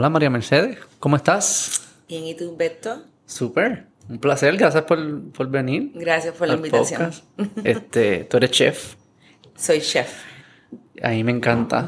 Hola 0.00 0.08
María 0.08 0.30
Mercedes, 0.30 0.78
¿cómo 0.98 1.16
estás? 1.16 1.82
Bien, 2.08 2.24
¿y 2.24 2.34
tú, 2.34 2.56
Beto? 2.56 3.02
Súper, 3.26 3.84
un 4.08 4.18
placer, 4.18 4.56
gracias 4.56 4.84
por, 4.84 5.30
por 5.32 5.50
venir. 5.50 5.90
Gracias 5.94 6.34
por 6.36 6.48
la 6.48 6.54
invitación. 6.54 7.10
podcast. 7.36 7.66
Este, 7.66 8.24
tú 8.24 8.38
eres 8.38 8.50
chef, 8.50 8.94
Soy 9.58 9.82
chef. 9.82 10.22
a 11.02 11.10
mí 11.10 11.22
me 11.22 11.32
encanta 11.32 11.86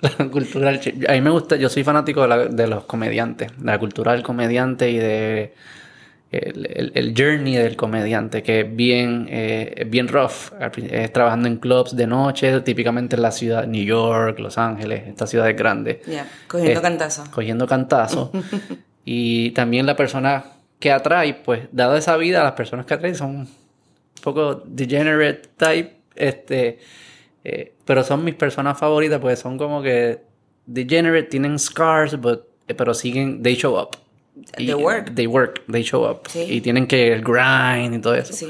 la 0.00 0.28
cultura 0.30 0.70
del 0.70 0.80
chef. 0.80 1.08
A 1.08 1.12
mí 1.12 1.22
me 1.22 1.30
gusta, 1.30 1.56
yo 1.56 1.70
soy 1.70 1.84
fanático 1.84 2.20
de, 2.20 2.28
la- 2.28 2.44
de 2.48 2.66
los 2.66 2.84
comediantes, 2.84 3.48
de 3.56 3.64
la 3.64 3.78
cultura 3.78 4.12
del 4.12 4.22
comediante 4.22 4.90
y 4.90 4.98
de 4.98 5.54
el, 6.30 6.66
el- 6.66 6.92
el 6.94 7.14
journey 7.16 7.54
del 7.56 7.74
comediante, 7.76 8.42
que 8.42 8.60
es 8.60 8.76
bien, 8.76 9.26
eh, 9.30 9.86
bien 9.88 10.08
rough. 10.08 10.52
Es 10.90 11.12
trabajando 11.12 11.48
en 11.48 11.56
clubs 11.56 11.96
de 11.96 12.06
noche, 12.06 12.60
típicamente 12.60 13.16
en 13.16 13.22
la 13.22 13.30
ciudad, 13.32 13.66
New 13.66 13.82
York, 13.84 14.38
Los 14.38 14.58
Ángeles, 14.58 15.04
estas 15.08 15.30
ciudades 15.30 15.56
grandes. 15.56 16.04
Ya, 16.06 16.26
cogiendo 16.46 16.80
Eh, 16.80 16.82
cantazos. 16.82 17.28
cogiendo 17.30 17.66
cantazos. 17.66 18.30
y 19.04 19.50
también 19.52 19.86
la 19.86 19.96
persona 19.96 20.44
que 20.78 20.92
atrae, 20.92 21.34
pues, 21.34 21.62
dado 21.72 21.96
esa 21.96 22.16
vida, 22.18 22.42
las 22.44 22.52
personas 22.52 22.84
que 22.86 22.94
atrae 22.94 23.14
son 23.14 23.36
un 23.36 23.48
poco 24.22 24.62
degenerate 24.66 25.42
type, 25.56 25.96
este, 26.14 26.78
eh, 27.44 27.72
pero 27.86 28.04
son 28.04 28.22
mis 28.24 28.34
personas 28.34 28.78
favoritas, 28.78 29.18
porque 29.18 29.36
son 29.36 29.56
como 29.56 29.80
que 29.82 30.18
degenerate, 30.66 31.22
tienen 31.28 31.58
scars, 31.58 32.20
but, 32.20 32.40
eh, 32.68 32.74
pero 32.74 32.92
siguen, 32.92 33.42
they 33.42 33.54
show 33.54 33.78
up. 33.80 33.96
They 34.56 34.74
work. 34.74 35.14
They 35.14 35.26
work, 35.26 35.64
they 35.70 35.82
show 35.82 36.08
up. 36.08 36.28
Sí. 36.28 36.46
Y 36.48 36.60
tienen 36.60 36.86
que 36.86 37.12
el 37.12 37.22
grind 37.22 37.94
y 37.94 37.98
todo 38.00 38.14
eso. 38.14 38.32
Sí. 38.32 38.48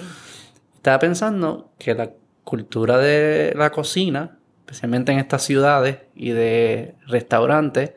Estaba 0.77 0.99
pensando 0.99 1.73
que 1.79 1.95
la 1.95 2.11
cultura 2.45 2.99
de 2.99 3.53
la 3.57 3.71
cocina, 3.71 4.39
especialmente 4.61 5.13
en 5.13 5.19
estas 5.19 5.43
ciudades 5.43 5.99
y 6.15 6.31
de 6.31 6.95
restaurantes, 7.07 7.93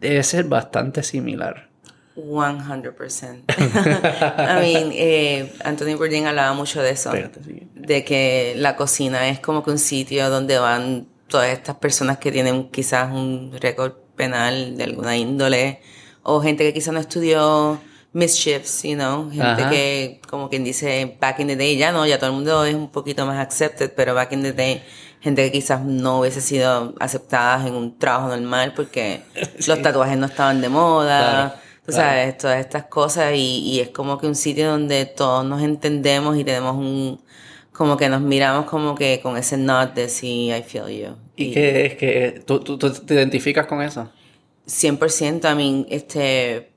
debe 0.00 0.22
ser 0.22 0.44
bastante 0.44 1.02
similar. 1.02 1.68
100%. 2.16 3.44
I 3.48 4.72
mean, 4.72 4.90
eh, 4.92 5.52
Anthony 5.64 5.96
Bourdain 5.96 6.26
hablaba 6.26 6.54
mucho 6.54 6.82
de 6.82 6.90
eso. 6.90 7.10
Espérate, 7.10 7.44
sí. 7.44 7.68
De 7.74 8.04
que 8.04 8.54
la 8.56 8.74
cocina 8.74 9.28
es 9.28 9.38
como 9.40 9.62
que 9.62 9.70
un 9.70 9.78
sitio 9.78 10.30
donde 10.30 10.58
van 10.58 11.06
todas 11.28 11.48
estas 11.48 11.76
personas 11.76 12.18
que 12.18 12.32
tienen 12.32 12.70
quizás 12.70 13.12
un 13.12 13.52
récord 13.60 13.92
penal 14.16 14.76
de 14.76 14.84
alguna 14.84 15.16
índole 15.16 15.80
o 16.28 16.40
gente 16.40 16.64
que 16.64 16.72
quizás 16.74 16.92
no 16.92 17.00
estudió 17.00 17.78
mischiefs, 18.12 18.82
you 18.82 18.94
know, 18.94 19.28
gente 19.30 19.42
Ajá. 19.62 19.70
que 19.70 20.20
como 20.28 20.48
quien 20.48 20.64
dice 20.64 21.16
back 21.20 21.38
in 21.40 21.48
the 21.48 21.56
day 21.56 21.76
ya 21.76 21.92
no, 21.92 22.06
ya 22.06 22.18
todo 22.18 22.30
el 22.30 22.36
mundo 22.36 22.64
es 22.64 22.74
un 22.74 22.90
poquito 22.90 23.26
más 23.26 23.38
accepted, 23.38 23.92
pero 23.94 24.14
back 24.14 24.32
in 24.32 24.42
the 24.42 24.52
day 24.52 24.82
gente 25.20 25.44
que 25.44 25.52
quizás 25.52 25.82
no 25.84 26.20
hubiese 26.20 26.40
sido 26.40 26.94
aceptadas 26.98 27.66
en 27.66 27.74
un 27.74 27.98
trabajo 27.98 28.28
normal 28.28 28.72
porque 28.74 29.20
los 29.66 29.82
tatuajes 29.82 30.16
no 30.16 30.26
estaban 30.26 30.60
de 30.60 30.68
moda. 30.68 31.20
Claro, 31.20 31.66
Tú 31.84 31.92
claro. 31.92 32.08
sabes, 32.10 32.38
todas 32.38 32.58
estas 32.60 32.84
cosas 32.86 33.34
y, 33.34 33.58
y 33.60 33.80
es 33.80 33.90
como 33.90 34.18
que 34.18 34.26
un 34.26 34.34
sitio 34.34 34.70
donde 34.70 35.06
todos 35.06 35.44
nos 35.44 35.62
entendemos 35.62 36.36
y 36.36 36.42
tenemos 36.42 36.74
un, 36.76 37.20
como 37.72 37.96
que 37.96 38.08
nos 38.08 38.20
miramos 38.22 38.64
como 38.66 38.94
que 38.96 39.20
con 39.20 39.36
ese 39.36 39.56
nod 39.56 39.88
de 39.90 40.08
sí, 40.08 40.50
I 40.50 40.62
feel 40.64 40.88
you. 40.88 41.16
¿Y 41.36 41.52
qué 41.52 41.86
es 41.86 41.94
que 41.96 42.42
tú, 42.44 42.58
tú- 42.60 42.76
tú 42.78 42.90
te 42.90 43.14
identificas 43.14 43.66
con 43.66 43.82
eso? 43.82 44.10
100%, 44.66 45.44
a 45.44 45.54
mí, 45.54 45.86
este, 45.90 46.72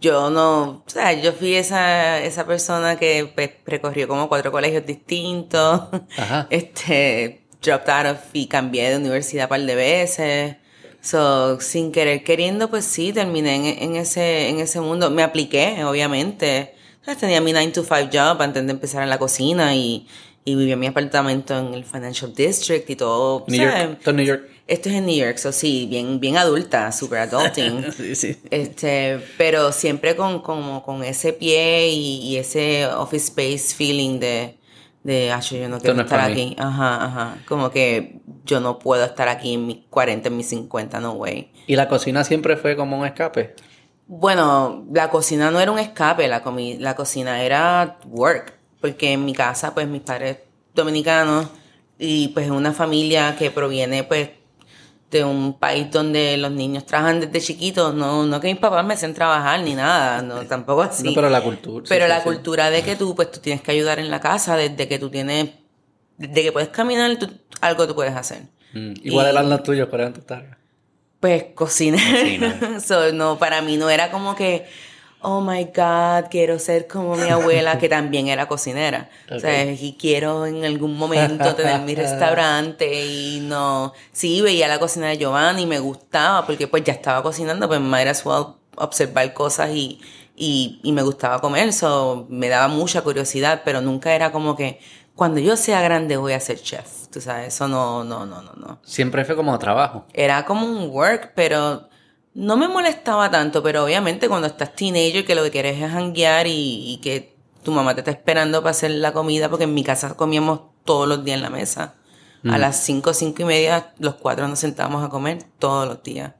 yo 0.00 0.30
no, 0.30 0.84
o 0.86 0.90
sea, 0.90 1.12
yo 1.12 1.32
fui 1.32 1.54
esa, 1.54 2.20
esa 2.20 2.46
persona 2.46 2.96
que 2.96 3.30
pues, 3.34 3.50
recorrió 3.66 4.08
como 4.08 4.28
cuatro 4.28 4.52
colegios 4.52 4.84
distintos, 4.86 5.82
Ajá. 6.16 6.46
este, 6.50 7.44
dropped 7.62 7.88
out 7.88 8.06
of 8.06 8.18
y 8.32 8.46
cambié 8.46 8.90
de 8.90 8.96
universidad 8.96 9.44
un 9.46 9.48
par 9.50 9.60
de 9.62 9.74
veces. 9.74 10.56
So, 11.00 11.60
sin 11.60 11.92
querer 11.92 12.24
queriendo, 12.24 12.70
pues 12.70 12.86
sí, 12.86 13.12
terminé 13.12 13.56
en, 13.56 13.90
en 13.90 13.96
ese, 13.96 14.48
en 14.48 14.58
ese 14.58 14.80
mundo. 14.80 15.10
Me 15.10 15.22
apliqué, 15.22 15.84
obviamente. 15.84 16.74
Entonces, 17.00 17.18
tenía 17.18 17.42
mi 17.42 17.52
9 17.52 17.72
to 17.72 17.82
5 17.82 18.08
job 18.10 18.40
antes 18.40 18.64
de 18.64 18.72
empezar 18.72 19.02
en 19.02 19.10
la 19.10 19.18
cocina 19.18 19.74
y, 19.74 20.06
y 20.46 20.54
vivía 20.54 20.74
en 20.74 20.80
mi 20.80 20.86
apartamento 20.86 21.58
en 21.58 21.74
el 21.74 21.84
Financial 21.84 22.32
District 22.34 22.88
y 22.88 22.96
todo. 22.96 23.44
New 23.48 23.60
¿sabes? 23.60 23.88
York. 23.88 24.00
Todo 24.02 24.14
New 24.14 24.24
York. 24.24 24.53
Esto 24.66 24.88
es 24.88 24.94
en 24.94 25.04
New 25.06 25.14
York, 25.16 25.36
so 25.36 25.52
sí, 25.52 25.86
bien, 25.90 26.20
bien 26.20 26.36
adulta, 26.38 26.90
super 26.92 27.18
adulting. 27.20 27.84
Sí, 27.96 28.14
sí. 28.14 28.36
este, 28.50 29.20
pero 29.36 29.72
siempre 29.72 30.16
con, 30.16 30.40
como 30.40 30.82
con 30.82 31.04
ese 31.04 31.32
pie 31.34 31.88
y, 31.90 32.20
y 32.22 32.36
ese 32.38 32.86
office 32.86 33.26
space 33.26 33.74
feeling 33.74 34.18
de, 34.20 34.56
de, 35.02 35.30
ah, 35.32 35.40
yo 35.40 35.68
no 35.68 35.78
quiero 35.78 35.94
no 35.94 36.00
es 36.00 36.06
estar 36.06 36.18
para 36.20 36.24
aquí. 36.32 36.56
Ajá, 36.58 37.04
ajá. 37.04 37.38
Como 37.46 37.70
que 37.70 38.20
yo 38.46 38.60
no 38.60 38.78
puedo 38.78 39.04
estar 39.04 39.28
aquí 39.28 39.52
en 39.54 39.66
mis 39.66 39.78
40, 39.90 40.28
en 40.28 40.36
mis 40.38 40.48
50, 40.48 40.98
no 41.00 41.12
way. 41.12 41.52
¿Y 41.66 41.76
la 41.76 41.86
cocina 41.88 42.24
siempre 42.24 42.56
fue 42.56 42.74
como 42.74 42.98
un 42.98 43.04
escape? 43.04 43.54
Bueno, 44.06 44.86
la 44.92 45.10
cocina 45.10 45.50
no 45.50 45.60
era 45.60 45.70
un 45.72 45.78
escape, 45.78 46.26
la, 46.28 46.42
comi- 46.42 46.78
la 46.78 46.94
cocina 46.96 47.42
era 47.42 47.98
work, 48.06 48.54
porque 48.80 49.12
en 49.12 49.24
mi 49.24 49.32
casa, 49.34 49.74
pues 49.74 49.88
mis 49.88 50.02
padres 50.02 50.38
dominicanos 50.74 51.48
y 51.98 52.28
pues 52.28 52.50
una 52.50 52.72
familia 52.72 53.36
que 53.38 53.50
proviene 53.50 54.04
pues 54.04 54.28
de 55.18 55.24
un 55.24 55.58
país 55.58 55.90
donde 55.90 56.36
los 56.36 56.50
niños 56.50 56.84
trabajan 56.84 57.20
desde 57.20 57.40
chiquitos, 57.40 57.94
no, 57.94 58.24
no 58.26 58.40
que 58.40 58.48
mis 58.48 58.58
papás 58.58 58.84
me 58.84 58.94
hacen 58.94 59.14
trabajar 59.14 59.60
ni 59.60 59.74
nada, 59.74 60.20
no, 60.22 60.42
tampoco 60.46 60.82
así. 60.82 61.04
No, 61.04 61.14
pero 61.14 61.30
la 61.30 61.40
cultura. 61.42 61.84
Pero 61.88 62.04
sí, 62.06 62.08
la 62.08 62.18
sí. 62.18 62.24
cultura 62.24 62.70
de 62.70 62.82
que 62.82 62.96
tú, 62.96 63.14
pues 63.14 63.30
tú 63.30 63.40
tienes 63.40 63.62
que 63.62 63.70
ayudar 63.70 63.98
en 63.98 64.10
la 64.10 64.20
casa, 64.20 64.56
desde 64.56 64.88
que 64.88 64.98
tú 64.98 65.08
tienes, 65.10 65.50
desde 66.18 66.42
que 66.42 66.52
puedes 66.52 66.68
caminar, 66.70 67.16
tú- 67.16 67.30
algo 67.60 67.86
tú 67.86 67.94
puedes 67.94 68.14
hacer. 68.14 68.42
Mm, 68.72 68.92
Igual 69.04 69.26
eran 69.28 69.48
los 69.48 69.62
tuyos, 69.62 69.88
¿cuáles 69.88 70.04
eran 70.06 70.14
tus 70.14 70.26
tareas? 70.26 70.56
Pues 71.20 71.44
cocinar. 71.54 72.00
Cocinar. 72.00 72.80
So, 72.84 73.12
no, 73.12 73.38
para 73.38 73.62
mí 73.62 73.76
no 73.76 73.88
era 73.88 74.10
como 74.10 74.34
que, 74.34 74.66
oh 75.24 75.40
my 75.40 75.64
God, 75.64 76.28
quiero 76.30 76.58
ser 76.58 76.86
como 76.86 77.16
mi 77.16 77.28
abuela, 77.28 77.78
que 77.78 77.88
también 77.88 78.28
era 78.28 78.46
cocinera. 78.46 79.08
O 79.30 79.38
sea, 79.40 79.64
y 79.64 79.96
quiero 79.98 80.46
en 80.46 80.64
algún 80.64 80.96
momento 80.96 81.54
tener 81.54 81.80
mi 81.80 81.94
restaurante 82.04 83.04
y 83.04 83.40
no. 83.40 83.92
Sí, 84.12 84.40
veía 84.42 84.68
la 84.68 84.78
cocina 84.78 85.08
de 85.08 85.18
Giovanni 85.18 85.62
y 85.62 85.66
me 85.66 85.78
gustaba 85.78 86.46
porque 86.46 86.68
pues 86.68 86.84
ya 86.84 86.92
estaba 86.92 87.22
cocinando, 87.22 87.66
pues 87.66 87.80
might 87.80 88.06
as 88.06 88.24
well 88.24 88.56
observar 88.76 89.32
cosas 89.34 89.70
y, 89.70 90.00
y, 90.36 90.80
y 90.82 90.92
me 90.92 91.02
gustaba 91.02 91.40
comer. 91.40 91.72
So, 91.72 92.26
me 92.28 92.48
daba 92.48 92.68
mucha 92.68 93.00
curiosidad, 93.02 93.62
pero 93.64 93.80
nunca 93.80 94.14
era 94.14 94.30
como 94.30 94.54
que, 94.56 94.78
cuando 95.14 95.40
yo 95.40 95.56
sea 95.56 95.80
grande 95.80 96.16
voy 96.16 96.32
a 96.32 96.40
ser 96.40 96.60
chef. 96.60 97.08
Tú 97.10 97.20
sabes, 97.20 97.54
eso 97.54 97.68
no, 97.68 98.02
no, 98.04 98.26
no, 98.26 98.42
no, 98.42 98.52
no 98.56 98.78
Siempre 98.82 99.24
fue 99.24 99.36
como 99.36 99.56
trabajo. 99.58 100.04
era 100.12 100.44
como 100.44 100.66
un 100.66 100.90
work, 100.90 101.32
pero 101.34 101.88
no 102.34 102.56
me 102.56 102.68
molestaba 102.68 103.30
tanto, 103.30 103.62
pero 103.62 103.84
obviamente 103.84 104.28
cuando 104.28 104.46
estás 104.48 104.74
teenager 104.74 105.24
que 105.24 105.34
lo 105.34 105.42
que 105.44 105.50
quieres 105.50 105.80
es 105.80 105.90
hanguear 105.92 106.46
y, 106.46 106.92
y 106.92 106.98
que 107.02 107.34
tu 107.62 107.70
mamá 107.72 107.94
te 107.94 108.00
está 108.00 108.10
esperando 108.10 108.60
para 108.60 108.72
hacer 108.72 108.90
la 108.90 109.12
comida, 109.12 109.48
porque 109.48 109.64
en 109.64 109.74
mi 109.74 109.84
casa 109.84 110.14
comíamos 110.16 110.60
todos 110.84 111.08
los 111.08 111.24
días 111.24 111.36
en 111.36 111.42
la 111.42 111.50
mesa. 111.50 111.94
A 112.46 112.58
las 112.58 112.76
cinco, 112.84 113.14
cinco 113.14 113.40
y 113.40 113.44
media, 113.46 113.94
los 113.98 114.16
cuatro 114.16 114.46
nos 114.48 114.58
sentábamos 114.58 115.02
a 115.02 115.08
comer 115.08 115.38
todos 115.58 115.88
los 115.88 116.02
días. 116.02 116.32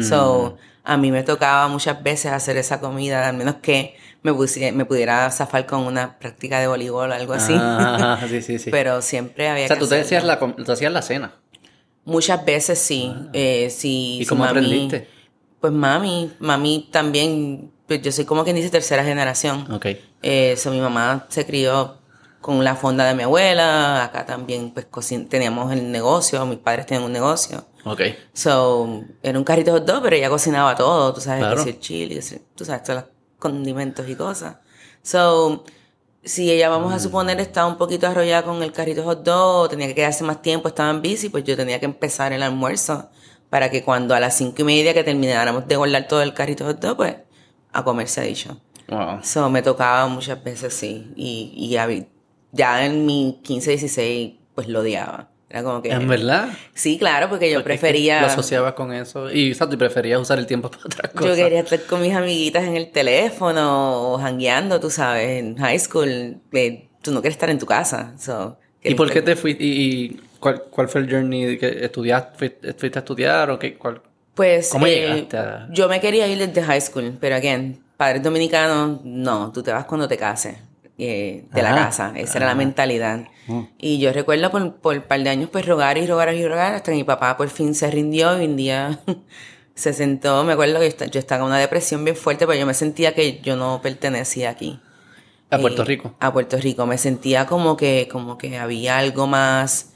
So, 0.00 0.56
a 0.84 0.96
mí 0.96 1.10
me 1.12 1.22
tocaba 1.22 1.68
muchas 1.68 2.02
veces 2.02 2.32
hacer 2.32 2.56
esa 2.56 2.80
comida, 2.80 3.28
al 3.28 3.36
menos 3.36 3.56
que 3.56 3.94
me, 4.22 4.32
pusie- 4.32 4.72
me 4.72 4.86
pudiera 4.86 5.30
zafar 5.30 5.66
con 5.66 5.80
una 5.80 6.18
práctica 6.18 6.60
de 6.60 6.66
voleibol 6.66 7.10
o 7.10 7.14
algo 7.14 7.34
así. 7.34 7.52
Ah, 7.58 8.18
sí, 8.30 8.40
sí, 8.40 8.58
sí. 8.58 8.70
Pero 8.70 9.02
siempre 9.02 9.48
había 9.50 9.64
o 9.66 9.68
sea, 9.68 9.76
que 9.76 9.80
tú 9.82 9.88
te 9.88 10.00
hacías 10.00 10.24
la, 10.24 10.38
tú 10.38 10.72
hacías 10.72 10.92
la 10.92 11.02
cena. 11.02 11.34
Muchas 12.06 12.42
veces 12.44 12.78
sí. 12.78 13.12
Eh, 13.34 13.68
sí 13.70 14.18
¿Y 14.22 14.26
cómo 14.26 14.44
mami- 14.44 14.48
aprendiste? 14.50 15.08
Pues 15.60 15.72
mami, 15.72 16.32
mami 16.38 16.88
también, 16.90 17.72
pues 17.86 18.00
yo 18.02 18.10
soy 18.12 18.24
como 18.24 18.44
quien 18.44 18.56
dice 18.56 18.70
tercera 18.70 19.04
generación. 19.04 19.70
Ok. 19.72 19.86
Eh, 20.22 20.54
so, 20.56 20.70
mi 20.70 20.80
mamá 20.80 21.26
se 21.28 21.44
crió 21.44 21.98
con 22.40 22.64
la 22.64 22.74
fonda 22.74 23.04
de 23.04 23.14
mi 23.14 23.22
abuela, 23.24 24.02
acá 24.04 24.24
también 24.24 24.70
pues 24.72 24.86
teníamos 25.28 25.70
el 25.72 25.92
negocio, 25.92 26.44
mis 26.46 26.58
padres 26.58 26.86
tenían 26.86 27.04
un 27.04 27.12
negocio. 27.12 27.66
Ok. 27.84 28.00
So, 28.32 29.02
era 29.22 29.38
un 29.38 29.44
carrito 29.44 29.72
hot 29.72 29.84
dog, 29.84 30.02
pero 30.02 30.16
ella 30.16 30.30
cocinaba 30.30 30.74
todo, 30.74 31.12
tú 31.12 31.20
sabes, 31.20 31.40
Claro. 31.44 31.62
que 31.64 31.70
el 31.70 31.80
chile, 31.80 32.14
que 32.14 32.22
si- 32.22 32.40
tú 32.54 32.64
sabes, 32.64 32.82
todos 32.82 33.02
los 33.02 33.10
condimentos 33.38 34.08
y 34.08 34.14
cosas. 34.14 34.56
So, 35.02 35.64
si 36.24 36.50
ella, 36.50 36.70
vamos 36.70 36.92
a 36.94 36.96
Mm. 36.96 37.00
suponer, 37.00 37.40
estaba 37.40 37.66
un 37.66 37.76
poquito 37.76 38.06
arrollada 38.06 38.42
con 38.44 38.62
el 38.62 38.72
carrito 38.72 39.02
hot 39.04 39.22
dog, 39.22 39.68
tenía 39.68 39.86
que 39.88 39.94
quedarse 39.94 40.24
más 40.24 40.40
tiempo, 40.40 40.68
estaba 40.68 40.88
en 40.90 41.02
bici, 41.02 41.28
pues 41.28 41.44
yo 41.44 41.56
tenía 41.56 41.78
que 41.78 41.86
empezar 41.86 42.32
el 42.32 42.42
almuerzo 42.42 43.10
para 43.50 43.70
que 43.70 43.82
cuando 43.82 44.14
a 44.14 44.20
las 44.20 44.36
cinco 44.36 44.62
y 44.62 44.64
media 44.64 44.94
que 44.94 45.04
termináramos 45.04 45.66
de 45.68 45.76
guardar 45.76 46.06
todo 46.08 46.22
el 46.22 46.32
carrito 46.32 46.64
hot 46.64 46.80
dog, 46.80 46.96
pues 46.96 47.16
a 47.72 47.84
comer 47.84 48.08
se 48.08 48.20
ha 48.20 48.24
dicho. 48.24 48.60
Wow. 48.88 49.20
So, 49.22 49.50
me 49.50 49.62
tocaba 49.62 50.06
muchas 50.06 50.42
veces, 50.42 50.72
sí. 50.72 51.12
Y, 51.16 51.52
y 51.56 52.06
ya, 52.52 52.84
en 52.84 53.06
mi 53.06 53.40
15, 53.42 53.70
16, 53.70 54.34
pues 54.54 54.68
lo 54.68 54.80
odiaba. 54.80 55.28
Era 55.48 55.64
como 55.64 55.82
que... 55.82 55.90
¿En 55.90 56.06
verdad? 56.06 56.48
Sí, 56.74 56.96
claro, 56.96 57.28
porque 57.28 57.50
yo 57.50 57.58
Porque 57.58 57.74
es 57.74 57.80
que 57.80 57.86
prefería... 57.86 58.20
Lo 58.20 58.26
asociabas 58.28 58.74
con 58.74 58.92
eso. 58.92 59.32
Y, 59.32 59.48
exacto, 59.48 59.74
y 59.74 59.78
preferías 59.78 60.20
usar 60.20 60.38
el 60.38 60.46
tiempo 60.46 60.70
para 60.70 60.84
otras 60.84 61.12
cosas. 61.12 61.36
Yo 61.36 61.44
quería 61.44 61.60
estar 61.60 61.82
con 61.82 62.00
mis 62.02 62.14
amiguitas 62.14 62.64
en 62.64 62.76
el 62.76 62.90
teléfono 62.90 64.12
o 64.12 64.18
jangueando, 64.18 64.78
tú 64.78 64.90
sabes, 64.90 65.40
en 65.40 65.56
high 65.56 65.78
school. 65.78 66.40
eh, 66.52 66.88
tú 67.02 67.10
no 67.12 67.20
quieres 67.20 67.34
estar 67.34 67.50
en 67.50 67.58
tu 67.58 67.66
casa. 67.66 68.14
so, 68.18 68.58
¿Y 68.82 68.94
por 68.94 69.10
qué 69.10 69.22
te 69.22 69.34
fuiste? 69.34 69.64
¿Y, 69.64 69.68
y 69.68 70.20
cuál, 70.40 70.64
cuál 70.70 70.88
fue 70.88 71.02
el 71.02 71.10
journey 71.10 71.58
que 71.58 71.84
estudiaste? 71.84 72.50
¿Fuiste 72.76 72.98
a 72.98 73.02
estudiar 73.02 73.50
o 73.50 73.58
qué? 73.58 73.76
¿Cuál? 73.76 74.02
Pues 74.34 74.70
¿Cómo 74.70 74.86
eh, 74.86 75.00
llegaste 75.00 75.36
a...? 75.38 75.68
yo 75.68 75.88
me 75.88 76.00
quería 76.00 76.26
ir 76.28 76.38
desde 76.38 76.62
high 76.62 76.80
school, 76.80 77.16
pero 77.20 77.36
again, 77.36 77.82
padres 77.96 78.22
dominicanos, 78.22 79.00
no, 79.04 79.52
tú 79.52 79.62
te 79.62 79.72
vas 79.72 79.84
cuando 79.84 80.08
te 80.08 80.16
cases 80.16 80.56
eh, 80.98 81.44
de 81.52 81.62
la 81.62 81.70
Ajá, 81.70 81.84
casa, 81.86 82.12
esa 82.16 82.38
era 82.38 82.46
la 82.46 82.52
ajá. 82.52 82.58
mentalidad. 82.58 83.20
Mm. 83.46 83.62
Y 83.78 83.98
yo 83.98 84.12
recuerdo 84.12 84.50
por, 84.50 84.76
por 84.76 84.96
un 84.96 85.02
par 85.02 85.22
de 85.22 85.30
años 85.30 85.50
pues 85.50 85.66
rogar 85.66 85.98
y 85.98 86.06
rogar 86.06 86.32
y 86.34 86.46
rogar 86.46 86.74
hasta 86.74 86.92
que 86.92 86.96
mi 86.96 87.04
papá 87.04 87.36
por 87.36 87.48
fin 87.48 87.74
se 87.74 87.90
rindió 87.90 88.40
y 88.40 88.46
un 88.46 88.56
día 88.56 89.00
se 89.74 89.92
sentó, 89.92 90.44
me 90.44 90.52
acuerdo 90.54 90.74
que 90.76 90.80
yo, 90.82 90.88
esta- 90.88 91.06
yo 91.06 91.18
estaba 91.20 91.42
en 91.42 91.48
una 91.48 91.58
depresión 91.58 92.04
bien 92.04 92.16
fuerte, 92.16 92.46
pero 92.46 92.58
yo 92.58 92.66
me 92.66 92.74
sentía 92.74 93.14
que 93.14 93.40
yo 93.40 93.56
no 93.56 93.80
pertenecía 93.82 94.50
aquí. 94.50 94.80
A 95.50 95.58
Puerto 95.58 95.84
Rico. 95.84 96.14
A 96.20 96.32
Puerto 96.32 96.56
Rico. 96.58 96.86
Me 96.86 96.96
sentía 96.96 97.46
como 97.46 97.76
que, 97.76 98.08
como 98.10 98.38
que 98.38 98.56
había 98.56 98.98
algo 98.98 99.26
más, 99.26 99.89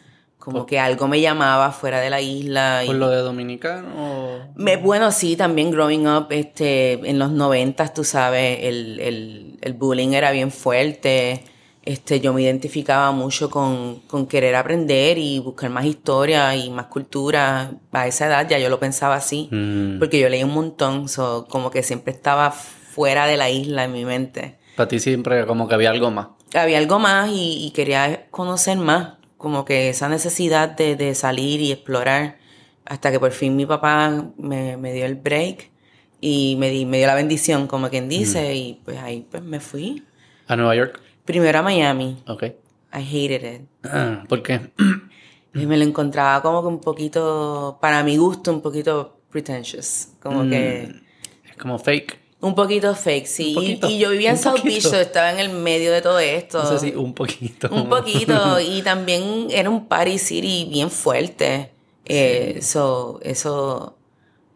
como 0.44 0.66
que 0.66 0.78
algo 0.78 1.08
me 1.08 1.20
llamaba 1.20 1.72
fuera 1.72 2.00
de 2.00 2.10
la 2.10 2.20
isla. 2.20 2.82
y- 2.84 2.86
¿Por 2.88 2.96
lo 2.96 3.08
de 3.08 3.16
dominicano 3.18 3.88
o...? 3.96 4.38
me- 4.56 4.76
bueno, 4.76 5.10
sí, 5.10 5.36
también 5.36 5.70
growing 5.70 6.06
up, 6.06 6.26
este, 6.30 6.92
en 7.08 7.18
los 7.18 7.30
noventas, 7.30 7.94
tú 7.94 8.04
sabes, 8.04 8.58
el, 8.62 9.00
el, 9.00 9.58
el 9.62 9.72
bullying 9.72 10.12
era 10.12 10.30
bien 10.32 10.50
fuerte. 10.50 11.44
Este, 11.86 12.18
yo 12.20 12.32
me 12.32 12.40
identificaba 12.42 13.10
mucho 13.12 13.50
con, 13.50 14.00
con 14.06 14.26
querer 14.26 14.54
aprender 14.56 15.18
y 15.18 15.38
buscar 15.38 15.68
más 15.70 15.84
historia 15.84 16.54
y 16.56 16.70
más 16.70 16.86
cultura. 16.86 17.72
A 17.92 18.06
esa 18.06 18.26
edad 18.26 18.48
ya 18.48 18.58
yo 18.58 18.68
lo 18.70 18.78
pensaba 18.80 19.16
así, 19.16 19.48
Mm. 19.50 19.98
porque 19.98 20.18
yo 20.18 20.28
leí 20.30 20.42
un 20.44 20.54
montón, 20.54 21.08
so, 21.10 21.46
como 21.50 21.70
que 21.70 21.82
siempre 21.82 22.12
estaba 22.14 22.50
fuera 22.52 23.26
de 23.26 23.36
la 23.36 23.50
isla 23.50 23.84
en 23.84 23.92
mi 23.92 24.04
mente. 24.06 24.56
Para 24.76 24.88
ti 24.88 24.98
siempre 24.98 25.46
como 25.46 25.68
que 25.68 25.74
había 25.74 25.90
algo 25.90 26.10
más. 26.10 26.28
Había 26.54 26.78
algo 26.78 26.98
más 26.98 27.28
y, 27.30 27.66
y 27.66 27.70
quería 27.72 28.26
conocer 28.30 28.78
más, 28.78 29.14
como 29.44 29.64
que 29.64 29.90
esa 29.90 30.08
necesidad 30.08 30.70
de, 30.70 30.96
de 30.96 31.14
salir 31.14 31.60
y 31.60 31.70
explorar, 31.70 32.38
hasta 32.84 33.12
que 33.12 33.20
por 33.20 33.30
fin 33.30 33.54
mi 33.54 33.64
papá 33.66 34.32
me, 34.36 34.76
me 34.76 34.92
dio 34.92 35.06
el 35.06 35.14
break 35.14 35.70
y 36.20 36.56
me, 36.58 36.70
di- 36.70 36.84
me 36.86 36.98
dio 36.98 37.06
la 37.06 37.14
bendición, 37.14 37.68
como 37.68 37.88
quien 37.90 38.08
dice, 38.08 38.54
y 38.56 38.80
pues 38.84 38.98
ahí 38.98 39.24
pues 39.30 39.42
me 39.44 39.60
fui. 39.60 40.02
¿A 40.48 40.56
Nueva 40.56 40.74
York? 40.74 41.00
Primero 41.24 41.60
a 41.60 41.62
Miami, 41.62 42.16
Ok. 42.26 42.42
I 42.42 43.02
hated 43.02 43.44
it. 43.54 43.62
Ah, 43.84 44.24
¿Por 44.28 44.42
qué? 44.42 44.72
Y 45.54 45.66
me 45.66 45.76
lo 45.76 45.84
encontraba 45.84 46.42
como 46.42 46.62
que 46.62 46.68
un 46.68 46.80
poquito, 46.80 47.78
para 47.80 48.02
mi 48.02 48.16
gusto, 48.16 48.52
un 48.52 48.60
poquito 48.60 49.20
pretentious, 49.30 50.08
como 50.20 50.48
que... 50.48 50.90
Es 51.48 51.56
como 51.56 51.78
fake. 51.78 52.18
Un 52.44 52.54
poquito 52.54 52.94
fake, 52.94 53.26
sí. 53.26 53.54
Poquito, 53.54 53.88
y, 53.88 53.98
yo 53.98 54.10
vivía 54.10 54.30
en 54.30 54.36
South 54.36 54.56
poquito. 54.56 54.68
Beach, 54.68 54.82
so 54.82 55.00
estaba 55.00 55.32
en 55.32 55.38
el 55.38 55.48
medio 55.48 55.90
de 55.92 56.02
todo 56.02 56.18
esto. 56.18 56.62
No 56.62 56.68
sé 56.68 56.90
si 56.90 56.94
un 56.94 57.14
poquito. 57.14 57.68
Un 57.70 57.88
poquito. 57.88 58.60
y 58.60 58.82
también 58.82 59.48
era 59.50 59.70
un 59.70 59.86
party 59.86 60.18
city 60.18 60.68
bien 60.70 60.90
fuerte. 60.90 61.70
Eh, 62.04 62.58
so, 62.60 63.18
eso. 63.22 63.96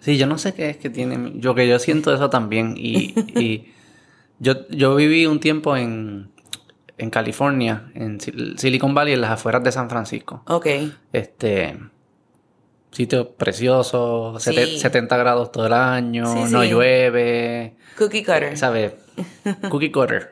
Sí, 0.01 0.19
yo 0.19 0.27
no 0.27 0.37
sé 0.37 0.53
qué 0.53 0.69
es 0.69 0.77
que 0.77 0.91
tiene. 0.91 1.33
Yo 1.37 1.55
que 1.55 1.67
yo 1.67 1.79
siento 1.79 2.15
eso 2.15 2.29
también. 2.29 2.75
Y, 2.77 3.15
y 3.41 3.73
yo, 4.39 4.69
yo 4.69 4.95
viví 4.95 5.25
un 5.25 5.41
tiempo 5.41 5.75
en, 5.75 6.31
en 6.99 7.09
California, 7.09 7.91
en 7.95 8.19
Sil- 8.21 8.59
Silicon 8.59 8.95
Valley, 8.95 9.15
en 9.15 9.23
las 9.23 9.31
afueras 9.31 9.65
de 9.65 9.73
San 9.73 9.89
Francisco. 9.89 10.43
Ok. 10.47 10.67
Este. 11.15 11.79
Sitio 12.91 13.33
precioso, 13.33 14.37
Sí. 14.41 14.79
70 14.79 15.17
grados 15.19 15.53
todo 15.53 15.67
el 15.67 15.73
año, 15.75 16.27
Sí, 16.33 16.53
no 16.53 16.63
sí. 16.63 16.71
llueve, 16.71 17.77
Cookie 17.99 18.25
cutter. 18.25 18.57
¿sabes? 18.57 18.95
Cookie 19.71 19.91
cutter. 19.93 20.31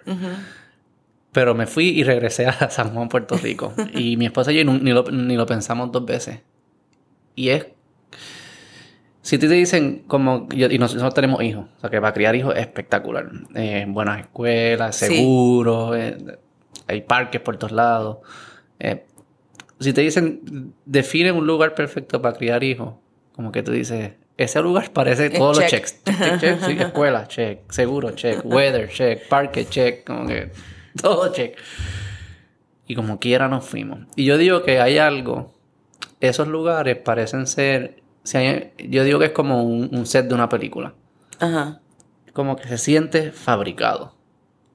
Pero 1.33 1.55
me 1.55 1.67
fui 1.67 1.89
y 1.89 2.03
regresé 2.03 2.47
a 2.47 2.53
San 2.71 2.95
Juan, 2.95 3.09
Puerto 3.09 3.37
Rico. 3.37 3.75
y 3.93 4.17
mi 4.17 4.27
esposa 4.27 4.53
y 4.53 4.57
yo 4.57 4.65
ni 4.65 4.91
lo, 4.93 5.05
ni 5.11 5.37
lo 5.37 5.45
pensamos 5.47 5.93
dos 5.93 6.05
veces. 6.07 6.41
Y 7.35 7.51
es. 7.51 7.67
Si 9.21 9.39
te 9.39 9.49
dicen 9.49 10.05
como. 10.07 10.49
y 10.53 10.79
nos- 10.79 10.95
nosotros 10.95 11.13
tenemos 11.15 11.43
hijos. 11.43 11.67
O 11.77 11.81
sea 11.81 11.91
que 11.91 12.01
para 12.01 12.15
criar 12.15 12.35
hijos 12.37 12.55
es 12.55 12.61
espectacular. 12.63 13.29
Eh, 13.55 13.85
buenas 13.89 14.21
escuelas, 14.21 14.97
Sí. 14.97 15.07
seguros, 15.17 15.97
eh, 15.97 16.17
hay 16.87 17.01
parques 17.03 17.41
por 17.41 17.57
todos 17.59 17.73
lados. 17.73 18.19
Eh, 18.79 19.05
si 19.81 19.93
te 19.93 20.01
dicen, 20.01 20.73
define 20.85 21.33
un 21.33 21.47
lugar 21.47 21.75
perfecto 21.75 22.21
para 22.23 22.37
criar 22.37 22.65
hijos, 22.65 22.95
como 23.35 23.53
que 23.53 23.63
tú 23.63 23.73
dices, 23.73 24.13
ese 24.37 24.61
lugar 24.63 24.91
parece 24.93 25.31
todos 25.31 25.57
los 25.59 25.67
check. 25.67 25.85
checks. 25.85 26.05
Check, 26.05 26.19
check, 26.19 26.41
check, 26.41 26.61
sí, 26.67 26.73
escuela, 26.81 27.27
check, 27.29 27.71
seguro, 27.71 28.11
check, 28.13 28.45
weather, 28.45 28.89
check, 28.89 29.29
parque, 29.29 29.67
check, 29.67 30.05
como 30.07 30.27
que 30.27 30.51
todo 31.03 31.33
check. 31.33 31.57
Y 32.87 32.95
como 32.95 33.19
quiera 33.19 33.49
nos 33.49 33.65
fuimos. 33.65 34.01
Y 34.15 34.25
yo 34.25 34.39
digo 34.39 34.63
que 34.63 34.81
hay 34.81 34.99
algo, 34.99 35.53
esos 36.21 36.47
lugares 36.49 36.97
parecen 36.97 37.47
ser, 37.47 38.03
si 38.23 38.39
hay- 38.39 38.73
yo 38.79 39.05
digo 39.05 39.19
que 39.19 39.27
es 39.27 39.33
como 39.33 39.65
un, 39.65 39.89
un 39.93 40.07
set 40.07 40.27
de 40.27 40.35
una 40.35 40.49
película. 40.49 40.95
Ajá. 41.41 41.81
Como 42.33 42.57
que 42.57 42.69
se 42.69 42.79
siente 42.79 43.33
fabricado. 43.33 44.15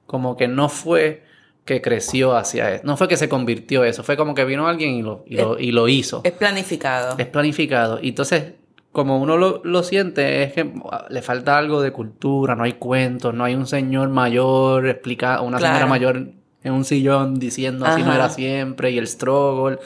Como 0.06 0.36
que 0.36 0.46
no 0.48 0.68
fue 0.68 1.22
que 1.64 1.80
creció 1.80 2.36
hacia 2.36 2.74
eso. 2.74 2.84
No 2.84 2.96
fue 2.96 3.06
que 3.08 3.16
se 3.16 3.28
convirtió 3.28 3.84
eso. 3.84 4.02
Fue 4.02 4.16
como 4.16 4.34
que 4.34 4.44
vino 4.44 4.66
alguien 4.66 4.94
y 4.94 5.02
lo, 5.02 5.24
y 5.26 5.36
lo, 5.36 5.58
y 5.58 5.70
lo 5.72 5.86
hizo. 5.88 6.20
Es 6.24 6.32
planificado. 6.32 7.14
Es 7.18 7.26
planificado. 7.26 8.00
Y 8.02 8.08
entonces, 8.08 8.54
como 8.90 9.18
uno 9.20 9.36
lo, 9.36 9.60
lo 9.64 9.82
siente, 9.82 10.42
es 10.42 10.52
que 10.52 10.72
ah, 10.90 11.06
le 11.08 11.22
falta 11.22 11.56
algo 11.56 11.80
de 11.80 11.92
cultura, 11.92 12.56
no 12.56 12.64
hay 12.64 12.74
cuentos, 12.74 13.32
no 13.32 13.44
hay 13.44 13.54
un 13.54 13.66
señor 13.66 14.08
mayor 14.08 14.88
explica, 14.88 15.40
una 15.40 15.58
Claro. 15.58 15.74
señora 15.74 15.86
mayor 15.88 16.28
en 16.64 16.72
un 16.72 16.84
sillón 16.84 17.38
diciendo 17.38 17.86
así 17.86 18.02
no 18.02 18.12
era 18.12 18.28
siempre, 18.28 18.90
y 18.90 18.98
el 18.98 19.06
struggle, 19.08 19.78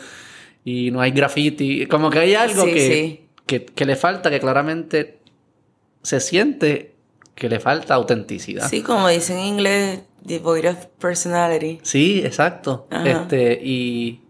y 0.64 0.90
no 0.90 1.00
hay 1.00 1.10
graffiti. 1.10 1.86
Como 1.86 2.10
que 2.10 2.18
hay 2.20 2.34
algo 2.34 2.64
Sí, 2.64 2.72
que, 2.72 2.80
sí. 2.80 3.26
Que, 3.46 3.64
que 3.66 3.84
le 3.84 3.96
falta, 3.96 4.30
que 4.30 4.40
claramente 4.40 5.18
se 6.02 6.20
siente 6.20 6.94
que 7.34 7.48
le 7.50 7.60
falta 7.60 7.94
autenticidad. 7.94 8.68
Sí, 8.68 8.82
como 8.82 9.08
dicen 9.08 9.38
en 9.38 9.44
inglés, 9.46 10.00
devoid 10.26 10.68
of 10.68 10.86
personality. 10.98 11.78
Sí, 11.82 12.22
exacto. 12.24 12.86
Ajá. 12.90 13.08
Este, 13.08 13.60
y, 13.62 14.20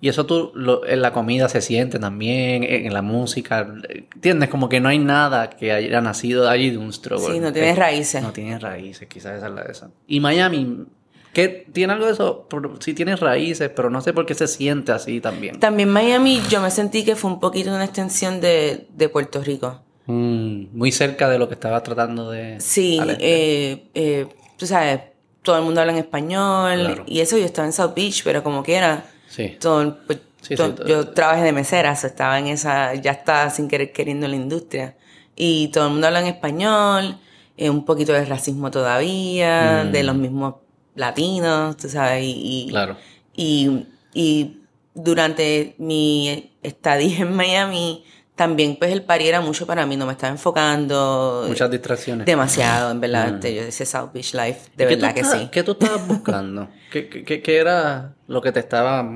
y 0.00 0.08
eso 0.08 0.26
tú 0.26 0.50
lo- 0.54 0.84
en 0.86 1.00
la 1.02 1.12
comida 1.12 1.48
se 1.48 1.60
siente 1.60 1.98
también, 1.98 2.64
en, 2.64 2.86
en 2.86 2.92
la 2.94 3.02
música. 3.02 3.72
¿Entiendes? 4.14 4.48
Como 4.48 4.68
que 4.68 4.80
no 4.80 4.88
hay 4.88 4.98
nada 4.98 5.50
que 5.50 5.72
haya 5.72 6.00
nacido 6.00 6.48
allí 6.48 6.70
de 6.70 6.78
un 6.78 6.92
struggle. 6.92 7.34
Sí, 7.34 7.40
no 7.40 7.52
tienes 7.52 7.76
Eh, 7.76 7.80
raíces. 7.80 8.22
No 8.22 8.32
tienes 8.32 8.60
raíces, 8.60 9.06
quizás 9.08 9.36
esa 9.36 9.46
es 9.48 9.52
la 9.52 9.62
de 9.64 9.72
esa. 9.72 9.90
Y 10.08 10.18
Miami, 10.20 10.84
que 11.32 11.48
tiene 11.72 11.92
algo 11.92 12.06
de 12.06 12.12
eso, 12.12 12.46
sí 12.80 12.94
tienes 12.94 13.20
raíces, 13.20 13.70
pero 13.74 13.90
no 13.90 14.00
sé 14.00 14.12
por 14.12 14.26
qué 14.26 14.34
se 14.34 14.46
siente 14.48 14.92
así 14.92 15.20
también. 15.20 15.60
También 15.60 15.88
Miami, 15.88 16.42
yo 16.50 16.60
me 16.60 16.70
sentí 16.70 17.04
que 17.04 17.14
fue 17.16 17.30
un 17.30 17.38
poquito 17.40 17.70
una 17.70 17.84
extensión 17.84 18.40
de, 18.40 18.86
de 18.94 19.08
Puerto 19.08 19.42
Rico. 19.42 19.82
Mm, 20.06 20.76
muy 20.76 20.90
cerca 20.90 21.28
de 21.30 21.38
lo 21.38 21.46
que 21.46 21.54
estaba 21.54 21.80
tratando 21.84 22.28
de... 22.30 22.58
Sí, 22.60 22.98
este. 22.98 23.16
eh, 23.20 23.84
eh, 23.94 24.26
tú 24.62 24.68
sabes, 24.68 25.00
todo 25.42 25.56
el 25.58 25.64
mundo 25.64 25.80
habla 25.80 25.92
en 25.92 25.98
español 25.98 26.78
Claro. 26.78 27.04
y 27.08 27.18
eso 27.18 27.36
yo 27.36 27.44
estaba 27.44 27.66
en 27.66 27.72
South 27.72 27.94
Beach, 27.96 28.22
pero 28.22 28.44
como 28.44 28.62
quiera, 28.62 29.04
Sí. 29.28 29.56
todo, 29.60 29.98
pues, 30.06 30.20
Sí, 30.40 30.54
todo- 30.54 30.76
sí, 30.76 30.82
yo 30.88 31.08
trabajé 31.08 31.42
de 31.42 31.50
mesera, 31.52 31.96
so 31.96 32.06
estaba 32.06 32.38
en 32.38 32.46
esa, 32.46 32.94
ya 32.94 33.10
estaba 33.10 33.50
sin 33.50 33.66
querer 33.66 33.90
queriendo 33.92 34.26
en 34.26 34.30
la 34.32 34.36
industria 34.36 34.94
y 35.34 35.66
todo 35.68 35.86
el 35.86 35.90
mundo 35.94 36.06
habla 36.06 36.20
en 36.20 36.26
español, 36.28 37.16
eh, 37.56 37.70
un 37.70 37.84
poquito 37.84 38.12
de 38.12 38.24
racismo 38.24 38.70
todavía, 38.70 39.82
Mm. 39.84 39.90
de 39.90 40.02
los 40.04 40.14
mismos 40.14 40.54
latinos, 40.94 41.76
tú 41.76 41.88
sabes, 41.88 42.22
y, 42.22 42.66
y- 42.66 42.68
Claro. 42.70 42.96
y, 43.34 43.86
y 44.14 44.58
durante 44.94 45.74
mi 45.78 46.52
estadía 46.62 47.18
en 47.22 47.34
Miami, 47.34 48.04
también 48.34 48.76
pues 48.78 48.90
el 48.92 49.02
party 49.02 49.28
era 49.28 49.40
mucho 49.40 49.66
para 49.66 49.84
mí, 49.86 49.96
no 49.96 50.06
me 50.06 50.12
estaba 50.12 50.32
enfocando 50.32 51.44
Muchas 51.48 51.70
distracciones. 51.70 52.26
demasiado, 52.26 52.90
en 52.90 53.00
verdad, 53.00 53.32
Mm. 53.34 53.40
yo 53.46 53.64
decía 53.64 53.86
South 53.86 54.10
Beach 54.12 54.34
Life, 54.34 54.70
de 54.76 54.86
¿Qué 54.86 54.96
tú 54.96 55.02
verdad 55.02 55.14
que 55.14 55.24
sí. 55.24 55.48
¿Qué 55.52 55.62
tú 55.62 55.72
estabas 55.72 56.06
buscando? 56.06 56.68
¿Qué, 56.90 57.08
qué- 57.08 57.42
qué- 57.42 57.56
era 57.58 58.14
lo 58.26 58.40
que 58.40 58.52
te 58.52 58.60
estaba... 58.60 59.06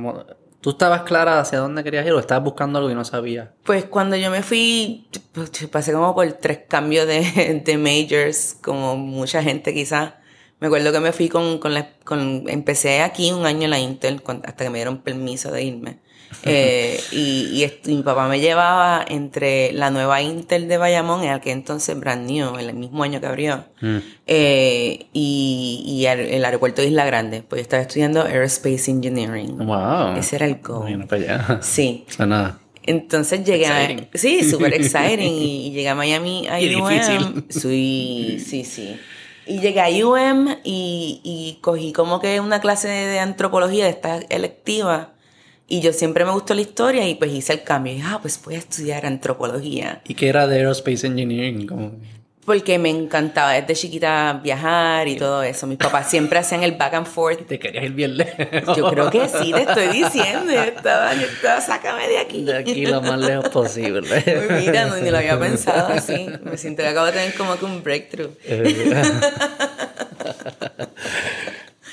¿Tú 0.61 0.71
estabas 0.71 1.03
clara 1.03 1.39
hacia 1.41 1.59
dónde 1.61 1.85
querías 1.85 2.05
ir 2.07 2.13
o 2.13 2.19
estabas 2.19 2.43
buscando 2.43 2.79
algo 2.79 2.91
y 2.91 2.95
no 2.95 3.05
sabías? 3.05 3.51
Pues 3.65 3.85
cuando 3.85 4.17
yo 4.17 4.31
me 4.31 4.43
fui, 4.43 5.09
pues, 5.33 5.51
pasé 5.71 5.93
como 5.93 6.13
por 6.15 6.31
tres 6.33 6.61
cambios 6.69 7.07
de, 7.07 7.63
de 7.65 7.79
majors, 7.79 8.57
como 8.63 8.97
mucha 8.97 9.43
gente 9.43 9.73
quizás. 9.73 10.15
Me 10.59 10.67
acuerdo 10.67 10.91
que 10.91 10.99
me 11.01 11.13
fui 11.13 11.29
con, 11.29 11.59
con 11.59 11.73
la, 11.75 11.91
con, 12.05 12.45
empecé 12.49 13.03
aquí 13.03 13.31
un 13.31 13.45
año 13.47 13.65
en 13.65 13.71
la 13.71 13.79
Intel, 13.79 14.23
hasta 14.45 14.65
que 14.65 14.71
me 14.71 14.79
dieron 14.79 15.03
permiso 15.03 15.53
de 15.53 15.63
irme. 15.63 16.01
Eh, 16.49 17.01
y, 17.11 17.49
y 17.55 17.65
est- 17.65 17.89
y 17.89 17.97
mi 17.97 18.03
papá 18.05 18.29
me 18.29 18.39
llevaba 18.39 19.05
entre 19.09 19.73
la 19.73 19.91
nueva 19.91 20.23
Intel 20.23 20.69
de 20.69 20.77
Bayamón, 20.77 21.25
en 21.25 21.31
aquel 21.31 21.55
entonces 21.55 21.99
brand 21.99 22.31
new, 22.31 22.57
el 22.57 22.73
mismo 22.75 23.03
año 23.03 23.21
que 23.21 23.27
abrió, 23.27 23.65
Mm. 23.81 23.97
eh, 24.29 25.07
y, 25.13 26.05
el 26.07 26.45
aeropuerto 26.45 26.83
de 26.83 26.89
Isla 26.89 27.05
Grande. 27.05 27.43
Pues 27.43 27.61
yo 27.61 27.63
estaba 27.63 27.83
estudiando 27.83 28.23
Aerospace 28.23 28.91
Engineering. 28.91 29.59
Wow. 29.59 30.17
Ese 30.17 30.37
era 30.37 30.47
el 30.47 30.57
goal. 30.63 30.83
Bueno, 30.83 31.07
pues 31.09 31.27
ya. 31.27 31.59
Sí. 31.63 32.05
Suena... 32.09 32.59
Entonces 32.85 33.43
llegué 33.45 33.67
Exciting. 33.67 34.01
a... 34.15 34.19
Sí, 34.19 34.45
súper 34.51 34.73
exciting. 34.75 35.33
y, 35.33 35.71
llegué 35.73 35.89
a 35.89 35.97
Miami 35.97 36.47
a 36.49 36.61
Y 36.61 36.77
UM. 36.77 36.89
difícil. 36.89 37.45
Sí, 37.49 38.39
sí, 38.47 38.65
sí. 38.65 38.97
Y 39.49 39.59
llegué 39.59 39.81
a 39.81 39.89
UM 40.07 40.49
y, 40.63 41.21
y 41.25 41.59
cogí 41.63 41.93
como 41.93 42.21
que 42.21 42.39
una 42.39 42.61
clase 42.61 42.87
de, 42.87 43.07
de 43.07 43.19
antropología 43.19 43.85
de 43.85 43.91
esta 43.91 44.21
electiva. 44.29 45.15
Y 45.69 45.81
yo 45.81 45.93
siempre 45.93 46.25
me 46.25 46.31
gustó 46.31 46.55
la 46.55 46.61
historia 46.61 47.09
y 47.09 47.17
pues 47.17 47.33
hice 47.33 47.55
el 47.55 47.63
cambio. 47.65 47.93
Y 47.93 48.01
ah, 48.01 48.19
pues 48.23 48.41
voy 48.45 48.55
a 48.55 48.59
estudiar 48.59 49.05
antropología. 49.05 50.01
¿Y 50.07 50.15
qué 50.15 50.29
era 50.29 50.47
de 50.47 50.59
Aerospace 50.59 51.09
Engineering? 51.09 51.67
Como... 51.67 51.93
Porque 52.45 52.79
me 52.79 52.91
encantaba 52.91 53.55
desde 53.55 53.75
chiquita 53.75 54.41
viajar 54.41 55.09
y 55.09 55.17
todo 55.17 55.43
eso. 55.43 55.67
Mis 55.67 55.79
papás 55.79 56.09
siempre 56.09 56.39
hacían 56.39 56.63
el 56.63 56.73
back 56.73 56.95
and 56.95 57.07
forth. 57.07 57.45
¿Te 57.49 57.59
querías 57.59 57.87
ir 57.87 57.91
bien 57.95 58.17
lejos? 58.17 58.77
Yo 58.77 58.89
creo 58.91 59.11
que 59.11 59.29
sí, 59.29 59.53
te 59.53 59.63
estoy 59.63 59.89
diciendo. 59.93 60.53
Yo 60.53 60.63
estaba, 60.63 61.13
yo 61.15 61.27
estaba, 61.27 61.61
sácame 61.61 62.07
de 62.07 62.19
aquí. 62.19 62.45
De 62.45 62.57
aquí 62.57 62.87
lo 62.87 63.03
más 63.03 63.19
lejos 63.19 63.49
posible. 63.49 64.07
Pues 64.25 64.65
mira, 64.65 64.87
no, 64.87 64.97
ni 64.99 65.11
lo 65.11 65.19
había 65.19 65.37
pensado 65.41 65.93
así. 65.93 66.29
Me 66.45 66.57
siento 66.57 66.83
que 66.83 66.89
acabo 66.89 67.07
de 67.07 67.13
tener 67.13 67.35
como 67.35 67.57
que 67.59 67.65
un 67.65 67.83
breakthrough. 67.83 68.31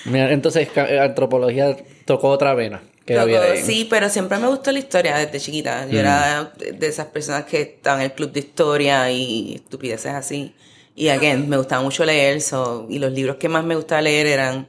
Mira, 0.06 0.32
entonces 0.32 0.70
antropología 0.78 1.76
tocó 2.06 2.28
otra 2.28 2.54
vena. 2.54 2.82
Que 3.06 3.16
Tocó- 3.16 3.22
había 3.24 3.42
ahí. 3.42 3.62
sí, 3.62 3.86
pero 3.90 4.10
siempre 4.10 4.38
me 4.38 4.48
gustó 4.48 4.72
la 4.72 4.80
historia 4.80 5.18
desde 5.18 5.40
chiquita. 5.40 5.86
Yo 5.88 6.00
era 6.00 6.54
de 6.58 6.88
esas 6.88 7.08
personas 7.08 7.44
que 7.46 7.62
estaban 7.62 8.00
en 8.00 8.06
el 8.06 8.14
club 8.14 8.32
de 8.32 8.40
historia 8.40 9.12
y 9.12 9.56
estupideces 9.56 10.14
así. 10.14 10.54
Y 10.96 11.10
again, 11.10 11.50
me 11.50 11.58
gustaba 11.58 11.82
mucho 11.84 12.06
leer, 12.06 12.40
so, 12.42 12.86
y 12.90 13.00
los 13.00 13.12
libros 13.12 13.38
que 13.38 13.50
más 13.50 13.64
me 13.66 13.76
gustaba 13.76 14.02
leer 14.02 14.28
eran 14.28 14.68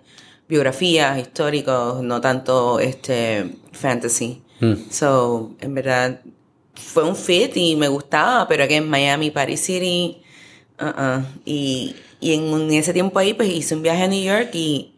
biografías, 0.48 1.18
históricos, 1.18 2.02
no 2.02 2.20
tanto 2.20 2.80
este 2.80 3.56
fantasy. 3.72 4.42
Mm. 4.60 4.74
So, 4.90 5.54
en 5.60 5.74
verdad, 5.74 6.20
fue 6.74 7.04
un 7.04 7.14
fit 7.16 7.56
y 7.56 7.76
me 7.76 7.88
gustaba, 7.88 8.48
pero 8.48 8.64
aquí 8.64 8.74
en 8.74 8.88
Miami, 8.88 9.30
Paris 9.30 9.60
City, 9.60 10.22
uh-uh. 10.80 11.22
y, 11.44 11.94
y 12.20 12.34
en, 12.34 12.42
un- 12.44 12.62
en 12.62 12.74
ese 12.74 12.92
tiempo 12.92 13.18
ahí, 13.18 13.34
pues 13.34 13.48
hice 13.50 13.74
un 13.76 13.82
viaje 13.82 14.02
a 14.02 14.08
New 14.08 14.22
York 14.22 14.50
y 14.54 14.93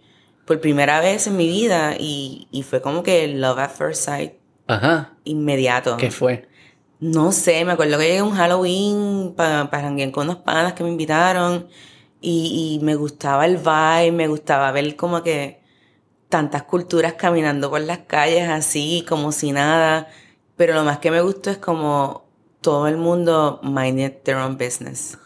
por 0.46 0.60
primera 0.60 1.00
vez 1.00 1.26
en 1.26 1.36
mi 1.36 1.48
vida, 1.48 1.96
y, 1.98 2.48
y 2.50 2.62
fue 2.62 2.80
como 2.80 3.02
que 3.02 3.28
love 3.28 3.58
at 3.58 3.70
first 3.70 4.04
sight, 4.04 4.34
Ajá. 4.66 5.12
inmediato. 5.24 5.96
¿Qué 5.96 6.10
fue? 6.10 6.48
No 6.98 7.32
sé, 7.32 7.64
me 7.64 7.72
acuerdo 7.72 7.98
que 7.98 8.04
llegué 8.04 8.18
a 8.18 8.24
un 8.24 8.34
Halloween 8.34 9.34
para 9.36 9.70
pa 9.70 9.82
con 10.12 10.28
unos 10.28 10.36
panas 10.36 10.72
que 10.72 10.82
me 10.82 10.88
invitaron 10.88 11.68
y, 12.22 12.78
y 12.80 12.84
me 12.84 12.94
gustaba 12.94 13.44
el 13.44 13.58
vibe, 13.58 14.12
me 14.12 14.28
gustaba 14.28 14.72
ver 14.72 14.96
como 14.96 15.22
que 15.22 15.60
tantas 16.28 16.62
culturas 16.62 17.14
caminando 17.14 17.68
por 17.70 17.80
las 17.82 17.98
calles 17.98 18.48
así, 18.48 19.04
como 19.08 19.32
si 19.32 19.52
nada. 19.52 20.08
Pero 20.56 20.74
lo 20.74 20.84
más 20.84 20.98
que 20.98 21.10
me 21.10 21.20
gustó 21.20 21.50
es 21.50 21.58
como 21.58 22.24
todo 22.62 22.88
el 22.88 22.96
mundo 22.96 23.60
minded 23.62 24.12
their 24.24 24.38
own 24.38 24.56
business. 24.56 25.18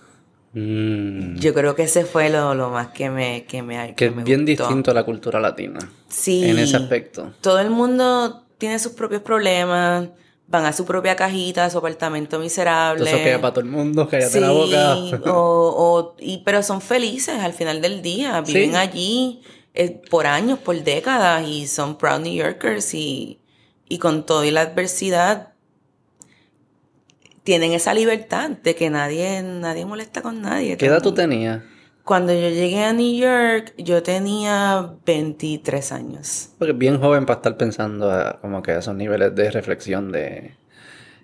Mm. 0.52 1.36
Yo 1.36 1.54
creo 1.54 1.74
que 1.74 1.84
ese 1.84 2.04
fue 2.04 2.28
lo, 2.28 2.54
lo 2.54 2.70
más 2.70 2.88
que 2.88 3.08
me, 3.10 3.44
que 3.44 3.62
me, 3.62 3.88
Que 3.88 3.94
que 3.94 4.06
es 4.06 4.24
bien 4.24 4.44
gustó. 4.44 4.64
distinto 4.64 4.90
a 4.90 4.94
la 4.94 5.04
cultura 5.04 5.38
latina. 5.40 5.78
Sí. 6.08 6.44
En 6.48 6.58
ese 6.58 6.76
aspecto. 6.76 7.32
Todo 7.40 7.60
el 7.60 7.70
mundo 7.70 8.44
tiene 8.58 8.78
sus 8.78 8.92
propios 8.92 9.22
problemas, 9.22 10.08
van 10.48 10.64
a 10.66 10.72
su 10.72 10.84
propia 10.84 11.14
cajita, 11.14 11.70
su 11.70 11.78
apartamento 11.78 12.38
miserable. 12.40 13.08
Eso 13.08 13.18
queda 13.18 13.40
para 13.40 13.54
todo 13.54 13.64
el 13.64 13.70
mundo, 13.70 14.08
cállate 14.08 14.32
Sí, 14.32 14.40
la 14.40 14.50
boca. 14.50 14.96
o, 15.32 15.34
o- 15.76 16.16
y, 16.18 16.38
pero 16.38 16.62
son 16.64 16.80
felices 16.80 17.38
al 17.38 17.52
final 17.52 17.80
del 17.80 18.02
día, 18.02 18.40
viven 18.40 18.70
Sí. 18.72 18.76
allí 18.76 19.42
eh, 19.74 20.02
por 20.10 20.26
años, 20.26 20.58
por 20.58 20.82
décadas 20.82 21.46
y 21.46 21.68
son 21.68 21.96
proud 21.96 22.18
New 22.20 22.34
Yorkers 22.34 22.92
y, 22.92 23.38
y 23.88 23.98
con 23.98 24.26
todo 24.26 24.44
y 24.44 24.50
la 24.50 24.62
adversidad 24.62 25.49
tienen 27.50 27.72
esa 27.72 27.92
libertad 27.94 28.50
de 28.62 28.76
que 28.76 28.90
nadie, 28.90 29.42
nadie 29.42 29.84
molesta 29.84 30.22
con 30.22 30.40
nadie. 30.40 30.76
¿Qué 30.76 30.86
edad 30.86 31.02
tú 31.02 31.12
tenías? 31.12 31.60
Cuando 32.04 32.32
yo 32.32 32.48
llegué 32.48 32.84
a 32.84 32.92
New 32.92 33.12
York, 33.18 33.74
yo 33.76 34.04
tenía 34.04 34.92
23 35.04 35.90
años. 35.90 36.50
Porque 36.60 36.72
bien 36.74 37.00
joven 37.00 37.26
para 37.26 37.38
estar 37.38 37.56
pensando 37.56 38.08
eh, 38.16 38.36
como 38.40 38.62
que 38.62 38.76
esos 38.76 38.94
niveles 38.94 39.34
de 39.34 39.50
reflexión 39.50 40.12
de 40.12 40.54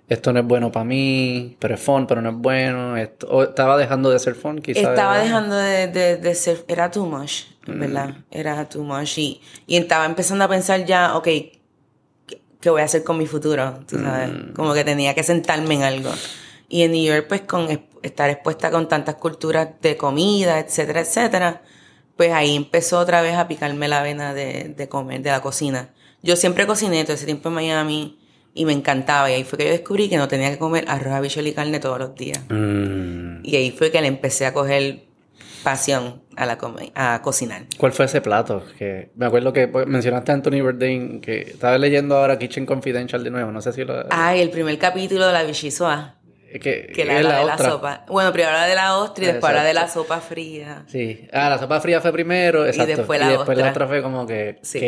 esto 0.09 0.33
no 0.33 0.41
es 0.41 0.45
bueno 0.45 0.69
para 0.69 0.83
mí, 0.83 1.55
pero 1.59 1.75
es 1.75 1.79
fun, 1.79 2.05
pero 2.07 2.21
no 2.21 2.31
es 2.31 2.35
bueno. 2.35 2.97
Esto, 2.97 3.27
o 3.29 3.43
estaba 3.43 3.77
dejando 3.77 4.09
de 4.09 4.19
ser 4.19 4.35
fun, 4.35 4.59
quizás. 4.59 4.83
Estaba 4.83 5.19
dejando 5.19 5.55
de, 5.55 5.87
de, 5.87 6.17
de 6.17 6.35
ser, 6.35 6.65
era 6.67 6.91
too 6.91 7.05
much, 7.05 7.43
Mm. 7.67 7.79
¿verdad? 7.79 8.15
Era 8.31 8.67
too 8.67 8.83
much 8.83 9.17
y, 9.17 9.41
y 9.65 9.77
estaba 9.77 10.05
empezando 10.05 10.43
a 10.43 10.49
pensar 10.49 10.83
ya, 10.85 11.15
ok, 11.15 11.27
¿qué, 12.61 12.69
voy 12.69 12.81
a 12.81 12.85
hacer 12.85 13.03
con 13.03 13.17
mi 13.17 13.27
futuro? 13.27 13.79
Tú 13.87 13.97
sabes, 13.99 14.29
Mm. 14.31 14.53
como 14.53 14.73
que 14.73 14.83
tenía 14.83 15.13
que 15.13 15.23
sentarme 15.23 15.75
en 15.75 15.83
algo. 15.83 16.11
Y 16.69 16.83
en 16.83 16.91
New 16.91 17.03
York, 17.05 17.25
pues 17.29 17.41
con 17.41 17.69
es- 17.69 17.79
estar 18.03 18.29
expuesta 18.29 18.71
con 18.71 18.87
tantas 18.87 19.15
culturas 19.15 19.69
de 19.81 19.97
comida, 19.97 20.59
etcétera, 20.59 21.01
etcétera, 21.01 21.61
pues 22.15 22.31
ahí 22.33 22.55
empezó 22.55 22.99
otra 22.99 23.21
vez 23.21 23.35
a 23.35 23.47
picarme 23.47 23.87
la 23.87 24.01
vena 24.01 24.33
de, 24.33 24.73
de 24.75 24.89
comer, 24.89 25.21
de 25.21 25.31
la 25.31 25.41
cocina. 25.41 25.89
Yo 26.23 26.35
siempre 26.35 26.65
cociné 26.67 27.03
todo 27.03 27.13
ese 27.13 27.25
tiempo 27.25 27.49
en 27.49 27.55
Miami 27.55 28.19
y 28.53 28.65
me 28.65 28.73
encantaba 28.73 29.29
y 29.29 29.35
ahí 29.35 29.43
fue 29.43 29.57
que 29.59 29.65
yo 29.65 29.71
descubrí 29.71 30.09
que 30.09 30.17
no 30.17 30.27
tenía 30.27 30.49
que 30.49 30.57
comer 30.57 30.85
arroz, 30.87 31.13
habichuela 31.13 31.49
y 31.49 31.53
carne 31.53 31.79
todos 31.79 31.99
los 31.99 32.15
días. 32.15 32.39
Mm. 32.49 33.45
Y 33.45 33.55
ahí 33.55 33.71
fue 33.71 33.91
que 33.91 34.01
le 34.01 34.07
empecé 34.07 34.45
a 34.47 34.53
coger 34.53 35.05
pasión 35.63 36.23
a, 36.35 36.45
la 36.45 36.57
a 36.95 37.21
cocinar. 37.21 37.63
¿Cuál 37.77 37.91
fue 37.93 38.05
ese 38.05 38.21
plato? 38.21 38.63
Que 38.77 39.11
me 39.15 39.25
acuerdo 39.25 39.53
que 39.53 39.67
pues, 39.67 39.87
mencionaste 39.87 40.31
a 40.31 40.35
Anthony 40.35 40.61
Bourdain, 40.61 41.21
que 41.21 41.41
estaba 41.41 41.77
leyendo 41.77 42.17
ahora 42.17 42.37
Kitchen 42.37 42.65
Confidential 42.65 43.23
de 43.23 43.31
nuevo, 43.31 43.51
no 43.51 43.61
sé 43.61 43.73
si 43.73 43.83
lo... 43.83 44.05
Ay, 44.09 44.41
el 44.41 44.49
primer 44.49 44.77
capítulo 44.77 45.27
de 45.27 45.33
la 45.33 45.43
bichisoa, 45.43 46.15
es 46.51 46.61
que, 46.61 46.91
que 46.93 47.03
la, 47.05 47.19
es 47.19 47.25
habla 47.25 47.39
de 47.39 47.45
la 47.45 47.57
sopa. 47.57 48.05
Bueno, 48.07 48.31
primero 48.31 48.53
habla 48.53 48.67
de 48.67 48.75
la 48.75 48.97
ostra 48.97 49.23
y 49.23 49.27
después 49.27 49.49
habla 49.49 49.63
de 49.63 49.73
la 49.73 49.87
sopa 49.87 50.19
fría. 50.21 50.85
Sí. 50.87 51.27
Ah, 51.33 51.49
la 51.49 51.57
sopa 51.57 51.81
fría 51.81 51.99
fue 51.99 52.11
primero, 52.13 52.65
exacto. 52.65 52.95
después 52.95 53.19
la 53.19 53.29
después 53.29 53.57
la 53.57 53.69
otra. 53.69 53.87
fue 53.87 54.01
como 54.01 54.25
que... 54.25 54.59
Sí. 54.61 54.79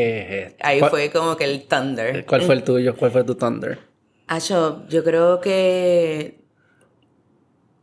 Ahí 0.61 0.79
¿Cuál- 0.79 0.91
fue 0.91 1.09
como 1.09 1.35
que 1.35 1.43
el 1.45 1.67
thunder. 1.67 2.25
¿Cuál 2.25 2.43
fue 2.43 2.55
el 2.55 2.63
tuyo? 2.63 2.95
¿Cuál 2.95 3.11
fue 3.11 3.23
tu 3.23 3.35
thunder? 3.35 3.79
Acho, 4.27 4.85
yo 4.88 5.03
creo 5.03 5.41
que 5.41 6.39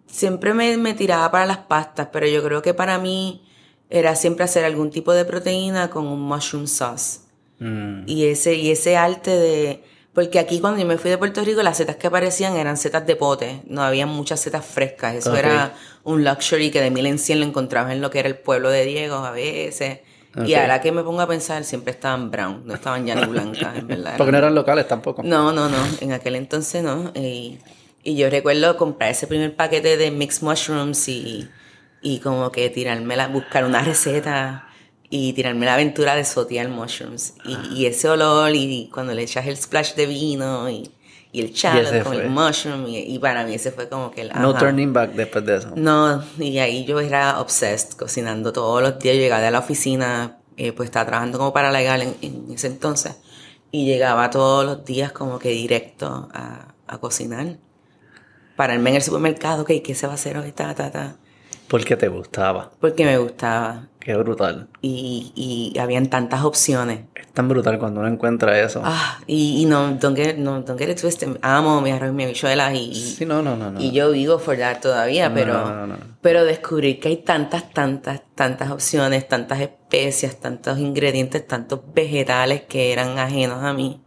siempre 0.07 0.55
me, 0.55 0.77
me 0.77 0.95
tiraba 0.95 1.31
para 1.31 1.47
las 1.47 1.59
pastas, 1.59 2.09
pero 2.13 2.27
yo 2.27 2.43
creo 2.43 2.63
que 2.63 2.75
para 2.75 2.99
mí 2.99 3.43
era 3.91 4.17
siempre 4.17 4.45
hacer 4.45 4.65
algún 4.65 4.91
tipo 4.91 5.13
de 5.13 5.25
proteína 5.25 5.91
con 5.91 6.07
un 6.07 6.21
mushroom 6.21 6.67
sauce. 6.67 7.21
Mm. 7.59 8.03
Y 8.07 8.25
ese, 8.27 8.55
y 8.55 8.71
ese 8.71 8.97
arte 8.97 9.31
de... 9.31 9.85
Porque 10.13 10.39
aquí 10.39 10.61
cuando 10.61 10.81
yo 10.81 10.87
me 10.87 10.97
fui 10.97 11.11
de 11.11 11.19
Puerto 11.19 11.45
Rico, 11.45 11.63
las 11.63 11.77
setas 11.77 11.97
que 11.97 12.07
aparecían 12.07 12.57
eran 12.57 12.79
setas 12.79 13.07
de 13.07 13.17
pote. 13.17 13.61
No 13.67 13.83
había 13.83 14.07
muchas 14.07 14.41
setas 14.41 14.65
frescas. 14.65 15.15
Eso 15.15 15.37
era 15.37 15.75
un 16.05 16.25
luxury 16.25 16.71
que 16.71 16.81
de 16.81 16.91
mil 16.91 17.05
en 17.05 17.19
cien 17.19 17.39
lo 17.39 17.45
encontrabas 17.45 17.93
en 17.93 18.01
lo 18.01 18.11
que 18.11 18.21
era 18.21 18.29
el 18.29 18.39
pueblo 18.39 18.71
de 18.71 18.87
Diego 18.87 19.17
a 19.17 19.31
veces. 19.31 19.99
Y 20.47 20.55
ahora 20.55 20.81
que 20.81 20.91
me 20.91 21.03
pongo 21.03 21.21
a 21.21 21.27
pensar, 21.27 21.65
siempre 21.65 21.93
estaban 21.93 22.31
brown, 22.31 22.63
no 22.65 22.75
estaban 22.75 23.07
ya 23.07 23.15
ni 23.15 23.27
blancas, 23.27 23.77
en 23.77 23.87
verdad. 23.87 24.15
Porque 24.19 24.33
no 24.33 24.39
eran 24.39 24.55
locales 24.55 24.89
tampoco. 24.89 25.23
No, 25.23 25.53
no, 25.53 25.69
no. 25.69 25.77
En 26.01 26.13
aquel 26.13 26.37
entonces 26.37 26.83
no. 26.83 27.13
Y, 27.15 27.59
y 28.07 28.15
yo 28.15 28.31
recuerdo 28.31 28.77
comprar 28.77 29.11
ese 29.11 29.27
primer 29.27 29.57
paquete 29.57 29.97
de 29.97 30.13
mixed 30.13 30.43
mushrooms 30.43 31.09
y, 31.09 31.49
y 32.01 32.21
como 32.21 32.53
que 32.53 32.71
tirarme 32.71 33.17
la, 33.17 33.27
buscar 33.27 33.65
una 33.65 33.83
receta 33.83 34.69
y 35.11 35.33
tirarme 35.33 35.67
la 35.67 35.75
aventura 35.75 36.15
de 36.15 36.25
sotear 36.25 36.69
mushrooms. 36.69 37.35
Y, 37.45 37.75
y 37.75 37.87
ese 37.87 38.09
olor 38.09 38.55
y 38.55 38.89
cuando 38.95 39.13
le 39.13 39.23
echas 39.23 39.47
el 39.49 39.57
splash 39.57 39.95
de 39.95 40.07
vino 40.07 40.71
y, 40.71 40.89
y 41.33 41.41
el 41.41 41.53
shallot 41.53 42.05
con 42.05 42.15
fue. 42.15 42.23
el 42.23 42.31
mushroom. 42.31 42.87
Y, 42.87 42.99
y 42.99 43.19
para 43.19 43.45
mí 43.45 43.55
ese 43.55 43.73
fue 43.73 43.89
como 43.89 44.13
que 44.13 44.21
el... 44.21 44.29
No 44.29 44.51
ajá. 44.51 44.61
turning 44.61 44.93
back 44.93 45.11
después 45.15 45.45
de 45.45 45.57
eso. 45.57 45.73
No, 45.75 46.23
y 46.39 46.59
ahí 46.59 46.85
yo 46.85 47.01
era 47.01 47.41
obsessed, 47.41 47.97
cocinando 47.97 48.53
todos 48.53 48.81
los 48.83 49.01
días. 49.01 49.17
Llegaba 49.17 49.45
a 49.45 49.51
la 49.51 49.59
oficina, 49.59 50.39
eh, 50.57 50.71
pues 50.71 50.87
estaba 50.91 51.07
trabajando 51.07 51.39
como 51.39 51.53
paralegal 51.53 52.03
en, 52.03 52.17
en 52.23 52.55
ese 52.55 52.69
entonces. 52.69 53.17
Y 53.73 53.85
llegaba 53.85 54.31
todos 54.31 54.65
los 54.65 54.85
días 54.85 55.11
como 55.11 55.41
que 55.41 55.49
directo 55.49 56.29
a, 56.33 56.75
a 56.87 56.99
cocinar. 56.99 57.59
Pararme 58.57 58.91
en 58.91 58.97
el 58.97 59.03
supermercado, 59.03 59.63
ok, 59.63 59.73
¿qué 59.85 59.95
se 59.95 60.07
va 60.07 60.13
a 60.13 60.17
hacer 60.17 60.37
hoy? 60.39 60.53
Ta, 60.53 60.75
ta, 60.75 60.91
ta. 60.91 61.17
Porque 61.69 61.97
te 61.97 62.09
gustaba. 62.09 62.71
Porque 62.81 63.05
me 63.05 63.19
gustaba. 63.19 63.89
Qué 63.99 64.15
brutal. 64.17 64.69
Y, 64.83 65.33
y 65.35 65.79
habían 65.81 66.07
tantas 66.09 66.45
opciones. 66.45 67.01
Es 67.17 67.27
tan 67.33 67.49
brutal 67.49 67.77
cuando 67.81 67.99
uno 68.01 68.09
encuentra 68.09 68.61
eso. 68.61 68.81
Ah, 68.85 69.19
y, 69.27 69.61
y 69.63 69.65
no, 69.65 69.91
don't 69.97 70.17
get, 70.17 70.37
no, 70.37 70.61
don't 70.63 70.79
get 70.79 70.89
it 70.89 71.01
twisted. 71.01 71.37
Amo 71.43 71.81
mi 71.81 71.91
arroz 71.91 72.11
y 72.11 72.13
mi 72.13 72.23
habichuelas 72.23 72.73
y, 72.75 72.95
sí, 72.95 73.27
no, 73.27 73.43
no, 73.43 73.57
no. 73.57 73.73
no. 73.73 73.81
Y 73.81 73.91
yo 73.91 74.13
vivo 74.13 74.39
for 74.39 74.57
that 74.57 74.81
todavía, 74.81 75.29
No, 75.29 75.35
pero, 75.35 75.53
no, 75.55 75.75
no, 75.75 75.87
no. 75.89 75.97
pero 76.23 76.45
descubrir 76.45 77.01
que 77.01 77.09
hay 77.09 77.17
tantas, 77.17 77.69
tantas, 77.73 78.23
tantas 78.37 78.71
opciones, 78.71 79.27
tantas 79.27 79.59
especias, 79.61 80.37
tantos 80.37 80.79
ingredientes, 80.79 81.45
tantos 81.45 81.81
vegetales 81.93 82.63
que 82.63 82.93
eran 82.93 83.19
ajenos 83.19 83.65
a 83.65 83.73
mí, 83.73 84.01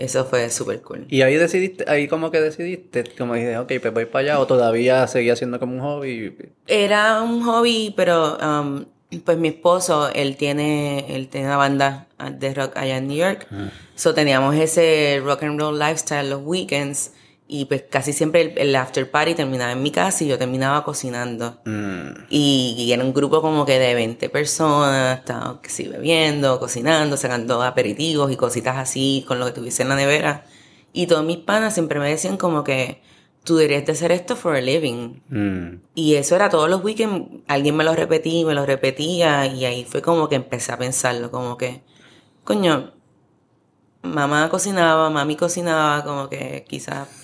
eso 0.00 0.24
fue 0.24 0.48
súper 0.48 0.80
cool. 0.80 1.06
Y 1.10 1.20
ahí 1.22 1.36
decidiste, 1.36 1.84
ahí 1.86 2.08
como 2.08 2.30
que 2.30 2.40
decidiste, 2.40 3.04
como 3.18 3.34
dije, 3.34 3.58
ok, 3.58 3.70
pues 3.82 3.92
voy 3.92 4.06
para 4.06 4.20
allá, 4.20 4.40
o 4.40 4.46
todavía 4.46 5.06
seguía 5.06 5.36
siendo 5.36 5.60
como 5.60 5.74
un 5.74 5.80
hobby. 5.80 6.34
Era 6.66 7.20
un 7.20 7.42
hobby, 7.42 7.92
pero 7.94 8.38
um, 8.38 8.86
pues 9.24 9.36
mi 9.36 9.48
esposo, 9.48 10.10
él 10.14 10.36
tiene, 10.36 11.14
él 11.14 11.28
tiene 11.28 11.48
una 11.48 11.58
banda 11.58 12.06
de 12.32 12.54
rock 12.54 12.76
allá 12.76 12.96
en 12.96 13.08
New 13.08 13.16
York. 13.18 13.46
So 13.94 14.14
teníamos 14.14 14.54
ese 14.54 15.20
rock 15.22 15.42
and 15.42 15.60
roll 15.60 15.78
lifestyle 15.78 16.30
los 16.30 16.40
weekends 16.42 17.12
Y 17.52 17.64
pues 17.64 17.82
casi 17.90 18.12
siempre 18.12 18.42
el, 18.42 18.58
el 18.58 18.76
after 18.76 19.10
party 19.10 19.34
terminaba 19.34 19.72
en 19.72 19.82
mi 19.82 19.90
casa 19.90 20.22
y 20.22 20.28
yo 20.28 20.38
terminaba 20.38 20.84
cocinando. 20.84 21.58
Mm. 21.64 22.26
Y, 22.30 22.76
y 22.78 22.92
era 22.92 23.02
un 23.02 23.12
grupo 23.12 23.42
como 23.42 23.66
que 23.66 23.80
de 23.80 23.92
20 23.92 24.28
personas, 24.28 25.22
que 25.60 25.68
sí, 25.68 25.88
bebiendo, 25.88 26.60
cocinando, 26.60 27.16
sacando 27.16 27.60
aperitivos 27.60 28.30
y 28.30 28.36
cositas 28.36 28.76
así 28.76 29.24
con 29.26 29.40
lo 29.40 29.46
que 29.46 29.52
tuviese 29.52 29.82
en 29.82 29.88
la 29.88 29.96
nevera. 29.96 30.44
Y 30.92 31.08
todos 31.08 31.24
mis 31.24 31.38
panas 31.38 31.74
siempre 31.74 31.98
me 31.98 32.08
decían 32.08 32.36
como 32.36 32.62
que 32.62 33.02
tú 33.42 33.56
deberías 33.56 33.84
de 33.84 33.92
hacer 33.92 34.12
esto 34.12 34.36
for 34.36 34.54
a 34.54 34.60
living. 34.60 35.20
Mm. 35.28 35.82
Y 35.96 36.14
eso 36.14 36.36
era 36.36 36.50
todos 36.50 36.70
los 36.70 36.84
weekends, 36.84 37.42
alguien 37.48 37.76
me 37.76 37.82
lo 37.82 37.96
repetía, 37.96 38.46
me 38.46 38.54
lo 38.54 38.64
repetía, 38.64 39.46
y 39.46 39.64
ahí 39.64 39.84
fue 39.84 40.02
como 40.02 40.28
que 40.28 40.36
empecé 40.36 40.70
a 40.70 40.78
pensarlo, 40.78 41.32
como 41.32 41.56
que, 41.56 41.82
coño, 42.44 42.92
mamá 44.02 44.48
cocinaba, 44.50 45.10
mami 45.10 45.34
cocinaba, 45.34 46.04
como 46.04 46.28
que 46.28 46.64
quizás... 46.68 47.19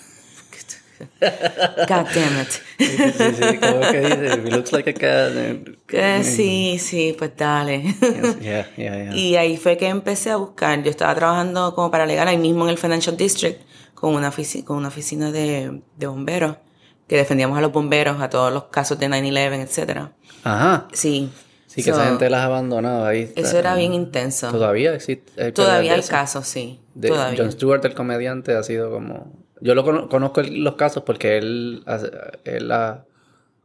God 1.20 2.06
damn 2.14 2.40
it. 2.42 2.48
Sí, 2.78 2.86
sí, 2.86 3.34
sí, 3.34 3.58
¿cómo 3.58 3.80
es 3.80 3.88
que 3.92 4.00
dice? 4.00 4.32
He 4.34 4.50
looks 4.50 4.72
like 4.72 4.90
a 4.90 4.94
cat. 4.94 6.24
sí, 6.24 6.78
sí, 6.78 7.14
pues 7.18 7.32
dale. 7.36 7.82
Yes, 7.82 8.40
Yeah, 8.40 8.66
yeah, 8.76 9.04
yeah. 9.04 9.16
Y 9.16 9.36
ahí 9.36 9.56
fue 9.56 9.76
que 9.76 9.88
empecé 9.88 10.30
a 10.30 10.36
buscar. 10.36 10.82
Yo 10.82 10.90
estaba 10.90 11.14
trabajando 11.14 11.74
como 11.74 11.90
paralegal 11.90 12.28
ahí 12.28 12.38
mismo 12.38 12.64
en 12.64 12.70
el 12.70 12.78
Financial 12.78 13.16
District 13.16 13.60
con 13.94 14.14
una, 14.14 14.30
ofici- 14.30 14.64
con 14.64 14.76
una 14.76 14.88
oficina 14.88 15.32
de, 15.32 15.80
de 15.96 16.06
bomberos 16.06 16.56
que 17.08 17.16
defendíamos 17.16 17.56
a 17.56 17.60
los 17.60 17.72
bomberos, 17.72 18.20
a 18.20 18.28
todos 18.28 18.52
los 18.52 18.64
casos 18.64 18.98
de 18.98 19.08
9-11, 19.08 19.60
etcétera. 19.62 20.12
Ajá. 20.42 20.88
Sí. 20.92 21.30
Sí, 21.66 21.82
que 21.82 21.90
So, 21.92 21.96
esa 22.00 22.08
gente 22.08 22.30
las 22.30 22.40
ha 22.40 22.44
abandonado 22.46 23.04
ahí. 23.06 23.32
Eso 23.36 23.58
era 23.58 23.74
bien 23.74 23.92
intenso. 23.92 24.50
Todavía 24.50 24.94
existe. 24.94 25.52
Todavía 25.52 25.94
hay 25.94 26.02
casos, 26.02 26.46
sí. 26.46 26.80
De 26.94 27.08
Todavía. 27.08 27.42
Jon 27.42 27.52
Stewart, 27.52 27.84
el 27.84 27.94
comediante, 27.94 28.54
ha 28.56 28.62
sido 28.62 28.90
como... 28.90 29.45
Yo 29.60 29.74
lo 29.74 29.84
cono- 29.84 30.08
conozco 30.08 30.42
los 30.42 30.74
casos 30.74 31.02
porque 31.04 31.38
él, 31.38 31.82
él 32.44 32.72
ha- 32.72 33.04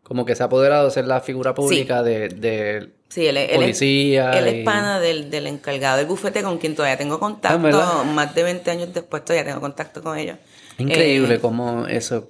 como 0.04 0.26
que 0.26 0.36
se 0.36 0.44
ha 0.44 0.48
apoderado 0.48 0.86
de 0.86 0.92
ser 0.92 1.06
la 1.06 1.20
figura 1.22 1.54
pública 1.54 2.02
de, 2.04 2.30
de 2.30 2.90
Sí, 3.10 3.26
él, 3.28 3.38
es- 3.38 3.50
él 3.50 3.56
es- 3.56 3.60
policía. 3.60 4.32
Él 4.32 4.48
es 4.48 4.54
y- 4.62 4.64
pana 4.64 5.00
del, 5.00 5.30
del 5.30 5.48
encargado 5.48 5.98
del 5.98 6.06
bufete 6.08 6.44
con 6.44 6.58
quien 6.58 6.76
todavía 6.76 6.98
tengo 6.98 7.16
Ah, 7.16 7.20
contacto. 7.20 7.60
¿verdad? 7.60 8.04
más 8.06 8.34
de 8.34 8.44
20 8.44 8.72
años 8.72 8.94
después 8.94 9.24
todavía 9.26 9.46
tengo 9.46 9.60
contacto 9.62 10.02
con 10.02 10.18
ellos. 10.18 10.38
Increíble 10.78 11.36
Eh, 11.36 11.40
cómo 11.40 11.86
eso... 11.88 12.28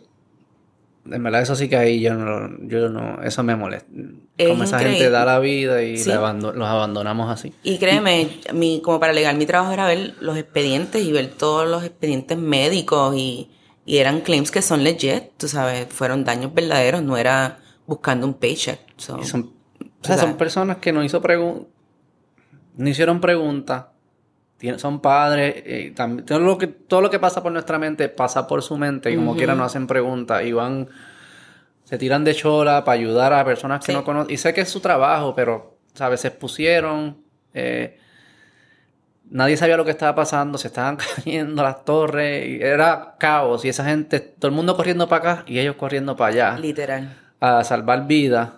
En 1.10 1.24
verdad 1.24 1.42
eso 1.42 1.56
sí 1.56 1.68
que 1.68 1.76
ahí 1.78 2.00
yo 2.00 2.14
no... 2.14 2.50
Yo 2.68 2.90
no 2.90 3.22
eso 3.24 3.42
me 3.44 3.56
molesta. 3.56 3.88
Es 4.38 4.48
Como 4.50 4.64
esa 4.64 4.80
gente 4.80 5.10
da 5.10 5.26
la 5.26 5.40
vida 5.40 5.82
y 5.82 5.98
Sí. 5.98 6.10
la 6.10 6.18
abando- 6.18 6.54
los 6.54 6.68
abandonamos 6.68 7.30
así. 7.32 7.54
Y 7.64 7.78
créeme, 7.80 8.30
mi, 8.54 8.82
como 8.84 9.00
paralegal, 9.00 9.36
mi 9.38 9.46
trabajo 9.46 9.72
era 9.74 9.88
ver 9.88 10.16
los 10.22 10.38
expedientes 10.38 11.04
y 11.04 11.12
ver 11.12 11.30
todos 11.30 11.68
los 11.68 11.84
expedientes 11.84 12.38
médicos 12.38 13.16
y, 13.16 13.50
y 13.86 13.98
eran 13.98 14.22
claims 14.22 14.52
que 14.52 14.62
son 14.62 14.84
legit, 14.84 15.24
tú 15.38 15.48
sabes, 15.48 15.88
fueron 15.90 16.24
daños 16.24 16.54
verdaderos, 16.54 17.02
no 17.02 17.18
era 17.18 17.60
buscando 17.88 18.28
un 18.28 18.36
paycheck. 18.36 18.80
So, 18.98 19.24
son, 19.24 19.54
o 20.02 20.06
sea, 20.06 20.18
son 20.20 20.38
personas 20.38 20.78
que 20.78 20.92
no 20.94 21.04
hizo 21.04 21.20
preguntas, 21.22 21.68
no 22.78 22.88
hicieron 22.90 23.20
preguntas, 23.20 23.86
son 24.78 25.00
padres, 25.02 25.56
eh, 25.66 25.94
también, 25.96 26.26
todo, 26.26 26.40
lo 26.40 26.58
que, 26.58 26.68
todo 26.68 27.02
lo 27.02 27.10
que 27.10 27.20
pasa 27.20 27.42
por 27.42 27.52
nuestra 27.52 27.80
mente 27.80 28.10
pasa 28.10 28.48
por 28.48 28.62
su 28.62 28.78
mente 28.78 29.12
y 29.12 29.16
como 29.16 29.36
quiera 29.36 29.56
no 29.56 29.64
hacen 29.64 29.88
preguntas 29.88 30.44
y 30.44 30.52
van, 30.52 30.88
se 31.84 31.98
tiran 31.98 32.24
de 32.24 32.34
chola 32.36 32.84
para 32.84 32.94
ayudar 33.00 33.34
a 33.34 33.44
personas 33.44 33.80
que 33.80 33.88
Sí. 33.92 33.94
no 33.98 34.04
conocen. 34.04 34.34
Y 34.34 34.38
sé 34.38 34.54
que 34.54 34.62
es 34.62 34.70
su 34.70 34.80
trabajo, 34.80 35.34
pero, 35.36 35.78
¿sabes? 35.94 36.22
Se 36.22 36.28
expusieron, 36.30 37.18
eh, 37.54 37.98
nadie 39.30 39.58
sabía 39.58 39.78
lo 39.78 39.86
que 39.86 39.92
estaba 39.92 40.14
pasando, 40.16 40.58
se 40.58 40.68
estaban 40.68 40.98
cayendo 41.16 41.64
las 41.64 41.84
torres, 41.84 42.48
y 42.48 42.62
era 42.62 43.16
caos 43.20 43.66
y 43.66 43.70
esa 43.70 43.86
gente, 43.86 44.20
todo 44.20 44.48
el 44.50 44.56
mundo 44.56 44.76
corriendo 44.76 45.08
para 45.10 45.32
acá 45.34 45.44
y 45.48 45.60
ellos 45.60 45.76
corriendo 45.76 46.16
para 46.16 46.30
allá 46.52 46.58
literal. 46.60 47.10
a 47.40 47.64
salvar 47.64 48.08
vidas. 48.08 48.50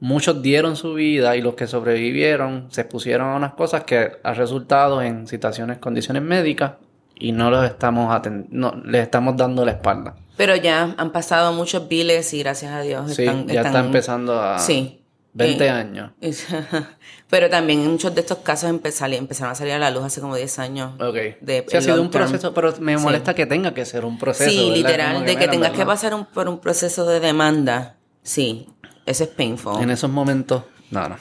Muchos 0.00 0.42
dieron 0.42 0.76
su 0.76 0.94
vida 0.94 1.36
y 1.36 1.40
los 1.42 1.54
que 1.54 1.66
sobrevivieron 1.66 2.66
se 2.70 2.82
expusieron 2.82 3.28
a 3.30 3.36
unas 3.36 3.54
cosas 3.54 3.84
que 3.84 4.12
han 4.22 4.34
resultado 4.34 5.00
en 5.02 5.26
situaciones, 5.26 5.78
condiciones 5.78 6.22
médicas 6.22 6.72
y 7.16 7.32
no 7.32 7.50
los 7.50 7.64
estamos 7.64 8.20
no, 8.50 8.74
les 8.84 9.02
estamos 9.02 9.36
dando 9.36 9.64
la 9.64 9.70
espalda. 9.72 10.16
Pero 10.36 10.56
ya 10.56 10.94
han 10.98 11.12
pasado 11.12 11.52
muchos 11.52 11.88
biles 11.88 12.34
y 12.34 12.40
gracias 12.40 12.72
a 12.72 12.80
Dios 12.82 13.14
Sí, 13.14 13.22
están... 13.22 13.46
ya 13.46 13.62
está 13.62 13.80
empezando 13.80 14.40
a 14.40 14.58
Sí. 14.58 15.00
20 15.32 15.64
Eh, 15.64 15.70
años. 15.70 16.10
Pero 17.30 17.50
también 17.50 17.90
muchos 17.90 18.14
de 18.14 18.20
estos 18.20 18.38
casos 18.38 18.70
empezaron, 18.70 19.14
empezaron 19.14 19.52
a 19.52 19.54
salir 19.54 19.72
a 19.72 19.78
la 19.78 19.90
luz 19.90 20.04
hace 20.04 20.20
como 20.20 20.36
10 20.36 20.58
años. 20.58 20.92
Ok. 21.00 21.14
de- 21.40 21.64
Sí, 21.68 21.76
ha 21.76 21.80
sido 21.80 22.00
un 22.02 22.10
term. 22.10 22.24
proceso, 22.28 22.54
pero 22.54 22.72
me 22.80 22.96
Sí. 22.96 23.02
molesta 23.02 23.34
que 23.34 23.46
tenga 23.46 23.74
que 23.74 23.84
ser 23.84 24.04
un 24.04 24.18
proceso. 24.18 24.48
Sí, 24.50 24.58
¿verdad? 24.58 24.74
literal, 24.76 25.14
Como 25.14 25.26
de 25.26 25.36
que 25.36 25.48
tengas 25.48 25.72
que 25.72 25.84
pasar 25.86 26.14
un- 26.14 26.26
por 26.26 26.48
un 26.48 26.58
proceso 26.60 27.04
de 27.06 27.18
demanda. 27.20 27.96
Sí, 28.22 28.68
eso 29.06 29.24
es 29.24 29.30
painful. 29.30 29.82
En 29.82 29.90
esos 29.90 30.10
momentos, 30.10 30.64
no, 30.90 31.08
no. 31.08 31.16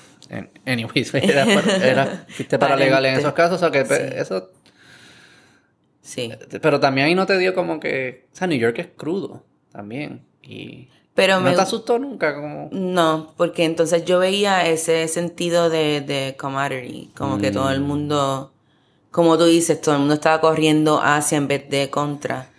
Anyways, 0.66 1.14
era, 1.14 1.44
era, 1.84 2.26
fuiste 2.30 2.58
para 2.58 2.76
legal 2.76 3.06
en 3.06 3.20
esos 3.20 3.34
casos, 3.34 3.58
o 3.58 3.60
sea 3.60 3.72
que 3.72 3.86
Sí. 3.86 4.02
eso 4.16 4.50
Sí. 6.02 6.32
Pero 6.62 6.80
también 6.80 7.08
ahí 7.08 7.16
no 7.16 7.26
te 7.26 7.38
dio 7.38 7.54
como 7.56 7.80
que. 7.80 8.26
O 8.34 8.36
sea, 8.36 8.48
New 8.48 8.58
York 8.60 8.78
es 8.80 8.88
crudo 8.96 9.44
también. 9.72 10.26
Y. 10.42 10.90
Pero 11.14 11.36
¿No 11.36 11.42
me 11.50 11.54
te 11.56 11.62
asustó 11.62 11.98
nunca? 12.00 12.36
Como. 12.36 12.70
No, 12.72 13.34
porque 13.38 13.64
entonces 13.64 14.04
yo 14.04 14.20
veía 14.20 14.68
ese 14.68 15.08
sentido 15.08 15.70
de, 15.70 16.02
de 16.02 16.36
camaraderie, 16.38 17.10
como 17.16 17.38
que 17.38 17.52
todo 17.52 17.70
el 17.72 17.80
Mm. 17.80 17.84
mundo, 17.88 18.54
como 19.12 19.38
tú 19.38 19.46
dices, 19.46 19.80
todo 19.80 19.96
el 19.96 20.00
mundo 20.02 20.16
estaba 20.16 20.42
corriendo 20.42 21.00
hacia 21.02 21.38
en 21.38 21.48
vez 21.48 21.70
de 21.70 21.90
contra. 21.90 22.50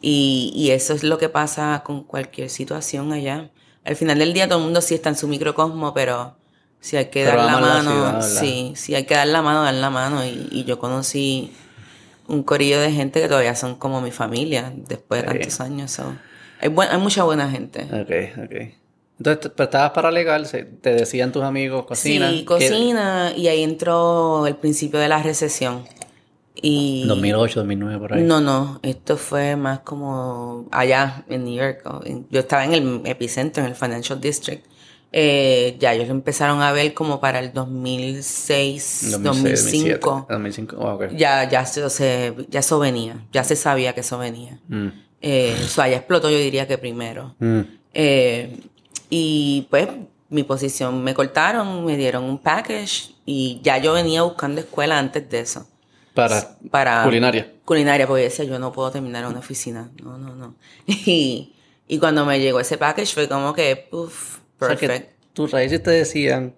Y, 0.00 0.52
y 0.54 0.70
eso 0.70 0.92
es 0.94 1.02
lo 1.02 1.18
que 1.18 1.28
pasa 1.28 1.82
con 1.84 2.04
cualquier 2.04 2.48
situación 2.48 3.12
allá. 3.12 3.50
Al 3.84 3.96
final 3.96 4.18
del 4.18 4.32
día 4.32 4.46
todo 4.48 4.58
el 4.58 4.64
mundo 4.64 4.80
sí 4.80 4.94
está 4.94 5.08
en 5.10 5.16
su 5.16 5.28
microcosmo, 5.28 5.92
pero 5.94 6.36
si 6.80 6.96
hay 6.96 7.06
que 7.06 7.24
Pero 7.24 7.36
dar 7.38 7.46
la 7.46 7.58
mano, 7.60 8.22
sí, 8.22 8.72
si 8.76 8.94
hay 8.94 9.04
que 9.04 9.14
dar 9.14 9.26
la 9.26 9.42
mano, 9.42 9.62
dar 9.62 9.74
la 9.74 9.90
mano. 9.90 10.24
Y, 10.24 10.48
y 10.50 10.64
yo 10.64 10.78
conocí 10.78 11.52
un 12.28 12.42
corillo 12.42 12.80
de 12.80 12.90
gente 12.92 13.20
que 13.20 13.28
todavía 13.28 13.54
son 13.54 13.76
como 13.76 14.00
mi 14.00 14.10
familia 14.10 14.72
después 14.74 15.22
de 15.22 15.28
tantos 15.28 15.60
años. 15.60 15.90
so. 15.90 16.14
Hay, 16.60 16.68
buen- 16.68 16.88
hay 16.90 16.98
mucha 16.98 17.24
buena 17.24 17.50
gente. 17.50 17.82
Ok, 17.82 18.44
ok. 18.44 18.74
Entonces, 19.18 19.52
pero 19.54 19.64
estabas 19.64 19.90
para 19.92 20.10
legal, 20.10 20.48
te 20.50 20.92
decían 20.94 21.30
tus 21.30 21.42
amigos, 21.44 21.84
cocina. 21.86 22.30
Sí, 22.32 22.44
cocina, 22.44 23.32
y 23.36 23.46
ahí 23.48 23.62
entró 23.62 24.46
el 24.46 24.56
principio 24.56 24.98
de 24.98 25.08
la 25.08 25.22
recesión. 25.22 25.84
Y 26.66 27.04
2008, 27.06 27.60
2009, 27.60 27.98
por 27.98 28.12
ahí. 28.14 28.22
no, 28.22 28.40
no, 28.40 28.80
esto 28.82 29.16
fue 29.18 29.54
más 29.56 29.80
como 29.80 30.66
allá 30.70 31.24
en 31.28 31.44
New 31.44 31.54
York. 31.54 31.82
Yo 32.30 32.40
estaba 32.40 32.64
en 32.64 32.72
el 32.72 33.00
epicentro, 33.04 33.62
en 33.62 33.68
el 33.70 33.74
Financial 33.76 34.18
District. 34.20 34.64
Eh, 35.12 35.76
ya 35.78 35.92
ellos 35.94 36.08
lo 36.08 36.14
empezaron 36.14 36.60
a 36.62 36.72
ver 36.72 36.92
como 36.94 37.20
para 37.20 37.38
el 37.38 37.52
2006, 37.52 39.08
2006, 39.22 39.64
2005. 39.64 40.26
2005, 40.30 40.76
oh. 40.78 40.98
Ya, 41.16 41.48
ya, 41.48 41.64
se, 41.66 41.88
se- 41.90 42.34
ya 42.48 42.60
eso 42.60 42.78
venía, 42.78 43.24
ya 43.32 43.44
se 43.44 43.56
sabía 43.56 43.92
que 43.94 44.00
eso 44.00 44.18
venía. 44.18 44.58
Mm, 44.68 44.88
Eh, 45.26 45.56
o 45.64 45.68
sea, 45.68 45.88
ya 45.88 45.96
explotó 45.98 46.30
yo 46.30 46.38
diría 46.38 46.66
que 46.66 46.78
primero. 46.78 47.34
mm. 47.38 47.60
Eh, 47.94 48.58
y 49.08 49.66
pues 49.70 49.88
mi 50.30 50.42
posición 50.42 51.02
me 51.04 51.14
cortaron, 51.14 51.84
me 51.84 51.96
dieron 51.96 52.24
un 52.24 52.38
package 52.38 53.14
y 53.24 53.60
ya 53.62 53.78
yo 53.78 53.92
venía 53.92 54.22
buscando 54.22 54.60
escuela 54.60 54.98
antes 54.98 55.28
de 55.30 55.40
eso. 55.40 55.66
Para, 56.14 56.56
Para 56.70 57.02
culinaria. 57.04 57.52
Culinaria, 57.64 58.06
porque 58.06 58.22
decía, 58.24 58.44
yo 58.44 58.58
no 58.58 58.72
puedo 58.72 58.90
terminar 58.90 59.24
en 59.24 59.30
una 59.30 59.40
oficina. 59.40 59.90
No, 60.02 60.16
no, 60.16 60.34
no. 60.34 60.54
Y, 60.86 61.52
y 61.88 61.98
cuando 61.98 62.24
me 62.24 62.38
llegó 62.40 62.60
ese 62.60 62.78
package 62.78 63.12
fue 63.14 63.28
como 63.28 63.52
que, 63.52 63.88
uff, 63.90 64.36
O 64.60 64.66
sea, 64.66 64.68
perfect. 64.68 64.92
que 65.08 65.14
tus 65.32 65.50
raíces 65.50 65.82
te 65.82 65.90
decían, 65.90 66.54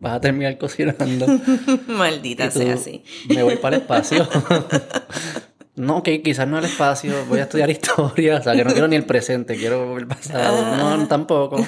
vas 0.00 0.14
a 0.14 0.20
terminar 0.20 0.56
cocinando. 0.58 1.26
Maldita 1.86 2.50
sea 2.50 2.74
así. 2.74 3.04
Me 3.28 3.42
voy 3.42 3.56
para 3.56 3.76
el 3.76 3.82
espacio. 3.82 4.26
no, 5.76 6.04
que 6.04 6.22
quizás 6.22 6.46
no 6.46 6.58
el 6.58 6.66
espacio, 6.66 7.24
voy 7.28 7.40
a 7.40 7.44
estudiar 7.44 7.68
historia, 7.70 8.36
o 8.36 8.42
sea, 8.42 8.54
que 8.54 8.64
no 8.64 8.72
quiero 8.72 8.86
ni 8.86 8.94
el 8.94 9.04
presente, 9.04 9.56
quiero 9.56 9.98
el 9.98 10.06
pasado. 10.06 10.76
No, 10.76 11.08
tampoco. 11.08 11.64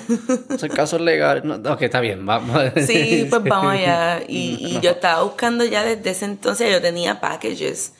Soy 0.56 0.68
casos 0.68 1.00
legales. 1.00 1.44
No, 1.44 1.56
ok, 1.56 1.82
está 1.82 2.00
bien, 2.00 2.24
vamos. 2.24 2.56
Sí, 2.86 3.26
pues 3.28 3.42
vamos 3.48 3.72
allá. 3.72 4.20
Y, 4.28 4.58
y 4.60 4.80
yo 4.80 4.90
estaba 4.90 5.24
buscando 5.24 5.64
ya 5.64 5.84
desde 5.84 6.10
ese 6.10 6.24
entonces, 6.24 6.70
yo 6.70 6.80
tenía 6.80 7.20
packages 7.20 7.94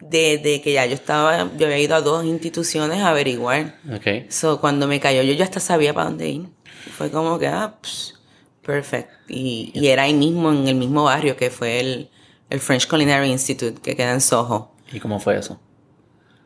de, 0.00 0.38
de 0.38 0.60
que 0.60 0.72
ya 0.72 0.84
yo 0.86 0.94
estaba, 0.94 1.48
yo 1.56 1.66
había 1.66 1.78
ido 1.78 1.94
a 1.94 2.00
dos 2.00 2.24
instituciones 2.24 3.00
a 3.00 3.10
averiguar. 3.10 3.76
Ok. 3.94 4.28
So, 4.30 4.60
cuando 4.60 4.88
me 4.88 4.98
cayó, 4.98 5.22
yo 5.22 5.32
ya 5.32 5.44
hasta 5.44 5.60
sabía 5.60 5.94
para 5.94 6.06
dónde 6.06 6.28
ir. 6.28 6.48
Fue 6.96 7.10
como 7.10 7.38
que, 7.38 7.46
ah, 7.46 7.76
psh, 7.82 8.14
perfect. 8.62 9.10
Y, 9.28 9.70
y 9.74 9.88
era 9.88 10.04
ahí 10.04 10.14
mismo, 10.14 10.50
en 10.50 10.66
el 10.66 10.74
mismo 10.74 11.04
barrio, 11.04 11.36
que 11.36 11.50
fue 11.50 11.78
el, 11.78 12.10
el 12.50 12.58
French 12.60 12.88
Culinary 12.88 13.30
Institute, 13.30 13.80
que 13.80 13.94
queda 13.94 14.12
en 14.12 14.20
Soho. 14.20 14.75
¿Y 14.92 15.00
cómo 15.00 15.20
fue 15.20 15.38
eso? 15.38 15.60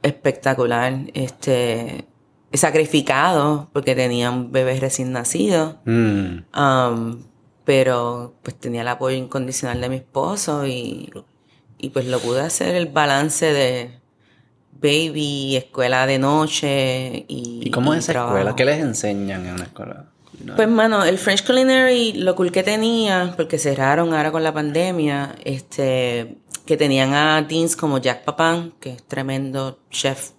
Espectacular. 0.02 0.94
Este, 1.14 2.06
sacrificado, 2.52 3.68
porque 3.72 3.94
tenía 3.94 4.30
un 4.30 4.52
bebé 4.52 4.78
recién 4.80 5.12
nacido. 5.12 5.80
Mm, 5.84 6.44
Um, 6.56 7.22
pero 7.64 8.34
pues 8.42 8.56
tenía 8.58 8.80
el 8.82 8.88
apoyo 8.88 9.16
incondicional 9.16 9.80
de 9.80 9.88
mi 9.88 9.96
esposo 9.96 10.66
y, 10.66 11.12
y 11.78 11.90
pues 11.90 12.06
lo 12.06 12.18
pude 12.18 12.40
hacer 12.40 12.74
el 12.74 12.86
balance 12.86 13.52
de, 13.52 14.00
baby, 14.80 15.56
escuela 15.56 16.06
de 16.06 16.18
noche 16.18 17.24
y... 17.28 17.60
¿Y 17.64 17.70
cómo 17.70 17.92
es 17.94 18.00
esa 18.00 18.12
trabajo. 18.12 18.36
escuela? 18.36 18.56
¿Qué 18.56 18.64
les 18.64 18.80
enseñan 18.80 19.46
en 19.46 19.54
una 19.54 19.64
escuela? 19.64 20.06
Pues, 20.56 20.68
mano, 20.68 21.04
el 21.04 21.18
French 21.18 21.44
Culinary, 21.44 22.14
lo 22.14 22.34
cool 22.34 22.50
que 22.50 22.62
tenía, 22.62 23.34
porque 23.36 23.58
cerraron 23.58 24.14
ahora 24.14 24.32
con 24.32 24.42
la 24.42 24.54
pandemia, 24.54 25.34
este, 25.44 26.38
que 26.70 26.76
tenían 26.76 27.14
a 27.14 27.42
deans 27.42 27.74
como 27.74 27.98
Jack 27.98 28.22
Papan, 28.22 28.72
que 28.78 28.90
es 28.90 29.02
tremendo 29.02 29.80
chef 29.90 30.30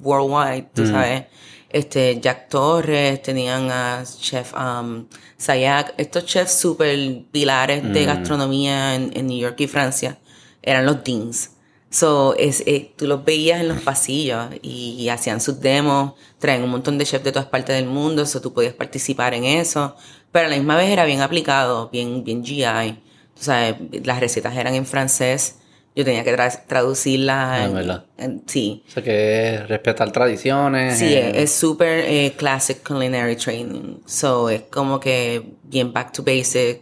worldwide, 0.00 0.68
tú 0.72 0.86
sabes. 0.86 1.24
Este, 1.68 2.20
Jack 2.20 2.48
Torres, 2.48 3.20
tenían 3.22 3.68
a 3.72 4.04
chef 4.04 4.54
um, 4.54 5.08
Sayak, 5.36 5.94
estos 5.96 6.26
chefs 6.26 6.52
super 6.52 6.96
pilares 7.32 7.82
de 7.92 8.04
gastronomía 8.04 8.94
en, 8.94 9.10
en 9.16 9.26
New 9.26 9.36
York 9.36 9.56
y 9.58 9.66
Francia, 9.66 10.16
eran 10.62 10.86
los 10.86 11.02
deans. 11.02 11.50
So, 11.90 12.36
es, 12.38 12.62
eh, 12.64 12.94
tú 12.96 13.08
los 13.08 13.24
veías 13.24 13.60
en 13.60 13.66
los 13.66 13.80
pasillos 13.80 14.46
y, 14.62 14.94
y 14.96 15.08
hacían 15.08 15.40
sus 15.40 15.58
demos, 15.58 16.12
traen 16.38 16.62
un 16.62 16.70
montón 16.70 16.98
de 16.98 17.04
chefs 17.04 17.24
de 17.24 17.32
todas 17.32 17.48
partes 17.48 17.74
del 17.74 17.86
mundo, 17.86 18.26
so 18.26 18.40
tú 18.40 18.52
podías 18.52 18.74
participar 18.74 19.34
en 19.34 19.42
eso, 19.42 19.96
pero 20.30 20.46
a 20.46 20.50
la 20.50 20.56
misma 20.56 20.76
vez 20.76 20.88
era 20.88 21.04
bien 21.04 21.20
aplicado, 21.20 21.88
bien, 21.90 22.22
bien 22.22 22.44
GI. 22.44 23.05
Tú 23.36 23.42
sabes, 23.44 23.76
las 24.04 24.18
recetas 24.20 24.56
eran 24.56 24.74
en 24.74 24.86
francés, 24.86 25.58
yo 25.94 26.04
tenía 26.04 26.24
que 26.24 26.34
tra- 26.36 26.66
traducirlas. 26.66 27.36
Ah, 27.60 27.64
en- 27.66 27.74
¿verdad? 27.74 28.04
en- 28.18 28.42
sí, 28.46 28.82
O 28.88 28.90
sea, 28.90 29.02
que 29.02 29.54
es 29.54 29.68
respetar 29.68 30.10
tradiciones. 30.12 30.98
Sí, 30.98 31.14
eh, 31.14 31.32
es 31.42 31.52
súper 31.52 32.04
eh, 32.06 32.32
classic 32.36 32.86
culinary 32.86 33.36
training. 33.36 33.98
So, 34.06 34.48
es 34.50 34.62
como 34.62 34.98
que 35.00 35.42
bien 35.64 35.92
back 35.92 36.12
to 36.12 36.22
basic, 36.22 36.80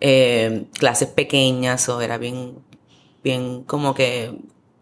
eh, 0.00 0.66
clases 0.78 1.08
pequeñas, 1.08 1.80
so 1.82 2.00
era 2.00 2.18
bien, 2.18 2.58
bien 3.24 3.64
como 3.64 3.94
que 3.94 4.32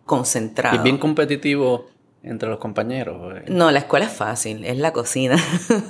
concentrado. 0.05 0.77
y 0.77 0.83
bien 0.83 0.99
competitivo 0.99 1.87
entre 2.25 2.49
los 2.49 2.59
compañeros. 2.59 3.43
No, 3.49 3.71
la 3.71 3.79
escuela 3.81 4.07
es 4.07 4.13
fácil, 4.13 4.65
es 4.65 4.79
la 4.79 4.93
cocina. 4.93 5.37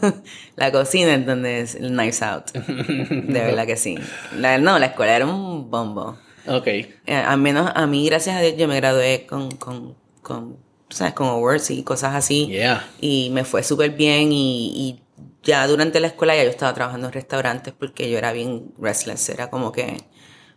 la 0.57 0.73
cocina 0.73 1.15
es 1.15 1.25
donde 1.27 1.61
es 1.61 1.75
el 1.75 1.97
nice 1.97 2.25
out. 2.25 2.51
De 2.53 3.41
verdad 3.41 3.67
que 3.67 3.77
sí. 3.77 3.97
La- 4.37 4.59
no, 4.59 4.79
la 4.79 4.87
escuela 4.87 5.17
era 5.17 5.27
un 5.27 5.71
bombo. 5.71 6.19
Ok. 6.47 6.67
Eh, 6.67 6.91
al 7.07 7.39
menos 7.39 7.71
a 7.75 7.87
mí, 7.87 8.05
gracias 8.07 8.37
a 8.37 8.41
Dios, 8.41 8.55
yo 8.57 8.69
me 8.69 8.77
gradué 8.77 9.27
con, 9.27 9.51
con, 9.53 9.95
con, 10.23 10.57
¿sabes? 10.91 11.15
Con 11.15 11.29
awards 11.29 11.71
y 11.71 11.83
cosas 11.83 12.15
así. 12.15 12.49
Yeah. 12.49 12.87
Y 13.01 13.31
me 13.31 13.45
fue 13.45 13.63
súper 13.63 13.91
bien 13.93 14.31
y, 14.33 14.73
y 14.75 15.01
ya 15.43 15.67
durante 15.67 16.01
la 16.01 16.09
escuela 16.09 16.35
ya 16.37 16.45
yo 16.45 16.51
estaba 16.51 16.75
trabajando 16.75 17.07
en 17.07 17.13
restaurantes 17.15 17.73
porque 17.79 18.11
yo 18.11 18.19
era 18.19 18.33
bien 18.33 18.73
restless. 18.79 19.29
Era 19.31 19.49
como 19.51 19.73
que 19.73 19.97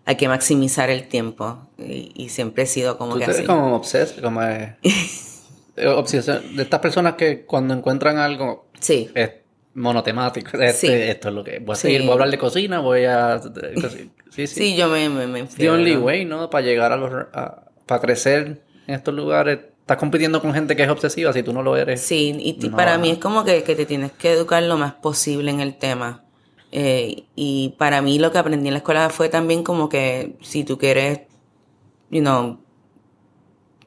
hay 0.06 0.16
que 0.16 0.28
maximizar 0.28 0.90
el 0.90 1.08
tiempo 1.08 1.70
y, 1.78 2.12
y 2.16 2.30
siempre 2.30 2.64
he 2.64 2.68
sido 2.68 2.98
como 2.98 3.14
Tú 3.14 3.20
que 3.20 3.26
te 3.26 3.32
ves 3.32 3.38
así. 3.40 3.48
como 3.48 3.76
obses, 3.76 4.14
como 4.22 4.42
eh, 4.44 4.78
obsesión 5.86 6.56
de 6.56 6.64
estas 6.64 6.80
personas 6.80 7.14
que 7.16 7.46
cuando 7.46 7.74
encuentran 7.74 8.18
algo 8.18 8.68
Sí. 8.80 9.10
es 9.14 9.32
monotemático. 9.74 10.52
Este, 10.62 10.88
Sí. 10.88 10.94
Esto 10.94 11.30
es 11.30 11.36
lo 11.36 11.44
que 11.44 11.60
voy 11.60 11.74
a 11.74 11.76
Sí. 11.76 11.82
seguir, 11.84 12.02
voy 12.02 12.10
a 12.10 12.14
hablar 12.14 12.30
de 12.32 12.38
cocina, 12.38 12.80
voy 12.80 13.06
a 13.06 13.40
sí, 13.42 14.12
sí. 14.32 14.48
Sí, 14.48 14.76
yo 14.76 14.88
me, 14.90 15.08
me, 15.10 15.28
me 15.28 15.44
The 15.44 15.70
only 15.70 15.92
enfiebro. 15.92 16.06
way, 16.06 16.26
¿no? 16.26 16.50
Para 16.50 16.66
llegar 16.66 16.92
a 16.92 16.98
los 16.98 17.12
a- 17.34 17.64
para 17.86 18.02
crecer 18.02 18.62
en 18.88 18.96
estos 18.96 19.14
lugares, 19.14 19.60
estás 19.80 19.98
compitiendo 19.98 20.42
con 20.42 20.54
gente 20.54 20.76
que 20.76 20.84
es 20.84 20.90
obsesiva, 20.90 21.32
si 21.32 21.44
tú 21.44 21.54
no 21.54 21.62
lo 21.64 21.78
eres. 21.78 22.02
Sí, 22.02 22.36
y 22.40 22.68
No. 22.68 22.76
para 22.76 22.98
mí 22.98 23.12
es 23.12 23.18
como 23.20 23.44
que, 23.46 23.64
que 23.64 23.76
te 23.76 23.86
tienes 23.86 24.12
que 24.12 24.32
educar 24.34 24.62
lo 24.64 24.78
más 24.78 24.94
posible 24.94 25.52
en 25.52 25.60
el 25.62 25.78
tema. 25.78 26.24
Eh, 26.74 27.24
y 27.36 27.76
para 27.78 28.02
mí 28.02 28.20
lo 28.20 28.32
que 28.34 28.40
aprendí 28.40 28.68
en 28.68 28.74
la 28.74 28.80
escuela 28.80 29.10
fue 29.10 29.30
también 29.30 29.64
como 29.64 29.88
que 29.88 30.36
si 30.42 30.66
tú 30.66 30.78
quieres, 30.78 31.22
you 32.10 32.20
know, 32.20 32.60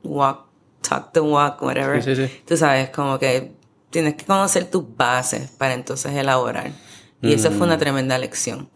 walk, 0.03 0.47
talk 0.81 1.13
the 1.13 1.21
walk, 1.21 1.61
whatever. 1.63 2.03
Sí, 2.03 2.15
sí, 2.17 2.27
sí. 2.27 2.33
Tú 2.47 2.57
sabes, 2.57 2.91
como 2.91 3.19
que 3.19 3.53
tienes 3.91 4.15
que 4.15 4.25
conocer 4.25 4.71
tus 4.71 4.85
bases 4.97 5.51
para 5.51 5.75
entonces 5.75 6.13
elaborar. 6.15 6.71
Y 7.23 7.33
eso 7.35 7.51
fue 7.51 7.67
una 7.67 7.77
Mm. 7.77 7.81
tremenda 7.81 8.19
lección. 8.19 8.71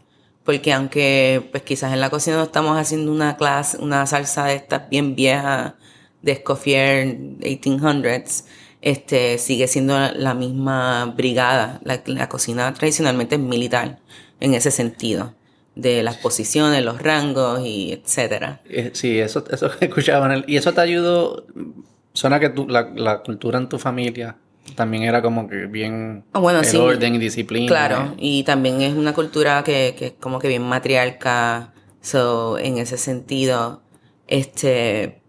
Porque 0.45 0.73
aunque 0.75 1.49
pues 1.51 1.62
quizás 1.62 1.93
en 1.95 2.01
la 2.01 2.11
cocina 2.11 2.37
no 2.37 2.43
estamos 2.43 2.77
haciendo 2.79 3.11
una 3.11 3.37
clase, 3.37 3.79
una 3.79 4.07
salsa 4.07 4.45
de 4.45 4.57
estas 4.57 4.88
bien 4.90 5.14
vieja 5.14 5.77
de 6.21 6.33
Escoffier 6.33 7.17
1800s, 7.40 8.45
este, 8.83 9.38
sigue 9.38 9.67
siendo 9.69 9.99
la, 9.99 10.35
misma 10.35 11.07
brigada. 11.07 11.81
La, 11.85 12.03
la 12.05 12.29
cocina 12.29 12.75
tradicionalmente 12.75 13.37
es 13.37 13.40
militar 13.40 14.01
en 14.40 14.53
ese 14.55 14.71
sentido. 14.71 15.35
De 15.75 16.03
las 16.03 16.19
posiciones, 16.19 16.85
los 16.85 17.01
rangos 17.03 17.61
y 17.64 17.93
etcétera. 17.93 18.61
Eh, 18.69 18.90
Sí, 18.93 19.19
eso, 19.19 19.43
eso 19.51 19.71
escuchaba 19.81 20.45
Y 20.47 20.57
eso 20.59 20.73
te 20.75 20.81
ayudó. 20.83 21.47
Suena 22.14 22.38
que 22.40 22.48
tu, 22.50 22.68
la, 22.68 22.90
la 22.94 23.22
cultura 23.22 23.59
en 23.59 23.68
tu 23.68 23.79
familia 23.79 24.37
también 24.77 25.03
era 25.03 25.20
como 25.20 25.48
que 25.48 25.66
bien. 25.66 26.24
Ah, 26.33 26.38
bueno, 26.38 26.61
el 26.61 26.64
sí. 26.64 26.77
orden 26.77 27.16
y 27.16 27.18
disciplina. 27.18 27.66
Claro, 27.66 28.14
y 28.18 28.44
también 28.44 28.81
es 28.81 28.94
una 28.94 29.12
cultura 29.12 29.62
que, 29.64 29.94
que 29.98 30.07
es 30.07 30.12
como 30.20 30.38
que 30.38 30.48
bien 30.48 30.62
matriarca. 30.62 31.72
So, 32.00 32.59
en 32.59 32.79
ese 32.79 32.98
sentido, 32.98 33.83
este 34.29 35.22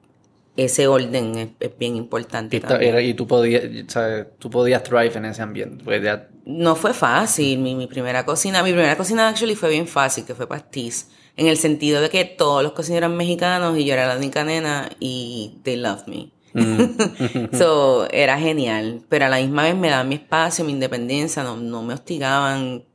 ese 0.58 0.88
orden 0.88 1.36
es, 1.36 1.50
es 1.60 1.78
bien 1.78 1.96
importante. 1.96 2.58
Y, 2.58 2.60
ta- 2.60 2.70
también. 2.70 3.00
y 3.04 3.14
tú 3.14 3.28
podías, 3.28 3.64
¿sabes? 3.88 4.28
Tú 4.40 4.50
podías 4.50 4.84
thrive 4.84 5.12
en 5.16 5.26
ese 5.26 5.42
ambiente. 5.42 5.84
Pues 5.84 6.02
No 6.46 6.76
fue 6.76 6.94
fácil, 6.94 7.60
mi, 7.60 7.76
mi 7.76 7.88
primera 7.88 8.26
cocina, 8.26 8.64
mi 8.64 8.72
primera 8.72 8.96
cocina 8.96 9.28
actually 9.28 9.56
fue 9.56 9.70
bien 9.70 9.88
fácil, 9.88 10.24
que 10.26 10.34
fue 10.36 10.48
pastiz, 10.48 11.10
en 11.36 11.48
el 11.48 11.58
sentido 11.58 12.00
de 12.02 12.10
que 12.10 12.24
todos 12.26 12.64
los 12.64 12.72
cocineros 12.72 13.08
eran 13.08 13.18
mexicanos 13.18 13.78
y 13.78 13.86
yo 13.86 13.94
era 13.94 14.08
la 14.08 14.18
única 14.18 14.44
nena 14.44 14.90
y 15.00 15.58
they 15.64 15.76
loved 15.76 16.08
me. 16.08 16.32
Mm. 16.56 17.54
so, 17.58 18.08
era 18.12 18.40
genial, 18.40 19.02
pero 19.10 19.26
a 19.26 19.30
la 19.30 19.38
misma 19.38 19.64
vez 19.64 19.76
me 19.76 19.90
daban 19.90 20.08
mi 20.08 20.16
espacio, 20.16 20.64
mi 20.64 20.72
independencia, 20.72 21.44
no, 21.44 21.58
no 21.58 21.84
me 21.84 21.94
hostigaban, 21.94 22.86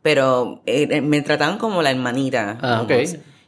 pero 0.00 0.62
eh, 0.66 1.00
me 1.02 1.20
trataban 1.20 1.58
como 1.58 1.82
la 1.82 1.90
hermanita. 1.90 2.58
Ah, 2.62 2.86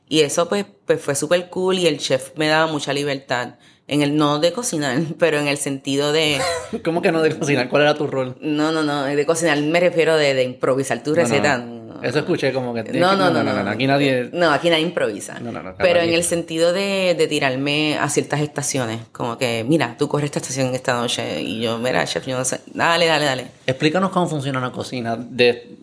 Y 0.09 0.21
eso 0.21 0.49
pues, 0.49 0.67
pues 0.87 1.01
fue 1.01 1.15
súper 1.15 1.49
cool 1.49 1.79
y 1.79 1.87
el 1.87 1.99
chef 1.99 2.33
me 2.37 2.47
daba 2.47 2.71
mucha 2.71 2.93
libertad, 2.93 3.55
en 3.89 4.03
el 4.03 4.17
no 4.17 4.39
de 4.39 4.53
cocinar, 4.53 5.01
pero 5.19 5.39
en 5.39 5.49
el 5.49 5.57
sentido 5.57 6.13
de... 6.13 6.41
¿Cómo 6.85 7.01
que 7.01 7.11
no 7.11 7.23
de 7.23 7.37
cocinar? 7.37 7.71
¿Cuál 7.71 7.83
era 7.83 7.95
tu 7.95 8.07
rol? 8.07 8.37
No, 8.41 8.71
no, 8.71 8.83
no, 8.83 9.05
de 9.05 9.27
cocinar 9.27 9.59
me 9.63 9.81
refiero 9.81 10.17
de, 10.17 10.35
de 10.35 10.45
improvisar 10.45 11.03
tu 11.03 11.15
receta. 11.15 11.59
no, 11.59 11.67
no, 11.67 11.84
Eso 12.05 12.19
escuché 12.19 12.53
como 12.53 12.75
que. 12.75 12.83
No, 12.85 13.17
no, 13.17 13.31
no, 13.31 13.43
no, 13.43 13.71
Aquí 13.71 13.87
nadie. 13.87 14.29
No, 14.33 14.51
aquí 14.53 14.69
nadie 14.69 14.83
improvisa. 14.83 15.39
No, 15.41 15.51
no, 15.51 15.63
no, 15.63 15.75
Pero 15.79 16.01
en 16.01 16.11
el 16.13 16.23
sentido 16.23 16.73
de, 16.73 17.27
tirarme 17.29 17.97
a 17.99 18.09
ciertas 18.11 18.41
estaciones, 18.41 19.01
como 19.13 19.39
que, 19.39 19.65
mira, 19.67 19.97
tú 19.99 20.07
corres 20.09 20.27
esta 20.27 20.39
estación 20.41 20.75
esta 20.75 20.95
noche 20.95 21.41
y 21.41 21.63
yo, 21.63 21.79
mira, 21.79 22.05
chef, 22.05 22.27
yo 22.27 22.37
no 22.37 22.45
sé, 22.45 22.61
dale, 22.75 23.07
dale, 23.07 23.25
dale. 23.25 23.47
Explícanos 23.67 24.11
cómo 24.11 24.27
funciona 24.29 24.59
una 24.59 24.71
cocina 24.73 25.17
de, 25.17 25.77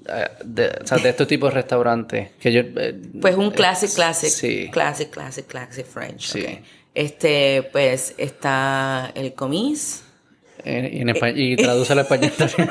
de, 0.46 0.68
o 0.84 0.88
sea, 0.88 0.98
de 1.00 1.10
este 1.10 1.26
tipo 1.26 1.48
de 1.48 1.54
restaurantes. 1.54 2.30
Que 2.40 2.52
yo, 2.52 2.62
eh, 2.62 2.96
Pues 3.20 3.36
un 3.36 3.48
eh, 3.48 3.52
classic, 3.54 3.94
classic, 3.94 4.30
Sí. 4.30 4.70
classic, 4.72 5.10
classic, 5.10 5.48
classic 5.48 5.86
French. 5.88 6.28
Sí. 6.28 6.46
Este, 6.94 7.64
pues 7.72 8.14
está 8.18 9.12
el 9.16 9.34
comis. 9.34 10.04
Eh, 10.64 10.92
y, 10.94 11.02
en 11.02 11.08
espa- 11.10 11.34
y 11.36 11.56
traduce 11.56 11.94
al 11.94 12.00
español 12.00 12.32
también. 12.38 12.70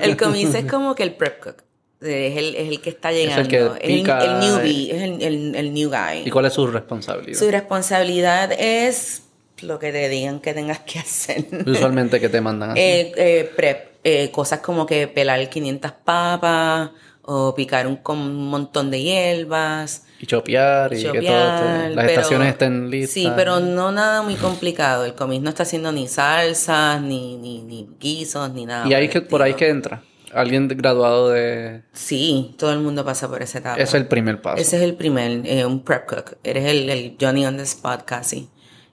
El 0.00 0.16
comis 0.16 0.54
es 0.54 0.64
como 0.64 0.94
que 0.94 1.02
el 1.02 1.12
prep 1.14 1.38
cook. 1.42 1.56
Es 2.04 2.36
el, 2.36 2.54
es 2.56 2.68
el 2.68 2.80
que 2.80 2.90
está 2.90 3.10
el 3.10 3.16
llegando. 3.16 3.48
que 3.48 3.56
Es 3.58 3.70
el, 3.90 3.96
pica, 4.00 4.18
el 4.24 4.40
newbie, 4.40 4.90
es 4.94 5.02
el, 5.02 5.22
el, 5.22 5.54
el 5.54 5.74
new 5.74 5.88
guy. 5.90 6.22
¿Y 6.26 6.30
cuál 6.30 6.46
es 6.46 6.52
su 6.52 6.66
responsabilidad? 6.66 7.38
Su 7.38 7.50
responsabilidad 7.50 8.52
es 8.58 9.22
lo 9.62 9.78
que 9.78 9.92
te 9.92 10.08
digan 10.08 10.40
que 10.40 10.52
tengas 10.54 10.80
que 10.80 10.98
hacer. 10.98 11.46
Usualmente 11.66 12.20
que 12.20 12.28
te 12.28 12.40
mandan 12.40 12.70
así. 12.72 12.80
Eh, 12.80 13.12
eh, 13.16 13.50
prep, 13.56 13.88
eh, 14.04 14.30
cosas 14.30 14.60
como 14.60 14.84
que 14.86 15.08
pelar 15.08 15.48
500 15.48 15.92
papas 16.04 16.90
o 17.26 17.54
picar 17.54 17.86
un, 17.86 17.96
con 17.96 18.18
un 18.18 18.48
montón 18.48 18.90
de 18.90 19.00
hierbas. 19.02 20.04
y 20.20 20.26
chopear 20.26 20.92
y 20.92 20.96
que 20.96 21.02
todo 21.04 21.14
chopear, 21.14 21.90
las 21.92 22.04
pero- 22.06 22.08
estaciones 22.08 22.48
estén 22.48 22.90
listas. 22.90 23.14
Sí, 23.14 23.30
pero 23.34 23.60
no 23.60 23.92
nada 23.92 24.20
muy 24.22 24.34
complicado. 24.34 25.06
El 25.06 25.14
comis 25.14 25.40
no 25.40 25.48
está 25.48 25.62
haciendo 25.62 25.90
ni 25.92 26.06
salsas, 26.06 27.00
ni, 27.00 27.36
ni, 27.38 27.62
ni 27.62 27.88
guisos, 27.98 28.52
ni 28.52 28.66
nada. 28.66 28.86
Y 28.86 28.92
ahí 28.92 29.06
por 29.06 29.12
que 29.12 29.18
el 29.18 29.24
por 29.26 29.42
ahí 29.42 29.54
que 29.54 29.68
entra. 29.68 30.02
Alguien 30.34 30.68
graduado 30.68 31.30
de. 31.30 31.82
Sí, 31.92 32.54
todo 32.58 32.72
el 32.72 32.80
mundo 32.80 33.04
pasa 33.04 33.28
por 33.28 33.42
esa 33.42 33.58
etapa. 33.58 33.80
Es 33.80 33.94
el 33.94 34.06
primer 34.08 34.42
paso. 34.42 34.60
Ese 34.60 34.76
es 34.76 34.82
el 34.82 34.94
primer, 34.94 35.42
eh, 35.46 35.64
un 35.64 35.82
prep 35.84 36.06
cook. 36.06 36.36
Eres 36.44 36.64
el, 36.66 36.90
el 36.90 37.16
Johnny 37.20 37.46
on 37.46 37.56
the 37.56 37.62
spot 37.62 38.04
casi. 38.04 38.48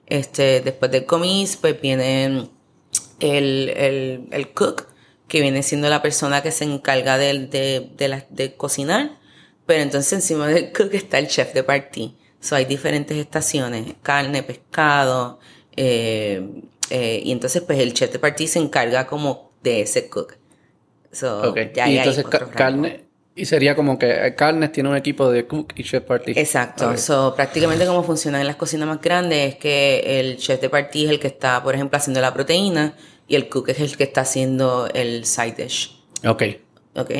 Este, 0.06 0.60
después 0.60 0.90
del 0.90 1.04
comis, 1.06 1.56
pues 1.56 1.80
viene 1.80 2.48
el, 3.20 3.68
el, 3.70 4.28
el 4.30 4.52
cook, 4.52 4.86
que 5.28 5.40
viene 5.40 5.62
siendo 5.62 5.88
la 5.88 6.02
persona 6.02 6.42
que 6.42 6.50
se 6.50 6.64
encarga 6.64 7.16
de, 7.18 7.46
de, 7.46 7.90
de, 7.96 8.08
la- 8.08 8.26
de 8.30 8.54
cocinar. 8.54 9.18
Pero 9.66 9.82
entonces 9.82 10.12
encima 10.12 10.48
del 10.48 10.72
cook 10.72 10.92
está 10.94 11.18
el 11.18 11.28
chef 11.28 11.54
de 11.54 11.62
party. 11.62 12.16
So 12.40 12.56
hay 12.56 12.64
diferentes 12.64 13.16
estaciones, 13.16 13.94
carne, 14.02 14.42
pescado. 14.42 15.38
eh, 15.76 16.46
eh, 16.90 17.22
y 17.24 17.32
entonces 17.32 17.62
pues 17.62 17.78
el 17.78 17.94
chef 17.94 18.12
de 18.12 18.18
party 18.18 18.46
se 18.48 18.58
encarga 18.58 19.06
como 19.06 19.52
de 19.62 19.80
ese 19.82 20.08
cook. 20.10 20.34
So, 21.12 21.50
Ok. 21.50 21.58
ya 21.74 21.88
y 21.88 21.98
entonces 21.98 22.24
ca- 22.26 22.50
carne. 22.50 23.04
Y 23.34 23.46
sería 23.46 23.74
como 23.74 23.98
que 23.98 24.34
Carnes 24.36 24.72
tiene 24.72 24.90
un 24.90 24.96
equipo 24.96 25.30
de 25.30 25.46
cook 25.46 25.72
y 25.76 25.84
chef 25.84 26.04
party. 26.04 26.32
Exacto. 26.36 26.90
Ok. 26.90 26.96
So, 26.98 27.34
prácticamente 27.34 27.86
como 27.86 28.02
funciona 28.02 28.38
en 28.40 28.46
las 28.46 28.56
cocinas 28.56 28.86
más 28.86 29.00
grandes 29.00 29.54
es 29.54 29.56
que 29.56 30.20
el 30.20 30.36
chef 30.36 30.60
de 30.60 30.68
party 30.68 31.06
es 31.06 31.10
el 31.12 31.18
que 31.18 31.28
está, 31.28 31.62
por 31.62 31.74
ejemplo, 31.74 31.96
haciendo 31.96 32.20
la 32.20 32.34
proteína 32.34 32.94
y 33.26 33.34
el 33.36 33.48
cook 33.48 33.70
es 33.70 33.80
el 33.80 33.96
que 33.96 34.04
está 34.04 34.20
haciendo 34.22 34.86
el 34.92 35.24
side 35.24 35.54
dish. 35.56 35.98
Ok. 36.26 36.42
¿Ok? 36.94 37.10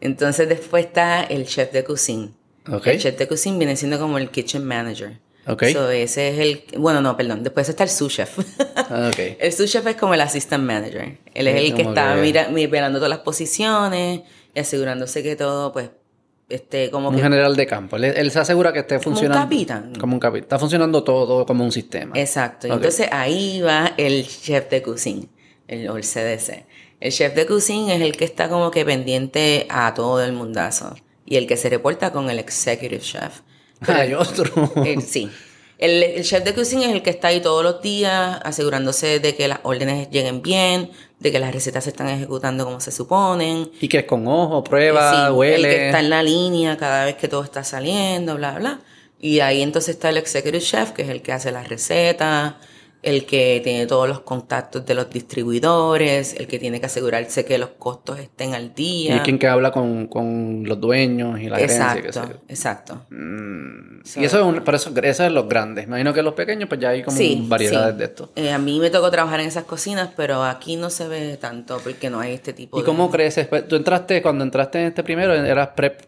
Entonces 0.00 0.48
después 0.48 0.86
está 0.86 1.22
el 1.24 1.44
chef 1.46 1.70
de 1.72 1.84
cuisine. 1.84 2.30
Ok. 2.72 2.86
El 2.86 2.98
chef 2.98 3.18
de 3.18 3.28
cuisine 3.28 3.58
viene 3.58 3.76
siendo 3.76 3.98
como 3.98 4.16
el 4.16 4.30
kitchen 4.30 4.64
manager. 4.64 5.18
Ok. 5.48 5.64
So, 5.72 5.90
ese 5.90 6.28
es 6.28 6.38
el... 6.38 6.64
Bueno, 6.78 7.00
no, 7.00 7.16
perdón. 7.16 7.42
Después 7.42 7.68
está 7.68 7.82
el 7.84 7.88
sous 7.90 8.12
chef. 8.14 8.38
Ah, 8.76 9.10
ok. 9.12 9.18
el 9.40 9.52
sous 9.52 9.70
chef 9.70 9.86
es 9.86 9.96
como 9.96 10.14
el 10.14 10.20
assistant 10.20 10.62
manager. 10.64 11.18
Él 11.34 11.48
es 11.48 11.56
el 11.56 11.74
que 11.74 11.82
está 11.82 12.14
que- 12.14 12.20
mira, 12.20 12.48
mi- 12.48 12.66
velando 12.66 12.98
todas 12.98 13.10
las 13.10 13.20
posiciones 13.20 14.20
y 14.54 14.58
asegurándose 14.60 15.22
que 15.22 15.36
todo, 15.36 15.72
pues, 15.72 15.90
esté 16.48 16.90
como 16.90 17.08
Un 17.10 17.16
que... 17.16 17.22
general 17.22 17.56
de 17.56 17.66
campo. 17.66 17.96
Él, 17.96 18.04
él 18.04 18.30
se 18.30 18.38
asegura 18.40 18.72
que 18.72 18.80
esté 18.80 18.96
Como 18.98 19.08
un 19.10 19.14
funcionando. 19.14 19.44
capitán. 19.44 19.92
Como 19.98 20.14
un 20.14 20.20
capitán. 20.20 20.44
Está 20.44 20.58
funcionando 20.58 21.02
todo 21.04 21.44
como 21.46 21.64
un 21.64 21.72
sistema. 21.72 22.12
Exacto. 22.18 22.66
Y 22.66 22.70
Ok. 22.70 22.76
Entonces 22.76 23.08
ahí 23.10 23.60
va 23.60 23.92
el 23.96 24.26
chef 24.26 24.68
de 24.70 24.82
cuisine, 24.82 25.28
el, 25.66 25.88
o 25.88 25.96
el 25.96 26.02
CDC. 26.04 26.64
El 27.00 27.12
chef 27.12 27.34
de 27.34 27.46
cuisine 27.46 27.94
es 27.96 28.02
el 28.02 28.16
que 28.16 28.24
está 28.24 28.48
como 28.48 28.70
que 28.70 28.84
pendiente 28.84 29.66
a 29.70 29.94
todo 29.94 30.22
el 30.24 30.32
mundazo 30.32 30.94
y 31.24 31.36
el 31.36 31.46
que 31.46 31.56
se 31.56 31.68
reporta 31.70 32.12
con 32.12 32.28
el 32.30 32.38
executive 32.38 33.00
chef. 33.00 33.40
Hay 33.86 34.14
otro. 34.14 34.72
El- 34.84 35.02
sí. 35.02 35.30
El, 35.78 36.02
el 36.02 36.24
chef 36.24 36.42
de 36.42 36.54
cocina 36.54 36.86
es 36.86 36.92
el 36.92 37.02
que 37.02 37.10
está 37.10 37.28
ahí 37.28 37.40
todos 37.40 37.62
los 37.62 37.80
días 37.80 38.40
asegurándose 38.42 39.20
de 39.20 39.36
que 39.36 39.46
las 39.46 39.60
órdenes 39.62 40.10
lleguen 40.10 40.42
bien, 40.42 40.90
de 41.20 41.30
que 41.30 41.38
las 41.38 41.52
recetas 41.54 41.84
se 41.84 41.90
están 41.90 42.08
ejecutando 42.08 42.64
como 42.64 42.80
se 42.80 42.90
suponen. 42.90 43.70
y 43.80 43.86
que 43.88 43.98
es 43.98 44.04
con 44.04 44.26
ojo, 44.26 44.64
prueba, 44.64 45.28
Sí, 45.28 45.32
huele. 45.32 45.54
El 45.56 45.62
que 45.76 45.86
está 45.86 46.00
en 46.00 46.10
la 46.10 46.24
línea 46.24 46.76
cada 46.76 47.04
vez 47.04 47.14
que 47.14 47.28
todo 47.28 47.44
está 47.44 47.62
saliendo, 47.62 48.34
bla, 48.34 48.58
bla. 48.58 48.80
Y 49.20 49.38
ahí 49.38 49.62
entonces 49.62 49.94
está 49.94 50.08
el 50.08 50.16
executive 50.16 50.60
chef, 50.60 50.90
que 50.90 51.02
es 51.02 51.08
el 51.10 51.22
que 51.22 51.30
hace 51.32 51.52
las 51.52 51.68
recetas, 51.68 52.54
el 53.02 53.26
que 53.26 53.60
tiene 53.62 53.86
todos 53.86 54.08
los 54.08 54.20
contactos 54.20 54.84
de 54.84 54.94
los 54.94 55.08
distribuidores, 55.08 56.34
el 56.34 56.46
que 56.48 56.58
tiene 56.58 56.80
que 56.80 56.86
asegurarse 56.86 57.44
que 57.44 57.56
los 57.58 57.70
costos 57.78 58.18
estén 58.18 58.54
al 58.54 58.72
Y 58.76 59.04
día. 59.04 59.16
es 59.16 59.22
quien 59.22 59.38
que 59.38 59.46
habla 59.46 59.70
con, 59.70 60.06
con 60.08 60.64
los 60.66 60.80
dueños 60.80 61.40
y 61.40 61.48
la 61.48 61.60
exacto, 61.60 62.10
yo. 62.28 62.34
exacto. 62.48 63.02
Mm, 63.10 64.02
So- 64.04 64.20
y 64.20 64.24
eso 64.24 64.38
es 64.40 64.44
un, 64.44 64.62
pero 64.64 64.76
eso, 64.76 64.90
eso 65.02 65.24
es 65.24 65.32
los 65.32 65.48
grandes. 65.48 65.84
Imagino 65.86 66.12
que 66.14 66.22
los 66.22 66.34
pequeños, 66.34 66.68
pues 66.68 66.80
ya 66.80 66.90
hay 66.90 67.02
como 67.02 67.16
Sí, 67.16 67.44
variedades 67.46 67.94
sí. 67.94 67.98
de 67.98 68.04
esto. 68.04 68.30
Eh, 68.36 68.50
a 68.52 68.58
mí 68.58 68.80
me 68.80 68.90
tocó 68.90 69.10
trabajar 69.10 69.40
en 69.40 69.46
esas 69.48 69.64
cocinas, 69.64 70.10
pero 70.16 70.42
aquí 70.44 70.76
no 70.76 70.90
se 70.90 71.06
ve 71.08 71.36
tanto 71.36 71.78
porque 71.82 72.10
no 72.10 72.20
hay 72.20 72.32
este 72.34 72.52
tipo 72.52 72.78
¿Y 72.78 72.82
de... 72.82 72.86
cómo 72.86 73.10
creces? 73.10 73.46
Pues, 73.46 73.66
Tú 73.68 73.76
entraste, 73.76 74.22
cuando 74.22 74.44
entraste 74.44 74.80
en 74.80 74.86
este 74.86 75.02
primero, 75.04 75.34
eras 75.34 75.68
prep. 75.76 76.02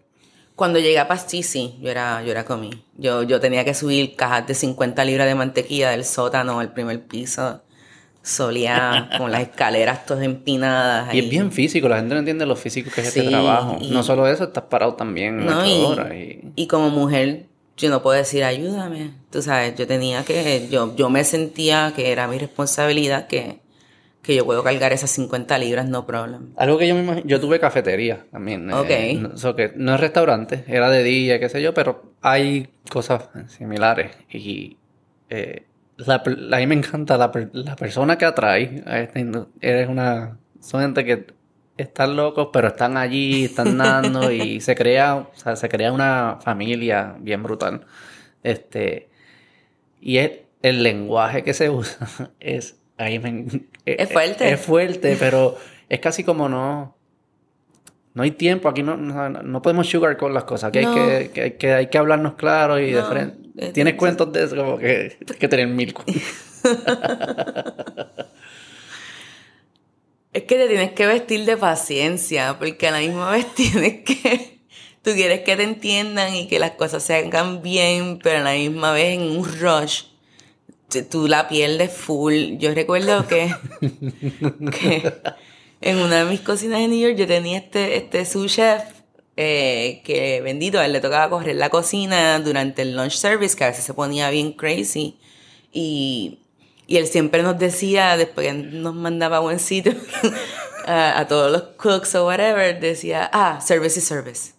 Cuando 0.61 0.79
llegué 0.79 0.99
a 0.99 1.09
Pastí, 1.09 1.43
sí, 1.43 1.79
yo 1.81 1.91
era, 1.91 2.23
yo 2.23 2.33
era 2.33 2.45
comí. 2.45 2.69
Yo, 2.99 3.23
yo 3.23 3.41
tenía 3.41 3.65
que 3.65 3.73
subir 3.73 4.15
cajas 4.15 4.47
de 4.47 4.53
50 4.55 5.07
libras 5.07 5.27
de 5.27 5.35
mantequilla 5.35 5.89
del 5.89 6.05
sótano 6.05 6.61
al 6.61 6.75
primer 6.75 7.03
piso. 7.07 7.63
Solía 8.23 9.09
con 9.17 9.33
las 9.33 9.41
escaleras 9.41 10.05
todas 10.05 10.23
empinadas. 10.23 11.15
Y 11.15 11.21
es 11.21 11.31
bien 11.31 11.51
físico, 11.51 11.89
la 11.89 11.97
gente 11.97 12.13
no 12.13 12.19
entiende 12.19 12.45
lo 12.45 12.57
físico 12.57 12.91
que 12.95 13.01
es 13.01 13.09
Sí, 13.11 13.21
este 13.21 13.31
trabajo. 13.31 13.79
y- 13.81 13.89
No 13.91 14.03
solo 14.03 14.29
eso, 14.29 14.45
estás 14.45 14.65
parado 14.65 14.97
también 14.97 15.47
No, 15.47 15.65
y, 15.67 15.83
horas. 15.83 16.13
Y... 16.13 16.41
y 16.57 16.67
como 16.67 16.91
mujer, 16.91 17.47
yo 17.79 17.89
no 17.89 18.03
puedo 18.03 18.19
decir 18.19 18.45
ayúdame. 18.45 19.13
Tú 19.31 19.41
sabes, 19.41 19.75
yo 19.77 19.87
tenía 19.87 20.25
que, 20.27 20.69
yo, 20.71 20.95
yo 20.95 21.09
me 21.09 21.25
sentía 21.25 21.95
que 21.97 22.13
era 22.13 22.29
mi 22.29 22.37
responsabilidad 22.37 23.29
que, 23.29 23.61
que 24.23 24.35
yo 24.35 24.45
puedo 24.45 24.63
cargar 24.63 24.93
esas 24.93 25.11
50 25.11 25.57
libras, 25.59 25.89
no 25.89 26.07
problem. 26.07 26.53
Algo 26.57 26.77
que 26.79 26.87
yo 26.87 26.95
me 26.95 27.03
imagino, 27.03 27.27
yo 27.27 27.41
tuve 27.41 27.59
cafetería 27.59 28.27
también. 28.31 28.71
Ok. 28.73 28.87
eh, 28.91 29.19
no, 29.21 29.37
so 29.37 29.57
que 29.57 29.73
no 29.77 29.95
es 29.95 30.01
restaurante, 30.01 30.65
era 30.67 30.91
de 30.91 31.03
día, 31.03 31.41
qué 31.41 31.49
sé 31.49 31.63
yo, 31.63 31.73
pero 31.73 32.13
hay 32.21 32.69
cosas 32.91 33.31
similares. 33.49 34.11
Y 34.31 34.77
eh, 35.31 35.65
la, 35.97 36.17
a 36.25 36.59
mí 36.59 36.67
me 36.67 36.75
encanta 36.75 37.17
la, 37.17 37.31
la 37.53 37.77
persona 37.77 38.19
que 38.19 38.25
atrae 38.27 38.83
indu- 39.15 39.49
Eres 39.61 39.89
una... 39.89 40.37
Son 40.61 40.83
gente 40.83 41.05
que 41.07 41.27
están 41.79 42.15
locos, 42.17 42.49
pero 42.53 42.69
están 42.69 42.99
allí, 42.99 43.45
están 43.47 43.79
dando 43.79 44.31
y 44.31 44.61
se 44.61 44.75
crea, 44.75 45.17
o 45.17 45.31
sea, 45.35 45.57
se 45.57 45.69
crea 45.71 45.93
una 45.93 46.39
familia 46.43 47.17
bien 47.21 47.43
brutal. 47.43 47.87
Este... 48.43 49.09
Y 50.01 50.19
es, 50.19 50.33
el 50.63 50.83
lenguaje 50.83 51.43
que 51.43 51.55
se 51.55 51.71
usa 51.71 52.07
es... 52.41 52.77
Ahí 53.01 53.19
me, 53.19 53.47
Es 53.87 54.11
fuerte. 54.13 54.51
Es 54.53 54.61
fuerte, 54.61 55.17
pero 55.19 55.57
es 55.89 56.01
casi 56.01 56.23
como 56.25 56.49
no... 56.49 56.97
No 58.13 58.25
hay 58.25 58.33
tiempo, 58.33 58.69
aquí 58.69 58.83
no, 58.83 58.97
no, 58.97 59.29
no 59.31 59.63
podemos 59.63 59.89
sugar 59.89 60.17
con 60.17 60.35
las 60.35 60.43
cosas, 60.45 60.69
aquí 60.69 60.81
No. 60.81 60.93
hay, 60.93 61.29
que, 61.29 61.31
que 61.31 61.43
hay 61.43 61.51
que 61.53 61.73
hay 61.73 61.87
que 61.87 61.97
hablarnos 61.99 62.35
claro 62.35 62.79
y 62.81 62.91
de 62.91 63.03
frente. 63.05 63.37
eh, 63.57 63.71
Tienes 63.73 63.95
cuentos 63.95 64.33
de 64.33 64.43
eso, 64.45 64.57
como 64.57 64.79
que 64.79 65.17
que 65.39 65.47
tener 65.49 65.69
mil 65.69 65.95
cuentos. 65.95 66.17
Es 70.33 70.45
que 70.45 70.55
te 70.57 70.69
tienes 70.69 70.93
que 70.93 71.07
vestir 71.07 71.45
de 71.45 71.57
paciencia, 71.57 72.57
porque 72.59 72.87
a 72.87 72.93
la 72.93 72.99
misma 73.01 73.31
vez 73.33 73.47
tienes 73.55 74.05
que... 74.05 74.61
Tú 75.03 75.13
quieres 75.13 75.41
que 75.41 75.57
te 75.57 75.63
entiendan 75.63 76.35
y 76.35 76.47
que 76.47 76.59
las 76.59 76.73
cosas 76.73 77.03
se 77.03 77.15
hagan 77.15 77.63
bien, 77.63 78.19
pero 78.23 78.39
a 78.39 78.43
la 78.43 78.53
misma 78.53 78.93
vez 78.93 79.19
en 79.19 79.23
un 79.23 79.45
rush 79.59 80.03
tú 81.11 81.29
la 81.29 81.49
pierdes 81.49 81.93
full. 81.93 82.59
Yo 82.59 82.75
recuerdo 82.75 83.27
que, 83.27 83.55
que 84.81 85.13
en 85.81 85.99
una 85.99 86.25
de 86.25 86.31
mis 86.31 86.41
cocinas 86.41 86.81
de 86.81 86.89
New 86.89 86.99
York 86.99 87.17
yo 87.17 87.27
tenía 87.27 87.59
este, 87.59 87.97
este 87.97 88.25
sous 88.25 88.53
chef 88.53 88.83
eh, 89.37 90.03
que 90.05 90.43
bendito, 90.43 90.79
a 90.79 90.85
él 90.85 90.93
le 90.93 91.01
tocaba 91.01 91.31
correr 91.31 91.57
la 91.57 91.71
cocina 91.71 92.39
durante 92.41 92.83
el 92.83 92.95
lunch 92.95 93.15
service, 93.15 93.57
que 93.57 93.65
a 93.65 93.69
veces 93.69 93.85
se 93.85 93.95
ponía 93.95 94.29
bien 94.29 94.53
crazy. 94.53 95.19
Y, 95.73 96.41
y 96.87 96.99
él 96.99 97.07
siempre 97.07 97.43
nos 97.43 97.59
decía, 97.59 98.19
después 98.19 98.47
que 98.47 98.53
nos 98.53 98.95
mandaba 98.95 99.39
a 99.39 99.41
buen 99.41 99.59
sitio, 99.59 99.95
a, 100.87 101.19
a 101.19 101.27
todos 101.27 101.51
los 101.51 101.63
cooks 101.79 102.15
o 102.17 102.27
whatever, 102.27 102.79
decía, 102.81 103.31
ah, 103.33 103.61
service 103.63 103.99
is 103.99 104.05
service. 104.05 104.53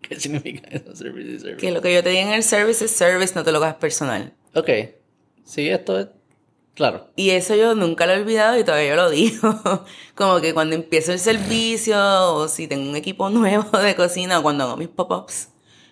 ¿Qué 0.00 0.18
significa 0.18 0.66
eso? 0.70 0.96
Service 0.96 1.30
is 1.30 1.42
service. 1.42 1.60
Que 1.60 1.70
lo 1.70 1.82
que 1.82 1.92
yo 1.92 2.02
te 2.02 2.08
diga 2.08 2.22
en 2.22 2.32
el 2.32 2.42
service 2.42 2.82
es 2.82 2.92
service, 2.92 3.34
no 3.34 3.44
te 3.44 3.52
lo 3.52 3.58
hagas 3.58 3.74
personal. 3.74 4.32
Ok. 4.54 4.70
Sí, 5.50 5.68
esto 5.68 5.98
es... 5.98 6.06
Claro. 6.76 7.08
Y 7.16 7.30
eso 7.30 7.56
yo 7.56 7.74
nunca 7.74 8.06
lo 8.06 8.12
he 8.12 8.20
olvidado 8.20 8.56
y 8.56 8.62
todavía 8.62 8.90
yo 8.90 8.96
lo 8.96 9.10
digo. 9.10 9.84
Como 10.14 10.40
que 10.40 10.54
cuando 10.54 10.76
empiezo 10.76 11.12
el 11.12 11.18
servicio 11.18 11.98
o 12.34 12.46
si 12.46 12.68
tengo 12.68 12.88
un 12.88 12.94
equipo 12.94 13.28
nuevo 13.30 13.76
de 13.78 13.96
cocina 13.96 14.38
o 14.38 14.42
cuando 14.44 14.62
hago 14.62 14.76
mis 14.76 14.86
pop-ups 14.86 15.48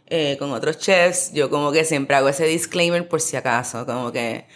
eh, 0.06 0.36
con 0.38 0.52
otros 0.52 0.78
chefs, 0.78 1.32
yo 1.32 1.50
como 1.50 1.72
que 1.72 1.84
siempre 1.84 2.14
hago 2.14 2.28
ese 2.28 2.46
disclaimer 2.46 3.08
por 3.08 3.20
si 3.20 3.36
acaso. 3.36 3.84
Como 3.84 4.12
que, 4.12 4.46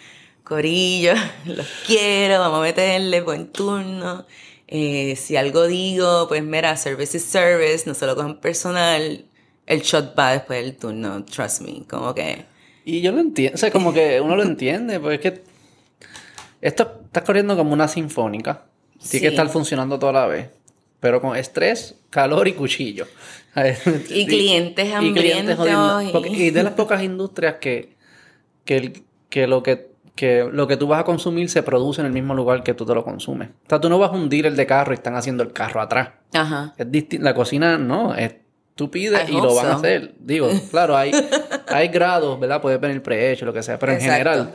corillo, 0.45 1.13
los 1.45 1.67
quiero, 1.85 2.39
vamos 2.39 2.59
a 2.59 2.61
meterle 2.61 3.19
buen 3.21 3.51
turno. 3.51 4.25
Eh, 4.69 5.17
si 5.17 5.35
algo 5.35 5.67
digo, 5.67 6.29
pues 6.29 6.43
mira, 6.43 6.77
service 6.77 7.17
is 7.17 7.25
service, 7.25 7.83
no 7.85 7.93
se 7.93 8.05
lo 8.05 8.15
cojan 8.15 8.39
personal. 8.39 9.25
El 9.65 9.81
shot 9.81 10.17
va 10.17 10.31
después 10.31 10.63
del 10.63 10.77
turno, 10.77 11.25
trust 11.25 11.59
me. 11.61 11.85
Como 11.87 12.15
que... 12.15 12.52
Y 12.85 13.01
yo 13.01 13.11
lo 13.11 13.19
entiendo, 13.19 13.55
o 13.55 13.57
sea, 13.57 13.71
como 13.71 13.93
que 13.93 14.19
uno 14.21 14.35
lo 14.35 14.43
entiende, 14.43 14.99
porque 14.99 15.15
es 15.15 15.21
que 15.21 15.43
esto 16.61 17.01
está 17.05 17.23
corriendo 17.23 17.55
como 17.57 17.73
una 17.73 17.87
sinfónica. 17.87 18.63
Tiene 18.93 19.07
Sí. 19.09 19.19
que 19.21 19.27
estar 19.27 19.49
funcionando 19.49 19.99
toda 19.99 20.13
la 20.13 20.27
vez. 20.27 20.49
Pero 20.99 21.19
con 21.21 21.35
estrés, 21.35 21.95
calor 22.09 22.47
y 22.47 22.53
cuchillo. 22.53 23.05
Y 24.09 24.25
clientes 24.25 24.93
hambrientos 24.93 25.67
y- 26.07 26.11
Porque- 26.11 26.29
y 26.29 26.49
de 26.49 26.63
las 26.63 26.73
pocas 26.73 27.03
industrias 27.03 27.55
que, 27.59 27.93
que, 28.65 28.77
el- 28.77 29.03
que 29.29 29.45
lo 29.47 29.61
que, 29.63 29.91
que 30.15 30.47
lo 30.51 30.67
que 30.67 30.77
tú 30.77 30.87
vas 30.87 31.01
a 31.01 31.03
consumir 31.03 31.49
se 31.49 31.61
produce 31.63 32.01
en 32.01 32.07
el 32.07 32.13
mismo 32.13 32.33
lugar 32.33 32.63
que 32.63 32.73
tú 32.73 32.85
te 32.85 32.95
lo 32.95 33.03
consumes. 33.03 33.49
O 33.49 33.69
sea, 33.69 33.79
tú 33.81 33.89
no 33.89 33.99
vas 33.99 34.11
a 34.11 34.13
hundir 34.13 34.45
el 34.45 34.55
de 34.55 34.65
carro 34.65 34.93
y 34.93 34.95
están 34.95 35.15
haciendo 35.15 35.43
el 35.43 35.51
carro 35.51 35.81
atrás. 35.81 36.09
Ajá. 36.33 36.73
Es 36.77 36.87
la 37.19 37.33
cocina 37.35 37.77
no, 37.77 38.15
es 38.15 38.33
tú 38.75 38.89
pides 38.91 39.29
I 39.29 39.33
y 39.33 39.41
lo 39.41 39.53
van 39.55 39.67
a 39.67 39.75
hacer. 39.75 40.13
Digo, 40.19 40.49
claro, 40.71 40.95
hay, 40.97 41.11
hay 41.67 41.87
grados, 41.89 42.39
¿verdad? 42.39 42.61
Puede 42.61 42.77
venir 42.77 43.01
prehecho, 43.01 43.45
lo 43.45 43.53
que 43.53 43.63
sea, 43.63 43.77
pero 43.79 43.93
en 43.93 44.01
general, 44.01 44.53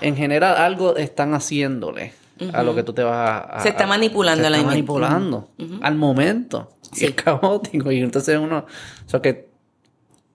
en 0.00 0.16
general 0.16 0.56
algo 0.56 0.96
están 0.96 1.34
haciéndole 1.34 2.12
a 2.52 2.62
lo 2.62 2.74
que 2.74 2.82
tú 2.82 2.92
te 2.92 3.02
vas 3.04 3.16
a... 3.16 3.38
a- 3.58 3.60
Se 3.62 3.68
está 3.68 3.86
manipulando 3.86 4.42
se 4.44 4.50
la 4.50 4.56
está 4.56 4.68
manipulando 4.68 5.50
al 5.82 5.94
momento. 5.94 6.70
Y 6.92 6.96
Sí. 6.96 7.04
es 7.06 7.14
caótico 7.14 7.90
y 7.92 8.00
entonces 8.00 8.38
uno... 8.38 8.66
O 9.06 9.08
sea 9.10 9.20
que 9.20 9.48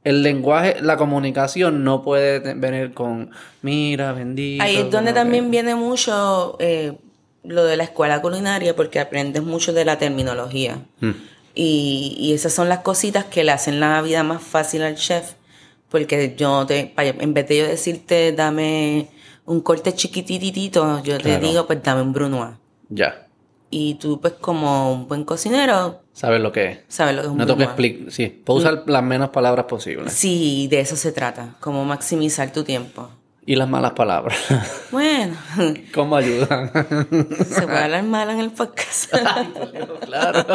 el 0.06 0.24
lenguaje, 0.24 0.78
la 0.82 0.96
comunicación 0.96 1.84
no 1.84 2.02
puede 2.02 2.40
venir 2.56 2.94
con, 2.94 3.32
mira, 3.62 4.14
bendito. 4.14 4.64
Ahí 4.64 4.78
es 4.78 4.90
donde 4.92 5.12
también 5.14 5.46
que- 5.46 5.52
viene 5.52 5.76
mucho 5.76 6.56
eh, 6.60 6.94
lo 7.44 7.66
de 7.66 7.76
la 7.76 7.84
escuela 7.84 8.22
culinaria, 8.22 8.76
porque 8.78 9.00
aprendes 9.02 9.44
mucho 9.44 9.74
de 9.74 9.84
la 9.86 9.98
terminología. 9.98 10.80
Mm. 11.02 11.12
Y, 11.62 12.16
y 12.18 12.32
esas 12.32 12.54
son 12.54 12.70
las 12.70 12.80
cositas 12.80 13.26
que 13.26 13.44
le 13.44 13.52
hacen 13.52 13.82
la 13.82 14.02
vida 14.02 14.24
más 14.24 14.42
fácil 14.42 14.82
al 14.82 14.96
chef. 14.96 15.34
Porque 15.90 16.34
yo 16.38 16.66
te, 16.66 16.94
en 16.98 17.34
vez 17.34 17.50
de 17.50 17.58
yo 17.58 17.68
decirte 17.68 18.32
dame 18.32 19.10
un 19.46 19.60
corte 19.60 19.94
chiquititito, 19.94 21.04
yo 21.04 21.18
te 21.18 21.38
digo 21.38 21.68
pues 21.68 21.84
dame 21.84 22.02
un 22.02 22.14
brunoise. 22.14 22.56
Ya. 22.88 23.28
Y 23.70 23.96
tú 23.96 24.22
pues 24.22 24.36
como 24.36 24.94
un 24.94 25.10
buen 25.10 25.26
cocinero 25.26 26.02
Sabes 26.14 26.40
lo 26.40 26.54
que 26.54 26.66
es. 26.66 26.80
Sabes 26.88 27.16
lo 27.16 27.24
que 27.24 27.28
es 27.28 27.32
un 27.32 27.38
No 27.38 27.46
tengo 27.46 27.58
que 27.58 27.64
explicar. 27.66 28.12
Sí, 28.12 28.28
puedo 28.28 28.60
usar 28.60 28.84
las 28.88 29.04
menos 29.04 29.30
palabras 29.30 29.66
posibles. 29.66 30.14
Sí, 30.14 30.68
de 30.70 30.80
eso 30.80 30.96
se 30.96 31.12
trata, 31.12 31.56
como 31.60 31.84
maximizar 31.84 32.54
tu 32.54 32.64
tiempo. 32.64 33.10
Y 33.46 33.56
las 33.56 33.68
malas 33.70 33.92
palabras. 33.94 34.38
Bueno, 34.92 35.36
¿Cómo 35.94 36.16
ayudan? 36.16 36.72
se 36.74 37.62
puede 37.62 37.78
hablar 37.84 38.04
mal 38.04 38.30
en 38.32 38.40
el 38.40 38.52
podcast. 38.52 39.12
claro. 40.04 40.46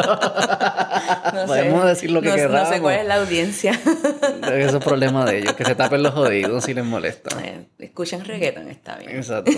No 1.33 1.45
Podemos 1.45 1.81
sé. 1.83 1.87
decir 1.87 2.11
lo 2.11 2.21
que 2.21 2.29
no, 2.29 2.35
queramos. 2.35 2.61
No 2.69 2.73
sé 2.75 2.81
cuál 2.81 2.95
es 2.97 3.07
la 3.07 3.15
audiencia. 3.15 3.71
Eso 3.71 4.77
es 4.77 4.83
problema 4.83 5.25
de 5.25 5.39
ellos, 5.39 5.53
que 5.53 5.63
se 5.63 5.73
tapen 5.75 6.03
los 6.03 6.15
oídos 6.15 6.65
si 6.65 6.73
les 6.73 6.83
molesta. 6.83 7.35
Eh, 7.41 7.65
Escuchan 7.79 8.25
reggaeton, 8.25 8.67
está 8.69 8.97
bien. 8.97 9.15
Exacto. 9.15 9.51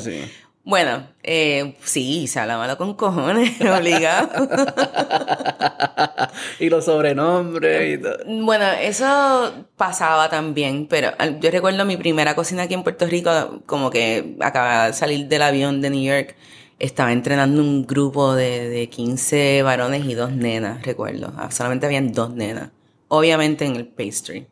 Sí. 0.00 0.22
Bueno, 0.64 1.08
eh, 1.24 1.74
sí, 1.82 2.28
se 2.28 2.38
habla 2.38 2.56
malo 2.56 2.78
con 2.78 2.94
cojones, 2.94 3.60
obligado. 3.60 4.30
y 6.60 6.70
los 6.70 6.84
sobrenombres 6.84 7.98
y 7.98 8.02
todo. 8.02 8.18
Bueno, 8.44 8.66
eso 8.80 9.66
pasaba 9.76 10.28
también, 10.28 10.86
pero 10.86 11.10
yo 11.40 11.50
recuerdo 11.50 11.84
mi 11.84 11.96
primera 11.96 12.36
cocina 12.36 12.62
aquí 12.64 12.74
en 12.74 12.84
Puerto 12.84 13.06
Rico, 13.06 13.62
como 13.66 13.90
que 13.90 14.36
acababa 14.40 14.86
de 14.88 14.92
salir 14.92 15.26
del 15.26 15.42
avión 15.42 15.80
de 15.80 15.90
New 15.90 16.02
York, 16.02 16.36
estaba 16.78 17.12
entrenando 17.12 17.60
un 17.60 17.84
grupo 17.84 18.34
de, 18.34 18.68
de 18.68 18.88
15 18.88 19.62
varones 19.62 20.04
y 20.04 20.14
dos 20.14 20.30
nenas, 20.32 20.82
recuerdo. 20.82 21.32
Ah, 21.36 21.50
Solamente 21.50 21.86
habían 21.86 22.12
dos 22.12 22.32
nenas, 22.34 22.70
obviamente 23.08 23.64
en 23.64 23.74
el 23.74 23.88
pastry. 23.88 24.46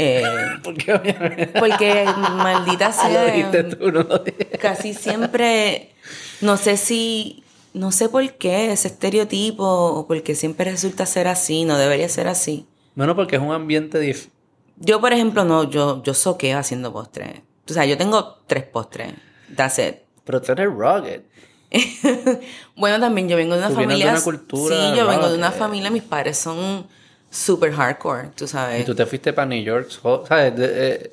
Eh, 0.00 0.22
Porque 0.62 0.94
obviamente. 0.94 1.46
porque 1.58 2.04
maldita 2.34 2.92
Ah, 2.98 3.08
Lo 3.08 3.24
dijiste 3.24 3.62
sea, 3.62 3.68
tú, 3.70 3.90
no 3.90 4.02
lo 4.04 4.22
casi 4.60 4.94
siempre, 4.94 5.92
no 6.40 6.56
sé 6.56 6.76
si, 6.76 7.42
no 7.74 7.90
sé 7.90 8.08
por 8.08 8.32
qué 8.34 8.70
ese 8.70 8.86
estereotipo 8.88 9.64
o 9.64 10.06
porque 10.06 10.36
siempre 10.36 10.70
resulta 10.70 11.04
ser 11.04 11.26
así, 11.26 11.64
no 11.64 11.76
debería 11.78 12.08
ser 12.08 12.28
así. 12.28 12.66
Bueno, 12.94 13.16
porque 13.16 13.36
es 13.36 13.42
un 13.42 13.50
ambiente 13.52 13.98
dif... 13.98 14.28
Yo, 14.76 15.00
por 15.00 15.12
ejemplo, 15.12 15.44
no, 15.44 15.68
yo, 15.68 16.00
yo 16.04 16.14
soqueo 16.14 16.58
haciendo 16.58 16.92
postres. 16.92 17.40
O 17.68 17.72
sea, 17.72 17.84
yo 17.84 17.98
tengo 17.98 18.36
tres 18.46 18.62
postres. 18.64 19.14
That's 19.56 19.80
it. 19.80 19.96
Pero 20.24 20.40
tú 20.40 20.52
eres 20.52 20.68
rugged. 20.68 21.22
Bueno, 22.76 23.00
también 23.00 23.28
yo 23.28 23.36
vengo 23.36 23.54
de 23.56 23.66
una 23.66 23.68
vienes 23.70 23.78
de 23.78 23.94
familia. 24.04 24.12
una 24.12 24.22
cultura 24.22 24.76
sí, 24.76 24.96
yo 24.96 25.08
vengo 25.08 25.28
de 25.28 25.36
una 25.36 25.50
familia, 25.50 25.90
mis 25.90 26.04
padres 26.04 26.38
son 26.38 26.86
super 27.30 27.72
hardcore, 27.72 28.28
tú 28.36 28.44
Y 28.44 28.48
sabes. 28.48 28.84
tú 28.84 28.94
te 28.94 29.06
fuiste 29.06 29.32
para 29.32 29.46
New 29.46 29.62
York, 29.62 29.88
¿sabes? 30.28 30.56
De- 30.56 30.70
eh, 30.94 31.12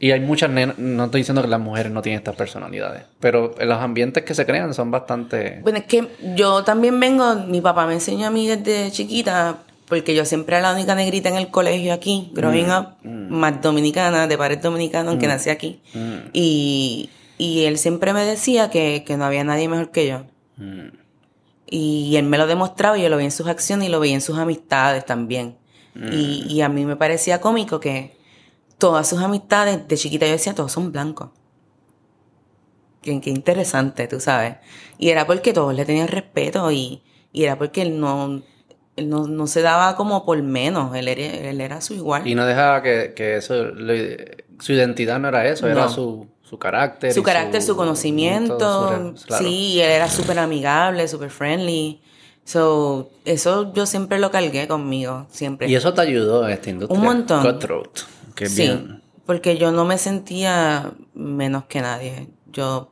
y 0.00 0.12
hay 0.12 0.20
muchas 0.20 0.48
nenas, 0.50 0.78
no 0.78 1.06
estoy 1.06 1.22
diciendo 1.22 1.42
que 1.42 1.48
las 1.48 1.58
mujeres 1.58 1.90
no 1.90 2.02
tienen 2.02 2.18
estas 2.18 2.36
personalidades, 2.36 3.02
pero 3.18 3.54
los 3.58 3.78
ambientes 3.78 4.22
que 4.24 4.32
se 4.34 4.46
crean 4.46 4.72
son 4.72 4.90
bastante... 4.92 5.58
Bueno, 5.62 5.78
es 5.78 5.86
que 5.86 6.06
yo 6.36 6.62
también 6.62 7.00
vengo, 7.00 7.34
mi 7.34 7.60
papá 7.60 7.84
me 7.86 7.94
enseñó 7.94 8.28
a 8.28 8.30
mí 8.30 8.46
desde 8.46 8.92
chiquita, 8.92 9.58
porque 9.88 10.14
yo 10.14 10.24
siempre 10.24 10.56
era 10.56 10.68
la 10.68 10.74
única 10.76 10.94
negrita 10.94 11.30
en 11.30 11.36
el 11.36 11.48
colegio 11.48 11.92
aquí, 11.92 12.30
growing 12.32 12.66
Mm, 12.66 12.70
up, 12.78 12.86
más 13.30 13.60
dominicana, 13.60 14.28
de 14.28 14.38
padres 14.38 14.62
dominicanos, 14.62 15.10
aunque 15.12 15.26
nací 15.26 15.50
aquí. 15.50 15.80
Mm. 15.94 16.28
Y, 16.32 17.10
y 17.38 17.64
él 17.64 17.76
siempre 17.78 18.12
me 18.12 18.24
decía 18.24 18.70
que, 18.70 19.02
que 19.04 19.16
no 19.16 19.24
había 19.24 19.42
nadie 19.42 19.66
mejor 19.68 19.90
que 19.90 20.06
yo. 20.06 20.26
Mm. 21.70 21.74
Y 21.74 22.16
él 22.16 22.24
me 22.24 22.38
lo 22.38 22.46
demostraba 22.46 22.98
y 22.98 23.02
yo 23.02 23.08
lo 23.08 23.16
veía 23.16 23.26
en 23.26 23.32
sus 23.32 23.46
acciones 23.46 23.88
y 23.88 23.90
lo 23.90 24.00
veía 24.00 24.14
en 24.14 24.20
sus 24.20 24.38
amistades 24.38 25.04
también. 25.04 25.56
Y, 26.12 26.46
y 26.48 26.60
a 26.62 26.68
mí 26.68 26.84
me 26.84 26.94
parecía 26.94 27.40
cómico 27.40 27.80
que 27.80 28.16
todas 28.78 29.08
sus 29.08 29.20
amistades, 29.20 29.88
de 29.88 29.96
chiquita 29.96 30.26
yo 30.26 30.32
decía, 30.32 30.54
todos 30.54 30.70
son 30.70 30.92
blancos. 30.92 31.30
Qué, 33.02 33.20
qué 33.20 33.30
interesante, 33.30 34.06
tú 34.06 34.20
sabes. 34.20 34.56
Y 34.98 35.08
era 35.08 35.26
porque 35.26 35.52
todos 35.52 35.74
le 35.74 35.84
tenían 35.84 36.06
respeto 36.06 36.70
y, 36.70 37.02
y 37.32 37.44
era 37.44 37.58
porque 37.58 37.82
él 37.82 37.98
no, 37.98 38.42
él 38.96 39.08
no, 39.08 39.26
no 39.26 39.46
se 39.46 39.62
daba 39.62 39.96
como 39.96 40.24
por 40.24 40.40
menos, 40.42 40.94
él 40.94 41.08
era, 41.08 41.22
él 41.22 41.60
era 41.60 41.80
su 41.80 41.94
igual. 41.94 42.26
Y 42.26 42.34
no 42.34 42.46
dejaba 42.46 42.82
que, 42.82 43.12
que 43.14 43.36
eso, 43.36 43.54
su 44.60 44.72
identidad 44.72 45.18
no 45.18 45.28
era 45.28 45.48
eso, 45.48 45.68
era 45.68 45.88
su, 45.88 46.28
su 46.48 46.58
carácter. 46.58 47.12
su 47.12 47.22
carácter, 47.22 47.62
su 47.62 47.76
conocimiento, 47.76 48.56
todo 48.56 49.16
su- 49.16 49.26
claro. 49.26 49.44
sí, 49.44 49.80
él 49.80 49.90
era 49.90 50.08
súper 50.08 50.38
amigable, 50.38 51.06
súper 51.08 51.30
friendly. 51.30 52.00
So, 52.44 53.10
eso 53.26 53.72
yo 53.74 53.84
siempre 53.84 54.18
lo 54.18 54.30
cargué 54.30 54.66
conmigo, 54.66 55.26
siempre. 55.30 55.68
Y 55.68 55.74
eso 55.74 55.92
te 55.92 56.00
ayudó 56.00 56.46
en 56.46 56.52
esta 56.54 56.70
industria. 56.70 56.98
Un 56.98 57.04
montón. 57.04 57.42
Cutthroat, 57.42 57.98
que 58.34 58.46
sí, 58.48 58.62
bien... 58.62 59.02
porque 59.26 59.58
yo 59.58 59.70
no 59.70 59.84
me 59.84 59.98
sentía 59.98 60.92
menos 61.12 61.64
que 61.64 61.82
nadie. 61.82 62.28
Yo, 62.50 62.90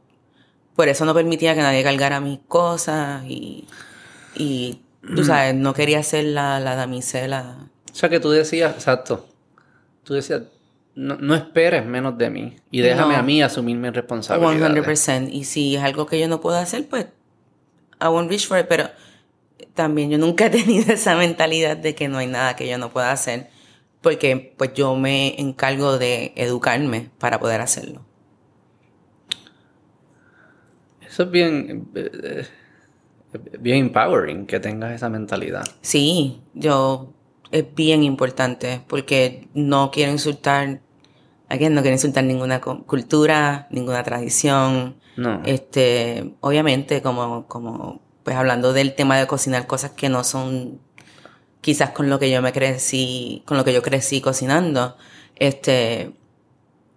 por 0.75 0.89
eso 0.89 1.07
no 1.07 1.15
permitía 1.15 1.55
que 1.55 1.63
nadie 1.63 1.83
cargara 1.83 2.21
mis 2.21 2.41
cosas 2.47 3.25
y, 3.27 3.67
y 4.35 4.83
tú 5.15 5.25
sabes, 5.25 5.55
no 5.55 5.73
quería 5.73 6.03
ser 6.03 6.25
la, 6.27 6.61
la 6.61 6.75
damisela. 6.75 7.71
O 7.91 7.95
sea, 7.95 8.11
que 8.11 8.21
tú 8.21 8.31
decías, 8.31 8.75
exacto, 8.75 9.25
tú 10.05 10.13
decías, 10.13 10.43
no, 10.97 11.17
no 11.17 11.35
esperes 11.35 11.87
menos 11.87 12.19
de 12.19 12.31
mí 12.31 12.57
y 12.71 12.81
déjame 12.81 13.13
No. 13.15 13.21
a 13.21 13.23
mí 13.23 13.43
asumir 13.43 13.77
mis 13.77 13.93
responsabilidades. 13.93 14.85
100%. 15.09 15.29
Y 15.31 15.45
si 15.45 15.77
es 15.77 15.83
algo 15.83 16.07
que 16.07 16.19
yo 16.19 16.27
no 16.27 16.41
puedo 16.41 16.57
hacer, 16.57 16.89
pues 16.89 17.07
I 18.01 18.07
won't 18.07 18.29
reach 18.29 18.47
for 18.49 18.59
it. 18.59 18.67
Pero 18.67 18.89
también 19.75 20.11
yo 20.11 20.19
nunca 20.19 20.47
he 20.47 20.51
tenido 20.65 20.93
esa 20.93 21.15
mentalidad 21.15 21.77
de 21.77 21.95
que 21.95 22.09
no 22.09 22.19
hay 22.19 22.27
nada 22.27 22.57
que 22.57 22.67
yo 22.69 22.79
no 22.79 22.91
pueda 22.91 23.13
hacer. 23.13 23.49
Porque 24.01 24.55
pues 24.57 24.73
yo 24.75 24.95
me 24.97 25.41
encargo 25.41 25.99
de 25.99 26.33
educarme 26.37 27.11
para 27.19 27.39
poder 27.41 27.61
hacerlo. 27.61 28.03
Eso 31.07 31.23
es 31.25 31.31
bien, 31.31 31.89
bien 33.61 33.79
empowering 33.79 34.47
que 34.47 34.61
tengas 34.61 34.93
esa 34.93 35.09
mentalidad. 35.09 35.65
Sí, 35.81 36.41
yo 36.55 37.13
es 37.51 37.65
bien 37.75 38.03
importante 38.03 38.83
porque 38.87 39.49
no 39.55 39.91
quiero 39.91 40.13
insultar, 40.13 40.81
aquí 41.49 41.69
no 41.69 41.81
quiero 41.83 41.95
insultar 41.95 42.25
ninguna 42.25 42.61
cu- 42.61 42.85
cultura, 42.87 43.67
ninguna 43.71 44.03
tradición. 44.03 44.97
No. 45.17 45.43
Este, 45.45 46.35
obviamente, 46.41 47.01
como, 47.03 47.47
como, 47.47 48.01
pues 48.23 48.37
hablando 48.37 48.73
del 48.73 48.95
tema 48.95 49.17
de 49.19 49.27
cocinar 49.27 49.67
cosas 49.67 49.93
que 49.93 50.09
no 50.09 50.25
son 50.25 50.81
quizás 51.61 51.91
con 51.91 52.09
lo 52.11 52.19
que 52.19 52.31
yo 52.31 52.43
me 52.43 52.53
crecí, 52.53 53.43
con 53.47 53.57
lo 53.57 53.65
que 53.65 53.73
yo 53.73 53.83
crecí 53.83 54.21
cocinando, 54.21 54.97
este, 55.37 56.13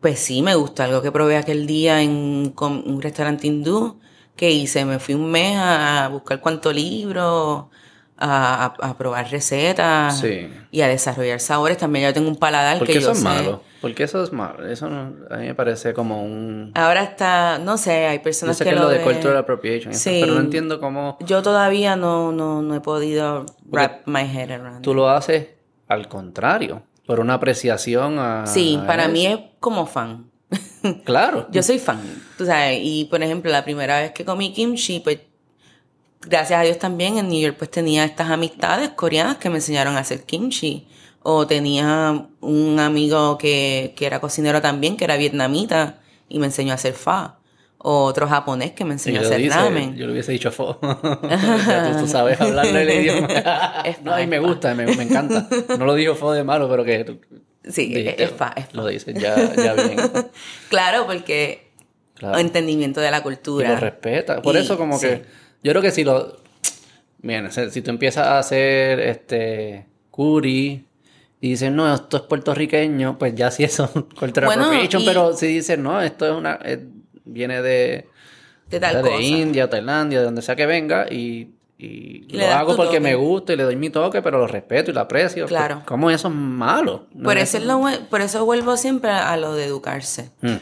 pues 0.02 0.20
sí 0.20 0.42
me 0.42 0.56
gusta 0.56 0.84
algo 0.86 1.02
que 1.02 1.12
probé 1.12 1.38
aquel 1.38 1.66
día 1.68 2.02
en 2.02 2.54
un 2.60 3.00
restaurante 3.02 3.48
hindú 3.48 4.00
que 4.36 4.52
hice, 4.52 4.86
me 4.86 5.00
fui 5.00 5.16
un 5.16 5.30
mes 5.32 5.58
a 5.58 6.08
buscar 6.12 6.40
cuánto 6.40 6.72
libro, 6.72 7.70
a, 8.20 8.66
a- 8.80 8.98
probar 8.98 9.30
recetas 9.32 10.20
Sí. 10.20 10.50
y 10.72 10.82
a 10.82 10.88
desarrollar 10.88 11.40
sabores. 11.40 11.78
También 11.78 12.06
yo 12.06 12.14
tengo 12.14 12.28
un 12.30 12.36
paladar 12.36 12.78
¿Por 12.78 12.88
que 12.88 12.94
qué 12.94 13.00
yo 13.00 13.06
eso 13.08 13.12
es 13.14 13.18
sé. 13.20 13.24
malo? 13.24 13.64
Porque 13.82 14.04
eso 14.04 14.22
es 14.24 14.34
malo. 14.34 14.68
Eso 14.68 14.90
no- 14.90 15.14
a 15.34 15.38
mí 15.38 15.48
me 15.48 15.56
parece 15.56 15.94
como 15.94 16.24
un... 16.24 16.72
Ahora 16.76 17.04
está, 17.04 17.60
no 17.60 17.78
sé, 17.78 18.08
hay 18.08 18.18
Yo 18.18 18.24
personas 18.24 18.58
sé 18.58 18.64
que, 18.66 18.72
que 18.72 18.76
lo 18.76 18.90
de 18.90 18.98
ven- 18.98 19.06
cultural 19.06 19.38
appropriation, 19.38 19.92
eso, 19.94 20.10
Sí. 20.10 20.20
pero 20.22 20.34
no 20.34 20.42
entiendo 20.42 20.80
cómo 20.80 21.18
Yo 21.22 21.42
todavía 21.42 21.96
no, 21.96 22.32
no, 22.32 22.62
no 22.62 22.76
he 22.76 22.82
podido 22.82 23.46
wrap 23.72 24.06
my 24.06 24.22
head 24.22 24.52
around. 24.52 24.82
tú 24.82 24.94
lo 24.94 25.10
haces 25.10 25.48
al 25.88 26.08
contrario, 26.10 26.84
por 27.08 27.20
una 27.20 27.36
apreciación 27.36 28.20
a... 28.20 28.46
Sí, 28.46 28.78
a 28.82 28.86
para 28.86 29.04
eso. 29.04 29.12
mí 29.14 29.26
es 29.28 29.40
como 29.60 29.86
fan. 29.88 30.30
Claro. 31.06 31.48
Yo 31.52 31.64
soy 31.64 31.80
fan, 31.80 32.02
tú 32.38 32.46
sabes, 32.46 32.80
y 32.82 33.06
por 33.06 33.22
ejemplo, 33.24 33.52
la 33.52 33.64
primera 33.64 34.00
vez 34.00 34.12
que 34.12 34.26
comí 34.26 34.54
kimchi, 34.54 35.00
pues 35.00 35.20
gracias 36.30 36.60
a 36.60 36.64
Dios 36.64 36.78
también 36.80 37.18
en 37.18 37.28
New 37.30 37.40
York 37.42 37.56
pues 37.58 37.72
tenía 37.72 38.06
estas 38.06 38.30
amistades 38.30 38.90
coreanas 38.90 39.38
que 39.38 39.50
me 39.50 39.56
enseñaron 39.58 39.96
a 39.98 40.00
hacer 40.00 40.24
kimchi. 40.24 40.88
O 41.22 41.46
tenía 41.46 42.28
un 42.40 42.80
amigo 42.80 43.38
que, 43.38 43.94
que 43.98 44.06
era 44.06 44.22
cocinero 44.22 44.62
también, 44.62 44.96
que 44.96 45.04
era 45.04 45.18
vietnamita, 45.18 46.00
y 46.30 46.40
me 46.40 46.46
enseñó 46.46 46.72
a 46.72 46.76
hacer 46.76 46.94
pho. 46.94 47.36
O 47.78 48.04
otro 48.06 48.28
japonés 48.28 48.72
que 48.72 48.86
me 48.86 48.94
enseñó 48.94 49.20
a 49.20 49.24
hacer 49.24 49.38
dice, 49.40 49.56
ramen. 49.56 49.96
yo 49.98 50.06
le 50.06 50.14
hubiese 50.14 50.32
dicho 50.32 50.50
fo. 50.52 50.80
Ya 51.22 51.92
tú, 51.94 52.00
tú 52.00 52.08
sabes 52.08 52.40
hablarle 52.40 52.82
el 52.84 52.90
idioma. 53.06 53.28
Es 53.84 54.02
no, 54.02 54.18
y 54.18 54.24
fa, 54.24 54.28
me 54.28 54.40
gusta, 54.40 54.76
me, 54.76 54.86
me 54.96 55.04
encanta. 55.04 55.48
No 55.78 55.86
lo 55.86 55.96
dijo 55.96 56.16
fo 56.16 56.32
de 56.32 56.44
malo, 56.46 56.70
pero 56.70 56.84
que 56.86 57.20
Sí, 57.66 57.88
dijiste, 57.94 58.24
es 58.24 58.32
fa, 58.32 58.54
es 58.56 58.66
fa. 58.68 58.72
Lo 58.74 58.88
dices 58.88 59.14
ya, 59.16 59.54
ya 59.56 59.74
bien. 59.74 59.98
Claro, 60.70 61.06
porque 61.06 61.70
Claro. 62.16 62.38
entendimiento 62.40 63.00
de 63.02 63.12
la 63.12 63.20
Y 63.20 63.22
cultura. 63.22 63.70
lo 63.70 63.76
respeta. 63.78 64.42
Por 64.42 64.56
Y- 64.56 64.60
eso 64.60 64.78
como 64.78 64.98
sí. 64.98 65.08
que... 65.08 65.26
Yo 65.64 65.72
creo 65.72 65.82
que 65.82 65.92
si 65.92 66.04
lo... 66.04 66.38
Bien, 67.22 67.50
si 67.52 67.82
tú 67.82 67.90
empiezas 67.92 68.26
a 68.28 68.40
hacer 68.40 69.00
este 69.02 69.86
curry 70.12 70.86
y 71.42 71.50
dices, 71.52 71.72
no, 71.72 71.94
esto 71.94 72.18
es 72.18 72.24
puertorriqueño, 72.24 73.18
pues 73.18 73.36
ya 73.36 73.52
sí 73.52 73.64
eso 73.64 73.90
cultural 74.20 74.48
Bueno, 74.48 74.64
appropriation, 74.66 75.02
y- 75.02 75.06
pero 75.06 75.34
si 75.34 75.48
dices, 75.48 75.78
no, 75.78 76.02
esto 76.02 76.26
es 76.26 76.32
una... 76.34 76.56
es- 76.64 76.80
viene 77.26 77.62
de... 77.62 78.08
de 78.70 78.80
tal 78.80 79.04
de 79.04 79.10
cosa. 79.10 79.22
India, 79.22 79.70
Tailandia, 79.70 80.20
de 80.20 80.26
donde 80.26 80.42
sea 80.42 80.56
que 80.56 80.66
venga, 80.66 81.08
y, 81.12 81.50
y 81.78 82.26
Y 82.28 82.38
le 82.38 82.48
lo 82.48 82.54
hago 82.54 82.76
porque 82.76 82.98
toque. 82.98 83.00
me 83.02 83.16
gusta 83.16 83.54
y 83.54 83.58
le 83.58 83.64
doy 83.64 83.76
mi 83.76 83.90
toque, 83.90 84.22
pero 84.22 84.38
lo 84.40 84.48
respeto 84.48 84.90
y 84.92 84.94
lo 84.94 85.02
aprecio. 85.02 85.46
Claro. 85.46 85.76
Pues, 85.76 85.86
¿Cómo 85.88 86.10
eso 86.10 86.30
es 86.30 86.34
malo? 86.34 87.08
No 87.14 87.26
Por 87.26 87.38
es- 87.38 87.50
eso, 87.54 87.58
es 87.58 87.66
lo 87.66 87.82
por 88.10 88.22
eso 88.22 88.46
vuelvo 88.46 88.78
siempre 88.78 89.12
a 89.12 89.36
lo 89.38 89.54
de 89.56 89.66
educarse. 89.66 90.32
Mm. 90.42 90.56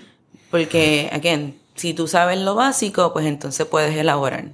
Porque, 0.52 1.10
again, 1.14 1.58
si 1.76 1.94
tú 1.94 2.08
sabes 2.08 2.40
lo 2.40 2.56
básico, 2.56 3.14
pues 3.14 3.26
entonces 3.28 3.66
puedes 3.68 3.96
elaborar. 3.96 4.46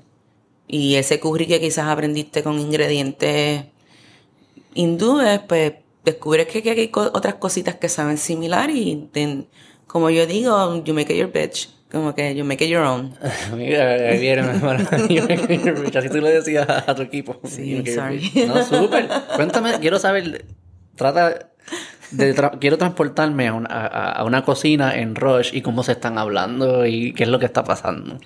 Y 0.67 0.95
ese 0.95 1.19
curry 1.19 1.45
que 1.47 1.59
quizás 1.59 1.87
aprendiste 1.87 2.41
con 2.43 2.59
ingredientes 2.59 3.65
hindúes, 4.73 5.39
pues 5.47 5.73
descubres 6.03 6.47
que, 6.47 6.61
que 6.63 6.71
hay 6.71 6.87
co- 6.87 7.11
otras 7.13 7.35
cositas 7.35 7.75
que 7.75 7.89
saben 7.89 8.17
similar 8.17 8.69
y 8.69 9.09
como 9.87 10.09
yo 10.09 10.25
digo, 10.25 10.83
you 10.83 10.93
make 10.93 11.13
it 11.13 11.19
your 11.19 11.31
bitch. 11.31 11.69
Como 11.91 12.15
que 12.15 12.33
you 12.33 12.43
make 12.43 12.65
it 12.65 12.71
your 12.71 12.81
own. 12.83 13.13
Mira, 13.55 13.93
hermano. 13.95 14.87
Así 15.95 16.09
tú 16.09 16.21
le 16.21 16.31
decías 16.31 16.67
a 16.67 16.95
tu 16.95 17.03
equipo. 17.03 17.39
Sí, 17.43 17.83
sorry. 17.85 18.31
No, 18.47 18.65
súper. 18.65 19.07
Cuéntame, 19.35 19.79
quiero 19.79 19.99
saber. 19.99 20.43
Trata 20.95 21.51
de. 22.09 22.35
tra- 22.35 22.57
quiero 22.59 22.79
transportarme 22.79 23.47
a 23.47 23.53
una, 23.53 23.69
a, 23.69 24.11
a 24.13 24.23
una 24.23 24.43
cocina 24.43 24.95
en 24.95 25.13
Rush 25.13 25.51
y 25.53 25.61
cómo 25.61 25.83
se 25.83 25.91
están 25.91 26.17
hablando 26.17 26.87
y 26.87 27.13
qué 27.13 27.23
es 27.23 27.29
lo 27.29 27.37
que 27.37 27.45
está 27.45 27.63
pasando. 27.63 28.17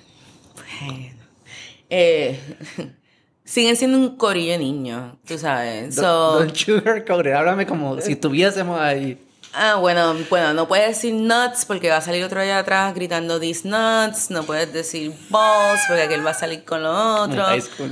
Eh, 1.90 2.38
siguen 3.44 3.76
siendo 3.76 3.98
un 3.98 4.16
corillo 4.16 4.52
de 4.52 4.58
niños, 4.58 5.14
tú 5.26 5.38
sabes. 5.38 5.94
So, 5.94 6.40
Don't 6.40 6.54
sugarcoat 6.54 7.26
it. 7.26 7.32
Háblame 7.32 7.66
como 7.66 8.00
si 8.00 8.12
estuviésemos 8.12 8.78
ahí. 8.78 9.18
Ah, 9.54 9.76
bueno, 9.76 10.14
bueno, 10.28 10.52
no 10.52 10.68
puedes 10.68 10.88
decir 10.88 11.14
nuts 11.14 11.64
porque 11.64 11.88
va 11.88 11.96
a 11.96 12.00
salir 12.02 12.22
otro 12.22 12.40
allá 12.40 12.58
atrás 12.58 12.94
gritando 12.94 13.40
these 13.40 13.66
nuts. 13.66 14.30
No 14.30 14.44
puedes 14.44 14.72
decir 14.72 15.12
balls 15.30 15.80
porque 15.88 16.02
aquel 16.02 16.24
va 16.24 16.30
a 16.30 16.34
salir 16.34 16.64
con 16.64 16.82
lo 16.82 17.22
otro. 17.22 17.44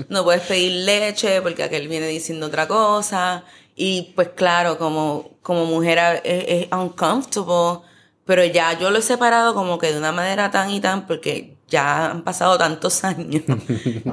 No 0.08 0.22
puedes 0.22 0.42
pedir 0.42 0.84
leche 0.84 1.40
porque 1.40 1.62
aquel 1.62 1.88
viene 1.88 2.06
diciendo 2.08 2.46
otra 2.46 2.68
cosa. 2.68 3.44
Y 3.74 4.12
pues 4.14 4.28
claro, 4.30 4.78
como, 4.78 5.38
como 5.42 5.64
mujer 5.64 6.20
es, 6.24 6.44
es 6.46 6.72
uncomfortable, 6.72 7.86
pero 8.26 8.44
ya 8.44 8.78
yo 8.78 8.90
lo 8.90 8.98
he 8.98 9.02
separado 9.02 9.54
como 9.54 9.78
que 9.78 9.92
de 9.92 9.98
una 9.98 10.12
manera 10.12 10.50
tan 10.50 10.70
y 10.70 10.80
tan 10.80 11.06
porque 11.06 11.55
ya 11.68 12.10
han 12.10 12.22
pasado 12.22 12.56
tantos 12.58 13.04
años 13.04 13.42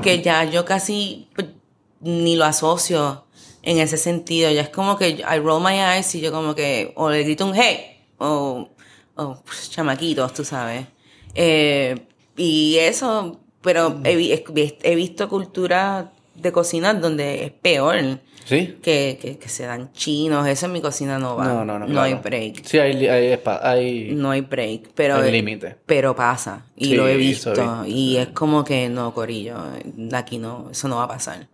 que 0.02 0.22
ya 0.22 0.44
yo 0.46 0.66
casi 0.66 1.30
pues, 1.36 1.48
ni 2.02 2.36
lo 2.36 2.46
asocio 2.46 3.26
en 3.62 3.80
ese 3.80 3.98
sentido. 3.98 4.52
Ya 4.52 4.62
es 4.62 4.70
como 4.70 4.98
que 4.98 5.10
I 5.10 5.40
roll 5.40 5.64
my 5.64 5.80
eyes 5.80 6.14
y 6.16 6.22
yo 6.22 6.32
como 6.32 6.56
que 6.56 6.94
o 6.96 7.10
le 7.10 7.24
grito 7.24 7.46
un 7.46 7.56
hey 7.56 8.02
o, 8.18 8.70
pues, 9.16 9.70
chamaquitos, 9.70 10.34
tú 10.34 10.46
sabes. 10.46 10.88
Eh, 11.36 12.08
y 12.38 12.78
eso, 12.78 13.40
pero 13.62 14.00
he 14.04 14.96
visto 14.96 15.30
culturas 15.30 16.06
de 16.36 16.52
cocina 16.52 16.94
donde 16.94 17.46
es 17.46 17.52
peor. 17.52 18.20
¿Sí? 18.46 18.78
Que, 18.82 19.18
que, 19.22 19.38
que 19.38 19.50
se 19.50 19.66
dan 19.66 19.92
chinos, 19.94 20.48
eso 20.48 20.66
en 20.66 20.72
mi 20.74 20.82
cocina 20.82 21.18
no 21.18 21.36
va. 21.38 21.46
No, 21.46 21.64
no, 21.66 21.80
no. 21.80 21.88
No 21.88 22.02
hay 22.02 22.12
claro. 22.14 22.24
break. 22.24 22.66
Sí, 22.66 22.78
hay, 22.78 23.08
hay, 23.08 23.40
hay, 23.62 24.12
No 24.16 24.32
hay 24.32 24.42
break. 24.42 24.90
Pero, 24.96 25.16
hay 25.18 25.32
límite. 25.32 25.78
pero 25.86 26.16
pasa. 26.16 26.66
Y 26.76 26.86
Sí, 26.86 26.96
lo 26.96 27.08
he 27.08 27.16
visto. 27.18 27.54
Y 27.86 28.18
es 28.18 28.28
como 28.30 28.64
que 28.64 28.90
no, 28.90 29.14
Corillo. 29.14 29.58
Aquí 30.14 30.38
no, 30.38 30.70
eso 30.72 30.88
no 30.88 30.98
va 30.98 31.04
a 31.04 31.08
pasar. 31.08 31.48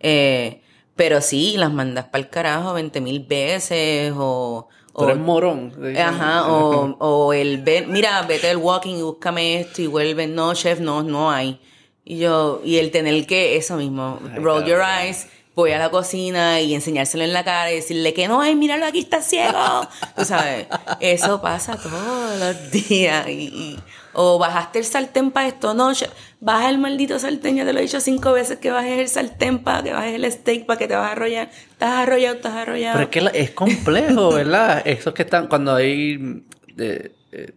Eh, 0.00 0.60
pero 0.94 1.20
sí, 1.20 1.56
las 1.56 1.72
mandas 1.72 2.06
para 2.06 2.22
el 2.24 2.30
carajo 2.30 2.72
20 2.74 3.00
mil 3.00 3.20
veces. 3.20 4.12
O, 4.16 4.68
o- 4.92 5.04
eres 5.04 5.18
morón. 5.18 5.72
Ajá, 5.98 6.48
o, 6.50 6.96
o 6.98 7.32
el 7.32 7.62
ven, 7.62 7.92
mira, 7.92 8.22
vete 8.22 8.48
al 8.50 8.56
walking 8.58 8.94
y 8.96 9.02
búscame 9.02 9.60
esto 9.60 9.82
y 9.82 9.86
vuelve, 9.88 10.26
no, 10.26 10.54
chef, 10.54 10.80
no, 10.80 11.02
no 11.02 11.30
hay. 11.30 11.60
Y 12.08 12.18
yo, 12.18 12.62
y 12.64 12.76
el 12.78 12.92
tener 12.92 13.26
que, 13.26 13.56
eso 13.56 13.76
mismo, 13.76 14.20
Ay, 14.32 14.38
roll 14.38 14.64
your 14.64 14.80
eyes, 14.80 15.26
voy 15.56 15.72
a 15.72 15.78
la 15.78 15.90
cocina 15.90 16.60
y 16.60 16.74
enseñárselo 16.74 17.24
en 17.24 17.32
la 17.32 17.42
cara 17.42 17.72
y 17.72 17.76
decirle 17.76 18.12
que 18.12 18.28
no 18.28 18.42
hay, 18.42 18.54
míralo, 18.54 18.84
aquí 18.84 19.00
está 19.00 19.22
ciego. 19.22 19.88
Tú 20.14 20.24
sabes, 20.26 20.66
eso 21.00 21.40
pasa 21.40 21.76
todos 21.76 22.38
los 22.38 22.70
días. 22.70 23.26
Y, 23.26 23.78
o 24.12 24.38
bajaste 24.38 24.78
el 24.78 24.84
sartén 24.84 25.30
para 25.30 25.48
esto, 25.48 25.72
no, 25.72 25.92
baja 26.40 26.68
el 26.68 26.78
maldito 26.78 27.18
sartén, 27.18 27.56
ya 27.56 27.64
te 27.64 27.72
lo 27.72 27.78
he 27.78 27.82
dicho 27.82 28.00
cinco 28.00 28.32
veces 28.32 28.58
que 28.58 28.70
bajes 28.70 28.98
el 28.98 29.08
sartén 29.08 29.58
para 29.62 29.82
que 29.82 29.92
bajes 29.92 30.14
el 30.14 30.30
steak 30.30 30.66
para 30.66 30.78
que 30.78 30.88
te 30.88 30.94
vas 30.94 31.08
a 31.08 31.12
arrollar. 31.12 31.50
Estás 31.70 31.90
arrollado, 31.90 32.36
estás 32.36 32.52
arrollado. 32.52 33.08
Pero 33.08 33.26
es 33.26 33.32
que 33.32 33.40
es 33.40 33.50
complejo, 33.50 34.34
¿verdad? 34.34 34.82
Esos 34.86 35.14
que 35.14 35.22
están 35.22 35.48
cuando 35.48 35.74
hay... 35.74 36.44
eh, 36.78 37.12
eh, 37.32 37.52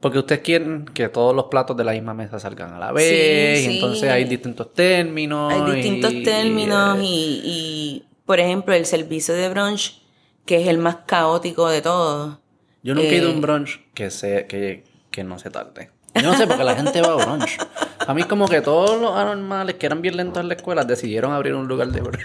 porque 0.00 0.18
ustedes 0.18 0.42
quieren 0.42 0.84
que 0.86 1.08
todos 1.08 1.34
los 1.34 1.46
platos 1.46 1.76
de 1.76 1.84
la 1.84 1.92
misma 1.92 2.14
mesa 2.14 2.38
salgan 2.38 2.72
a 2.74 2.78
la 2.78 2.92
vez, 2.92 3.08
Sí, 3.08 3.62
y 3.62 3.66
sí. 3.70 3.74
entonces 3.76 4.10
hay 4.10 4.24
distintos 4.24 4.72
términos. 4.74 5.52
Hay 5.52 5.74
distintos 5.76 6.12
y- 6.12 6.22
términos 6.22 6.98
eh, 6.98 7.02
y, 7.04 7.40
y, 7.44 8.04
por 8.24 8.38
ejemplo, 8.40 8.74
el 8.74 8.86
servicio 8.86 9.34
de 9.34 9.48
brunch, 9.48 10.00
que 10.44 10.60
es 10.62 10.68
el 10.68 10.78
más 10.78 10.96
caótico 11.06 11.68
de 11.68 11.82
todos. 11.82 12.38
Yo 12.82 12.94
nunca 12.94 13.08
he 13.08 13.16
ido 13.16 13.28
a 13.28 13.32
eh, 13.32 13.34
un 13.34 13.40
brunch 13.40 13.80
que, 13.94 14.10
se, 14.10 14.46
que, 14.46 14.84
que 15.10 15.24
no 15.24 15.38
se 15.38 15.50
tarde. 15.50 15.90
Yo 16.16 16.22
no 16.22 16.36
sé, 16.36 16.46
porque 16.46 16.64
la 16.64 16.74
gente 16.74 17.00
va 17.00 17.12
a 17.12 17.16
brunch. 17.24 17.58
A 18.06 18.14
mí 18.14 18.22
como 18.24 18.46
que 18.48 18.60
todos 18.60 19.00
los 19.00 19.16
anormales 19.16 19.76
que 19.76 19.86
eran 19.86 20.00
bien 20.02 20.16
lentos 20.16 20.40
en 20.40 20.48
la 20.48 20.54
escuela 20.54 20.84
decidieron 20.84 21.32
abrir 21.32 21.54
un 21.54 21.66
lugar 21.68 21.88
de 21.88 22.00
brunch. 22.00 22.20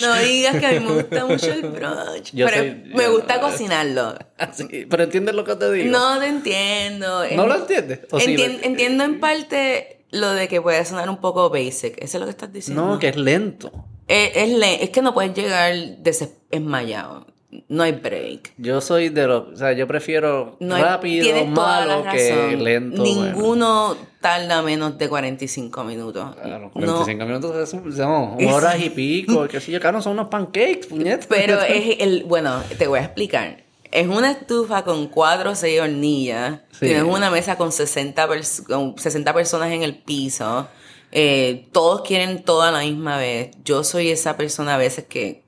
No 0.00 0.14
digas 0.16 0.56
que 0.56 0.66
a 0.66 0.70
mí 0.72 0.80
me 0.80 0.94
gusta 1.02 1.24
mucho 1.26 1.52
el 1.52 1.62
brunch. 1.62 2.32
Yo 2.32 2.46
pero 2.46 2.58
soy- 2.58 2.82
me 2.94 3.04
yo- 3.04 3.12
gusta 3.12 3.40
cocinarlo. 3.40 4.14
Así, 4.38 4.86
pero 4.88 5.04
entiendes 5.04 5.34
lo 5.34 5.44
que 5.44 5.54
te 5.56 5.70
digo. 5.72 5.90
No 5.90 6.18
te 6.18 6.26
entiendo. 6.26 7.24
¿No 7.36 7.46
lo 7.46 7.54
entiendes? 7.56 8.00
Entiendo 8.12 9.04
en 9.04 9.20
parte 9.20 10.04
lo 10.10 10.32
de 10.32 10.48
que 10.48 10.60
puede 10.60 10.84
sonar 10.84 11.08
un 11.08 11.18
poco 11.20 11.50
basic. 11.50 11.96
¿Eso 12.02 12.16
es 12.16 12.20
lo 12.20 12.24
que 12.26 12.30
estás 12.30 12.52
diciendo? 12.52 12.84
No, 12.84 12.98
que 12.98 13.08
es 13.08 13.16
lento. 13.16 13.70
Es, 14.08 14.32
es, 14.34 14.48
le- 14.58 14.82
es 14.82 14.90
que 14.90 15.02
no 15.02 15.14
puedes 15.14 15.32
llegar 15.34 15.72
desmayado. 15.98 17.26
No 17.68 17.82
hay 17.82 17.92
break. 17.92 18.52
Yo 18.58 18.80
soy 18.80 19.08
de 19.08 19.26
los, 19.26 19.48
o 19.54 19.56
sea, 19.56 19.72
yo 19.72 19.86
prefiero 19.88 20.56
No 20.60 20.76
hay- 20.76 20.82
rápido, 20.82 21.44
malo 21.46 22.04
que 22.12 22.56
lento. 22.56 23.02
bueno. 23.02 23.24
Ninguno 23.24 23.96
tarda 24.20 24.62
menos 24.62 24.96
de 24.98 25.08
45 25.08 25.82
minutos. 25.82 26.36
Claro, 26.36 26.66
No, 26.66 26.70
45 26.72 27.24
minutos 27.24 27.68
son, 27.68 28.36
horas 28.48 28.80
y 28.80 28.90
pico, 28.90 29.48
que 29.48 29.60
si 29.60 29.72
yo, 29.72 29.80
claro, 29.80 30.00
son 30.00 30.12
unos 30.12 30.28
pancakes, 30.28 30.86
puñetas. 30.88 31.26
pero 31.26 31.60
es 31.68 31.96
el, 31.98 32.22
bueno, 32.24 32.62
te 32.78 32.86
voy 32.86 33.00
a 33.00 33.04
explicar. 33.04 33.64
Es 33.90 34.06
una 34.06 34.30
estufa 34.30 34.84
con 34.84 35.08
cuatro 35.08 35.50
o 35.50 35.54
seis 35.56 35.80
hornillas. 35.80 36.60
Sí. 36.70 36.86
Tienes 36.86 37.02
una 37.02 37.28
mesa 37.30 37.56
con 37.56 37.72
60, 37.72 38.28
pers- 38.28 38.64
con 38.64 38.96
60 38.96 39.34
personas 39.34 39.72
en 39.72 39.82
el 39.82 39.96
piso. 39.96 40.68
Eh, 41.10 41.66
todos 41.72 42.02
quieren 42.02 42.44
todo 42.44 42.62
a 42.62 42.70
la 42.70 42.80
misma 42.82 43.16
vez. 43.16 43.50
Yo 43.64 43.82
soy 43.82 44.10
esa 44.10 44.36
persona 44.36 44.76
a 44.76 44.78
veces 44.78 45.06
que 45.06 45.42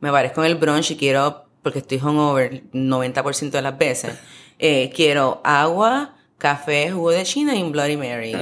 me 0.00 0.10
parezco 0.10 0.42
en 0.44 0.50
el 0.50 0.56
brunch 0.56 0.90
y 0.92 0.96
quiero, 0.96 1.44
porque 1.62 1.78
estoy 1.80 1.98
hungover 1.98 2.62
90% 2.72 3.50
de 3.50 3.62
las 3.62 3.76
veces, 3.78 4.14
eh, 4.58 4.90
quiero 4.94 5.40
agua, 5.44 6.14
café, 6.38 6.90
jugo 6.90 7.10
de 7.12 7.22
China 7.24 7.54
y 7.56 7.62
un 7.62 7.72
Bloody 7.72 7.96
Mary. 7.96 8.32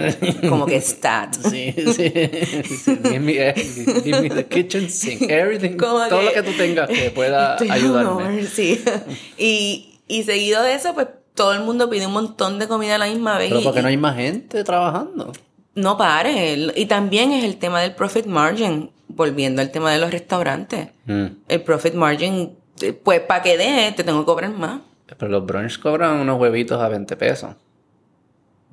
Como 0.48 0.66
que 0.66 0.80
stat. 0.80 1.34
Sí, 1.50 1.72
sí, 1.76 1.92
sí. 1.94 2.98
Give 3.04 3.20
me, 3.20 3.32
eh, 3.50 3.54
give 4.02 4.20
me 4.20 4.28
the 4.30 4.46
kitchen 4.46 4.90
sink, 4.90 5.22
everything, 5.30 5.76
Como 5.76 6.06
todo 6.08 6.22
lo 6.22 6.32
que 6.32 6.42
tú 6.42 6.50
tengas 6.56 6.88
que 6.88 7.10
pueda 7.10 7.56
ayudarme. 7.56 8.46
sí. 8.46 8.82
y, 9.38 10.00
y 10.08 10.24
seguido 10.24 10.62
de 10.62 10.74
eso, 10.74 10.92
pues 10.94 11.06
todo 11.34 11.52
el 11.52 11.60
mundo 11.60 11.88
pide 11.88 12.06
un 12.06 12.12
montón 12.12 12.58
de 12.58 12.66
comida 12.68 12.96
a 12.96 12.98
la 12.98 13.06
misma 13.06 13.38
vez. 13.38 13.48
Pero 13.48 13.60
y- 13.60 13.64
porque 13.64 13.82
no 13.82 13.88
hay 13.88 13.96
más 13.96 14.16
gente 14.16 14.62
trabajando. 14.64 15.32
No 15.74 15.96
pares. 15.96 16.72
Y 16.76 16.86
también 16.86 17.32
es 17.32 17.44
el 17.44 17.56
tema 17.56 17.80
del 17.80 17.94
profit 17.94 18.26
margin, 18.26 18.90
volviendo 19.08 19.62
al 19.62 19.70
tema 19.70 19.92
de 19.92 19.98
los 19.98 20.10
restaurantes. 20.10 20.88
Mm. 21.06 21.26
El 21.48 21.62
profit 21.62 21.94
margin, 21.94 22.56
eh, 22.80 22.92
pues 22.92 23.20
para 23.20 23.42
que 23.42 23.56
dé, 23.56 23.92
te 23.92 24.04
tengo 24.04 24.20
que 24.20 24.26
cobrar 24.26 24.52
más. 24.52 24.80
Pero 25.06 25.30
los 25.30 25.44
brunch 25.44 25.78
cobran 25.80 26.16
unos 26.16 26.40
huevitos 26.40 26.80
a 26.80 26.88
20 26.88 27.16
pesos. 27.16 27.54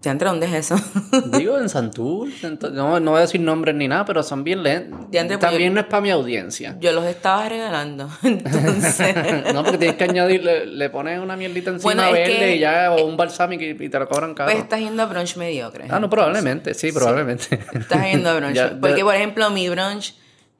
¿Ya 0.03 0.09
entre 0.11 0.27
dónde 0.29 0.47
es 0.47 0.53
eso? 0.71 0.75
Digo, 1.37 1.59
en 1.59 1.69
Santur, 1.69 2.27
en 2.41 2.57
to- 2.57 2.71
no, 2.71 2.99
no 2.99 3.11
voy 3.11 3.19
a 3.19 3.21
decir 3.21 3.39
nombres 3.39 3.75
ni 3.75 3.87
nada, 3.87 4.03
pero 4.03 4.23
son 4.23 4.43
bien 4.43 4.63
lentos. 4.63 4.99
Diantre, 5.11 5.37
pues 5.37 5.51
También 5.51 5.75
no 5.75 5.79
es 5.79 5.85
para 5.85 6.01
mi 6.01 6.09
audiencia. 6.09 6.75
Yo 6.79 6.91
los 6.91 7.05
estaba 7.05 7.47
regalando. 7.47 8.09
Entonces. 8.23 9.15
no, 9.53 9.61
porque 9.63 9.77
tienes 9.77 9.97
que 9.97 10.03
añadirle, 10.05 10.65
le 10.65 10.89
pones 10.89 11.19
una 11.19 11.35
mierdita 11.37 11.69
encima 11.69 11.93
Bueno, 11.93 12.11
verde 12.11 12.35
que- 12.35 12.55
y 12.55 12.59
ya, 12.59 12.91
o 12.91 13.05
un 13.05 13.15
balsámico 13.15 13.63
y, 13.63 13.69
y 13.79 13.89
te 13.89 13.99
lo 13.99 14.07
cobran 14.07 14.33
caro. 14.33 14.49
Pues 14.51 14.63
estás 14.63 14.79
yendo 14.79 15.03
a 15.03 15.05
brunch 15.05 15.37
mediocre. 15.37 15.85
ah, 15.89 15.99
no, 15.99 16.09
probablemente, 16.09 16.73
sí, 16.73 16.91
probablemente. 16.91 17.59
Estás 17.73 18.03
yendo 18.11 18.29
a 18.29 18.33
brunch. 18.33 18.55
Ya, 18.55 18.75
Porque, 18.81 19.03
por 19.03 19.13
ejemplo, 19.13 19.49
mi 19.51 19.69
brunch, 19.69 20.15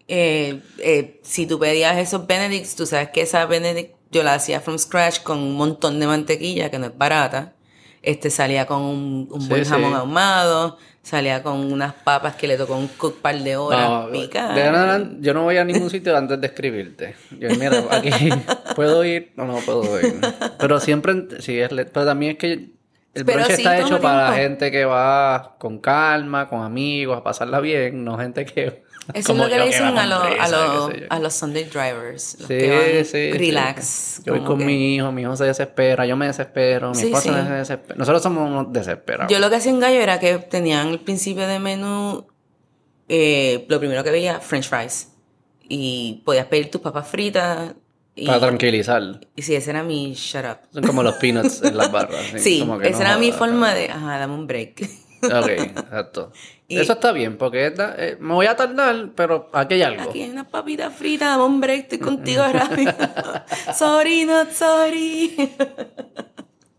eh, 0.08 0.60
eh, 0.78 1.20
si 1.24 1.48
tú 1.48 1.58
pedías 1.58 1.98
esos 1.98 2.28
Benedicts, 2.28 2.76
tú 2.76 2.86
sabes 2.86 3.10
que 3.10 3.22
esa 3.22 3.46
Benedict 3.48 3.96
yo 4.12 4.22
la 4.24 4.36
hacía 4.36 4.60
from 4.60 4.78
scratch 4.78 5.22
con 5.24 5.40
un 5.40 5.56
montón 5.56 6.00
de 6.00 6.06
mantequilla, 6.06 6.70
que 6.70 6.78
no 6.78 6.86
es 6.88 6.98
barata. 6.98 7.54
Este 8.04 8.30
salía 8.30 8.66
con 8.66 8.82
un, 8.82 9.28
un 9.32 9.42
Sí, 9.42 9.50
buen 9.50 9.64
sí. 9.66 9.72
jamón 9.72 9.94
ahumado, 9.94 10.78
salía 11.04 11.44
con 11.44 11.72
unas 11.72 11.94
papas 11.94 12.36
que 12.36 12.48
le 12.48 12.58
tocó 12.58 12.76
un 12.76 12.88
cook 12.88 13.22
par 13.22 13.38
de 13.38 13.56
horas 13.56 13.90
No, 13.90 14.12
picadas. 14.12 14.56
de 14.56 15.18
yo 15.20 15.34
no 15.34 15.44
voy 15.44 15.58
a 15.58 15.64
ningún 15.64 15.90
sitio 15.90 16.16
antes 16.18 16.40
de 16.42 16.48
escribirte. 16.48 17.16
Yo, 17.40 17.50
mira, 17.52 17.84
aquí 17.92 18.10
puedo 18.76 19.04
ir 19.06 19.32
o 19.38 19.44
no 19.44 19.58
puedo 19.58 20.00
ir. 20.02 20.20
Pero 20.58 20.80
siempre, 20.80 21.28
sí, 21.40 21.60
es 21.60 21.70
pero 21.70 22.06
también 22.06 22.34
es 22.34 22.38
que 22.40 22.54
el 23.14 23.26
Pero 23.26 23.40
brunch 23.40 23.48
sí 23.48 23.54
está 23.62 23.78
hecho 23.80 24.00
para 24.02 24.28
tiempo. 24.28 24.42
gente 24.42 24.72
que 24.72 24.86
va 24.86 25.56
con 25.60 25.80
calma, 25.80 26.48
con 26.48 26.64
amigos, 26.64 27.18
a 27.18 27.24
pasarla 27.24 27.60
bien, 27.60 28.04
no 28.04 28.18
gente 28.18 28.46
que... 28.46 28.84
Eso 29.14 29.32
es 29.34 29.38
lo 29.38 29.48
que 29.50 29.58
le 29.60 29.66
dicen 29.68 29.98
a, 29.98 30.06
los 30.06 30.24
a, 30.40 30.48
los 30.48 30.92
a 31.10 31.20
los 31.20 31.34
Sunday 31.34 31.64
drivers. 31.66 32.38
Los 32.40 32.48
Sí, 32.48 32.58
que 32.58 33.06
sí, 33.06 33.32
relax. 33.38 34.22
Yo 34.26 34.34
voy 34.36 34.44
con 34.44 34.60
que- 34.60 34.66
mi 34.66 34.96
hijo, 34.96 35.12
mi 35.12 35.22
hijo 35.24 35.36
se 35.36 35.46
desespera, 35.46 36.06
yo 36.06 36.16
me 36.16 36.28
desespero, 36.28 36.90
mi 36.90 36.96
sí. 36.96 37.14
se 37.16 37.32
desespera. 37.32 37.96
Nosotros 37.98 38.22
somos 38.24 38.50
unos 38.50 38.72
desesperados. 38.74 39.32
Yo 39.32 39.40
lo 39.40 39.50
que 39.50 39.56
hacía 39.58 39.72
en 39.72 39.80
Gallo 39.80 40.00
era 40.02 40.20
que 40.20 40.38
tenían 40.38 40.88
el 40.90 41.00
principio 41.00 41.48
de 41.48 41.60
menú 41.60 42.26
eh, 43.10 43.66
lo 43.68 43.80
primero 43.80 44.04
que 44.04 44.12
veía, 44.12 44.40
French 44.40 44.70
fries. 44.70 45.10
Y 45.68 46.22
podías 46.26 46.46
pedir 46.48 46.70
tus 46.72 46.82
papas 46.82 47.08
fritas. 47.08 47.74
Y, 48.16 48.26
Para 48.28 48.40
tranquilizar. 48.40 49.02
y 49.36 49.42
sí, 49.42 49.56
ese 49.56 49.70
era 49.72 49.84
mi 49.84 50.14
shut 50.14 50.44
up. 50.46 50.58
Son 50.74 50.84
como 50.84 51.02
los 51.02 51.16
peanuts 51.16 51.62
en 51.64 51.78
las 51.78 51.92
barras. 51.92 52.22
Sí, 52.38 52.60
como 52.60 52.78
que 52.78 52.90
esa 52.90 53.00
no 53.00 53.06
era 53.06 53.18
mi 53.18 53.32
forma 53.32 53.74
de, 53.74 53.90
ajá, 53.90 54.18
dame 54.18 54.34
un 54.34 54.48
break. 54.48 54.82
Ok, 55.24 55.48
exacto. 55.50 56.32
Y- 56.72 56.80
Eso 56.80 56.94
está 56.94 57.12
bien, 57.12 57.38
porque 57.38 57.68
esta- 57.68 57.96
eh, 57.98 58.18
me 58.20 58.34
voy 58.34 58.46
a 58.46 58.56
tardar, 58.56 59.10
pero 59.16 59.50
aquí 59.54 59.74
hay 59.76 59.82
algo. 59.82 60.10
Aquí 60.10 60.22
hay 60.24 60.30
unas 60.30 60.48
papitas 60.48 60.94
fritas, 60.94 61.30
dame 61.30 61.44
un 61.44 61.60
break, 61.60 61.82
estoy 61.84 62.00
contigo 62.00 62.44
rápido. 62.52 62.94
sorry, 63.78 64.26
not 64.26 64.52
sorry. 64.52 65.36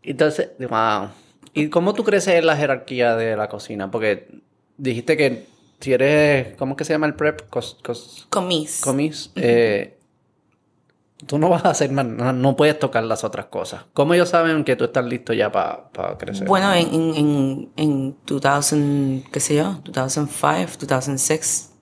Entonces, 0.02 0.50
wow. 0.58 1.08
¿Y 1.54 1.68
cómo 1.68 1.92
tú 1.94 2.04
creces 2.04 2.34
en 2.36 2.46
la 2.46 2.56
jerarquía 2.56 3.16
de 3.16 3.36
la 3.36 3.48
cocina? 3.48 3.90
Porque 3.90 4.28
dijiste 4.78 5.16
que 5.16 5.46
si 5.80 5.92
eres, 5.92 6.56
¿cómo 6.56 6.72
es 6.72 6.78
que 6.78 6.84
se 6.84 6.94
llama 6.94 7.06
el 7.06 7.14
prep? 7.14 7.48
Cos, 7.50 7.76
cos- 7.82 8.26
Comis. 8.30 8.80
comis. 8.82 9.30
eh, 9.36 9.98
tú 11.26 11.38
no 11.38 11.48
vas 11.48 11.64
a 11.64 11.70
hacer 11.70 11.90
más, 11.92 12.04
no, 12.04 12.56
puedes 12.56 12.78
tocar 12.78 13.04
las 13.04 13.24
otras 13.24 13.46
cosas. 13.46 13.84
¿Cómo 13.92 14.14
ellos 14.14 14.28
saben 14.28 14.64
que 14.64 14.76
tú 14.76 14.84
estás 14.84 15.04
listo 15.04 15.32
ya 15.32 15.50
para 15.52 16.18
crecer? 16.18 16.46
Bueno, 16.46 16.72
en, 16.72 16.92
en, 16.92 17.14
en, 17.16 17.70
en 17.76 18.16
2000, 18.26 19.24
qué 19.30 19.40
sé 19.40 19.56
yo, 19.56 19.80
2005, 19.84 20.86
2006, 20.86 21.72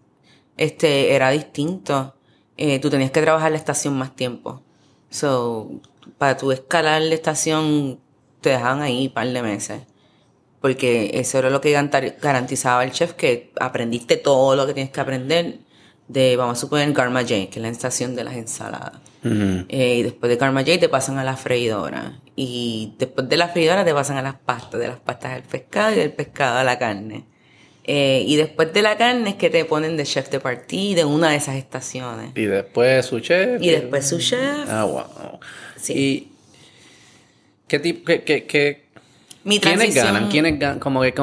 este, 0.57 1.15
era 1.15 1.31
distinto. 1.31 2.15
Eh, 2.57 2.79
tú 2.79 2.91
tenías 2.91 3.11
que 3.11 3.23
trabajar 3.23 3.51
la 3.51 3.57
estación 3.57 3.97
más 3.97 4.15
tiempo. 4.15 4.63
So, 5.09 5.71
para 6.19 6.37
tú 6.37 6.53
escalar 6.53 7.01
la 7.03 7.15
estación, 7.15 7.99
te 8.41 8.51
dejaban 8.51 8.83
ahí 8.83 9.07
un 9.07 9.15
par 9.15 9.29
de 9.29 9.43
meses. 9.43 9.83
Porque 10.61 11.13
eso 11.15 11.39
era 11.39 11.49
lo 11.49 11.63
que 11.63 11.73
garantizaba 12.21 12.85
el 12.85 12.93
chef, 12.93 13.15
que 13.15 13.51
aprendiste 13.59 14.19
todo 14.19 14.55
lo 14.57 14.67
que 14.67 14.75
tienes 14.75 14.93
que 14.93 15.01
aprender 15.01 15.61
de, 16.13 16.37
vamos 16.37 16.59
a 16.59 16.61
suponer, 16.61 16.93
Garma 16.93 17.21
J, 17.21 17.29
que 17.51 17.51
es 17.55 17.57
la 17.59 17.69
estación 17.69 18.15
de 18.17 18.25
las 18.25 18.35
ensaladas. 18.35 19.01
Eh, 19.23 19.97
y 19.99 20.03
después 20.03 20.31
de 20.31 20.39
Karma 20.39 20.61
J 20.61 20.79
te 20.81 20.89
pasan 20.89 21.19
a 21.19 21.25
la 21.25 21.37
freidora. 21.37 22.19
Y 22.37 22.95
después 22.99 23.29
de 23.29 23.37
la 23.37 23.49
freidora 23.49 23.85
te 23.85 23.93
pasan 23.93 24.17
a 24.17 24.23
las 24.23 24.35
pastas, 24.35 24.81
de 24.81 24.89
las 24.89 24.99
pastas 24.99 25.33
al 25.35 25.43
pescado 25.43 25.93
y 25.93 25.97
del 25.97 26.13
pescado 26.13 26.59
a 26.59 26.65
la 26.65 26.79
carne. 26.79 27.25
Eh, 27.85 28.25
y 28.27 28.37
después 28.37 28.73
de 28.73 28.83
la 28.83 28.97
carne 28.97 29.31
es 29.31 29.35
que 29.37 29.51
te 29.51 29.65
ponen 29.65 29.97
de 29.97 30.05
chef 30.05 30.31
de 30.31 30.39
partie 30.41 30.95
de 30.95 31.05
una 31.05 31.31
de 31.31 31.37
esas 31.37 31.57
estaciones. 31.57 32.31
Y 32.35 32.45
después 32.45 33.07
su 33.07 33.21
chef. 33.21 33.61
Y 33.63 33.71
después 33.71 34.09
su 34.09 34.19
chef. 34.19 34.69
Ah, 34.69 34.85
wow. 34.85 35.39
Sí. 35.77 35.93
¿Y 35.95 36.33
qué 37.69 37.79
tipo, 37.79 38.05
qué, 38.05 38.23
qué, 38.23 38.47
qué- 38.47 38.85
Mi 39.45 39.59
¿Quiénes 39.61 39.95
ganan? 39.95 40.29
¿Quiénes 40.29 40.59
ganan? 40.59 40.79
Como 40.79 41.01
que, 41.03 41.15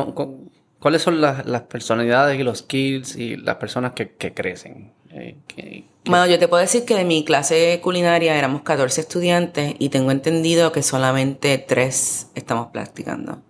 ¿Cuáles 0.88 1.01
son 1.01 1.19
las, 1.19 1.45
las 1.45 1.63
personalidades 1.63 2.39
y 2.39 2.43
los 2.43 2.59
skills 2.59 3.17
y 3.17 3.35
las 3.35 3.57
personas 3.57 3.91
que, 3.91 4.11
que 4.15 4.33
crecen? 4.33 4.93
Eh, 5.11 5.35
que- 5.45 5.83
Bueno, 6.05 6.25
yo 6.27 6.39
te 6.39 6.47
puedo 6.47 6.61
decir 6.61 6.85
que 6.85 6.95
de 6.95 7.03
mi 7.03 7.25
clase 7.25 7.81
culinaria 7.83 8.38
éramos 8.38 8.61
14 8.61 9.01
estudiantes 9.01 9.75
y 9.79 9.89
tengo 9.89 10.11
entendido 10.11 10.71
que 10.71 10.81
solamente 10.83 11.57
3 11.57 12.27
estamos 12.35 12.67
practicando. 12.71 13.41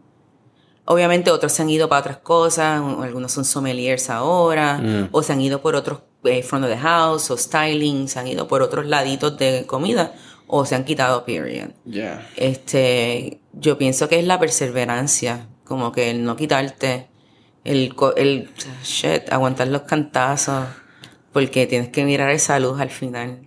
Obviamente 0.85 1.29
otros 1.29 1.51
se 1.51 1.61
han 1.61 1.69
ido 1.69 1.87
para 1.87 1.99
otras 1.99 2.17
cosas, 2.17 2.81
algunos 3.03 3.31
son 3.33 3.45
sommeliers 3.45 4.09
ahora, 4.09 4.79
Mm. 4.79 5.09
o 5.11 5.21
se 5.21 5.33
han 5.33 5.41
ido 5.41 5.61
por 5.61 5.75
otros 5.75 5.99
eh, 6.23 6.41
front 6.41 6.65
of 6.65 6.71
the 6.71 6.77
house, 6.79 7.29
o 7.29 7.37
styling, 7.37 8.07
se 8.07 8.17
han 8.17 8.27
ido 8.27 8.47
por 8.47 8.63
otros 8.63 8.87
laditos 8.87 9.37
de 9.37 9.65
comida, 9.67 10.11
o 10.47 10.65
se 10.65 10.73
han 10.73 10.85
quitado 10.85 11.23
period. 11.23 11.69
Ya. 11.85 12.27
Este, 12.35 13.41
yo 13.53 13.77
pienso 13.77 14.09
que 14.09 14.17
es 14.17 14.25
la 14.25 14.39
perseverancia, 14.39 15.45
como 15.65 15.91
que 15.91 16.09
el 16.09 16.23
no 16.23 16.35
quitarte, 16.35 17.09
el, 17.67 17.93
el 18.15 18.49
shit, 18.83 19.31
aguantar 19.31 19.67
los 19.67 19.83
cantazos, 19.83 20.65
porque 21.33 21.67
tienes 21.67 21.89
que 21.89 22.03
mirar 22.03 22.31
esa 22.31 22.59
luz 22.59 22.79
al 22.79 22.89
final. 22.89 23.41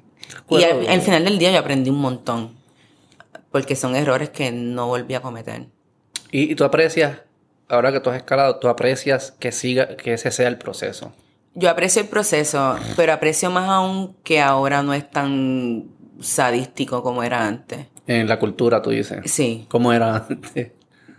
Y 0.48 0.62
al, 0.62 0.88
al 0.88 1.00
final 1.00 1.24
del 1.24 1.38
día 1.38 1.50
yo 1.52 1.58
aprendí 1.58 1.90
un 1.90 2.00
montón, 2.00 2.54
porque 3.50 3.74
son 3.76 3.96
errores 3.96 4.30
que 4.30 4.52
no 4.52 4.86
volví 4.86 5.14
a 5.14 5.20
cometer. 5.20 5.66
Y, 6.30 6.52
y 6.52 6.54
tú 6.54 6.64
aprecias, 6.64 7.18
ahora 7.68 7.92
que 7.92 8.00
tú 8.00 8.10
has 8.10 8.16
escalado, 8.16 8.58
tú 8.58 8.68
aprecias 8.68 9.32
que 9.38 9.52
siga, 9.52 9.96
que 9.96 10.14
ese 10.14 10.30
sea 10.30 10.48
el 10.48 10.58
proceso. 10.58 11.12
Yo 11.54 11.68
aprecio 11.68 12.02
el 12.02 12.08
proceso, 12.08 12.76
pero 12.96 13.12
aprecio 13.12 13.50
más 13.50 13.68
aún 13.68 14.14
que 14.22 14.40
ahora 14.40 14.84
no 14.84 14.94
es 14.94 15.10
tan 15.10 15.88
sadístico 16.20 17.02
como 17.02 17.24
era 17.24 17.46
antes. 17.46 17.86
En 18.06 18.28
la 18.28 18.38
cultura, 18.38 18.80
tú 18.82 18.90
dices. 18.90 19.20
Sí. 19.24 19.66
¿Cómo 19.68 19.92
era 19.92 20.26
antes? 20.28 20.72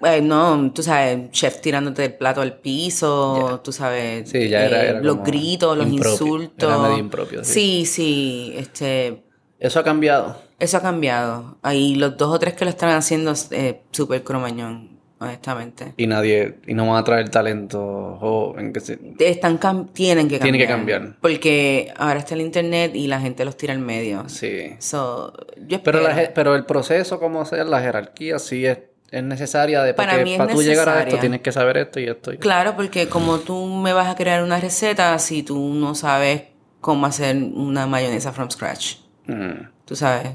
Eh, 0.04 0.22
no, 0.22 0.72
tú 0.74 0.82
sabes, 0.84 1.30
chef 1.32 1.62
tirándote 1.62 2.06
el 2.06 2.14
plato 2.16 2.42
al 2.42 2.58
piso, 2.60 3.62
tú 3.64 3.72
sabes, 3.72 4.30
Sí, 4.30 4.50
ya 4.50 4.66
era- 4.66 4.84
eh, 4.86 4.90
era 4.90 5.02
los 5.02 5.24
gritos, 5.24 5.78
los 5.78 5.88
impropio, 5.88 6.12
insultos. 6.12 6.70
era 6.70 6.78
medio 6.80 6.98
impropio, 6.98 7.44
sí. 7.44 7.54
sí, 7.54 7.86
sí, 7.86 8.54
este, 8.58 9.22
Eso 9.60 9.80
ha 9.80 9.84
cambiado. 9.84 10.38
eso 10.60 10.78
ha 10.78 10.82
cambiado. 10.82 11.58
Ahí 11.62 11.96
los 11.96 12.18
dos 12.18 12.34
o 12.36 12.40
tres 12.40 12.54
que 12.56 12.66
lo 12.66 12.70
están 12.72 12.90
haciendo 12.92 13.34
eh, 13.52 13.82
súper 13.92 14.24
cromañón, 14.24 15.00
honestamente. 15.20 15.94
Y 15.98 16.08
nadie, 16.08 16.56
y 16.66 16.74
no 16.74 16.88
van 16.88 16.98
a 16.98 17.04
traer 17.04 17.30
talento 17.30 18.18
joven 18.20 18.74
que 18.74 18.80
se... 18.80 18.98
Están 19.20 19.60
cam- 19.60 19.92
tienen 19.94 20.28
que 20.28 20.40
cambiar. 20.40 20.44
Tiene 20.44 20.58
que 20.58 20.68
cambiar. 20.68 21.16
Porque 21.22 21.94
ahora 21.96 22.20
está 22.20 22.34
el 22.34 22.42
internet 22.42 22.96
y 22.96 23.06
la 23.08 23.20
gente 23.22 23.46
los 23.46 23.56
tira 23.56 23.74
al 23.74 23.80
medio. 23.80 24.28
Sí. 24.30 24.72
So, 24.80 25.32
yo 25.68 25.84
Pero, 25.84 26.02
la 26.02 26.10
espero. 26.10 26.32
pero 26.34 26.56
el 26.56 26.66
proceso, 26.66 27.20
como 27.20 27.46
sea, 27.46 27.64
la 27.66 27.82
jerarquía, 27.82 28.40
sí 28.40 28.66
es, 28.66 28.80
es 29.12 29.24
necesaria. 29.24 29.84
De, 29.84 29.94
Para 29.94 30.18
mí 30.18 30.32
es 30.34 30.38
para 30.40 30.54
tú 30.54 30.64
llegar 30.64 30.90
a 30.90 31.04
esto 31.04 31.18
tienes 31.20 31.42
que 31.42 31.52
saber 31.52 31.78
esto 31.78 32.00
y 32.00 32.06
esto. 32.08 32.34
y- 32.34 32.38
Claro, 32.38 32.76
porque 32.76 33.08
como 33.10 33.40
tú 33.40 33.66
me 33.66 33.94
vas 33.94 34.08
a 34.08 34.16
crear 34.16 34.42
una 34.44 34.60
receta 34.60 35.18
si 35.20 35.44
tú 35.44 35.60
no 35.74 35.94
sabes 35.96 36.44
cómo 36.80 37.06
hacer 37.06 37.36
una 37.36 37.86
mayonesa 37.86 38.32
from 38.32 38.50
scratch, 38.50 38.96
Mm. 39.28 39.68
tú 39.86 39.96
sabes. 39.96 40.32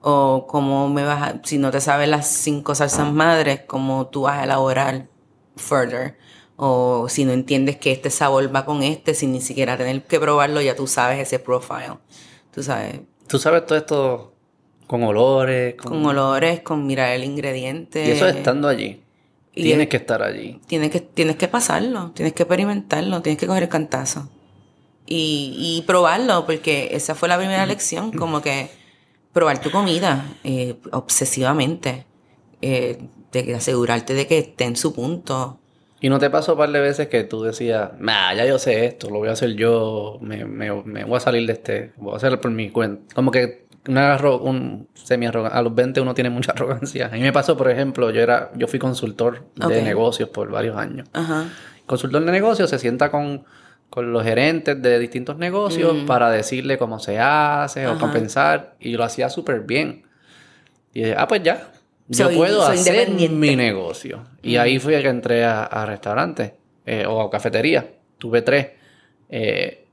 O 0.00 0.46
cómo 0.48 0.88
me 0.88 1.02
vas 1.04 1.22
a, 1.22 1.40
si 1.44 1.58
no 1.58 1.70
te 1.70 1.80
sabes 1.80 2.08
las 2.08 2.26
cinco 2.28 2.74
salsas 2.74 3.10
madres, 3.12 3.62
cómo 3.66 4.06
tú 4.06 4.22
vas 4.22 4.38
a 4.38 4.44
elaborar 4.44 5.06
further. 5.56 6.16
O 6.56 7.06
si 7.08 7.24
no 7.24 7.32
entiendes 7.32 7.76
que 7.76 7.90
este 7.90 8.10
sabor 8.10 8.54
va 8.54 8.64
con 8.64 8.82
este, 8.82 9.14
sin 9.14 9.32
ni 9.32 9.40
siquiera 9.40 9.76
tener 9.76 10.02
que 10.02 10.20
probarlo, 10.20 10.60
ya 10.60 10.76
tú 10.76 10.86
sabes 10.86 11.18
ese 11.18 11.38
profile. 11.38 11.98
Tú 12.52 12.62
sabes, 12.62 13.00
Tú 13.26 13.38
sabes 13.38 13.64
todo 13.66 13.78
esto 13.78 14.33
con 14.86 15.02
olores, 15.02 15.74
con... 15.74 15.92
con 15.92 16.06
olores, 16.06 16.60
con 16.60 16.86
mirar 16.86 17.12
el 17.12 17.24
ingrediente. 17.24 18.06
Y 18.06 18.10
eso 18.10 18.26
estando 18.28 18.68
allí. 18.68 19.00
y 19.54 19.62
Tienes 19.62 19.84
es- 19.84 19.88
que 19.90 19.96
estar 19.96 20.22
allí. 20.22 20.60
Tienes 20.66 20.90
que, 20.90 21.00
tienes 21.00 21.36
que 21.36 21.48
pasarlo, 21.48 22.10
tienes 22.14 22.32
que 22.34 22.42
experimentarlo, 22.42 23.22
tienes 23.22 23.38
que 23.38 23.46
coger 23.46 23.64
el 23.64 23.68
cantazo. 23.68 24.28
Y, 25.06 25.54
y 25.58 25.82
probarlo, 25.86 26.46
porque 26.46 26.88
esa 26.92 27.14
fue 27.14 27.28
la 27.28 27.36
primera 27.36 27.66
lección, 27.66 28.10
como 28.18 28.40
que 28.42 28.68
probar 29.32 29.60
tu 29.60 29.70
comida 29.70 30.26
eh, 30.44 30.76
obsesivamente, 30.92 32.04
eh, 32.62 32.98
de 33.32 33.54
asegurarte 33.54 34.14
de 34.14 34.26
que 34.26 34.38
esté 34.38 34.64
en 34.64 34.76
su 34.76 34.94
punto. 34.94 35.58
Y 36.00 36.08
no 36.08 36.18
te 36.18 36.28
pasó 36.30 36.52
un 36.52 36.58
par 36.58 36.70
de 36.70 36.80
veces 36.80 37.08
que 37.08 37.24
tú 37.24 37.42
decías, 37.42 37.90
nah, 37.98 38.34
ya 38.34 38.44
yo 38.46 38.58
sé 38.58 38.84
esto, 38.86 39.08
lo 39.10 39.18
voy 39.18 39.28
a 39.28 39.32
hacer 39.32 39.54
yo, 39.54 40.18
me, 40.20 40.44
me, 40.44 40.70
me 40.84 41.04
voy 41.04 41.16
a 41.16 41.20
salir 41.20 41.46
de 41.46 41.54
este, 41.54 41.92
voy 41.96 42.12
a 42.12 42.16
hacerlo 42.16 42.40
por 42.40 42.50
mi 42.50 42.70
cuenta. 42.70 43.14
Como 43.14 43.30
que 43.30 43.63
una 43.88 44.16
un 44.40 44.88
semi. 44.94 45.26
A 45.26 45.62
los 45.62 45.74
20 45.74 46.00
uno 46.00 46.14
tiene 46.14 46.30
mucha 46.30 46.52
arrogancia. 46.56 47.06
A 47.06 47.10
mí 47.10 47.20
me 47.20 47.32
pasó, 47.32 47.56
por 47.56 47.70
ejemplo, 47.70 48.10
yo 48.10 48.20
era, 48.20 48.50
yo 48.56 48.66
fui 48.66 48.78
consultor 48.78 49.44
de 49.54 49.82
negocios 49.82 50.28
por 50.28 50.50
varios 50.50 50.76
años. 50.76 51.08
Ajá. 51.12 51.46
Consultor 51.86 52.24
de 52.24 52.32
negocios 52.32 52.70
se 52.70 52.78
sienta 52.78 53.10
con, 53.10 53.44
con 53.90 54.12
los 54.12 54.24
gerentes 54.24 54.80
de 54.80 54.98
distintos 54.98 55.36
negocios 55.36 55.94
Mm. 55.94 56.06
para 56.06 56.30
decirle 56.30 56.78
cómo 56.78 56.98
se 56.98 57.18
hace 57.20 57.86
o 57.86 57.90
Ajá. 57.92 58.00
compensar. 58.00 58.74
Y 58.80 58.92
yo 58.92 58.98
lo 58.98 59.04
hacía 59.04 59.28
súper 59.28 59.60
bien. 59.60 60.04
Y 60.94 61.00
dije, 61.00 61.14
ah, 61.18 61.26
pues 61.28 61.42
ya. 61.42 61.70
Yo 62.08 62.26
Soy- 62.26 62.36
puedo 62.36 62.64
soy 62.66 62.76
hacer 62.78 63.10
mi 63.10 63.56
negocio. 63.56 64.24
Y 64.42 64.56
ahí 64.56 64.78
fui 64.78 64.92
que 64.94 65.08
entré 65.08 65.44
a, 65.44 65.64
a 65.64 65.86
restaurantes 65.86 66.52
eh, 66.86 67.04
o 67.06 67.20
a 67.22 67.30
cafetería. 67.30 67.86
Tuve 68.18 68.42
tres. 68.42 68.68
Eh, 69.30 69.83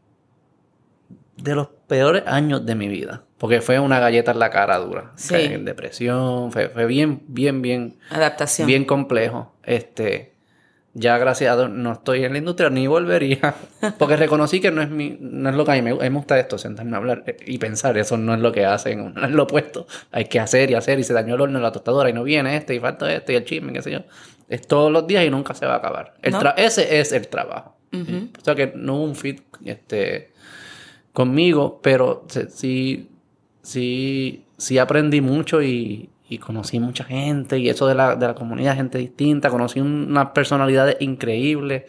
de 1.44 1.56
los 1.56 1.68
peores 1.88 2.24
años 2.26 2.66
de 2.66 2.76
mi 2.76 2.88
vida. 2.88 3.24
Porque 3.38 3.62
fue 3.62 3.80
una 3.80 4.00
galleta 4.00 4.32
en 4.32 4.39
la 4.39 4.50
cara 4.50 4.78
dura. 4.78 5.12
Sí. 5.16 5.34
Caí 5.34 5.46
en 5.48 5.66
depresión. 5.66 6.52
Fue, 6.52 6.70
fue 6.70 6.86
bien, 6.86 7.24
bien, 7.28 7.62
bien 7.62 7.98
Adaptación. 8.12 8.68
bien 8.68 8.86
complejo. 8.86 9.54
Este, 9.64 10.34
ya 10.94 11.18
gracias 11.18 11.52
a 11.52 11.56
Dios 11.58 11.70
no 11.70 11.94
estoy 11.94 12.24
en 12.26 12.34
la 12.34 12.38
industria 12.39 12.70
ni 12.70 12.86
volvería, 12.86 13.56
porque 13.98 14.18
reconocí 14.18 14.60
que 14.60 14.72
no 14.72 14.82
es 14.82 14.89
mi, 14.89 15.18
no 15.20 15.50
es 15.50 15.56
lo 15.56 15.64
que 15.66 15.72
a 15.72 15.76
mí 15.76 15.82
me, 15.82 15.94
me 15.94 16.10
gusta 16.10 16.38
esto, 16.38 16.58
sentarme 16.58 16.96
a 16.96 16.98
hablar 16.98 17.24
eh, 17.26 17.38
y 17.46 17.58
pensar, 17.60 17.98
eso 17.98 18.18
no 18.18 18.34
es 18.34 18.42
lo 18.42 18.52
que 18.52 18.66
hacen, 18.66 19.14
no 19.16 19.26
es 19.26 19.32
lo 19.32 19.44
opuesto, 19.44 19.88
hay 20.12 20.26
que 20.26 20.39
hacer 20.39 20.70
y 20.70 20.74
hacer 20.76 21.00
y 21.00 21.04
se 21.04 21.14
dañó 21.14 21.36
el 21.36 21.42
horno, 21.42 21.60
la 21.60 21.72
tostadora 21.72 22.10
y 22.10 22.14
no 22.14 22.24
viene 22.24 22.58
este 22.58 22.76
y 22.76 22.80
falta 22.80 23.12
este 23.14 23.34
y 23.34 23.36
el 23.38 23.46
chisme, 23.46 23.72
qué 23.74 23.82
sé 23.82 23.92
yo. 23.92 24.00
Es 24.50 24.68
todos 24.68 24.92
los 24.92 25.08
días 25.08 25.24
y 25.24 25.30
nunca 25.30 25.54
se 25.54 25.66
va 25.66 25.76
a 25.76 25.78
acabar. 25.78 26.14
El 26.22 26.34
No. 26.34 26.42
ese 26.58 27.00
es 27.00 27.14
el 27.14 27.30
trabajo. 27.30 27.78
Ujú. 27.94 28.30
O 28.39 28.44
sea 28.44 28.54
que 28.56 28.74
no 28.76 28.96
hubo 28.96 29.04
un 29.06 29.16
fit 29.16 29.42
este, 29.64 30.30
conmigo, 31.14 31.80
pero 31.82 32.26
sí, 32.49 33.09
sí, 33.62 34.43
sí 34.57 34.78
aprendí 34.78 35.22
mucho 35.22 35.62
y, 35.62 36.09
y 36.30 36.38
conocí 36.38 36.80
mucha 36.80 37.03
gente 37.03 37.57
y 37.59 37.70
eso 37.70 37.88
de 37.88 37.95
la, 37.95 38.16
de 38.16 38.28
la 38.28 38.36
comunidad, 38.36 38.76
gente 38.76 38.97
distinta, 38.97 39.49
conocí 39.49 39.80
unas 39.80 40.30
personalidades 40.30 40.97
increíbles, 40.99 41.84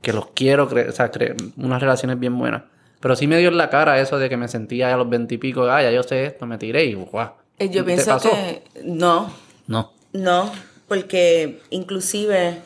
que 0.00 0.12
los 0.12 0.28
quiero, 0.34 0.68
cre- 0.68 0.88
o 0.88 0.92
sea, 0.92 1.10
unas 1.56 1.80
relaciones 1.80 2.18
bien 2.18 2.36
buenas. 2.38 2.62
Pero 3.00 3.16
sí 3.16 3.26
me 3.26 3.38
dio 3.38 3.48
en 3.48 3.56
la 3.56 3.68
cara 3.70 4.00
eso 4.00 4.18
de 4.18 4.28
que 4.28 4.36
me 4.36 4.46
sentía 4.48 4.92
a 4.94 4.96
los 4.96 5.08
veintipico, 5.08 5.64
ah, 5.64 5.82
ya 5.82 5.90
yo 5.90 6.02
sé 6.04 6.24
esto, 6.26 6.46
me 6.46 6.58
tiré 6.58 6.84
y 6.84 6.94
guau. 6.94 7.30
Eh, 7.58 7.68
Yo 7.68 7.82
¿Te 7.84 7.92
pienso 7.94 8.10
pasó? 8.10 8.30
que 8.30 8.62
no, 8.84 9.32
No. 9.66 9.92
no, 10.12 10.50
porque 10.88 11.60
inclusive 11.70 12.58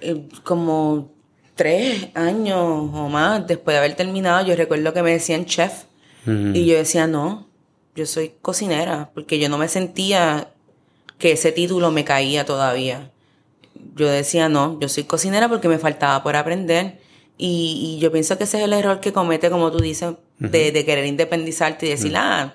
eh, 0.00 0.28
como 0.44 1.12
tres 1.60 2.08
años 2.14 2.56
o 2.58 3.10
más 3.10 3.46
después 3.46 3.74
de 3.74 3.78
haber 3.80 3.94
terminado, 3.94 4.46
yo 4.46 4.56
recuerdo 4.56 4.94
que 4.94 5.02
me 5.02 5.10
decían 5.10 5.44
chef 5.44 5.82
y 6.26 6.64
yo 6.64 6.74
decía 6.74 7.06
no, 7.06 7.48
yo 7.94 8.06
soy 8.06 8.32
cocinera, 8.40 9.10
porque 9.12 9.38
yo 9.38 9.50
no 9.50 9.58
me 9.58 9.68
sentía 9.68 10.54
que 11.18 11.32
ese 11.32 11.52
título 11.52 11.90
me 11.90 12.02
caía 12.02 12.46
todavía. 12.46 13.10
Yo 13.94 14.08
decía 14.08 14.48
no, 14.48 14.80
yo 14.80 14.88
soy 14.88 15.04
cocinera 15.04 15.50
porque 15.50 15.68
me 15.68 15.78
faltaba 15.78 16.22
por 16.22 16.34
aprender. 16.34 16.98
Y, 17.36 17.96
y 17.96 18.00
yo 18.00 18.10
pienso 18.10 18.38
que 18.38 18.44
ese 18.44 18.56
es 18.56 18.64
el 18.64 18.72
error 18.72 19.00
que 19.00 19.12
comete, 19.12 19.50
como 19.50 19.70
tú 19.70 19.80
dices, 19.80 20.14
de, 20.38 20.72
de 20.72 20.84
querer 20.86 21.04
independizarte 21.04 21.84
y 21.86 21.90
decir, 21.90 22.14
ah, 22.16 22.54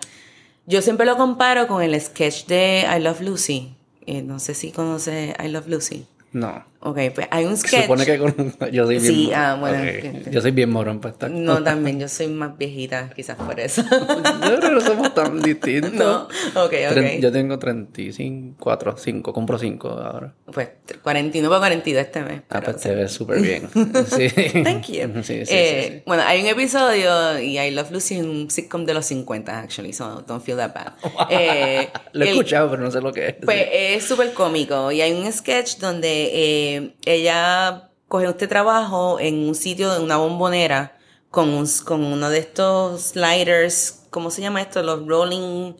yo 0.66 0.82
siempre 0.82 1.06
lo 1.06 1.16
comparo 1.16 1.68
con 1.68 1.84
el 1.84 2.00
sketch 2.02 2.48
de 2.48 2.88
I 2.92 3.00
Love 3.02 3.22
Lucy. 3.22 3.76
Eh, 4.08 4.24
no 4.24 4.40
sé 4.40 4.56
si 4.56 4.72
conoces 4.72 5.36
I 5.44 5.48
Love 5.50 5.68
Lucy. 5.68 6.08
No. 6.32 6.66
Ok, 6.80 7.00
pues 7.16 7.28
hay 7.32 7.46
un 7.46 7.58
Se 7.58 7.68
sketch. 7.68 7.82
supone 7.84 8.06
que 8.06 8.18
con... 8.20 8.36
yo 8.72 8.86
soy 8.86 9.00
bien 9.00 9.14
Sí, 9.14 9.24
morón. 9.26 9.40
ah, 9.40 9.58
bueno, 9.60 9.78
Ok. 9.80 9.84
que- 10.24 10.32
Yo 10.32 10.42
soy 10.42 10.52
bien 10.52 10.70
morón 10.70 11.00
para 11.00 11.14
estar. 11.14 11.32
No, 11.32 11.64
también, 11.64 12.00
yo 12.00 12.08
soy 12.08 12.28
más 12.28 12.56
viejita, 12.58 13.10
quizás 13.16 13.38
por 13.38 13.60
eso. 13.60 13.84
Yo 13.90 14.08
creo 14.08 14.60
que 14.60 14.70
no 14.70 14.82
somos 14.82 15.14
tan 15.16 15.42
distintos. 15.42 15.94
no, 15.94 16.64
ok, 16.64 16.72
Tre- 16.72 17.16
ok. 17.16 17.22
Yo 17.22 17.32
tengo 17.32 17.58
35, 17.58 18.56
4, 18.60 18.96
5, 18.98 19.34
compro 19.34 19.58
5 19.58 19.90
ahora. 19.90 20.34
Pues 20.54 20.70
41 21.02 21.50
para 21.50 21.60
42 21.60 22.02
este 22.06 22.22
mes. 22.22 22.42
Ah, 22.50 22.62
pues 22.62 22.78
te 22.78 22.94
ves 22.94 23.12
súper 23.12 23.42
bien. 23.42 23.68
Sí. 24.08 24.30
Thank 24.64 24.86
you. 24.90 25.24
Sí, 25.24 25.44
sí, 25.46 25.52
Eh, 25.56 25.90
sí. 25.96 26.04
Bueno, 26.06 26.24
hay 26.26 26.42
un 26.42 26.48
episodio, 26.48 27.40
y 27.40 27.58
I 27.58 27.72
Love 27.72 27.92
Lucy, 27.92 28.20
un 28.20 28.50
sitcom 28.52 28.86
de 28.86 28.94
los 28.94 29.06
50, 29.08 29.60
actually, 29.60 29.92
so 29.94 30.22
don't 30.28 30.44
feel 30.44 30.58
that 30.58 30.74
bad. 30.74 30.94
Eh, 31.32 31.90
Lo 32.14 32.24
he 32.26 32.28
el- 32.28 32.34
escuchado, 32.36 32.70
pero 32.70 32.84
no 32.84 32.92
sé 32.92 33.02
lo 33.02 33.12
que 33.12 33.28
es. 33.30 33.36
Pues 33.44 33.66
es 33.72 34.04
súper 34.04 34.34
cómico 34.34 34.92
y 34.92 35.02
hay 35.02 35.12
un 35.14 35.32
sketch 35.32 35.78
donde 35.78 36.30
eh, 36.34 36.75
ella 37.06 37.90
coge 38.08 38.28
este 38.28 38.48
trabajo 38.48 39.20
en 39.20 39.48
un 39.48 39.56
sitio, 39.56 39.96
en 39.96 40.04
una 40.04 40.18
bombonera, 40.18 40.98
con, 41.30 41.50
un- 41.50 41.68
con 41.86 42.04
uno 42.04 42.30
de 42.30 42.40
estos 42.40 43.02
sliders, 43.14 44.04
¿cómo 44.10 44.32
se 44.32 44.42
llama 44.42 44.62
esto? 44.62 44.82
Los 44.84 45.06
rolling 45.06 45.74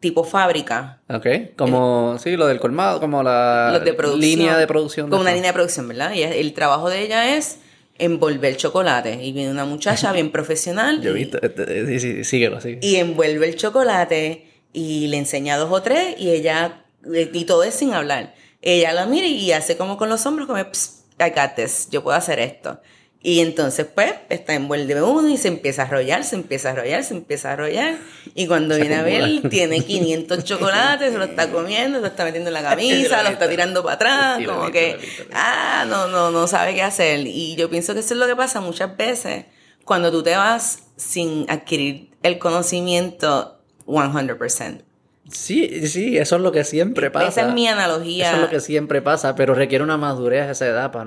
tipo 0.00 0.24
fábrica. 0.24 1.00
Ok, 1.08 1.26
como, 1.56 2.16
sí, 2.18 2.36
lo 2.36 2.46
del 2.46 2.58
colmado, 2.58 2.98
como 3.00 3.22
la 3.22 3.78
de 3.84 4.16
línea 4.16 4.56
de 4.56 4.66
producción. 4.66 5.08
Como 5.08 5.22
de 5.22 5.28
una 5.28 5.34
línea 5.34 5.50
de 5.50 5.54
producción, 5.54 5.86
¿verdad? 5.88 6.12
Y 6.14 6.22
el 6.22 6.52
trabajo 6.52 6.88
de 6.90 7.02
ella 7.02 7.36
es 7.36 7.58
envolver 7.98 8.56
chocolate. 8.56 9.22
Y 9.24 9.32
viene 9.32 9.50
una 9.50 9.64
muchacha 9.64 10.12
bien 10.12 10.30
profesional. 10.32 11.00
Yo 11.02 11.10
he 11.10 11.14
visto, 11.14 11.38
este, 11.42 11.86
sí, 11.86 12.00
sí, 12.00 12.24
síguelo, 12.24 12.60
sigue. 12.60 12.78
y 12.82 12.96
envuelve 12.96 13.48
el 13.48 13.56
chocolate 13.56 14.48
y 14.72 15.06
le 15.08 15.16
enseña 15.18 15.56
dos 15.56 15.70
o 15.70 15.82
tres 15.82 16.14
y 16.18 16.30
ella, 16.30 16.84
y 17.32 17.44
todo 17.44 17.62
es 17.64 17.74
sin 17.74 17.92
hablar. 17.94 18.34
Ella 18.74 18.92
la 18.92 19.06
mira 19.06 19.26
y 19.26 19.52
hace 19.52 19.76
como 19.76 19.96
con 19.96 20.08
los 20.08 20.24
hombros, 20.26 20.46
como, 20.46 20.58
"Psst, 20.58 20.98
I 21.20 21.30
got 21.30 21.54
this, 21.56 21.88
yo 21.90 22.02
puedo 22.02 22.16
hacer 22.16 22.38
esto. 22.38 22.80
Y 23.20 23.40
entonces, 23.40 23.84
pues, 23.92 24.14
está 24.28 24.54
envuelve 24.54 25.02
uno 25.02 25.28
y 25.28 25.36
se 25.36 25.48
empieza 25.48 25.82
a 25.82 25.86
arrollar, 25.86 26.22
se 26.22 26.36
empieza 26.36 26.68
a 26.68 26.72
arrollar, 26.72 27.02
se 27.02 27.14
empieza 27.14 27.50
a 27.50 27.52
arrollar. 27.54 27.96
Y 28.34 28.46
cuando 28.46 28.76
Se 28.76 28.82
viene 28.82 28.94
a 28.94 29.02
ver, 29.02 29.24
acumula. 29.24 29.50
tiene 29.50 29.80
500 29.80 30.44
chocolates, 30.44 31.12
se 31.12 31.18
lo 31.18 31.24
está 31.24 31.50
comiendo, 31.50 31.98
se 31.98 32.02
lo 32.02 32.06
está 32.06 32.24
metiendo 32.24 32.48
en 32.48 32.54
la 32.54 32.62
camisa, 32.62 33.24
lo 33.24 33.30
está 33.30 33.48
tirando 33.48 33.82
para 33.82 33.94
atrás, 33.96 34.40
lo 34.42 34.54
como 34.54 34.70
que, 34.70 34.92
lo 34.92 35.24
lo 35.24 35.30
ah, 35.32 35.84
no, 35.88 36.06
no, 36.06 36.30
no 36.30 36.46
sabe 36.46 36.74
qué 36.74 36.82
hacer. 36.82 37.26
Y 37.26 37.56
yo 37.56 37.68
pienso 37.68 37.92
que 37.92 38.00
eso 38.00 38.14
es 38.14 38.20
lo 38.20 38.26
que 38.28 38.36
pasa 38.36 38.60
muchas 38.60 38.96
veces 38.96 39.46
cuando 39.84 40.12
tú 40.12 40.22
te 40.22 40.36
vas 40.36 40.84
sin 40.96 41.44
adquirir 41.50 42.10
el 42.22 42.38
conocimiento 42.38 43.60
100%. 43.86 44.84
Sí, 45.30 45.86
sí, 45.88 46.16
eso 46.16 46.36
es 46.36 46.42
lo 46.42 46.52
que 46.52 46.64
siempre 46.64 47.10
pasa. 47.10 47.28
Esa 47.28 47.48
es 47.48 47.54
mi 47.54 47.66
analogía. 47.68 48.26
Eso 48.28 48.36
es 48.36 48.42
lo 48.42 48.48
que 48.48 48.60
siempre 48.60 49.02
pasa, 49.02 49.34
pero 49.34 49.54
requiere 49.54 49.84
una 49.84 49.96
madurez 49.96 50.46
a 50.48 50.50
esa 50.52 50.66
edad 50.66 50.90
para 50.92 51.04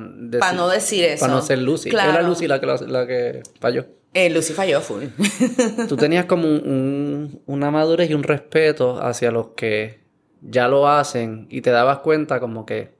no 0.54 0.68
decir 0.70 1.04
eso. 1.06 1.22
Para 1.22 1.34
no 1.34 1.42
ser 1.42 1.58
Lucy. 1.60 1.90
Claro. 1.90 2.12
Era 2.12 2.22
Lucy 2.22 2.48
la 2.48 2.60
que, 2.60 2.66
la 2.68 3.08
que 3.08 3.42
falló. 3.60 3.86
Eh, 4.14 4.30
Lucy 4.30 4.54
falló 4.54 4.82
full. 4.82 5.04
Tú 5.88 5.96
tenías 5.98 6.26
como 6.26 6.48
un- 6.48 6.62
un- 6.68 7.42
una 7.48 7.72
madurez 7.72 8.10
y 8.10 8.14
un 8.14 8.24
respeto 8.24 9.02
hacia 9.02 9.32
los 9.32 9.48
que 9.56 10.02
ya 10.42 10.68
lo 10.68 10.88
hacen 10.88 11.48
y 11.50 11.62
te 11.62 11.72
dabas 11.72 12.00
cuenta 12.00 12.40
como 12.40 12.66
que 12.66 12.94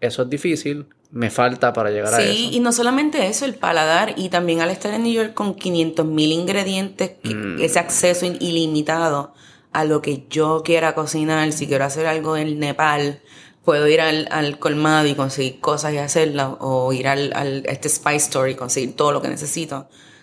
eso 0.00 0.22
es 0.22 0.30
difícil, 0.30 0.86
me 1.10 1.30
falta 1.30 1.72
para 1.72 1.90
llegar 1.90 2.14
a 2.14 2.18
Sí, 2.18 2.46
eso. 2.46 2.56
y 2.56 2.60
no 2.60 2.72
solamente 2.72 3.26
eso, 3.26 3.44
el 3.44 3.54
paladar, 3.54 4.14
y 4.16 4.28
también 4.30 4.60
al 4.60 4.70
estar 4.70 4.94
en 4.94 5.02
New 5.02 5.12
York 5.12 5.34
con 5.34 5.54
500 5.54 6.06
mil 6.06 6.32
ingredientes, 6.32 7.12
que- 7.22 7.34
Mm. 7.34 7.60
ese 7.60 7.78
acceso 7.78 8.24
ilimitado 8.26 9.34
a 9.72 9.84
lo 9.84 10.02
que 10.02 10.24
yo 10.28 10.62
quiera 10.64 10.94
cocinar, 10.94 11.52
si 11.52 11.66
quiero 11.66 11.84
hacer 11.84 12.06
algo 12.06 12.36
en 12.36 12.58
Nepal, 12.58 13.20
puedo 13.64 13.86
ir 13.88 14.00
al, 14.00 14.28
al 14.30 14.58
colmado 14.58 15.06
y 15.06 15.14
conseguir 15.14 15.60
cosas 15.60 15.92
y 15.94 15.98
hacerlas, 15.98 16.50
o 16.60 16.92
ir 16.92 17.08
al, 17.08 17.32
al- 17.34 17.64
a 17.68 17.72
este 17.72 17.88
Spice 17.88 18.16
Store 18.16 18.50
y 18.50 18.54
conseguir 18.54 18.94
todo 18.96 19.12
lo 19.12 19.22
que 19.22 19.28
necesito. 19.28 19.76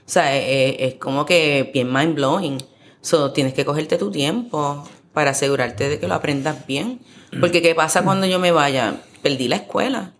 O 0.06 0.12
sea, 0.12 0.36
es, 0.36 0.76
es 0.80 0.94
como 0.96 1.26
que 1.26 1.70
bien 1.74 1.92
mind 1.94 2.16
blowing. 2.16 2.58
So, 3.02 3.32
tienes 3.32 3.54
que 3.54 3.64
cogerte 3.66 3.98
tu 3.98 4.12
tiempo 4.12 4.84
para 5.14 5.32
asegurarte 5.32 5.88
de 5.88 6.00
que 6.00 6.08
lo 6.08 6.16
aprendas 6.16 6.66
bien. 6.68 7.00
Porque 7.40 7.62
¿qué 7.62 7.74
pasa 7.76 8.04
cuando 8.04 8.26
yo 8.26 8.40
me 8.40 8.52
vaya? 8.52 9.02
Perdí 9.22 9.48
la 9.48 9.58
escuela. 9.58 10.14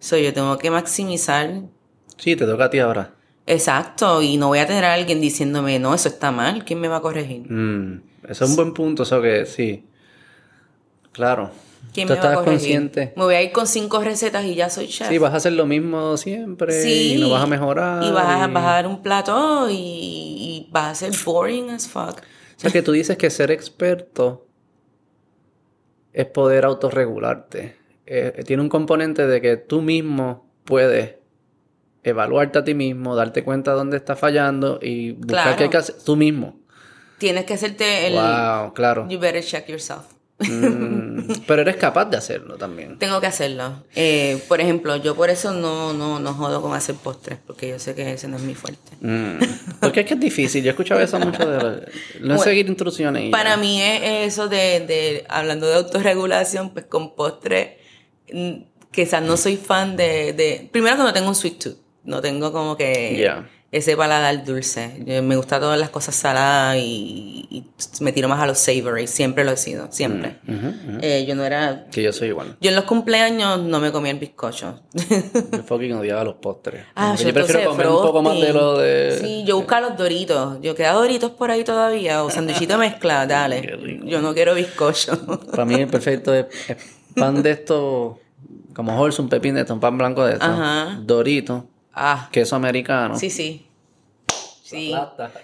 So, 0.00 0.16
yo 0.18 0.32
tengo 0.34 0.58
que 0.58 0.70
maximizar. 0.70 1.62
Sí, 2.18 2.36
te 2.36 2.44
toca 2.46 2.64
a 2.64 2.70
ti 2.70 2.80
ahora. 2.80 3.14
Exacto. 3.46 4.20
Y 4.22 4.36
no 4.36 4.48
voy 4.48 4.58
a 4.58 4.66
tener 4.66 4.84
a 4.84 4.92
alguien 4.94 5.20
diciéndome, 5.20 5.78
no, 5.78 5.94
eso 5.94 6.08
está 6.08 6.30
mal. 6.32 6.64
¿Quién 6.64 6.80
me 6.80 6.88
va 6.88 6.96
a 6.98 7.00
corregir? 7.00 7.50
Mm, 7.50 8.02
eso 8.28 8.44
es 8.44 8.50
un 8.50 8.56
buen 8.56 8.74
punto, 8.74 9.02
eso 9.04 9.20
que 9.20 9.46
sí. 9.46 9.84
Claro. 11.12 11.50
¿Quién 11.92 12.08
Tú 12.08 12.14
me 12.14 12.20
va 12.20 12.32
a 12.32 12.44
consciente. 12.44 13.12
Me 13.16 13.24
voy 13.24 13.34
a 13.34 13.42
ir 13.42 13.52
con 13.52 13.66
cinco 13.66 14.00
recetas 14.00 14.44
y 14.44 14.54
ya 14.54 14.70
soy 14.70 14.86
chef. 14.88 15.08
Sí, 15.08 15.18
vas 15.18 15.34
a 15.34 15.36
hacer 15.36 15.52
lo 15.52 15.66
mismo 15.66 16.16
siempre 16.16 16.82
y 16.90 17.20
no 17.20 17.28
vas 17.30 17.42
a 17.42 17.46
mejorar. 17.46 18.02
Y 18.02 18.10
vas 18.10 18.26
a, 18.26 18.48
y- 18.48 18.52
vas 18.52 18.64
a 18.64 18.70
dar 18.70 18.86
un 18.86 19.02
plato 19.02 19.68
y, 19.68 19.74
y 19.76 20.68
vas 20.70 20.92
a 20.92 20.94
ser 20.94 21.12
boring 21.24 21.70
as 21.70 21.88
fuck. 21.88 22.20
O 22.56 22.60
sea, 22.62 22.70
que 22.70 22.80
tú 22.82 22.92
dices 22.92 23.16
que 23.18 23.28
ser 23.28 23.50
experto 23.50 24.46
es 26.12 26.26
poder 26.26 26.64
autorregularte. 26.64 27.76
Eh, 28.06 28.42
tiene 28.46 28.62
un 28.62 28.68
componente 28.68 29.26
de 29.26 29.40
que 29.40 29.56
tú 29.56 29.82
mismo 29.82 30.50
puedes 30.64 31.16
evaluarte 32.04 32.58
a 32.58 32.64
ti 32.64 32.74
mismo, 32.74 33.14
darte 33.16 33.44
cuenta 33.44 33.72
dónde 33.72 33.96
estás 33.96 34.18
fallando 34.18 34.78
y 34.82 35.12
buscar 35.12 35.42
Claro. 35.42 35.56
qué 35.56 35.64
hay 35.64 35.70
que 35.70 35.76
hacer 35.76 35.96
tú 36.04 36.16
mismo. 36.16 36.58
Tienes 37.22 37.44
que 37.44 37.54
hacerte 37.54 38.08
el... 38.08 38.14
Wow, 38.14 38.74
claro. 38.74 39.06
You 39.08 39.20
better 39.20 39.44
check 39.44 39.68
yourself. 39.68 40.02
Mm, 40.40 41.20
pero 41.46 41.62
eres 41.62 41.76
capaz 41.76 42.06
de 42.06 42.16
hacerlo 42.16 42.56
también. 42.56 42.98
Tengo 42.98 43.20
que 43.20 43.28
hacerlo. 43.28 43.84
Eh, 43.94 44.42
por 44.48 44.60
ejemplo, 44.60 44.96
yo 44.96 45.14
por 45.14 45.30
eso 45.30 45.52
no, 45.52 45.92
no, 45.92 46.18
no 46.18 46.34
jodo 46.34 46.60
con 46.60 46.74
hacer 46.74 46.96
postres, 46.96 47.38
porque 47.46 47.68
yo 47.68 47.78
sé 47.78 47.94
que 47.94 48.12
ese 48.12 48.26
no 48.26 48.38
es 48.38 48.42
mi 48.42 48.56
fuerte. 48.56 48.96
Mm, 49.00 49.38
Porque 49.78 50.00
es 50.00 50.06
que 50.06 50.14
es 50.14 50.20
difícil. 50.20 50.64
Yo 50.64 50.70
he 50.70 50.72
escuchado 50.72 51.00
eso 51.00 51.20
mucho 51.20 51.48
de 51.48 51.58
no 52.22 52.34
Bueno, 52.34 52.38
seguir 52.42 52.66
instrucciones. 52.66 53.30
Para 53.30 53.50
ya. 53.50 53.56
mí 53.56 53.80
es 53.80 54.32
eso 54.32 54.48
de, 54.48 54.80
de 54.80 55.24
hablando 55.28 55.68
de 55.68 55.76
autorregulación, 55.76 56.70
pues 56.70 56.86
con 56.86 57.14
postre, 57.14 57.78
mm, 58.32 58.52
quizás 58.90 59.22
no 59.22 59.36
soy 59.36 59.56
fan 59.56 59.96
de, 59.96 60.32
de... 60.32 60.68
Primero 60.72 60.96
que 60.96 61.02
no 61.04 61.12
tengo 61.12 61.28
un 61.28 61.36
sweet 61.36 61.58
tooth, 61.62 61.76
no 62.02 62.20
tengo 62.20 62.50
como 62.50 62.76
que 62.76 63.16
Ya. 63.16 63.48
Ese 63.72 63.96
paladar 63.96 64.44
dulce. 64.44 65.02
Yo- 65.06 65.22
me 65.22 65.34
gusta 65.34 65.58
todas 65.58 65.80
las 65.80 65.88
cosas 65.90 66.14
saladas 66.14 66.76
y, 66.76 67.46
y 67.50 67.64
me 68.00 68.12
tiro 68.12 68.28
más 68.28 68.38
a 68.40 68.46
los 68.46 68.58
savory, 68.58 69.06
siempre 69.06 69.44
lo 69.44 69.50
he 69.52 69.56
sido, 69.56 69.88
siempre. 69.90 70.36
Ujú. 70.46 70.98
Eh, 71.00 71.24
yo 71.26 71.34
no 71.34 71.42
era... 71.44 71.86
Que 71.90 72.02
yo 72.02 72.12
soy 72.12 72.28
igual. 72.28 72.56
Yo 72.60 72.68
en 72.68 72.76
los 72.76 72.84
cumpleaños 72.84 73.60
no 73.62 73.80
me 73.80 73.90
comía 73.90 74.12
el 74.12 74.18
bizcocho. 74.18 74.80
Yo 75.52 75.62
fucking 75.64 75.94
odiaba 75.94 76.22
los 76.22 76.34
postres. 76.34 76.84
Ah, 76.94 77.16
yo 77.18 77.32
prefiero 77.32 77.70
comer 77.70 77.86
un 77.88 78.02
poco 78.02 78.22
más 78.22 78.38
de 78.38 78.52
lo 78.52 78.76
de. 78.78 79.18
Sí, 79.20 79.44
yo 79.46 79.56
buscaba 79.56 79.88
los 79.88 79.96
doritos. 79.98 80.58
Yo 80.60 80.74
queda 80.74 80.92
doritos 80.92 81.30
por 81.30 81.50
ahí 81.50 81.64
todavía. 81.64 82.22
O 82.24 82.30
sanduichito 82.30 82.76
mezcla, 82.78 83.22
Qué 83.22 83.32
dale. 83.32 83.60
rico. 83.62 84.04
Yo 84.06 84.20
no 84.20 84.34
quiero 84.34 84.54
bizcocho. 84.54 85.18
Para 85.50 85.64
mí 85.64 85.74
el 85.76 85.86
perfecto 85.88 86.34
es, 86.34 86.46
es 86.68 86.76
pan 87.14 87.42
de 87.42 87.50
esto, 87.52 88.18
como 88.74 88.98
Holz, 89.00 89.18
un 89.18 89.28
pepín 89.30 89.54
de 89.54 89.62
esto, 89.62 89.72
un 89.74 89.80
pan 89.80 89.96
blanco 89.96 90.24
de 90.26 90.34
esto, 90.34 90.44
Ajá. 90.44 90.98
dorito, 91.02 91.66
Ah, 91.94 92.28
queso 92.32 92.56
americano. 92.56 93.18
sí, 93.18 93.30
sí. 93.30 93.66
Sí. 94.64 94.94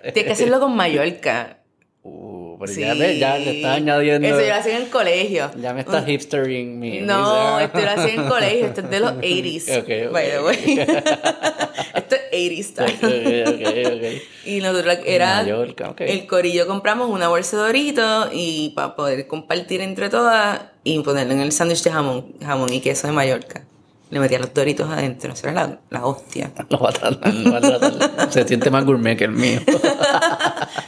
Tienes 0.03 0.24
que 0.24 0.32
hacerlo 0.32 0.59
con 0.61 0.74
Mallorca. 0.74 1.55
Uh, 2.11 2.57
pero 2.61 2.72
Sí. 2.72 2.80
ya, 2.80 2.94
ves, 2.94 3.18
ya 3.18 3.36
le 3.36 3.57
estás 3.57 3.76
añadiendo. 3.76 4.26
Eso 4.26 4.40
yo 4.40 4.46
lo 4.46 4.55
hacía 4.55 4.76
en 4.76 4.82
el 4.84 4.88
colegio. 4.88 5.51
Ya 5.61 5.74
me 5.74 5.80
estás 5.80 6.07
hipstering 6.07 6.78
mi. 6.78 7.01
No, 7.01 7.59
esto 7.61 7.80
lo 7.80 7.90
hacía 7.90 8.14
en 8.14 8.20
el 8.20 8.28
colegio. 8.28 8.66
Esto 8.66 8.80
es 8.82 8.90
de 8.90 9.01
los 9.01 9.12
80s. 9.14 9.78
Ok, 9.80 10.07
ok. 10.07 10.12
By 10.12 10.30
the 10.30 10.40
way. 10.40 10.78
esto 11.94 12.14
es 12.14 12.32
80s 12.32 12.62
style. 12.64 13.44
Ok, 13.44 13.59
ok, 13.59 13.94
ok. 13.96 14.22
Y 14.46 14.61
nosotros 14.61 14.99
era 15.05 15.34
Mallorca, 15.42 15.90
ok. 15.90 16.01
el 16.03 16.26
corillo 16.26 16.66
compramos 16.66 17.11
una 17.11 17.28
bolsa 17.28 17.57
de 17.59 17.62
Doritos 17.64 18.30
y 18.32 18.70
para 18.74 18.96
poder 18.96 19.26
compartir 19.26 19.82
entre 19.82 20.09
todas 20.09 20.61
y 20.84 20.99
ponerlo 21.01 21.34
en 21.34 21.40
el 21.40 21.53
sándwich 21.53 21.82
de 21.82 21.90
jamón, 21.90 22.32
jamón 22.42 22.72
y 22.72 22.80
queso 22.80 23.07
de 23.09 23.12
Mallorca. 23.12 23.64
Le 24.11 24.20
metía 24.20 24.38
los 24.38 24.54
doritos 24.54 24.88
adentro. 24.88 25.32
Eso 25.32 25.48
era 25.48 25.66
la, 25.66 25.78
la 25.90 26.06
hostia. 26.06 26.52
Lo 26.70 26.78
va 26.78 26.90
a 26.90 26.92
tratar, 26.92 27.34
lo 27.34 27.52
va 27.52 27.59
a 27.59 27.61
tratar. 27.61 28.32
Se 28.32 28.48
siente 28.48 28.70
más 28.70 28.84
gourmet 28.84 29.16
que 29.16 29.24
el 29.24 29.32
mío. 29.32 29.61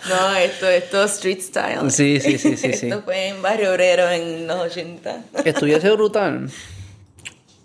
No, 0.09 0.35
esto 0.37 0.69
es 0.69 0.91
todo 0.91 1.05
street 1.05 1.41
style. 1.41 1.91
Sí, 1.91 2.19
sí, 2.19 2.37
sí, 2.37 2.57
sí, 2.57 2.73
sí. 2.73 2.89
Esto 2.89 3.03
fue 3.03 3.29
en 3.29 3.41
Barrio 3.41 3.71
Obrero 3.71 4.11
en 4.11 4.45
los 4.47 4.59
80. 4.59 5.25
Estuviese 5.45 5.89
brutal 5.93 6.51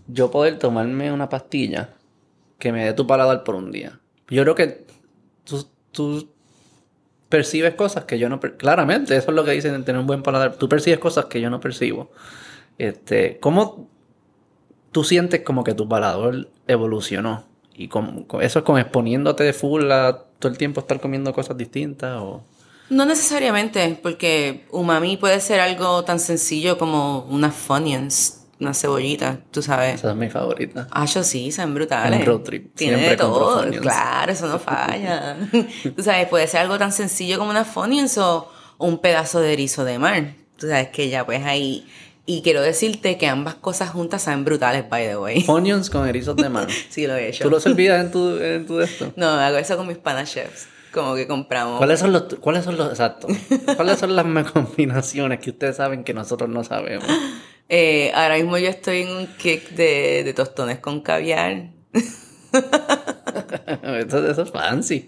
yo 0.08 0.32
poder 0.32 0.60
tomarme 0.60 1.12
una 1.12 1.30
pastilla 1.30 1.90
que 2.60 2.72
me 2.72 2.86
dé 2.86 2.94
tu 2.94 3.08
paladar 3.08 3.44
por 3.44 3.56
un 3.56 3.72
día. 3.72 4.00
Yo 4.30 4.44
creo 4.44 4.56
que 4.56 4.86
tú, 5.44 5.68
tú 5.92 6.30
percibes 7.30 7.76
cosas 7.76 8.06
que 8.06 8.20
yo 8.20 8.30
no... 8.30 8.40
Claramente, 8.40 9.16
eso 9.16 9.32
es 9.32 9.36
lo 9.36 9.44
que 9.44 9.52
dicen 9.52 9.74
en 9.74 9.84
tener 9.84 10.00
un 10.00 10.08
buen 10.08 10.24
paladar. 10.24 10.56
Tú 10.56 10.70
percibes 10.70 11.00
cosas 11.00 11.26
que 11.26 11.42
yo 11.42 11.50
no 11.50 11.60
percibo. 11.60 12.12
Este, 12.78 13.40
¿Cómo 13.40 13.90
tú 14.96 15.04
sientes 15.04 15.42
como 15.42 15.66
que 15.66 15.74
tu 15.74 15.90
paladar 15.90 16.48
evolucionó? 16.68 17.44
Y 17.76 17.90
como, 17.90 18.26
eso 18.40 18.60
es 18.60 18.66
como 18.66 18.78
exponiéndote 18.78 19.44
de 19.44 19.52
full 19.52 19.92
a 19.92 20.24
todo 20.40 20.50
el 20.50 20.58
tiempo 20.58 20.80
estar 20.80 21.02
comiendo 21.02 21.34
cosas 21.34 21.58
distintas 21.58 22.18
o... 22.22 22.46
No 22.90 23.04
necesariamente, 23.04 24.00
porque 24.02 24.66
umami 24.72 25.18
puede 25.18 25.42
ser 25.42 25.60
algo 25.60 26.06
tan 26.06 26.18
sencillo 26.22 26.78
como 26.78 27.26
unas 27.30 27.54
Funyuns, 27.54 28.46
una 28.62 28.74
cebollita, 28.74 29.40
tú 29.52 29.62
sabes. 29.62 29.96
Esa 29.96 30.12
es 30.12 30.16
mi 30.16 30.30
favorita. 30.30 30.88
Ah, 30.92 31.04
yo 31.04 31.26
sí, 31.26 31.52
son 31.52 31.74
brutales. 31.74 32.14
En 32.14 32.22
un 32.22 32.26
road 32.26 32.44
trip, 32.44 32.74
Tiene 32.74 33.10
de 33.10 33.18
todo. 33.18 33.70
Claro, 33.82 34.32
eso 34.32 34.48
no 34.48 34.60
falla. 34.60 35.36
Tú 35.94 36.04
sabes, 36.04 36.30
puede 36.30 36.48
ser 36.48 36.62
algo 36.62 36.78
tan 36.78 36.94
sencillo 36.94 37.38
como 37.38 37.50
una 37.50 37.66
Funyuns 37.66 38.18
o 38.18 38.50
un 38.78 39.00
pedazo 39.00 39.42
de 39.42 39.52
erizo 39.52 39.84
de 39.84 40.00
mar. 40.00 40.36
Tú 40.58 40.68
sabes 40.70 40.88
que 40.88 41.10
ya 41.10 41.26
pues 41.26 41.44
ahí... 41.44 41.86
Y 42.28 42.42
quiero 42.42 42.62
decirte 42.62 43.18
que 43.18 43.28
ambas 43.28 43.56
cosas 43.56 43.92
juntas 43.92 44.24
saben 44.24 44.46
brutales, 44.46 44.90
by 44.90 45.08
the 45.08 45.18
way. 45.18 45.46
Onions 45.48 45.90
con 45.90 46.08
erizos 46.08 46.36
de 46.36 46.50
mar. 46.50 46.68
Sí, 46.90 47.06
lo 47.06 47.16
he 47.16 47.30
hecho. 47.30 47.44
¿Tú 47.44 47.50
lo 47.50 47.60
servías 47.60 48.04
en 48.04 48.12
tu, 48.12 48.38
en 48.38 48.66
tu 48.66 48.78
de 48.78 48.86
esto? 48.86 49.14
No, 49.16 49.28
hago 49.28 49.58
eso 49.58 49.78
con 49.78 49.88
mis 49.88 49.98
pana 49.98 50.24
chefs. 50.24 50.68
Como 50.92 51.14
que 51.16 51.28
compramos... 51.28 51.78
¿Cuáles 51.78 52.00
son 52.00 52.14
los, 52.14 52.24
cuáles 52.40 52.64
son 52.64 52.78
los, 52.78 52.90
exacto, 52.90 53.28
cuáles 53.76 54.00
son 54.00 54.16
las 54.16 54.26
combinaciones 54.52 55.40
que 55.40 55.50
ustedes 55.50 55.76
saben 55.76 56.06
que 56.06 56.14
nosotros 56.14 56.50
no 56.50 56.64
sabemos? 56.64 57.06
Eh, 57.68 58.12
ahora 58.16 58.36
mismo 58.36 58.58
yo 58.58 58.70
estoy 58.70 59.02
en 59.02 59.10
un 59.10 59.28
kick 59.28 59.72
de, 59.72 60.24
de 60.24 60.34
tostones 60.34 60.80
con 60.80 61.02
caviar. 61.02 61.72
eso, 64.08 64.32
eso 64.32 64.42
es 64.44 64.52
fancy. 64.52 65.06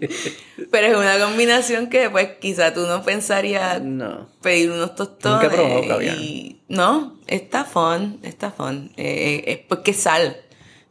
Pero 0.71 0.87
es 0.87 0.97
una 0.97 1.19
combinación 1.23 1.87
que 1.87 2.09
pues 2.09 2.29
quizá 2.39 2.73
tú 2.73 2.81
no 2.87 3.03
pensarías 3.03 3.81
No. 3.81 4.27
pedir 4.41 4.71
unos 4.71 4.95
tostones. 4.95 5.51
Nunca 5.51 6.03
y- 6.03 6.61
No, 6.67 7.17
está 7.27 7.63
fun, 7.65 8.19
está 8.23 8.51
fun. 8.51 8.91
Eh, 8.97 9.43
es 9.47 9.57
porque 9.67 9.91
es 9.91 9.97
sal. 9.97 10.37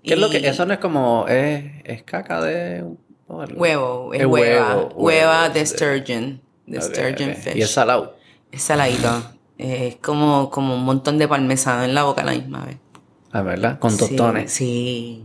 ¿Qué 0.02 0.14
es 0.14 0.20
lo 0.20 0.30
que, 0.30 0.38
eso 0.46 0.64
no 0.66 0.72
es 0.74 0.78
como, 0.78 1.26
es, 1.28 1.64
es 1.84 2.02
caca 2.04 2.40
de? 2.40 2.84
Huevo, 3.28 4.14
es 4.14 4.20
Es 4.20 4.26
hueva. 4.26 4.76
huevo, 4.76 4.88
Hueva 4.94 5.40
huevo, 5.42 5.54
de 5.54 5.66
sturgeon. 5.66 6.40
De 6.66 6.80
sturgeon 6.80 7.34
fish. 7.34 7.56
Y 7.56 7.62
es 7.62 7.70
salado. 7.72 8.16
Es 8.52 8.62
saladito. 8.62 9.32
Eh, 9.58 9.88
es 9.88 9.96
como, 9.96 10.48
como 10.50 10.74
un 10.74 10.84
montón 10.84 11.18
de 11.18 11.26
parmesano 11.26 11.82
en 11.84 11.94
la 11.94 12.04
boca 12.04 12.22
a 12.22 12.24
la 12.24 12.32
misma 12.32 12.64
vez. 12.66 12.76
Ah, 13.32 13.42
¿verdad? 13.42 13.78
Con 13.80 13.96
tostones. 13.96 14.52
Sí, 14.52 15.24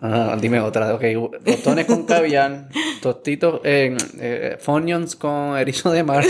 Ah, 0.00 0.36
dime 0.40 0.60
otra. 0.60 0.94
Ok, 0.94 1.04
tostones 1.44 1.86
con 1.86 2.04
caviar, 2.04 2.68
tostitos, 3.02 3.60
eh, 3.64 3.96
eh, 4.18 4.58
Funyuns 4.60 5.16
con 5.16 5.58
erizo 5.58 5.90
de 5.90 6.04
mar. 6.04 6.24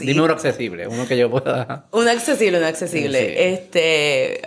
Dime 0.00 0.22
uno 0.22 0.32
accesible, 0.32 0.88
uno 0.88 1.06
que 1.06 1.16
yo 1.16 1.30
pueda... 1.30 1.86
Un 1.92 2.08
accesible, 2.08 2.58
un 2.58 2.64
accesible. 2.64 3.20
Sí. 3.20 3.34
Este. 3.36 4.40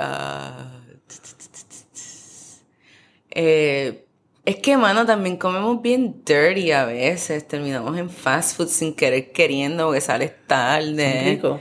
eh, 3.30 4.04
es 4.48 4.56
que, 4.58 4.78
mano, 4.78 5.06
también 5.06 5.38
comemos 5.38 5.82
bien 5.82 6.24
dirty 6.26 6.72
a 6.72 6.86
veces. 6.86 7.48
Terminamos 7.48 7.98
en 7.98 8.10
fast 8.10 8.56
food 8.56 8.68
sin 8.68 8.94
querer 8.94 9.32
queriendo 9.32 9.86
porque 9.86 10.02
sales 10.02 10.32
tarde. 10.48 11.24
Rico. 11.26 11.60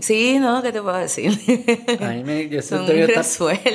Sí, 0.00 0.38
no, 0.38 0.62
¿qué 0.62 0.72
te 0.72 0.82
puedo 0.82 0.96
decir? 0.96 1.30
A 2.00 2.08
mí 2.10 2.22
me, 2.24 2.48
yo, 2.48 2.62
Son 2.62 2.82
esta- 2.90 3.22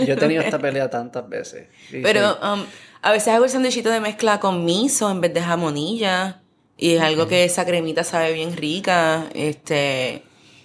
yo 0.05 0.13
he 0.13 0.17
tenido 0.17 0.41
esta 0.41 0.59
pelea 0.59 0.89
tantas 0.89 1.27
veces. 1.27 1.67
Pero 1.91 2.33
sí. 2.33 2.37
um, 2.43 2.63
a 3.01 3.11
veces 3.11 3.29
hago 3.33 3.45
el 3.45 3.49
sandwichito 3.49 3.89
de 3.89 3.99
mezcla 3.99 4.39
con 4.39 4.63
miso 4.65 5.09
en 5.11 5.21
vez 5.21 5.33
de 5.33 5.41
jamonilla. 5.41 6.41
Y 6.77 6.93
es 6.95 7.01
algo 7.01 7.27
que 7.27 7.43
esa 7.43 7.65
cremita 7.65 8.03
sabe 8.03 8.33
bien 8.33 8.55
rica. 8.57 9.25
Este. 9.35 10.23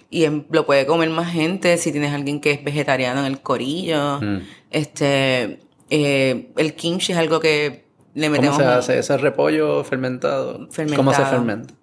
Y 0.09 0.23
em- 0.23 0.45
lo 0.51 0.65
puede 0.65 0.85
comer 0.85 1.09
más 1.09 1.31
gente 1.31 1.77
si 1.77 1.91
tienes 1.91 2.13
alguien 2.13 2.39
que 2.41 2.51
es 2.51 2.63
vegetariano 2.63 3.19
en 3.21 3.25
el 3.27 3.41
corillo. 3.41 4.19
Mm. 4.21 4.37
Este. 4.71 5.59
eh, 5.89 6.51
el 6.57 6.73
kimchi 6.75 7.11
es 7.13 7.17
algo 7.17 7.39
que 7.39 7.85
le 8.15 8.27
¿Cómo 8.27 8.31
metemos. 8.41 8.57
se 8.57 8.63
un- 8.63 8.69
hace? 8.69 8.99
¿Ese 8.99 9.17
repollo 9.17 9.83
fermentado? 9.83 10.67
Fermentado. 10.71 10.97
¿Cómo 10.97 11.13
se 11.13 11.23
fermenta? 11.25 11.73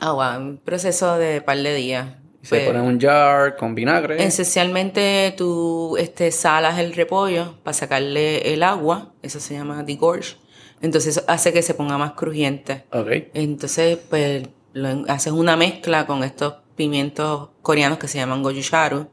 Ah, 0.00 0.12
wow, 0.12 0.36
un 0.40 0.58
proceso 0.58 1.16
de 1.16 1.40
par 1.40 1.58
de 1.58 1.74
días. 1.74 2.06
Se 2.42 2.50
Pues, 2.50 2.66
pone 2.66 2.78
en 2.78 2.84
un 2.84 3.00
jar 3.00 3.56
con 3.56 3.74
vinagre. 3.74 4.22
Esencialmente 4.22 5.34
tú 5.36 5.96
este, 5.98 6.30
salas 6.30 6.78
el 6.78 6.94
repollo 6.94 7.56
para 7.64 7.74
sacarle 7.74 8.52
el 8.54 8.62
agua, 8.62 9.12
eso 9.22 9.40
se 9.40 9.54
llama 9.54 9.82
degorge. 9.82 10.36
Entonces 10.80 11.16
eso 11.16 11.24
hace 11.26 11.52
que 11.52 11.62
se 11.62 11.74
ponga 11.74 11.98
más 11.98 12.12
crujiente. 12.12 12.84
Ok. 12.92 13.08
Entonces, 13.34 13.98
pues 14.08 14.48
lo 14.72 15.04
haces 15.08 15.32
una 15.32 15.56
mezcla 15.56 16.06
con 16.06 16.22
estos 16.22 16.54
pimientos 16.76 17.48
coreanos 17.62 17.98
que 17.98 18.06
se 18.06 18.18
llaman 18.18 18.42
gochujang. 18.44 19.08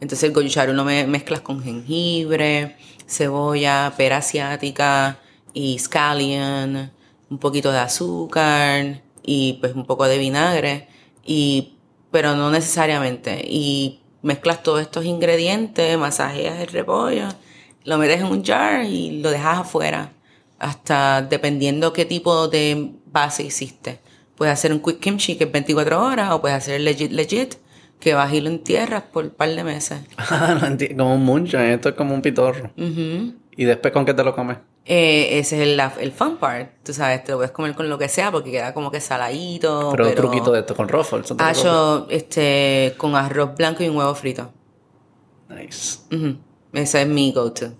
Entonces 0.00 0.24
el 0.24 0.32
gochujang 0.34 0.76
lo 0.76 0.84
me- 0.84 1.06
mezclas 1.06 1.40
con 1.40 1.62
jengibre, 1.62 2.76
cebolla, 3.08 3.94
pera 3.96 4.18
asiática 4.18 5.18
y 5.54 5.78
scallion, 5.78 6.92
un 7.30 7.38
poquito 7.38 7.72
de 7.72 7.78
azúcar 7.78 9.00
y 9.22 9.54
pues 9.54 9.74
un 9.74 9.86
poco 9.86 10.04
de 10.06 10.18
vinagre 10.18 10.88
y 11.24 11.75
pero 12.16 12.34
no 12.34 12.50
necesariamente 12.50 13.44
y 13.46 14.00
mezclas 14.22 14.62
todos 14.62 14.80
estos 14.80 15.04
ingredientes, 15.04 15.98
masajeas 15.98 16.60
el 16.60 16.68
repollo, 16.68 17.28
lo 17.84 17.98
metes 17.98 18.22
en 18.22 18.28
un 18.28 18.42
jar 18.42 18.86
y 18.86 19.20
lo 19.20 19.30
dejas 19.30 19.58
afuera 19.58 20.12
hasta 20.58 21.20
dependiendo 21.20 21.92
qué 21.92 22.06
tipo 22.06 22.48
de 22.48 22.92
base 23.12 23.42
hiciste. 23.42 24.00
Puedes 24.34 24.54
hacer 24.54 24.72
un 24.72 24.80
quick 24.80 24.98
kimchi 24.98 25.36
que 25.36 25.44
es 25.44 25.52
24 25.52 26.02
horas 26.02 26.32
o 26.32 26.40
puedes 26.40 26.56
hacer 26.56 26.76
el 26.76 26.86
legit 26.86 27.12
legit 27.12 27.56
que 28.00 28.14
vas 28.14 28.32
y 28.32 28.40
lo 28.40 28.48
entierras 28.48 29.02
por 29.02 29.24
un 29.24 29.30
par 29.32 29.50
de 29.50 29.62
meses. 29.62 29.98
Como 30.96 31.14
un 31.14 31.22
moonshine, 31.22 31.74
esto 31.74 31.90
es 31.90 31.96
como 31.96 32.14
un 32.14 32.22
pitorro. 32.22 32.70
Ujú. 32.78 33.34
¿Y 33.54 33.64
después 33.66 33.92
con 33.92 34.06
qué 34.06 34.14
te 34.14 34.24
lo 34.24 34.34
comes? 34.34 34.56
Eh, 34.88 35.40
ese 35.40 35.56
es 35.56 35.62
el, 35.68 35.80
el 36.00 36.12
fun 36.12 36.36
part, 36.36 36.70
tú 36.84 36.92
sabes, 36.94 37.24
te 37.24 37.32
lo 37.32 37.38
puedes 37.38 37.50
comer 37.50 37.74
con 37.74 37.88
lo 37.88 37.98
que 37.98 38.08
sea 38.08 38.30
porque 38.30 38.52
queda 38.52 38.72
como 38.72 38.92
que 38.92 39.00
saladito. 39.00 39.90
pero, 39.90 40.04
Pero, 40.04 40.08
un 40.08 40.14
truquito 40.14 40.52
de 40.52 40.60
esto 40.60 40.76
con 40.76 40.88
ruffles. 40.88 41.24
¿eso 41.24 41.36
te 41.36 41.42
lo 41.42 41.48
Hacho, 41.48 42.06
este, 42.08 42.94
con 42.96 43.16
arroz 43.16 43.56
blanco 43.56 43.82
y 43.82 43.88
un 43.88 43.96
huevo 43.96 44.14
frito. 44.14 44.52
Nice. 45.48 45.98
Ujú. 46.14 46.36
Ese 46.72 47.02
es 47.02 47.08
mi 47.08 47.32
go-to. 47.32 47.72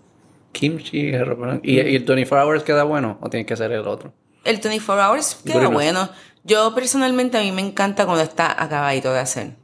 Kimchi, 0.53 1.15
arroz 1.15 1.39
blanco. 1.39 1.61
¿Y, 1.63 1.75
¿Y 1.81 1.97
el 1.97 2.05
24 2.05 2.45
hours 2.49 2.63
queda 2.65 2.83
bueno 2.85 3.19
o 3.21 3.31
tiene 3.31 3.47
que 3.47 3.57
ser 3.57 3.71
el 3.71 3.87
otro? 3.87 4.13
El 4.45 4.57
24 4.59 5.05
hours 5.05 5.35
queda 5.45 5.55
Good 5.55 5.63
enough. 5.63 5.73
bueno. 5.75 6.09
Yo 6.43 6.75
personalmente 6.75 7.39
a 7.39 7.41
mí 7.41 7.53
me 7.53 7.61
encanta 7.63 8.05
cuando 8.05 8.23
está 8.23 8.61
acabadito 8.63 9.13
de 9.13 9.19
hacer. 9.21 9.57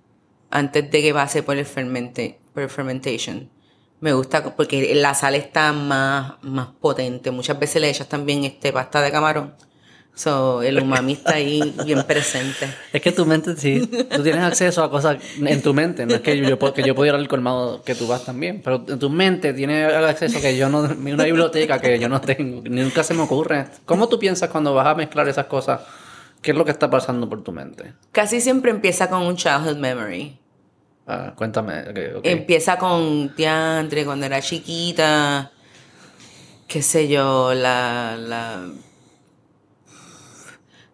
Antes 0.50 0.90
de 0.90 1.02
que 1.02 1.14
pase 1.14 1.42
por 1.42 1.56
el 1.56 1.64
fermente, 1.64 2.38
por 2.52 2.62
el 2.64 2.68
fermentation. 2.68 3.48
Me 4.02 4.12
gusta 4.12 4.42
porque 4.56 4.96
la 4.96 5.14
sal 5.14 5.36
está 5.36 5.72
más, 5.72 6.32
más 6.42 6.66
potente. 6.80 7.30
Muchas 7.30 7.56
veces 7.60 7.80
le 7.80 7.88
echas 7.88 8.08
también 8.08 8.42
este 8.42 8.72
pasta 8.72 9.00
de 9.00 9.12
camarón. 9.12 9.54
So, 10.12 10.60
el 10.60 10.80
umami 10.80 11.12
está 11.12 11.36
ahí 11.36 11.72
bien 11.84 12.02
presente. 12.08 12.66
Es 12.92 13.00
que 13.00 13.12
tu 13.12 13.24
mente, 13.24 13.56
sí, 13.56 13.86
tú 13.86 14.24
tienes 14.24 14.42
acceso 14.42 14.82
a 14.82 14.90
cosas 14.90 15.18
en 15.38 15.62
tu 15.62 15.72
mente. 15.72 16.04
No 16.04 16.16
es 16.16 16.20
que 16.20 16.36
yo, 16.36 16.58
que 16.74 16.82
yo 16.82 16.96
puedo 16.96 17.06
ir 17.06 17.14
al 17.14 17.28
colmado 17.28 17.80
que 17.84 17.94
tú 17.94 18.08
vas 18.08 18.24
también, 18.24 18.60
pero 18.60 18.84
en 18.88 18.98
tu 18.98 19.08
mente 19.08 19.54
tienes 19.54 19.94
acceso 19.94 20.40
que 20.40 20.56
yo 20.56 20.68
no, 20.68 20.80
una 20.80 21.24
biblioteca 21.24 21.80
que 21.80 22.00
yo 22.00 22.08
no 22.08 22.20
tengo, 22.20 22.60
nunca 22.68 23.04
se 23.04 23.14
me 23.14 23.22
ocurre. 23.22 23.68
¿Cómo 23.86 24.08
tú 24.08 24.18
piensas 24.18 24.50
cuando 24.50 24.74
vas 24.74 24.88
a 24.88 24.96
mezclar 24.96 25.28
esas 25.28 25.46
cosas? 25.46 25.80
¿Qué 26.42 26.50
es 26.50 26.56
lo 26.56 26.64
que 26.64 26.72
está 26.72 26.90
pasando 26.90 27.28
por 27.28 27.44
tu 27.44 27.52
mente? 27.52 27.92
Casi 28.10 28.40
siempre 28.40 28.72
empieza 28.72 29.08
con 29.08 29.22
un 29.22 29.36
childhood 29.36 29.76
memory. 29.76 30.41
Ah, 31.06 31.32
cuéntame. 31.36 31.80
ok, 31.80 32.18
ok. 32.18 32.26
Empieza 32.26 32.78
con 32.78 33.34
diantre, 33.34 34.04
cuando 34.04 34.26
era 34.26 34.40
chiquita, 34.40 35.50
qué 36.68 36.82
sé 36.82 37.08
yo, 37.08 37.52
la, 37.54 38.16
la 38.16 38.66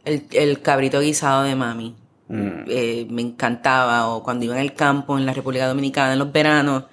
el, 0.04 0.26
el 0.32 0.62
cabrito 0.62 1.00
guisado 1.00 1.42
de 1.42 1.54
mami. 1.54 1.94
Mm. 2.28 2.64
Eh, 2.68 3.06
me 3.10 3.22
encantaba, 3.22 4.08
o 4.08 4.22
cuando 4.22 4.44
iba 4.44 4.54
en 4.54 4.62
el 4.62 4.74
campo 4.74 5.16
en 5.18 5.26
la 5.26 5.32
República 5.32 5.66
Dominicana 5.66 6.12
en 6.12 6.18
los 6.18 6.32
veranos, 6.32 6.84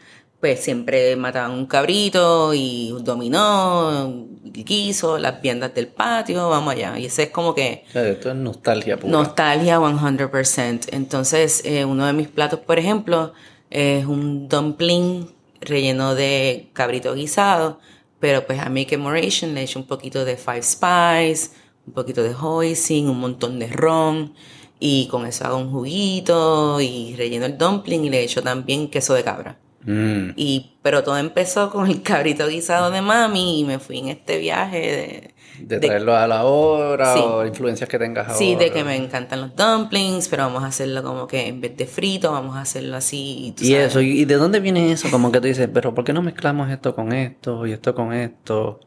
pues 0.45 0.59
siempre 0.59 1.15
mataban 1.15 1.49
un 1.57 1.65
cabrito 1.65 2.53
y 2.53 2.91
un 2.91 3.03
dominó, 3.03 4.27
guiso, 4.43 5.17
las 5.17 5.41
viandas 5.41 5.73
del 5.73 5.87
patio, 5.87 6.49
vamos 6.49 6.71
allá. 6.71 6.99
Y 6.99 7.07
ese 7.07 7.23
es 7.23 7.29
como 7.31 7.55
que 7.55 7.83
esto 7.91 8.29
es 8.29 8.35
nostalgia 8.35 8.95
pura. 8.95 9.11
Nostalgia 9.11 9.79
100%. 9.79 10.89
Entonces, 10.91 11.63
eh, 11.65 11.83
uno 11.83 12.05
de 12.05 12.13
mis 12.13 12.27
platos, 12.27 12.59
por 12.59 12.77
ejemplo, 12.77 13.33
es 13.71 14.05
un 14.05 14.47
dumpling 14.47 15.31
relleno 15.61 16.13
de 16.13 16.69
cabrito 16.73 17.15
guisado, 17.15 17.79
pero 18.19 18.45
pues 18.45 18.59
a 18.59 18.69
Make 18.69 18.99
Moration 18.99 19.55
le 19.55 19.63
echo 19.63 19.79
un 19.79 19.87
poquito 19.87 20.25
de 20.25 20.37
Five 20.37 20.61
Spice, 20.61 21.55
un 21.87 21.93
poquito 21.95 22.21
de 22.21 22.35
hoisin, 22.35 23.09
un 23.09 23.19
montón 23.19 23.57
de 23.57 23.65
ron 23.65 24.35
y 24.79 25.07
con 25.07 25.25
eso 25.25 25.43
hago 25.45 25.57
un 25.57 25.71
juguito 25.71 26.79
y 26.81 27.15
relleno 27.15 27.47
el 27.47 27.57
dumpling 27.57 28.05
y 28.05 28.11
le 28.11 28.23
echo 28.23 28.43
también 28.43 28.91
queso 28.91 29.15
de 29.15 29.23
cabra. 29.23 29.64
Mm. 29.86 30.31
Y, 30.36 30.73
pero 30.81 31.03
todo 31.03 31.17
empezó 31.17 31.69
con 31.69 31.88
el 31.89 32.01
cabrito 32.01 32.47
guisado 32.47 32.89
de 32.91 33.01
mami 33.01 33.59
y 33.59 33.63
me 33.65 33.79
fui 33.79 33.99
en 33.99 34.07
este 34.09 34.39
viaje 34.39 34.79
de... 34.79 35.31
De 35.57 35.79
traerlo 35.79 36.13
a 36.17 36.27
la 36.27 36.43
hora 36.43 37.13
Sí. 37.13 37.21
o 37.23 37.45
influencias 37.45 37.88
que 37.89 37.97
tengas 37.97 38.25
ahora. 38.27 38.38
Sí, 38.38 38.55
de 38.55 38.71
que 38.71 38.83
me 38.83 38.97
encantan 38.97 39.39
los 39.39 39.55
dumplings, 39.55 40.27
pero 40.27 40.43
vamos 40.43 40.63
a 40.63 40.67
hacerlo 40.67 41.01
como 41.01 41.27
que 41.27 41.47
en 41.47 41.61
vez 41.61 41.77
de 41.77 41.86
frito, 41.88 42.31
vamos 42.33 42.57
a 42.57 42.61
hacerlo 42.61 42.97
así. 42.97 43.53
Y 43.61 43.73
eso, 43.73 44.01
¿y 44.01 44.25
de 44.25 44.36
dónde 44.36 44.59
viene 44.59 44.91
eso? 44.91 45.09
Como 45.09 45.31
que 45.31 45.39
tú 45.39 45.47
dices, 45.47 45.69
pero 45.73 45.93
¿por 45.95 46.03
qué 46.03 46.11
no 46.11 46.21
mezclamos 46.21 46.69
esto 46.69 46.93
con 46.93 47.13
esto 47.13 47.65
y 47.65 47.71
esto 47.71 47.95
con 47.95 48.11
esto? 48.11 48.81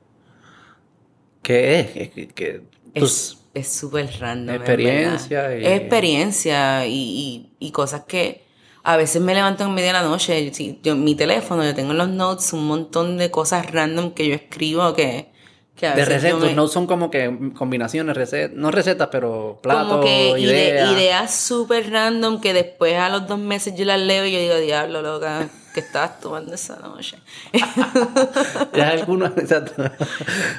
¿Qué 1.42 1.80
es? 1.80 2.32
Que 2.34 2.62
tus- 2.94 3.38
Es 3.54 3.68
súper 3.68 4.10
random. 4.20 4.54
en 4.56 4.60
Experiencia 4.60 5.56
y- 5.56 5.64
Es 5.64 5.80
experiencia 5.80 6.86
y, 6.86 6.92
y, 6.92 7.66
y 7.66 7.70
cosas 7.70 8.02
que 8.06 8.44
a 8.90 8.96
veces 8.96 9.20
me 9.20 9.34
levanto 9.34 9.64
en 9.64 9.74
media 9.74 9.88
de 9.88 9.92
la 9.92 10.02
noche. 10.02 10.50
Yo, 10.82 10.96
mi 10.96 11.14
teléfono, 11.14 11.62
yo 11.62 11.74
tengo 11.74 11.92
en 11.92 11.98
los 11.98 12.08
notes 12.08 12.54
un 12.54 12.66
montón 12.66 13.18
de 13.18 13.30
cosas 13.30 13.70
random 13.70 14.12
que 14.12 14.26
yo 14.26 14.34
escribo 14.34 14.94
que, 14.94 15.28
que 15.76 15.86
a 15.86 15.90
de 15.94 15.96
veces 16.06 16.22
recetas, 16.22 16.40
me- 16.40 16.54
no 16.54 16.68
son 16.68 16.86
como 16.86 17.10
que 17.10 17.30
combinaciones, 17.54 18.16
recetas, 18.16 18.56
no 18.56 18.70
recetas, 18.70 19.08
pero 19.12 19.58
platos, 19.62 19.88
como 19.88 20.02
que 20.04 20.30
ide- 20.40 20.70
ideas. 20.70 20.92
ideas 20.92 21.34
súper 21.34 21.90
random 21.90 22.40
que 22.40 22.54
después 22.54 22.94
a 22.96 23.10
los 23.10 23.26
dos 23.28 23.38
meses 23.38 23.74
yo 23.76 23.84
las 23.84 24.00
leo 24.00 24.24
y 24.24 24.32
yo 24.32 24.38
digo, 24.38 24.56
diablo, 24.56 25.02
loca, 25.02 25.50
¿qué 25.78 25.86
estabas 25.86 26.18
tomando 26.18 26.54
esa 26.54 26.76
noche? 26.80 27.18
¿Ya 28.74 28.88
alguna, 28.88 29.26
exacto. 29.36 29.80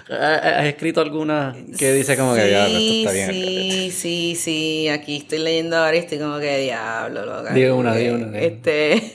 ¿Has 0.09 0.65
escrito 0.65 1.01
alguna 1.01 1.53
que 1.77 1.91
dice 1.91 2.15
como 2.15 2.35
que 2.35 2.45
diablo, 2.45 2.77
esto 2.77 2.93
está 2.93 3.11
bien? 3.11 3.31
Sí, 3.31 3.91
sí, 3.91 4.35
sí. 4.37 4.87
Aquí 4.87 5.17
estoy 5.17 5.39
leyendo 5.39 5.75
ahora 5.75 5.97
y 5.97 5.99
estoy 5.99 6.19
como 6.19 6.39
que 6.39 6.59
diablo, 6.59 7.25
loca. 7.25 7.53
Diga 7.53 7.73
una, 7.73 7.95
diga 7.95 8.15
una. 8.15 8.39
Este. 8.39 9.13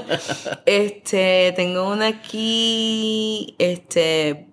este. 0.64 1.52
Tengo 1.54 1.92
una 1.92 2.06
aquí. 2.06 3.54
Este. 3.58 4.46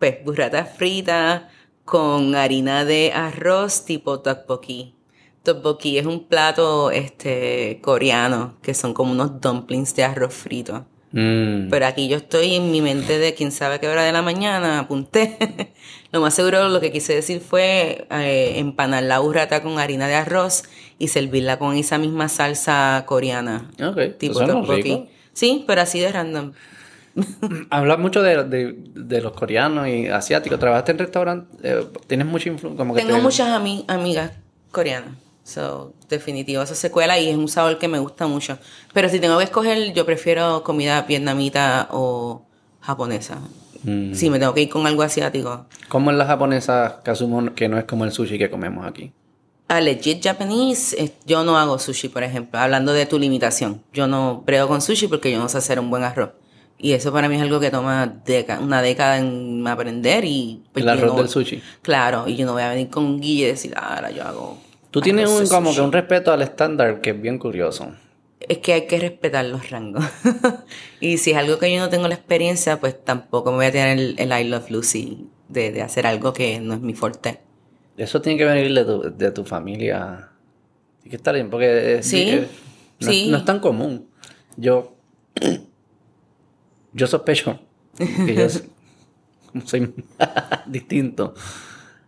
Pues 0.00 0.24
burrata 0.24 0.64
frita 0.64 1.50
con 1.84 2.34
harina 2.34 2.84
de 2.84 3.12
arroz 3.14 3.84
tipo 3.84 4.20
tteokbokki. 4.20 4.99
Tteokbokki 5.42 5.98
es 5.98 6.06
un 6.06 6.24
plato 6.24 6.90
este 6.90 7.78
coreano 7.82 8.56
que 8.62 8.74
son 8.74 8.92
como 8.94 9.12
unos 9.12 9.40
dumplings 9.40 9.94
de 9.96 10.04
arroz 10.04 10.34
frito. 10.34 10.84
Mm. 11.12 11.70
Pero 11.70 11.86
aquí 11.86 12.08
yo 12.08 12.18
estoy 12.18 12.54
en 12.54 12.70
mi 12.70 12.80
mente 12.82 13.18
de 13.18 13.34
quién 13.34 13.50
sabe 13.50 13.80
qué 13.80 13.88
hora 13.88 14.04
de 14.04 14.12
la 14.12 14.22
mañana, 14.22 14.78
apunté. 14.78 15.72
lo 16.12 16.20
más 16.20 16.34
seguro 16.34 16.68
lo 16.68 16.80
que 16.80 16.92
quise 16.92 17.14
decir 17.14 17.40
fue 17.40 18.06
eh, 18.10 18.52
empanar 18.58 19.02
la 19.02 19.18
burrata 19.18 19.62
con 19.62 19.78
harina 19.78 20.06
de 20.06 20.14
arroz 20.14 20.64
y 20.98 21.08
servirla 21.08 21.58
con 21.58 21.74
esa 21.74 21.98
misma 21.98 22.28
salsa 22.28 23.04
coreana. 23.06 23.70
Ok, 23.82 24.18
Tipo 24.18 24.40
tteokbokki. 24.44 25.08
Sí, 25.32 25.64
pero 25.66 25.80
así 25.80 25.98
de 26.00 26.12
random. 26.12 26.52
Hablas 27.70 27.98
mucho 27.98 28.22
de, 28.22 28.44
de, 28.44 28.74
de 28.94 29.20
los 29.20 29.32
coreanos 29.32 29.88
y 29.88 30.06
asiáticos. 30.06 30.60
¿Trabajaste 30.60 30.92
en 30.92 30.98
restaurantes? 30.98 31.58
Eh, 31.64 31.86
¿Tienes 32.06 32.26
mucha 32.26 32.50
influencia? 32.50 32.84
Tengo 32.94 33.16
te- 33.16 33.22
muchas 33.22 33.48
ami- 33.48 33.84
amigas 33.88 34.32
coreanas. 34.70 35.14
So, 35.42 35.94
definitivo, 36.08 36.62
esa 36.62 36.74
secuela 36.74 37.18
y 37.18 37.28
es 37.28 37.36
un 37.36 37.48
sabor 37.48 37.78
que 37.78 37.88
me 37.88 37.98
gusta 37.98 38.26
mucho. 38.26 38.58
Pero 38.92 39.08
si 39.08 39.18
tengo 39.20 39.38
que 39.38 39.44
escoger, 39.44 39.92
yo 39.92 40.04
prefiero 40.06 40.62
comida 40.62 41.02
vietnamita 41.02 41.88
o 41.90 42.42
japonesa. 42.80 43.38
Mm. 43.82 44.14
Si 44.14 44.28
me 44.30 44.38
tengo 44.38 44.52
que 44.54 44.62
ir 44.62 44.68
con 44.68 44.86
algo 44.86 45.02
asiático. 45.02 45.66
¿Cómo 45.88 46.10
es 46.10 46.16
la 46.16 46.26
japonesa 46.26 47.00
que 47.04 47.10
asumo 47.10 47.54
que 47.54 47.68
no 47.68 47.78
es 47.78 47.84
como 47.84 48.04
el 48.04 48.12
sushi 48.12 48.38
que 48.38 48.50
comemos 48.50 48.86
aquí? 48.86 49.12
A 49.68 49.80
legit 49.80 50.22
Japanese, 50.22 51.14
yo 51.24 51.44
no 51.44 51.56
hago 51.56 51.78
sushi, 51.78 52.08
por 52.08 52.22
ejemplo. 52.22 52.58
Hablando 52.60 52.92
de 52.92 53.06
tu 53.06 53.18
limitación. 53.18 53.82
Yo 53.92 54.06
no 54.06 54.42
brego 54.44 54.68
con 54.68 54.82
sushi 54.82 55.06
porque 55.08 55.30
yo 55.32 55.38
no 55.38 55.48
sé 55.48 55.58
hacer 55.58 55.80
un 55.80 55.90
buen 55.90 56.02
arroz. 56.02 56.30
Y 56.76 56.92
eso 56.92 57.12
para 57.12 57.28
mí 57.28 57.36
es 57.36 57.42
algo 57.42 57.60
que 57.60 57.70
toma 57.70 58.20
una 58.60 58.82
década 58.82 59.18
en 59.18 59.66
aprender 59.66 60.24
y... 60.24 60.62
pues, 60.72 60.82
el 60.82 60.88
arroz 60.88 61.12
no- 61.12 61.18
del 61.18 61.28
sushi. 61.28 61.62
Claro, 61.82 62.26
y 62.26 62.36
yo 62.36 62.46
no 62.46 62.52
voy 62.54 62.62
a 62.62 62.70
venir 62.70 62.88
con 62.88 63.20
guille 63.20 63.44
y 63.44 63.48
decir, 63.48 63.72
"Ah, 63.76 63.96
ahora 63.96 64.10
yo 64.10 64.24
hago... 64.24 64.58
Tú 64.90 65.00
tienes 65.00 65.26
arroz 65.30 65.42
un, 65.42 65.48
como 65.48 65.66
sushi". 65.70 65.76
que 65.76 65.82
un 65.86 65.92
respeto 65.92 66.32
al 66.32 66.42
estándar 66.42 67.00
que 67.00 67.10
es 67.10 67.20
bien 67.20 67.38
curioso. 67.38 67.92
Es 68.40 68.58
que 68.58 68.72
hay 68.72 68.86
que 68.86 68.98
respetar 68.98 69.44
los 69.44 69.70
rangos. 69.70 70.04
y 71.00 71.18
si 71.18 71.30
es 71.32 71.36
algo 71.36 71.58
que 71.58 71.72
yo 71.72 71.78
no 71.80 71.88
tengo 71.90 72.08
la 72.08 72.14
experiencia, 72.14 72.80
pues 72.80 73.02
tampoco 73.04 73.50
me 73.50 73.58
voy 73.58 73.66
a 73.66 73.72
tener 73.72 73.98
el, 73.98 74.14
el 74.18 74.32
I 74.40 74.48
Love 74.48 74.70
Lucy 74.70 75.28
de, 75.48 75.70
de 75.72 75.82
hacer 75.82 76.06
algo 76.06 76.32
que 76.32 76.58
no 76.60 76.74
es 76.74 76.80
mi 76.80 76.94
fuerte. 76.94 77.40
Eso 77.96 78.20
tiene 78.22 78.38
que 78.38 78.44
venir 78.46 78.72
de 78.74 78.84
tu, 78.84 79.02
de 79.16 79.30
tu 79.30 79.44
familia. 79.44 80.30
Tiene 81.02 81.10
que 81.10 81.16
estar 81.16 81.34
bien, 81.34 81.50
porque 81.50 81.98
es- 81.98 82.06
Sí, 82.06 82.28
es- 82.30 82.46
no, 83.00 83.10
sí. 83.12 83.28
no 83.30 83.36
es 83.38 83.44
tan 83.44 83.60
común. 83.60 84.08
Yo, 84.56 84.96
yo 86.92 87.06
sospecho 87.06 87.60
que 87.98 88.34
yo 88.34 88.46
soy 89.66 89.94
distinto. 90.66 91.34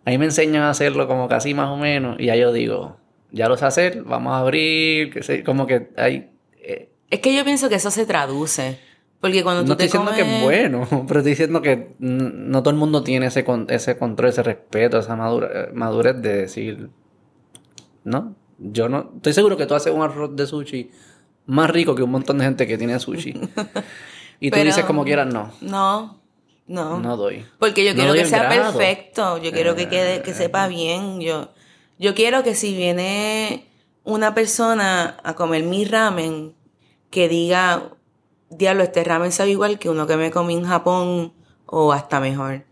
A 0.05 0.11
mí 0.11 0.19
me 0.19 0.25
enseñan 0.27 0.63
a 0.63 0.71
hacerlo 0.71 1.07
como 1.07 1.29
casi 1.29 1.55
más 1.55 1.69
o 1.69 1.77
menos 1.77 2.17
y 2.19 2.27
ya 2.27 2.37
yo 2.37 2.53
digo, 2.53 2.97
ya 3.31 3.49
lo 3.49 3.57
sé 3.57 3.65
hacer, 3.67 4.03
vamos 4.03 4.33
a 4.33 4.39
abrir, 4.39 5.13
que 5.13 5.23
sé, 5.23 5.45
como 5.45 5.67
que 5.67 5.91
hay... 5.97 6.31
eh, 6.61 6.91
Es 7.11 7.21
que 7.21 7.35
yo 7.35 7.45
pienso 7.45 7.69
que 7.69 7.77
eso 7.77 7.91
se 7.91 8.05
traduce. 8.07 8.79
Porque 9.21 9.45
cuando 9.45 9.63
tú 9.63 9.69
no 9.69 9.77
te 9.77 9.85
estoy 9.85 10.01
diciendo 10.01 10.17
que 10.17 10.23
comes- 10.25 10.37
es 10.39 10.43
bueno, 10.43 10.89
pero 11.07 11.21
estoy 11.21 11.31
diciendo 11.33 11.63
que 11.63 11.95
no 12.01 12.63
todo 12.63 12.71
el 12.71 12.77
mundo 12.77 13.05
tiene 13.05 13.27
ese, 13.27 13.45
con- 13.45 13.67
ese 13.71 13.97
control, 13.97 14.31
ese 14.31 14.43
respeto, 14.43 14.99
esa 14.99 15.15
madura- 15.15 15.69
madurez 15.73 16.21
de 16.21 16.33
decir, 16.39 16.91
no, 18.05 18.35
yo 18.59 18.89
no, 18.89 19.13
estoy 19.17 19.33
seguro 19.33 19.57
que 19.57 19.67
tú 19.67 19.75
haces 19.75 19.93
un 19.93 20.03
arroz 20.03 20.35
de 20.35 20.47
sushi 20.47 20.91
más 21.47 21.71
rico 21.71 21.95
que 21.95 22.03
un 22.03 22.11
montón 22.11 22.39
de 22.39 22.45
gente 22.45 22.67
que 22.67 22.77
tiene 22.79 22.99
sushi. 22.99 23.33
Y 24.41 24.51
tú 24.51 24.55
Pero- 24.57 24.65
dices 24.65 24.85
como 24.85 25.05
quieras, 25.05 25.33
no, 25.33 25.53
No, 25.61 26.21
no. 26.67 27.01
no 27.01 27.17
doy. 27.17 27.45
Porque 27.59 27.85
yo 27.85 27.93
No 27.93 27.97
quiero 27.97 28.15
que 28.15 28.25
sea 28.25 28.45
grado. 28.45 28.77
perfecto. 28.77 29.39
Yo 29.39 29.53
quiero 29.53 29.75
que 29.75 29.89
quede, 29.89 30.23
que 30.23 30.35
sepa 30.35 30.69
bien. 30.69 31.21
Yo, 31.21 31.51
yo 31.99 32.15
quiero 32.15 32.43
que 32.43 32.55
si 32.55 32.75
viene 32.75 33.67
una 34.05 34.35
persona 34.35 35.19
a 35.23 35.35
comer 35.35 35.63
mi 35.65 35.85
ramen, 35.85 36.55
que 37.11 37.29
diga, 37.29 37.93
diablo, 38.51 38.85
este 38.85 39.05
ramen 39.05 39.33
sabe 39.33 39.51
igual 39.51 39.79
que 39.79 39.91
uno 39.91 40.07
que 40.07 40.17
me 40.17 40.31
comí 40.31 40.55
en 40.55 40.65
Japón 40.65 41.35
o 41.67 41.93
hasta 41.93 42.21
mejor. 42.21 42.65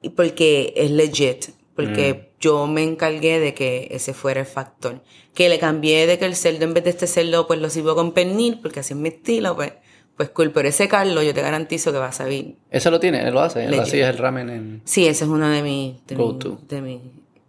Y 0.00 0.10
porque 0.10 0.72
es 0.76 0.90
legit. 0.90 1.50
Porque 1.74 2.32
yo 2.38 2.66
me 2.66 2.82
encargué 2.82 3.40
de 3.40 3.54
que 3.54 3.88
ese 3.92 4.12
fuera 4.12 4.40
el 4.40 4.46
factor. 4.46 5.02
Que 5.34 5.48
le 5.48 5.58
cambié 5.58 6.06
de 6.06 6.18
que 6.18 6.26
el 6.26 6.36
cerdo, 6.36 6.64
en 6.64 6.74
vez 6.74 6.84
de 6.84 6.90
este 6.90 7.06
cerdo, 7.06 7.46
pues 7.46 7.60
lo 7.60 7.70
sirvo 7.70 7.94
con 7.94 8.12
pernil, 8.12 8.58
porque 8.60 8.80
así 8.80 8.92
es 8.92 8.98
mi 8.98 9.08
estilo, 9.08 9.56
pues, 9.56 9.72
pues 10.16 10.30
cool. 10.30 10.50
Pero 10.52 10.68
ese 10.68 10.88
caldo 10.88 11.22
yo 11.22 11.34
te 11.34 11.42
garantizo 11.42 11.92
que 11.92 11.98
va 11.98 12.08
a 12.08 12.12
saber 12.12 12.54
Eso 12.70 12.90
lo 12.90 13.00
tiene, 13.00 13.26
él 13.26 13.32
lo 13.34 13.40
hace, 13.40 13.64
él 13.64 13.78
hacía 13.78 14.08
el 14.10 14.18
ramen 14.18 14.50
en... 14.50 14.82
Sí, 14.84 15.06
ese 15.06 15.24
es 15.24 15.30
uno 15.30 15.48
de 15.48 15.62
mis 15.62 16.06
de 16.06 16.14
Go 16.14 16.32
mi- 16.32 16.38
to. 16.38 16.58
de 16.68 16.80
mis 16.82 17.00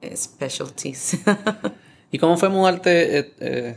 eh, 0.02 0.16
specialties. 0.18 1.20
¿Y 2.12 2.18
cómo 2.20 2.38
fue 2.38 2.50
mudarte 2.50 3.20
eh, 3.20 3.34
eh, 3.40 3.76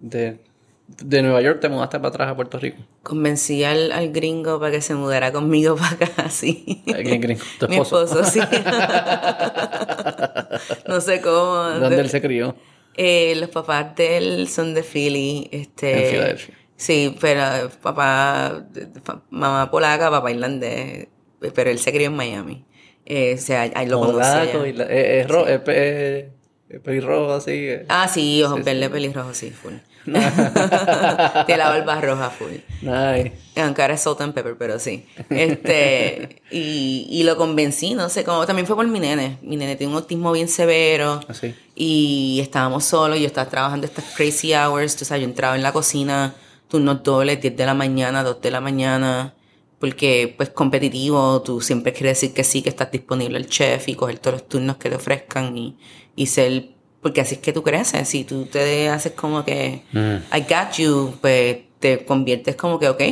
de, 0.00 0.38
de 0.86 1.22
Nueva 1.22 1.40
York, 1.42 1.60
te 1.60 1.68
mudaste 1.68 1.98
para 1.98 2.08
atrás 2.08 2.28
a 2.30 2.36
Puerto 2.36 2.58
Rico? 2.58 2.78
Convencí 3.02 3.64
al, 3.64 3.90
al 3.92 4.12
gringo 4.12 4.58
para 4.60 4.72
que 4.72 4.80
se 4.80 4.94
mudara 4.94 5.32
conmigo 5.32 5.76
para 5.80 6.06
acá, 6.06 6.30
sí. 6.30 6.82
¿Quién 6.86 7.20
gringo? 7.20 7.42
¿Tu 7.58 7.68
Mi 7.68 7.76
esposo? 7.76 8.20
esposo, 8.20 8.24
sí. 8.30 8.40
no 10.86 11.00
sé 11.00 11.20
cómo. 11.20 11.54
¿Dónde 11.80 12.00
él 12.00 12.08
se 12.10 12.20
crió? 12.20 12.54
Eh, 12.96 13.34
los 13.36 13.48
papás 13.48 13.96
de 13.96 14.18
él 14.18 14.48
son 14.48 14.74
de 14.74 14.82
Philly. 14.82 15.48
Este, 15.50 16.04
En 16.06 16.10
Filadelfia. 16.10 16.54
Sí, 16.82 17.16
pero 17.20 17.40
eh, 17.42 17.68
papá, 17.80 18.64
pa- 19.04 19.22
mamá 19.30 19.70
polaca, 19.70 20.10
papá 20.10 20.32
irlandés, 20.32 21.06
pero 21.54 21.70
él 21.70 21.78
se 21.78 21.92
crió 21.92 22.08
en 22.08 22.16
Miami. 22.16 22.64
Eh, 23.06 23.36
o 23.38 23.40
sea, 23.40 23.62
ahí 23.74 23.86
lo 23.86 24.00
conocí 24.00 24.18
Polaco 24.18 24.64
eh, 24.64 25.20
es, 25.20 25.28
ro- 25.28 25.46
es 25.46 25.60
pe- 25.60 26.30
es 26.68 26.80
pelirrojo 26.80 27.34
así. 27.34 27.50
eh. 27.52 27.86
Ah, 27.88 28.08
sí, 28.08 28.42
ojos 28.42 28.64
verdes, 28.64 28.88
pelirrojos, 28.88 29.36
sí, 29.36 29.50
full. 29.50 29.74
Tiene 30.04 31.58
la 31.58 31.68
barba 31.68 32.00
roja, 32.00 32.30
full. 32.30 32.54
Nice. 32.80 33.32
Aunque 33.56 33.82
ahora 33.82 33.94
es 33.94 34.00
salt 34.00 34.20
and 34.20 34.34
pepper, 34.34 34.56
pero 34.58 34.78
sí. 34.80 35.06
Este, 35.30 36.42
y, 36.50 37.06
y 37.08 37.22
lo 37.24 37.36
convencí, 37.36 37.94
no 37.94 38.08
sé 38.08 38.24
cómo. 38.24 38.44
También 38.46 38.66
fue 38.66 38.74
por 38.74 38.86
mi 38.88 38.98
nene. 38.98 39.38
Mi 39.42 39.56
nene 39.56 39.76
tiene 39.76 39.92
un 39.92 39.98
autismo 39.98 40.32
bien 40.32 40.48
severo. 40.48 41.20
Así. 41.28 41.54
Y 41.76 42.40
estábamos 42.42 42.84
solos. 42.84 43.18
Yo 43.20 43.26
estaba 43.26 43.48
trabajando 43.48 43.86
estas 43.86 44.04
crazy 44.16 44.52
hours. 44.54 44.96
Tú 44.96 45.04
sabes, 45.04 45.22
yo 45.22 45.28
entraba 45.28 45.54
en 45.54 45.62
la 45.62 45.72
cocina, 45.72 46.34
turnos 46.72 47.02
dobles, 47.02 47.38
10 47.38 47.54
de 47.54 47.66
la 47.66 47.74
mañana, 47.74 48.24
2 48.24 48.40
de 48.40 48.50
la 48.50 48.62
mañana. 48.62 49.34
Porque, 49.78 50.32
pues, 50.36 50.48
competitivo, 50.48 51.42
tú 51.42 51.60
siempre 51.60 51.92
quieres 51.92 52.18
decir 52.18 52.32
que 52.34 52.44
sí, 52.44 52.62
que 52.62 52.70
estás 52.70 52.90
disponible 52.90 53.36
el 53.36 53.46
chef 53.46 53.88
y 53.88 53.94
coger 53.94 54.18
todos 54.18 54.40
los 54.40 54.48
turnos 54.48 54.76
que 54.78 54.88
te 54.88 54.96
ofrezcan 54.96 55.56
y, 55.58 55.76
y 56.16 56.26
ser. 56.26 56.70
Porque 57.02 57.20
así 57.20 57.34
es 57.34 57.40
que 57.42 57.52
tú 57.52 57.62
creces. 57.62 58.08
Si 58.08 58.24
tú 58.24 58.46
te 58.46 58.88
haces 58.88 59.12
como 59.12 59.44
que 59.44 59.82
Mm. 59.92 60.16
I 60.34 60.40
got 60.48 60.72
you, 60.78 61.14
pues 61.20 61.58
te 61.78 62.06
conviertes 62.06 62.56
como 62.56 62.78
que, 62.78 62.88
ok, 62.88 63.02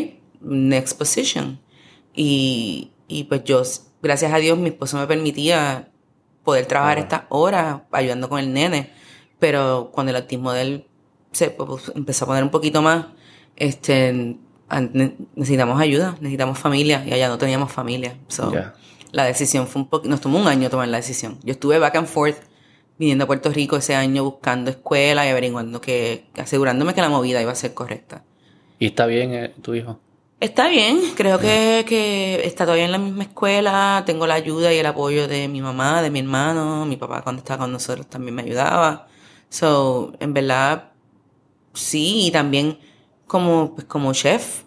next 0.40 0.96
position. 0.96 1.60
Y, 2.14 2.92
y 3.08 3.24
pues 3.24 3.44
yo, 3.44 3.62
gracias 4.00 4.32
a 4.32 4.38
Dios, 4.38 4.56
mi 4.56 4.70
esposo 4.70 4.96
me 4.96 5.06
permitía 5.06 5.90
poder 6.44 6.64
trabajar 6.64 6.98
estas 6.98 7.22
horas 7.28 7.82
ayudando 7.92 8.30
con 8.30 8.40
el 8.40 8.54
nene. 8.54 8.90
Pero 9.38 9.90
cuando 9.92 10.10
el 10.10 10.16
autismo 10.16 10.52
de 10.52 10.62
él 10.62 10.86
se 11.32 11.50
pues, 11.50 11.92
empezó 11.94 12.24
a 12.24 12.28
poner 12.28 12.42
un 12.42 12.50
poquito 12.50 12.80
más, 12.80 13.06
este, 13.56 14.36
necesitamos 15.34 15.80
ayuda, 15.80 16.16
necesitamos 16.20 16.58
familia 16.58 17.04
y 17.06 17.12
allá 17.12 17.28
no 17.28 17.38
teníamos 17.38 17.72
familia. 17.72 18.16
So, 18.28 18.52
La 19.12 19.24
decisión 19.24 19.66
fue 19.66 19.82
un 19.82 19.88
poco, 19.88 20.08
nos 20.08 20.20
tomó 20.20 20.38
un 20.38 20.46
año 20.46 20.70
tomar 20.70 20.88
la 20.88 20.98
decisión. 20.98 21.38
Yo 21.42 21.52
estuve 21.52 21.78
back 21.78 21.96
and 21.96 22.06
forth 22.06 22.38
viniendo 22.98 23.24
a 23.24 23.26
Puerto 23.26 23.50
Rico 23.50 23.76
ese 23.76 23.94
año 23.94 24.22
buscando 24.24 24.70
escuela 24.70 25.26
y 25.26 25.30
averiguando 25.30 25.80
que, 25.80 26.26
asegurándome 26.36 26.94
que 26.94 27.00
la 27.00 27.08
movida 27.08 27.40
iba 27.40 27.50
a 27.50 27.54
ser 27.54 27.74
correcta. 27.74 28.24
¿Y 28.78 28.86
está 28.86 29.06
bien 29.06 29.32
eh, 29.32 29.54
tu 29.62 29.74
hijo? 29.74 29.98
Está 30.38 30.68
bien, 30.68 31.00
creo 31.16 31.38
que, 31.38 31.84
que 31.86 32.46
está 32.46 32.64
todavía 32.64 32.86
en 32.86 32.92
la 32.92 32.98
misma 32.98 33.24
escuela, 33.24 34.02
tengo 34.06 34.26
la 34.26 34.34
ayuda 34.34 34.72
y 34.72 34.78
el 34.78 34.86
apoyo 34.86 35.28
de 35.28 35.48
mi 35.48 35.60
mamá, 35.60 36.00
de 36.00 36.10
mi 36.10 36.20
hermano, 36.20 36.86
mi 36.86 36.96
papá 36.96 37.22
cuando 37.22 37.40
estaba 37.40 37.64
con 37.64 37.72
nosotros 37.72 38.06
también 38.06 38.34
me 38.34 38.42
ayudaba. 38.42 39.06
So, 39.50 40.12
en 40.20 40.32
verdad, 40.32 40.92
sí, 41.74 42.26
y 42.26 42.30
también 42.30 42.78
como, 43.30 43.76
pues, 43.76 43.86
como 43.86 44.12
chef, 44.12 44.62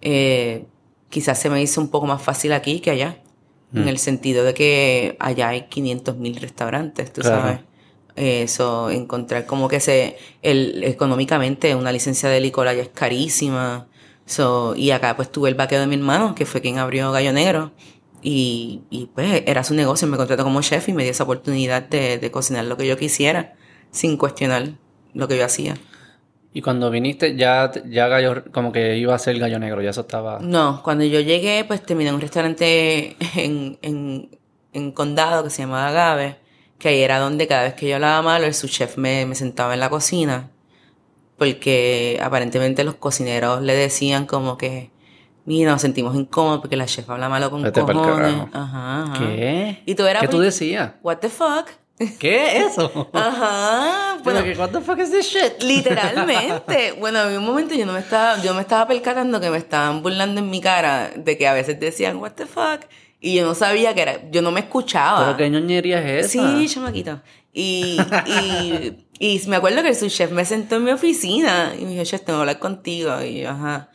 eh, 0.00 0.66
quizás 1.08 1.38
se 1.38 1.48
me 1.50 1.62
hizo 1.62 1.80
un 1.80 1.88
poco 1.88 2.04
más 2.08 2.20
fácil 2.20 2.52
aquí 2.52 2.80
que 2.80 2.90
allá, 2.90 3.22
en 3.72 3.84
mm. 3.84 3.88
el 3.88 3.98
sentido 3.98 4.42
de 4.42 4.54
que 4.54 5.16
allá 5.20 5.50
hay 5.50 5.68
500 5.68 6.16
mil 6.16 6.34
restaurantes, 6.34 7.12
tú 7.12 7.22
sabes. 7.22 7.60
Eso, 8.16 8.90
encontrar 8.90 9.46
como 9.46 9.68
que 9.68 9.78
se, 9.78 10.16
el, 10.42 10.82
económicamente 10.82 11.76
una 11.76 11.92
licencia 11.92 12.28
de 12.28 12.40
licor 12.40 12.66
allá 12.66 12.82
es 12.82 12.88
carísima. 12.88 13.86
So, 14.26 14.74
y 14.74 14.90
acá 14.90 15.14
pues 15.14 15.30
tuve 15.30 15.48
el 15.50 15.54
vaqueo 15.54 15.78
de 15.78 15.86
mi 15.86 15.94
hermano, 15.94 16.34
que 16.34 16.44
fue 16.44 16.60
quien 16.60 16.78
abrió 16.78 17.12
Gallo 17.12 17.32
Negro. 17.32 17.70
Y, 18.20 18.80
y 18.90 19.06
pues 19.14 19.44
era 19.46 19.62
su 19.62 19.74
negocio, 19.74 20.08
me 20.08 20.16
contrató 20.16 20.42
como 20.42 20.60
chef 20.60 20.88
y 20.88 20.92
me 20.92 21.04
dio 21.04 21.12
esa 21.12 21.22
oportunidad 21.22 21.84
de, 21.84 22.18
de 22.18 22.30
cocinar 22.32 22.64
lo 22.64 22.76
que 22.76 22.84
yo 22.84 22.96
quisiera, 22.96 23.54
sin 23.92 24.16
cuestionar 24.16 24.72
lo 25.14 25.28
que 25.28 25.38
yo 25.38 25.44
hacía. 25.44 25.76
Y 26.52 26.62
cuando 26.62 26.90
viniste, 26.90 27.36
ya, 27.36 27.70
ya 27.88 28.08
gallo, 28.08 28.44
como 28.52 28.72
que 28.72 28.96
iba 28.96 29.14
a 29.14 29.18
ser 29.18 29.38
gallo 29.38 29.58
negro, 29.58 29.82
ya 29.82 29.90
eso 29.90 30.00
estaba. 30.00 30.38
No, 30.40 30.82
cuando 30.82 31.04
yo 31.04 31.20
llegué, 31.20 31.64
pues 31.64 31.82
terminé 31.82 32.08
en 32.08 32.16
un 32.16 32.20
restaurante 32.20 33.16
en, 33.36 33.78
en, 33.82 34.38
en 34.72 34.92
Condado 34.92 35.44
que 35.44 35.50
se 35.50 35.62
llamaba 35.62 35.88
Agave, 35.88 36.38
que 36.78 36.88
ahí 36.88 37.02
era 37.02 37.18
donde 37.18 37.46
cada 37.46 37.64
vez 37.64 37.74
que 37.74 37.88
yo 37.88 37.96
hablaba 37.96 38.22
malo, 38.22 38.46
el 38.46 38.54
chef 38.54 38.96
me, 38.96 39.26
me 39.26 39.34
sentaba 39.34 39.74
en 39.74 39.80
la 39.80 39.90
cocina, 39.90 40.50
porque 41.36 42.18
aparentemente 42.22 42.82
los 42.82 42.94
cocineros 42.94 43.62
le 43.62 43.74
decían 43.74 44.26
como 44.26 44.56
que, 44.56 44.90
mira, 45.44 45.72
nos 45.72 45.82
sentimos 45.82 46.16
incómodos 46.16 46.60
porque 46.60 46.76
la 46.76 46.86
chef 46.86 47.08
habla 47.10 47.28
malo 47.28 47.50
con 47.50 47.62
cojones. 47.70 48.34
Ajá, 48.52 49.02
ajá. 49.02 49.12
¿Qué? 49.18 49.82
Y 49.84 49.94
tú 49.94 50.06
eras 50.06 50.22
¿Qué 50.22 50.28
tú 50.28 50.40
decías? 50.40 50.92
What 51.02 51.18
the 51.18 51.28
fuck? 51.28 51.68
¿Qué 52.18 52.58
es 52.58 52.72
eso? 52.72 53.10
Ajá. 53.12 54.18
Bueno, 54.22 54.44
que 54.44 54.52
what 54.52 54.70
the 54.70 54.80
fuck 54.80 54.98
is 54.98 55.10
this 55.10 55.26
shit? 55.26 55.62
Literalmente. 55.62 56.92
bueno, 56.92 57.28
en 57.28 57.38
un 57.38 57.44
momento 57.44 57.74
yo 57.74 57.86
no 57.86 57.92
me 57.92 58.00
estaba, 58.00 58.40
yo 58.42 58.54
me 58.54 58.60
estaba 58.60 58.86
percatando 58.86 59.40
que 59.40 59.50
me 59.50 59.58
estaban 59.58 60.02
burlando 60.02 60.40
en 60.40 60.50
mi 60.50 60.60
cara 60.60 61.10
de 61.14 61.36
que 61.36 61.48
a 61.48 61.52
veces 61.54 61.78
decían 61.80 62.16
what 62.16 62.32
the 62.32 62.46
fuck 62.46 62.82
y 63.20 63.34
yo 63.34 63.44
no 63.44 63.54
sabía 63.54 63.94
que 63.94 64.02
era, 64.02 64.30
yo 64.30 64.42
no 64.42 64.52
me 64.52 64.60
escuchaba. 64.60 65.24
¿Pero 65.24 65.36
qué 65.36 65.50
ñoñería 65.50 65.98
es 66.00 66.26
esa? 66.26 66.56
Sí, 66.56 66.68
chamaquito. 66.68 67.20
Y, 67.52 67.98
y, 68.26 69.06
y 69.18 69.42
me 69.48 69.56
acuerdo 69.56 69.82
que 69.82 69.92
su 69.94 70.08
chef 70.08 70.30
me 70.30 70.44
sentó 70.44 70.76
en 70.76 70.84
mi 70.84 70.92
oficina 70.92 71.74
y 71.76 71.84
me 71.84 71.92
dijo, 71.92 72.04
chef, 72.04 72.22
tengo 72.22 72.38
que 72.38 72.42
hablar 72.42 72.58
contigo. 72.60 73.20
Y 73.22 73.40
yo, 73.40 73.50
ajá 73.50 73.90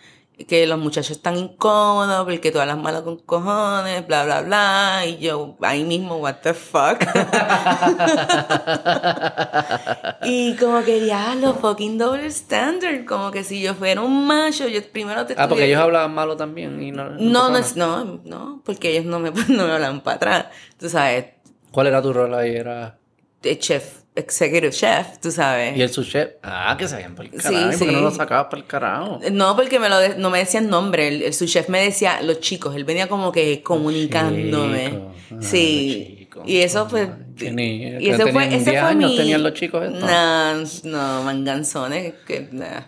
que 0.48 0.66
los 0.66 0.80
muchachos 0.80 1.12
están 1.12 1.38
incómodos 1.38 2.26
porque 2.26 2.52
todas 2.52 2.68
las 2.68 2.78
malas 2.78 3.04
con 3.04 3.18
cojones, 3.18 4.06
bla, 4.08 4.26
bla, 4.26 4.42
bla. 4.42 5.04
Y 5.06 5.18
yo 5.18 5.56
ahí 5.62 5.84
mismo, 5.84 6.18
what 6.18 6.38
the 6.42 6.54
fuck. 6.54 7.00
y 10.24 10.56
como 10.56 10.84
que 10.84 11.06
ya, 11.06 11.36
los 11.36 11.58
fucking 11.58 11.98
double 11.98 12.26
standard. 12.28 13.06
Como 13.06 13.32
que 13.32 13.44
si 13.44 13.62
yo 13.62 13.74
fuera 13.76 14.02
un 14.02 14.26
macho, 14.26 14.68
yo 14.68 14.82
primero 14.92 15.26
te 15.26 15.36
Ah, 15.38 15.48
porque 15.48 15.66
ellos 15.66 15.80
hablaban 15.80 16.14
malo 16.14 16.36
también. 16.36 16.82
Y 16.82 16.92
no, 16.92 17.12
no, 17.12 17.50
no, 17.50 17.62
no, 17.76 18.20
no, 18.24 18.62
porque 18.66 18.92
ellos 18.92 19.06
no 19.06 19.20
me, 19.20 19.32
no 19.50 19.68
me 19.68 19.72
hablan 19.72 20.02
para 20.02 20.16
atrás. 20.16 20.46
Tú 20.80 20.90
sabes. 20.90 21.26
¿Cuál 21.72 21.88
era 21.88 22.02
tu 22.02 22.12
rol 22.12 22.34
ahí? 22.34 22.56
Era. 22.56 22.98
De 23.42 23.60
chef 23.60 24.03
executive 24.16 24.72
chef, 24.72 25.20
tú 25.20 25.32
sabes. 25.32 25.76
Y 25.78 25.82
el 25.82 25.90
sous 25.90 26.08
chef, 26.08 26.32
ah, 26.44 26.76
que 26.78 26.88
se 26.88 26.96
habían 26.96 27.16
por 27.16 27.26
el 27.26 27.32
carajo. 27.32 27.72
Sí, 27.72 27.78
¿Por 27.78 27.88
qué 27.88 27.94
no 27.94 28.02
lo 28.02 28.12
sacabas 28.12 28.48
por 28.48 28.60
el 28.60 28.66
carajo? 28.66 29.20
No, 29.32 29.56
porque 29.56 29.80
me 29.80 29.90
lo 29.90 30.16
no 30.18 30.30
me 30.30 30.40
decían 30.40 30.70
nombre. 30.70 31.08
El, 31.08 31.22
el, 31.24 31.34
sous 31.34 31.52
chef 31.52 31.70
me 31.70 31.84
decía 31.84 32.22
los 32.22 32.40
chicos. 32.40 32.76
Él 32.76 32.84
venía 32.84 33.08
como 33.08 33.32
que 33.32 33.62
comunicándome. 33.64 35.00
Ah, 35.32 35.36
sí. 35.42 36.28
y 36.46 36.58
eso 36.58 36.88
pues. 36.88 37.10
Tenía, 37.38 38.00
y 38.00 38.10
eso 38.10 38.28
fue, 38.28 38.56
ese 38.56 38.80
fue 38.80 38.96
mi... 38.96 39.18
tenían 39.18 39.42
los 39.42 39.54
chicos 39.54 39.84
esto. 39.86 40.06
No, 40.06 40.64
no, 40.84 41.24
manganzones. 41.24 42.14
Que, 42.28 42.48
nah. 42.52 42.82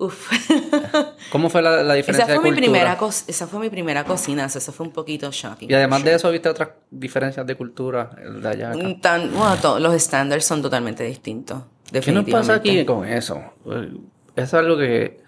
Uf. 0.00 0.30
¿Cómo 1.30 1.50
fue 1.50 1.60
la, 1.60 1.82
la 1.82 1.92
diferencia 1.92 2.24
esa 2.24 2.40
fue 2.40 2.44
de 2.44 2.50
mi 2.52 2.56
Primera 2.56 2.98
esa 3.28 3.46
fue 3.46 3.60
mi 3.60 3.68
primera 3.68 4.04
cocina, 4.04 4.46
eso 4.46 4.72
fue 4.72 4.86
un 4.86 4.92
poquito 4.92 5.30
shocking. 5.30 5.70
Y 5.70 5.74
además 5.74 6.02
de 6.02 6.14
eso, 6.14 6.30
¿viste 6.30 6.48
otras 6.48 6.70
diferencias 6.90 7.46
de 7.46 7.54
cultura 7.54 8.10
de 8.40 8.48
allá? 8.48 8.72
Mm, 8.72 9.00
tan, 9.02 9.30
bueno, 9.34 9.78
los 9.78 9.94
estándares 9.94 10.46
son 10.46 10.62
totalmente 10.62 11.04
distintos. 11.04 11.64
¿Qué 11.92 12.12
nos 12.12 12.24
pasa 12.30 12.54
aquí 12.54 12.82
con 12.86 13.06
eso? 13.06 13.42
Es 14.34 14.54
algo 14.54 14.78
que, 14.78 15.20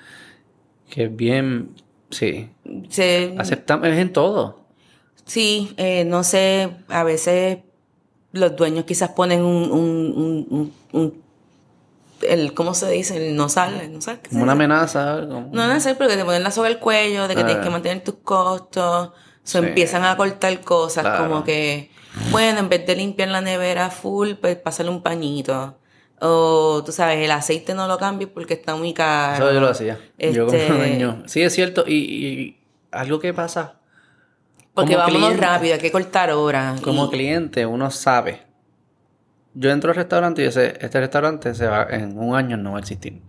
que 0.88 1.08
bien, 1.08 1.74
sí. 2.10 2.48
Se, 2.88 3.34
Aceptamos, 3.36 3.88
es 3.88 3.98
en 3.98 4.10
todo. 4.10 4.64
Sí, 5.26 5.74
eh, 5.76 6.04
no 6.06 6.24
sé, 6.24 6.70
a 6.88 7.04
veces 7.04 7.58
los 8.32 8.56
dueños 8.56 8.86
quizás 8.86 9.10
ponen 9.10 9.42
un, 9.42 9.70
un, 9.70 10.46
un, 10.48 10.72
un 10.92 11.21
el, 12.22 12.54
¿cómo 12.54 12.74
se 12.74 12.90
dice? 12.90 13.28
El 13.28 13.36
no 13.36 13.48
sale, 13.48 13.88
no 13.88 14.00
sale. 14.00 14.20
Como 14.28 14.42
una 14.42 14.52
amenaza. 14.52 15.20
No, 15.22 15.48
no 15.50 15.80
sé, 15.80 15.94
pero 15.94 16.10
que 16.10 16.16
te 16.16 16.24
ponen 16.24 16.42
la 16.42 16.50
soga 16.50 16.68
al 16.68 16.78
cuello, 16.78 17.28
de 17.28 17.34
que 17.34 17.44
tienes 17.44 17.62
que 17.62 17.68
ah. 17.68 17.72
mantener 17.72 18.02
tus 18.04 18.16
costos. 18.16 19.10
O 19.54 19.58
empiezan 19.58 20.04
a 20.04 20.16
cortar 20.16 20.60
cosas 20.60 21.18
como 21.18 21.42
que, 21.42 21.90
bueno, 22.30 22.60
en 22.60 22.68
vez 22.68 22.86
de 22.86 22.94
limpiar 22.94 23.28
la 23.28 23.40
nevera 23.40 23.90
full, 23.90 24.34
pues 24.34 24.56
pásale 24.56 24.88
un 24.88 25.02
pañito. 25.02 25.78
O, 26.20 26.82
tú 26.86 26.92
sabes, 26.92 27.24
el 27.24 27.30
aceite 27.32 27.74
no 27.74 27.88
lo 27.88 27.98
cambies 27.98 28.30
porque 28.30 28.54
está 28.54 28.76
muy 28.76 28.94
caro. 28.94 29.44
Eso 29.44 29.54
yo 29.54 29.60
lo 29.60 29.68
hacía. 29.68 29.98
Yo 30.18 30.46
como 30.46 30.56
este 30.56 30.72
dueño. 30.72 31.22
Sí, 31.26 31.42
es 31.42 31.52
cierto. 31.52 31.84
Y, 31.88 32.58
algo 32.92 33.18
que 33.18 33.34
pasa. 33.34 33.74
Porque 34.74 34.94
vamos 34.96 35.36
rápido, 35.36 35.74
hay 35.74 35.80
que 35.80 35.90
cortar 35.90 36.30
ahora. 36.30 36.76
Como 36.82 37.10
cliente, 37.10 37.66
uno 37.66 37.90
sabe 37.90 38.51
yo 39.54 39.70
entro 39.70 39.90
al 39.90 39.96
restaurante 39.96 40.42
y 40.42 40.46
ese, 40.46 40.78
este 40.80 41.00
restaurante 41.00 41.54
se 41.54 41.66
va, 41.66 41.86
en 41.90 42.18
un 42.18 42.34
año 42.34 42.56
no 42.56 42.72
va 42.72 42.78
a 42.78 42.80
existir. 42.80 43.22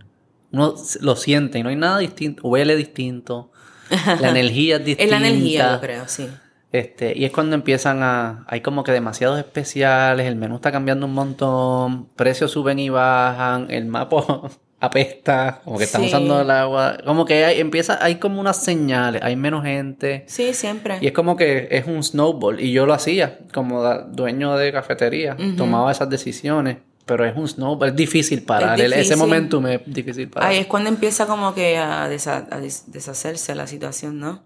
Uno 0.52 0.74
lo 1.00 1.16
siente 1.16 1.58
y 1.58 1.62
no 1.62 1.68
hay 1.68 1.76
nada 1.76 1.98
distinto, 1.98 2.46
huele 2.46 2.76
distinto, 2.76 3.50
la 3.90 4.28
energía 4.30 4.76
es 4.76 4.84
distinta. 4.84 5.16
es 5.16 5.22
la 5.22 5.28
energía, 5.28 5.72
yo 5.74 5.80
creo, 5.80 6.08
sí. 6.08 6.28
Este, 6.72 7.16
y 7.16 7.24
es 7.24 7.30
cuando 7.30 7.54
empiezan 7.54 8.02
a. 8.02 8.44
Hay 8.48 8.60
como 8.60 8.82
que 8.82 8.90
demasiados 8.90 9.38
especiales, 9.38 10.26
el 10.26 10.34
menú 10.34 10.56
está 10.56 10.72
cambiando 10.72 11.06
un 11.06 11.14
montón, 11.14 12.08
precios 12.16 12.50
suben 12.50 12.80
y 12.80 12.88
bajan, 12.88 13.70
el 13.70 13.86
mapa 13.86 14.16
apesta, 14.84 15.60
como 15.64 15.78
que 15.78 15.84
están 15.84 16.04
usando 16.04 16.40
el 16.40 16.50
agua. 16.50 16.98
Como 17.04 17.24
que 17.24 17.44
hay, 17.44 17.60
empieza, 17.60 17.98
hay 18.02 18.16
como 18.16 18.40
unas 18.40 18.62
señales, 18.62 19.22
hay 19.22 19.36
menos 19.36 19.64
gente. 19.64 20.24
Sí, 20.26 20.54
siempre. 20.54 20.98
Y 21.00 21.06
es 21.06 21.12
como 21.12 21.36
que 21.36 21.68
es 21.70 21.86
un 21.86 22.02
snowball. 22.02 22.60
Y 22.60 22.72
yo 22.72 22.86
lo 22.86 22.94
hacía 22.94 23.38
como 23.52 23.82
dueño 23.82 24.56
de 24.56 24.72
cafetería, 24.72 25.36
tomaba 25.56 25.92
esas 25.92 26.08
decisiones. 26.10 26.78
Pero 27.06 27.26
es 27.26 27.36
un 27.36 27.46
snowball, 27.46 27.90
es 27.90 27.96
difícil 27.96 28.42
parar. 28.42 28.80
ese 28.80 29.16
momento 29.16 29.66
es 29.68 29.80
difícil 29.86 30.28
parar. 30.28 30.50
Ahí 30.50 30.58
es 30.58 30.66
cuando 30.66 30.88
empieza 30.88 31.26
como 31.26 31.54
que 31.54 31.76
a, 31.76 32.08
deshacerse 32.08 33.54
la 33.54 33.66
situación, 33.66 34.18
¿no? 34.18 34.42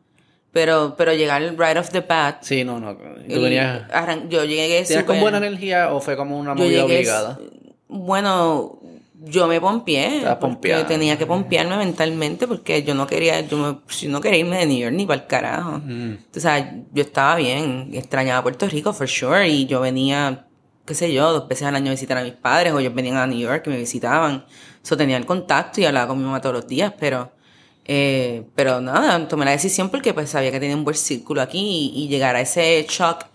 Pero, 0.50 0.94
pero 0.96 1.12
llegar 1.12 1.42
right 1.56 1.76
off 1.76 1.90
the 1.90 2.00
bat. 2.00 2.42
Sí, 2.42 2.64
no, 2.64 2.80
no. 2.80 2.96
yo 3.28 4.44
llegué. 4.44 4.84
¿Tienes 4.84 5.04
con 5.04 5.20
buena 5.20 5.38
energía 5.38 5.92
o 5.92 6.00
fue 6.00 6.16
como 6.16 6.38
una 6.38 6.54
movida 6.54 6.84
obligada? 6.84 7.38
Bueno, 7.88 8.77
yo 9.20 9.48
me 9.48 9.60
pompié. 9.60 10.22
Yo 10.78 10.86
tenía 10.86 11.18
que 11.18 11.26
pompearme 11.26 11.76
mentalmente 11.76 12.46
porque 12.46 12.82
yo 12.82 12.94
no 12.94 13.06
quería, 13.06 13.40
yo, 13.40 13.82
no 14.08 14.20
quería 14.20 14.38
irme 14.38 14.58
de 14.58 14.66
New 14.66 14.78
York 14.78 14.94
ni 14.94 15.06
para 15.06 15.22
el 15.22 15.26
carajo. 15.26 15.82
O 16.36 16.40
sea, 16.40 16.76
yo 16.92 17.02
estaba 17.02 17.36
bien, 17.36 17.90
extrañaba 17.92 18.42
Puerto 18.42 18.68
Rico, 18.68 18.92
for 18.92 19.08
sure, 19.08 19.48
y 19.48 19.66
yo 19.66 19.80
venía, 19.80 20.46
qué 20.84 20.94
sé 20.94 21.12
yo, 21.12 21.32
dos 21.32 21.48
veces 21.48 21.66
al 21.66 21.76
año 21.76 21.88
a 21.88 21.94
visitar 21.94 22.18
a 22.18 22.22
mis 22.22 22.34
padres, 22.34 22.72
o 22.72 22.78
ellos 22.78 22.94
venían 22.94 23.16
a 23.16 23.26
New 23.26 23.38
York 23.38 23.64
y 23.66 23.70
me 23.70 23.78
visitaban. 23.78 24.44
Eso 24.82 24.96
tenía 24.96 25.16
el 25.16 25.26
contacto 25.26 25.80
y 25.80 25.84
hablaba 25.84 26.08
con 26.08 26.18
mi 26.18 26.24
mamá 26.24 26.40
todos 26.40 26.54
los 26.54 26.68
días, 26.68 26.94
pero, 26.98 27.32
eh, 27.86 28.44
pero 28.54 28.80
nada, 28.80 29.26
tomé 29.26 29.44
la 29.44 29.50
decisión 29.50 29.90
porque 29.90 30.14
pues 30.14 30.30
sabía 30.30 30.52
que 30.52 30.60
tenía 30.60 30.76
un 30.76 30.84
buen 30.84 30.96
círculo 30.96 31.42
aquí 31.42 31.92
y, 31.92 32.04
y 32.04 32.08
llegar 32.08 32.36
a 32.36 32.40
ese 32.40 32.86
shock 32.88 33.26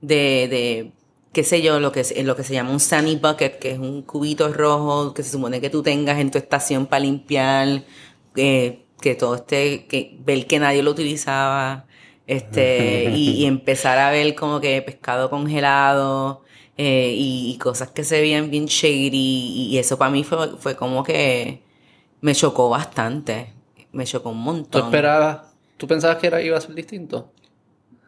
de, 0.00 0.48
de 0.48 0.92
qué 1.32 1.44
sé 1.44 1.62
yo, 1.62 1.80
lo 1.80 1.92
que, 1.92 2.00
es, 2.00 2.24
lo 2.24 2.36
que 2.36 2.44
se 2.44 2.54
llama 2.54 2.70
un 2.70 2.80
sunny 2.80 3.16
bucket, 3.16 3.58
que 3.58 3.72
es 3.72 3.78
un 3.78 4.02
cubito 4.02 4.52
rojo 4.52 5.14
que 5.14 5.22
se 5.22 5.30
supone 5.30 5.60
que 5.60 5.70
tú 5.70 5.82
tengas 5.82 6.18
en 6.18 6.30
tu 6.30 6.38
estación 6.38 6.86
para 6.86 7.00
limpiar, 7.00 7.84
eh, 8.36 8.84
que 9.00 9.14
todo 9.14 9.36
este, 9.36 9.86
que 9.86 10.16
ver 10.20 10.46
que 10.46 10.58
nadie 10.58 10.82
lo 10.82 10.90
utilizaba, 10.90 11.86
este, 12.26 13.10
y, 13.14 13.46
empezar 13.46 13.98
a 13.98 14.10
ver 14.10 14.34
como 14.34 14.60
que 14.60 14.82
pescado 14.82 15.30
congelado, 15.30 16.42
eh, 16.76 17.14
y, 17.16 17.56
cosas 17.58 17.90
que 17.90 18.04
se 18.04 18.20
veían 18.20 18.50
bien 18.50 18.66
shady, 18.66 19.10
y, 19.70 19.78
eso 19.78 19.98
para 19.98 20.10
mí 20.10 20.24
fue, 20.24 20.56
fue 20.58 20.76
como 20.76 21.02
que 21.02 21.62
me 22.20 22.34
chocó 22.34 22.68
bastante, 22.68 23.54
me 23.92 24.04
chocó 24.04 24.30
un 24.30 24.38
montón. 24.38 24.82
¿Tú 24.82 24.86
esperabas, 24.86 25.54
tú 25.78 25.86
pensabas 25.86 26.18
que 26.18 26.26
era, 26.26 26.42
iba 26.42 26.58
a 26.58 26.60
ser 26.60 26.74
distinto? 26.74 27.32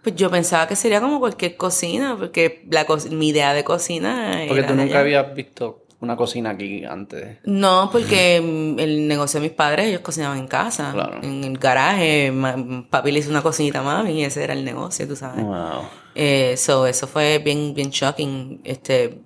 Pues 0.05 0.17
yo 0.17 0.31
pensaba 0.31 0.69
que 0.69 0.77
sería 0.77 1.01
como 1.01 1.19
cualquier 1.19 1.57
cocina, 1.57 2.15
porque 2.19 2.67
la 2.71 2.87
mi 3.11 3.29
idea 3.29 3.55
de 3.55 3.65
cocina. 3.65 4.45
Porque 4.47 4.63
tú 4.63 4.75
nunca 4.75 5.01
habías 5.01 5.35
visto 5.35 5.87
una 5.99 6.15
cocina 6.15 6.51
aquí 6.51 6.85
antes. 6.85 7.39
No, 7.45 7.89
porque 7.91 8.37
el 8.79 9.09
negocio 9.09 9.41
de 9.41 9.49
mis 9.49 9.57
padres, 9.57 9.87
ellos 9.87 10.03
cocinaban 10.03 10.37
en 10.37 10.47
casa. 10.47 10.95
En 11.23 11.43
el 11.43 11.57
garaje, 11.57 12.31
papi 12.91 13.13
le 13.13 13.21
hizo 13.21 13.31
una 13.31 13.41
cocinita 13.41 13.83
más 13.83 14.07
y 14.11 14.23
ese 14.23 14.45
era 14.45 14.53
el 14.53 14.63
negocio, 14.63 15.09
tú 15.09 15.17
sabes. 15.17 15.43
Wow. 15.43 15.89
Eh, 16.15 16.53
eso 16.53 17.07
fue 17.07 17.39
bien, 17.39 17.73
bien 17.73 17.89
shocking, 17.89 18.61
este, 18.63 19.23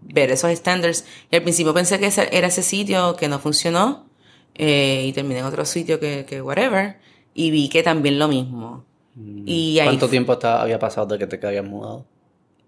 ver 0.00 0.30
esos 0.30 0.50
estándares. 0.50 1.04
Y 1.30 1.36
al 1.36 1.42
principio 1.42 1.74
pensé 1.74 2.00
que 2.00 2.10
era 2.32 2.46
ese 2.46 2.62
sitio 2.62 3.14
que 3.16 3.28
no 3.28 3.38
funcionó. 3.38 4.06
Eh, 4.54 5.04
y 5.06 5.12
terminé 5.12 5.40
en 5.40 5.44
otro 5.44 5.66
sitio 5.66 6.00
que, 6.00 6.24
que 6.26 6.40
whatever. 6.40 6.96
Y 7.34 7.50
vi 7.50 7.68
que 7.68 7.82
también 7.82 8.18
lo 8.18 8.28
mismo. 8.28 8.86
Mm. 9.14 9.42
Y 9.46 9.80
¿Cuánto 9.82 10.08
tiempo 10.08 10.38
había 10.42 10.78
pasado 10.78 11.06
de 11.06 11.18
que 11.18 11.26
te 11.26 11.44
habías 11.46 11.64
mudado? 11.64 12.06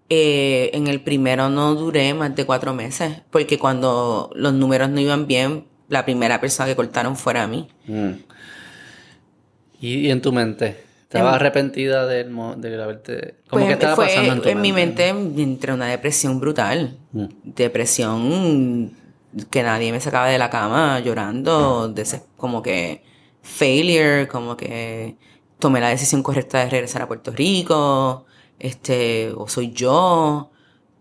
Eh, 0.09 0.69
en 0.73 0.87
el 0.87 1.01
primero 1.01 1.49
no 1.49 1.75
duré 1.75 2.13
más 2.13 2.35
de 2.35 2.45
cuatro 2.45 2.73
meses, 2.73 3.21
porque 3.29 3.59
cuando 3.59 4.31
los 4.35 4.53
números 4.53 4.89
no 4.89 5.01
iban 5.01 5.27
bien, 5.27 5.65
la 5.89 6.05
primera 6.05 6.39
persona 6.39 6.67
que 6.67 6.75
cortaron 6.75 7.15
fuera 7.17 7.43
a 7.43 7.47
mí. 7.47 7.67
Mm. 7.87 8.11
¿Y, 9.81 10.09
en 10.09 10.21
tu 10.21 10.31
mente? 10.31 10.83
¿Estabas 11.03 11.35
arrepentida 11.35 12.05
de, 12.05 12.23
de 12.23 12.83
haberte... 12.83 13.35
¿Cómo 13.49 13.63
pues, 13.63 13.67
que 13.67 13.73
estaba 13.73 13.95
pasando 13.95 14.33
en 14.33 14.41
tu 14.41 14.49
En 14.49 14.59
mi 14.59 14.73
mente 14.73 15.07
entré 15.09 15.73
una 15.73 15.87
depresión 15.87 16.39
brutal. 16.39 16.97
Mm. 17.11 17.25
Depresión 17.43 18.91
que 19.49 19.63
nadie 19.63 19.91
me 19.91 19.99
sacaba 19.99 20.27
de 20.27 20.37
la 20.37 20.49
cama 20.49 20.99
llorando, 20.99 21.89
de 21.89 22.01
ese, 22.01 22.23
como 22.37 22.61
que 22.61 23.03
failure, 23.41 24.27
como 24.27 24.57
que 24.57 25.15
tomé 25.59 25.79
la 25.79 25.89
decisión 25.89 26.23
correcta 26.23 26.59
de 26.59 26.69
regresar 26.69 27.01
a 27.01 27.07
Puerto 27.07 27.31
Rico 27.31 28.25
este, 28.59 29.31
o 29.35 29.47
soy 29.47 29.71
yo, 29.71 30.51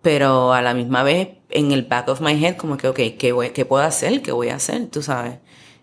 pero 0.03 0.53
a 0.53 0.63
la 0.63 0.75
misma 0.75 1.03
vez 1.03 1.29
en 1.51 1.73
el 1.73 1.83
back 1.85 2.09
of 2.09 2.21
my 2.21 2.33
head 2.33 2.57
como 2.57 2.77
que, 2.77 2.89
ok, 2.89 3.01
¿qué, 3.19 3.33
voy, 3.33 3.51
qué 3.51 3.65
puedo 3.65 3.85
hacer? 3.85 4.23
¿Qué 4.23 4.33
voy 4.33 4.49
a 4.51 4.57
hacer? 4.57 4.89
Tú 4.89 5.03
sabes. 5.03 5.39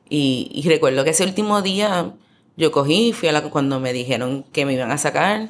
Y, 0.10 0.52
y 0.54 0.68
recuerdo 0.70 1.04
que 1.04 1.12
ese 1.12 1.24
último 1.24 1.62
día 1.62 2.14
yo 2.58 2.72
cogí, 2.72 3.14
fui 3.14 3.30
a 3.30 3.32
la, 3.32 3.42
cuando 3.44 3.80
me 3.80 3.94
dijeron 3.94 4.44
que 4.52 4.66
me 4.66 4.74
iban 4.74 4.92
a 4.92 4.98
sacar, 4.98 5.50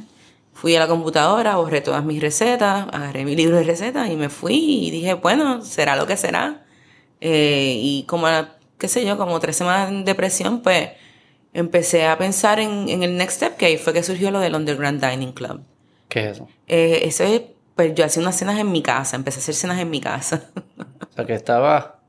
fui 0.53 0.75
a 0.75 0.79
la 0.79 0.87
computadora, 0.87 1.57
borré 1.57 1.81
todas 1.81 2.03
mis 2.05 2.21
recetas, 2.21 2.87
agarré 2.91 3.25
mi 3.25 3.35
libro 3.35 3.57
de 3.57 3.63
recetas 3.63 4.09
y 4.09 4.15
me 4.15 4.29
fui 4.29 4.87
y 4.87 4.91
dije, 4.91 5.15
bueno, 5.15 5.61
será 5.63 5.95
lo 5.95 6.07
que 6.07 6.17
será. 6.17 6.65
Eh, 7.21 7.77
y 7.81 8.03
como, 8.03 8.27
qué 8.77 8.87
sé 8.87 9.05
yo, 9.05 9.17
como 9.17 9.39
tres 9.39 9.57
semanas 9.57 9.91
de 9.91 10.03
depresión, 10.03 10.61
pues 10.61 10.91
empecé 11.53 12.05
a 12.05 12.17
pensar 12.17 12.59
en, 12.59 12.89
en 12.89 13.03
el 13.03 13.15
next 13.17 13.37
step, 13.37 13.57
que 13.57 13.65
ahí 13.67 13.77
fue 13.77 13.93
que 13.93 14.03
surgió 14.03 14.31
lo 14.31 14.39
del 14.39 14.55
Underground 14.55 15.03
Dining 15.03 15.31
Club. 15.31 15.61
¿Qué 16.09 16.29
es 16.29 16.35
eso? 16.37 16.47
Eh, 16.67 17.01
eso 17.05 17.23
es, 17.23 17.41
pues 17.75 17.93
yo 17.95 18.05
hacía 18.05 18.21
unas 18.21 18.37
cenas 18.37 18.59
en 18.59 18.71
mi 18.71 18.81
casa, 18.81 19.15
empecé 19.15 19.39
a 19.39 19.41
hacer 19.41 19.55
cenas 19.55 19.79
en 19.79 19.89
mi 19.89 20.01
casa. 20.01 20.49
o 20.77 21.13
sea, 21.15 21.25
que 21.25 21.33
estaba... 21.33 21.99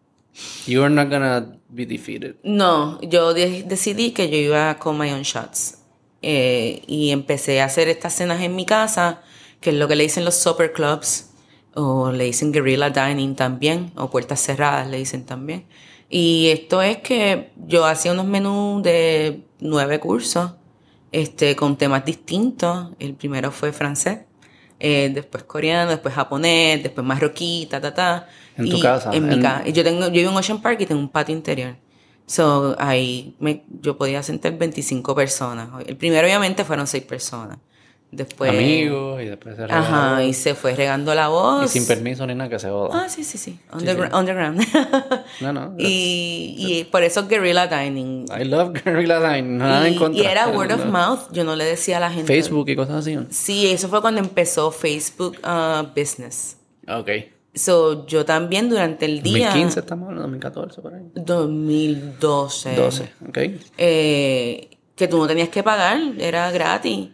You 0.66 0.80
were 0.80 0.92
not 0.92 1.10
gonna 1.10 1.58
be 1.68 1.86
defeated. 1.86 2.36
No, 2.42 3.00
yo 3.02 3.34
decidí 3.34 4.10
que 4.10 4.28
yo 4.28 4.36
iba 4.36 4.78
con 4.78 4.98
my 4.98 5.12
own 5.12 5.22
shots. 5.22 5.78
Eh, 6.22 6.82
y 6.86 7.10
empecé 7.10 7.60
a 7.60 7.66
hacer 7.66 7.88
estas 7.88 8.14
cenas 8.14 8.42
en 8.42 8.56
mi 8.56 8.66
casa, 8.66 9.22
que 9.60 9.70
es 9.70 9.76
lo 9.76 9.86
que 9.86 9.94
le 9.94 10.02
dicen 10.04 10.24
los 10.24 10.34
supper 10.34 10.72
clubs, 10.72 11.30
o 11.74 12.10
le 12.10 12.24
dicen 12.24 12.50
guerrilla 12.50 12.90
dining 12.90 13.36
también, 13.36 13.92
o 13.94 14.10
puertas 14.10 14.40
cerradas 14.40 14.88
le 14.88 14.96
dicen 14.96 15.24
también. 15.24 15.66
Y 16.16 16.50
esto 16.50 16.80
es 16.80 16.98
que 16.98 17.50
yo 17.56 17.84
hacía 17.86 18.12
unos 18.12 18.26
menús 18.26 18.84
de 18.84 19.42
nueve 19.58 19.98
cursos 19.98 20.52
este, 21.10 21.56
con 21.56 21.76
temas 21.76 22.04
distintos. 22.04 22.90
El 23.00 23.14
primero 23.14 23.50
fue 23.50 23.72
francés, 23.72 24.20
eh, 24.78 25.10
después 25.12 25.42
coreano, 25.42 25.90
después 25.90 26.14
japonés, 26.14 26.84
después 26.84 27.04
marroquí, 27.04 27.66
ta, 27.68 27.80
ta, 27.80 27.94
ta. 27.94 28.28
En 28.56 28.70
tu 28.70 28.78
casa. 28.78 29.10
En, 29.12 29.28
mi 29.28 29.40
casa. 29.40 29.66
Yo, 29.66 29.82
tengo, 29.82 30.02
yo 30.06 30.12
vivo 30.12 30.30
en 30.30 30.36
Ocean 30.36 30.62
Park 30.62 30.82
y 30.82 30.86
tengo 30.86 31.00
un 31.00 31.08
patio 31.08 31.34
interior. 31.34 31.74
So, 32.26 32.76
ahí 32.78 33.34
me, 33.40 33.64
yo 33.82 33.98
podía 33.98 34.22
sentar 34.22 34.56
25 34.56 35.16
personas. 35.16 35.68
El 35.84 35.96
primero, 35.96 36.28
obviamente, 36.28 36.64
fueron 36.64 36.86
6 36.86 37.02
personas. 37.06 37.58
Después, 38.14 38.50
amigos 38.50 39.22
y 39.22 39.26
después 39.26 39.56
se 39.56 39.64
Ajá, 39.64 40.22
y 40.22 40.32
se 40.32 40.54
fue 40.54 40.74
regando 40.74 41.14
la 41.14 41.28
voz. 41.28 41.64
Y 41.64 41.68
sin 41.68 41.86
permiso 41.86 42.26
ni 42.26 42.34
nada 42.34 42.48
que 42.48 42.58
se 42.58 42.68
joda. 42.68 43.04
Ah, 43.04 43.08
sí, 43.08 43.24
sí, 43.24 43.38
sí. 43.38 43.58
Underground. 43.72 44.62
no, 45.40 45.52
no. 45.52 45.74
Y, 45.78 46.54
y, 46.56 46.84
por 46.84 47.02
eso 47.02 47.26
Guerrilla 47.26 47.66
Dining. 47.66 48.26
I 48.38 48.44
love 48.44 48.72
Guerrilla 48.72 49.20
Dining. 49.20 49.58
Nada 49.58 49.88
y, 49.88 49.92
en 49.92 49.98
contra. 49.98 50.22
Y 50.22 50.26
era 50.26 50.48
word 50.48 50.72
of 50.72 50.86
mouth. 50.86 51.32
Yo 51.32 51.44
no 51.44 51.56
le 51.56 51.64
decía 51.64 51.96
a 51.96 52.00
la 52.00 52.10
gente. 52.10 52.26
Facebook 52.26 52.68
y 52.68 52.76
cosas 52.76 52.96
así. 52.96 53.18
Sí, 53.30 53.70
eso 53.70 53.88
fue 53.88 54.00
cuando 54.00 54.20
empezó 54.20 54.70
Facebook 54.70 55.38
uh, 55.44 55.86
Business. 55.94 56.56
Ok. 56.88 57.10
So, 57.54 58.04
yo 58.06 58.24
también 58.24 58.68
durante 58.68 59.06
el 59.06 59.22
día... 59.22 59.46
2015 59.46 59.80
estamos 59.80 60.08
hablando, 60.08 60.22
2014 60.22 60.82
por 60.82 60.94
ahí. 60.94 61.02
2012. 61.14 62.74
12, 62.74 63.12
ok. 63.28 63.38
Eh, 63.78 64.70
que 64.96 65.08
tú 65.08 65.18
no 65.18 65.26
tenías 65.26 65.48
que 65.50 65.62
pagar, 65.62 65.98
era 66.18 66.50
gratis. 66.50 67.10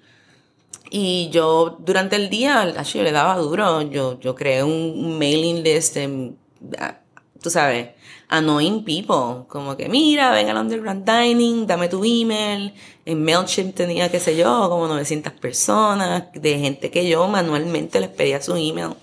Y 0.93 1.31
yo 1.31 1.79
durante 1.79 2.17
el 2.17 2.29
día, 2.29 2.83
yo 2.83 3.03
le 3.03 3.13
daba 3.13 3.37
duro. 3.37 3.83
Yo, 3.83 4.19
yo 4.19 4.35
creé 4.35 4.65
un, 4.65 5.19
mailing 5.19 5.63
list, 5.63 5.97
en, 5.97 6.37
ah, 6.79 6.99
tú 7.41 7.49
sabes, 7.49 7.91
annoying 8.29 8.85
people. 8.85 9.47
Como 9.49 9.77
que, 9.77 9.89
mira, 9.89 10.33
ven 10.33 10.49
al 10.49 10.57
Underground 10.57 11.09
Dining, 11.09 11.69
dame 11.69 11.89
tu 11.89 12.03
email. 12.05 12.75
En 13.07 13.23
MailChimp 13.25 13.77
tenía, 13.77 14.11
qué 14.11 14.19
sé 14.19 14.37
yo, 14.37 14.69
como 14.69 14.89
900 14.89 15.33
personas 15.35 16.25
de 16.35 16.59
gente 16.59 16.91
que 16.91 17.09
yo 17.09 17.29
manualmente 17.29 18.01
les 18.01 18.11
pedía 18.11 18.43
su 18.43 18.57
email 18.57 18.95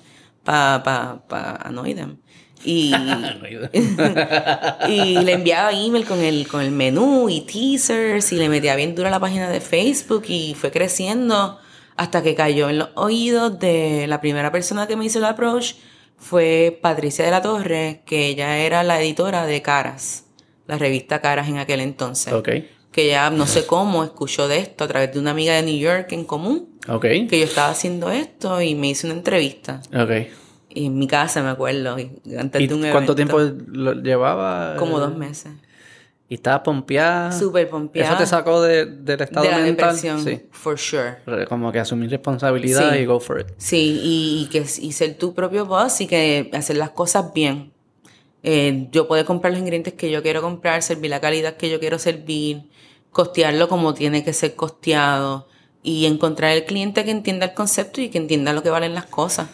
para 0.43 0.83
pa, 0.83 1.23
pa 1.25 1.55
annoy 1.63 1.93
them. 1.93 2.17
Y, 2.65 2.91
y 4.89 5.19
le 5.19 5.31
enviaba 5.31 5.71
email 5.71 6.05
con 6.05 6.19
el, 6.19 6.49
con 6.49 6.61
el 6.61 6.71
menú 6.71 7.29
y 7.29 7.41
teasers 7.41 8.33
y 8.33 8.35
le 8.35 8.49
metía 8.49 8.75
bien 8.75 8.93
duro 8.93 9.07
a 9.07 9.11
la 9.11 9.21
página 9.21 9.49
de 9.49 9.61
Facebook 9.61 10.25
y 10.27 10.53
fue 10.53 10.69
creciendo 10.71 11.59
hasta 11.97 12.21
que 12.21 12.35
cayó 12.35 12.69
en 12.69 12.77
los 12.77 12.89
oídos 12.95 13.59
de 13.59 14.05
la 14.07 14.21
primera 14.21 14.51
persona 14.51 14.87
que 14.87 14.95
me 14.95 15.05
hizo 15.05 15.17
el 15.19 15.25
approach 15.25 15.73
fue 16.17 16.79
Patricia 16.81 17.25
de 17.25 17.31
la 17.31 17.41
Torre, 17.41 18.01
que 18.05 18.27
ella 18.27 18.57
era 18.57 18.83
la 18.83 19.01
editora 19.01 19.45
de 19.45 19.61
Caras, 19.61 20.25
la 20.67 20.77
revista 20.77 21.21
Caras 21.21 21.49
en 21.49 21.57
aquel 21.57 21.81
entonces. 21.81 22.33
Okay. 22.33 22.69
Que 22.91 23.07
ya 23.07 23.29
no 23.29 23.45
sé 23.45 23.65
cómo 23.65 24.03
escuchó 24.03 24.47
de 24.47 24.59
esto 24.59 24.83
a 24.83 24.87
través 24.87 25.13
de 25.13 25.19
una 25.19 25.31
amiga 25.31 25.53
de 25.55 25.63
New 25.63 25.77
York 25.77 26.11
en 26.11 26.23
común. 26.23 26.79
Okay. 26.87 27.27
Que 27.27 27.39
yo 27.39 27.45
estaba 27.45 27.69
haciendo 27.69 28.09
esto 28.09 28.61
y 28.61 28.75
me 28.75 28.89
hizo 28.89 29.07
una 29.07 29.15
entrevista. 29.15 29.81
Okay. 29.87 30.31
Y 30.69 30.87
en 30.87 30.97
mi 30.97 31.07
casa, 31.07 31.41
me 31.43 31.49
acuerdo, 31.49 31.97
antes 32.37 32.67
de 32.67 32.73
un 32.73 32.89
¿Cuánto 32.91 33.15
tiempo 33.15 33.39
lo 33.39 33.93
llevaba? 33.93 34.75
Como 34.77 34.99
dos 34.99 35.15
meses. 35.15 35.51
Y 36.29 36.35
estaba 36.35 36.61
pompeada. 36.61 37.31
Súper 37.31 37.69
pompeada. 37.69 38.09
Eso 38.09 38.17
te 38.17 38.25
sacó 38.25 38.61
de, 38.61 38.85
del 38.85 39.21
estado 39.21 39.45
de 39.45 39.51
la 39.51 39.59
mental. 39.59 39.95
Depresión, 39.95 40.23
sí. 40.23 40.41
For 40.51 40.77
sure. 40.77 41.17
Como 41.47 41.71
que 41.71 41.79
asumir 41.79 42.09
responsabilidad 42.09 42.95
y 42.95 43.05
go 43.05 43.19
for 43.19 43.39
it. 43.39 43.47
Sí, 43.57 43.99
y, 44.03 44.49
que, 44.51 44.59
y 44.59 44.91
ser 44.91 45.17
tu 45.17 45.33
propio 45.33 45.65
boss 45.65 46.01
y 46.01 46.07
que 46.07 46.49
hacer 46.53 46.75
las 46.75 46.89
cosas 46.89 47.33
bien. 47.33 47.71
Eh, 48.43 48.87
yo 48.91 49.07
puedo 49.07 49.25
comprar 49.25 49.51
los 49.51 49.59
ingredientes 49.59 49.93
que 49.93 50.11
yo 50.11 50.21
quiero 50.21 50.41
comprar, 50.41 50.83
servir 50.83 51.09
la 51.09 51.21
calidad 51.21 51.55
que 51.55 51.69
yo 51.69 51.79
quiero 51.79 51.97
servir, 51.97 52.69
costearlo 53.11 53.67
como 53.67 53.93
tiene 53.93 54.23
que 54.23 54.33
ser 54.33 54.55
costeado 54.55 55.47
y 55.81 56.05
encontrar 56.05 56.51
el 56.51 56.65
cliente 56.65 57.05
que 57.05 57.11
entienda 57.11 57.47
el 57.47 57.53
concepto 57.53 58.01
y 58.01 58.09
que 58.09 58.17
entienda 58.17 58.53
lo 58.53 58.63
que 58.63 58.69
valen 58.69 58.93
las 58.93 59.05
cosas. 59.05 59.47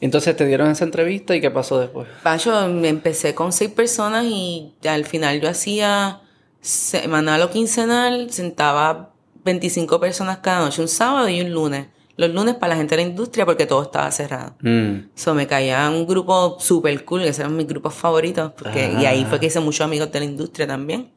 Entonces 0.00 0.36
te 0.36 0.46
dieron 0.46 0.70
esa 0.70 0.84
entrevista 0.84 1.36
y 1.36 1.40
qué 1.40 1.50
pasó 1.50 1.78
después. 1.78 2.08
Yo 2.42 2.64
empecé 2.64 3.34
con 3.34 3.52
seis 3.52 3.70
personas 3.70 4.24
y 4.24 4.72
al 4.86 5.04
final 5.04 5.40
yo 5.40 5.48
hacía 5.48 6.22
semanal 6.60 7.42
o 7.42 7.50
quincenal, 7.50 8.30
sentaba 8.30 9.14
25 9.44 10.00
personas 10.00 10.38
cada 10.38 10.60
noche, 10.60 10.82
un 10.82 10.88
sábado 10.88 11.28
y 11.28 11.40
un 11.40 11.52
lunes. 11.52 11.86
Los 12.16 12.30
lunes 12.30 12.54
para 12.54 12.74
la 12.74 12.76
gente 12.76 12.96
de 12.96 13.02
la 13.02 13.08
industria 13.08 13.46
porque 13.46 13.64
todo 13.66 13.82
estaba 13.82 14.10
cerrado. 14.10 14.54
Mm. 14.60 15.10
So 15.14 15.34
me 15.34 15.46
caía 15.46 15.88
un 15.88 16.06
grupo 16.06 16.58
super 16.60 17.04
cool, 17.04 17.22
que 17.22 17.28
eran 17.28 17.56
mis 17.56 17.66
grupos 17.66 17.94
favoritos, 17.94 18.52
porque, 18.52 18.94
y 19.00 19.06
ahí 19.06 19.24
fue 19.24 19.40
que 19.40 19.46
hice 19.46 19.60
muchos 19.60 19.82
amigos 19.82 20.12
de 20.12 20.18
la 20.18 20.26
industria 20.26 20.66
también, 20.66 21.12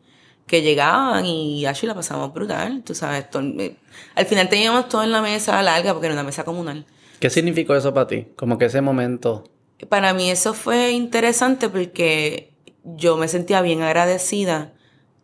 que 0.47 0.61
llegaban 0.61 1.26
y 1.26 1.65
así 1.65 1.88
la 1.88 1.93
pasamos 1.93 2.34
brutal, 2.34 2.84
tú 2.85 2.95
sabes. 2.95 3.26
Eh, 3.34 3.76
al 4.15 4.26
final 4.26 4.47
teníamos 4.47 4.88
todo 4.88 5.03
en 5.03 5.11
la 5.11 5.22
mesa 5.22 5.61
larga 5.61 5.91
porque 5.91 6.07
era 6.07 6.14
una 6.14 6.23
mesa 6.23 6.45
comunal. 6.45 6.85
¿Qué 7.23 7.29
significó 7.29 7.73
eso 7.73 7.93
para 7.93 8.05
ti? 8.05 8.27
Como 8.35 8.57
que 8.57 8.65
ese 8.65 8.81
momento. 8.81 9.45
Para 9.87 10.13
mí 10.13 10.29
eso 10.29 10.53
fue 10.53 10.91
interesante 10.91 11.69
porque 11.69 12.51
yo 12.83 13.15
me 13.15 13.29
sentía 13.29 13.61
bien 13.61 13.81
agradecida 13.81 14.73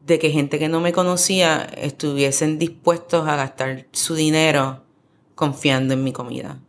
de 0.06 0.18
que 0.18 0.30
gente 0.30 0.60
que 0.60 0.70
no 0.70 0.80
me 0.80 0.94
conocía 0.94 1.62
estuviesen 1.76 2.58
dispuestos 2.58 3.28
a 3.28 3.36
gastar 3.36 3.88
su 3.92 4.16
dinero 4.16 4.86
confiando 5.36 5.94
en 5.94 6.06
mi 6.06 6.14
comida. 6.14 6.62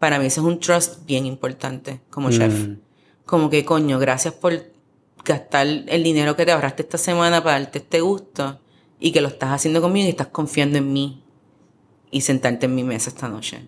Para 0.00 0.18
mí 0.18 0.26
eso 0.26 0.40
es 0.40 0.48
un 0.48 0.58
trust 0.58 1.06
bien 1.06 1.26
importante 1.26 2.00
como 2.10 2.32
chef. 2.32 2.66
Mm. 2.66 2.80
Como 3.24 3.50
que 3.50 3.64
coño, 3.64 4.00
gracias 4.00 4.34
por 4.34 4.64
gastar 5.24 5.68
el 5.68 6.02
dinero 6.02 6.34
que 6.34 6.44
te 6.44 6.50
ahorraste 6.50 6.82
esta 6.82 6.98
semana 6.98 7.40
para 7.40 7.60
darte 7.60 7.78
este 7.78 8.00
gusto 8.00 8.58
y 8.98 9.12
que 9.12 9.20
lo 9.20 9.28
estás 9.28 9.50
haciendo 9.50 9.80
conmigo 9.80 10.08
y 10.08 10.10
estás 10.10 10.26
confiando 10.26 10.78
en 10.78 10.92
mí 10.92 11.22
y 12.10 12.22
sentarte 12.22 12.66
en 12.66 12.74
mi 12.74 12.82
mesa 12.82 13.10
esta 13.10 13.28
noche. 13.28 13.62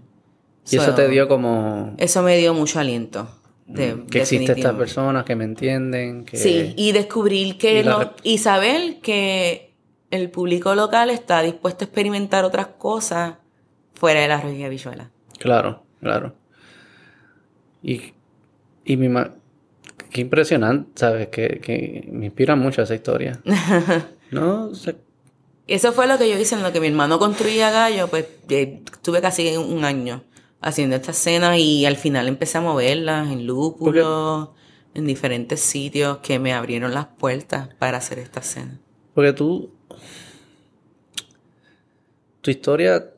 Y 0.70 0.76
eso 0.76 0.86
So, 0.86 0.94
te 0.94 1.08
dio 1.08 1.28
como 1.28 1.94
Eso 1.98 2.22
me 2.22 2.36
dio 2.38 2.54
mucho 2.54 2.78
aliento. 2.80 3.28
De, 3.66 4.04
que 4.10 4.20
existen 4.20 4.58
estas 4.58 4.74
personas 4.74 5.24
que 5.24 5.36
me 5.36 5.44
entienden, 5.44 6.24
que 6.24 6.36
Sí, 6.36 6.74
y 6.76 6.92
descubrir 6.92 7.56
que 7.56 7.80
Y 7.80 7.82
no, 7.84 8.12
y 8.22 8.38
saber 8.38 9.00
que 9.00 9.74
el 10.10 10.30
público 10.30 10.74
local 10.74 11.08
está 11.10 11.40
dispuesto 11.42 11.84
a 11.84 11.86
experimentar 11.86 12.44
otras 12.44 12.66
cosas 12.78 13.34
fuera 13.94 14.20
de 14.20 14.28
la 14.28 14.36
arroz 14.36 14.54
y 14.54 14.64
habichuela. 14.64 15.10
Claro, 15.38 15.82
claro. 16.00 16.34
Y, 17.82 18.12
y 18.84 18.96
mi 18.96 19.08
ma- 19.08 19.32
qué 20.10 20.20
impresionante, 20.20 20.90
¿sabes? 20.94 21.28
Que, 21.28 21.60
que 21.60 22.06
me 22.10 22.26
inspira 22.26 22.56
mucho 22.56 22.82
esa 22.82 22.94
historia. 22.94 23.40
no, 24.30 24.66
o 24.66 24.74
sea, 24.74 24.94
Eso 25.66 25.92
fue 25.92 26.06
lo 26.06 26.18
que 26.18 26.28
yo 26.28 26.38
hice 26.38 26.54
en 26.54 26.62
lo 26.62 26.72
que 26.72 26.80
mi 26.80 26.88
hermano 26.88 27.18
construía 27.18 27.70
gallo, 27.70 28.08
pues 28.08 28.26
eh, 28.50 28.82
tuve 29.02 29.20
casi 29.20 29.56
un 29.56 29.84
año 29.84 30.22
haciendo 30.64 30.96
esta 30.96 31.12
cena 31.12 31.58
y 31.58 31.84
al 31.84 31.96
final 31.96 32.26
empecé 32.26 32.58
a 32.58 32.62
moverlas 32.62 33.30
en 33.30 33.46
lúpulo, 33.46 34.54
en 34.94 35.06
diferentes 35.06 35.60
sitios 35.60 36.18
que 36.18 36.38
me 36.38 36.54
abrieron 36.54 36.94
las 36.94 37.06
puertas 37.06 37.68
para 37.78 37.98
hacer 37.98 38.18
esta 38.18 38.42
cena. 38.42 38.80
porque 39.12 39.32
tú, 39.34 39.70
tu 42.40 42.50
historia, 42.50 43.12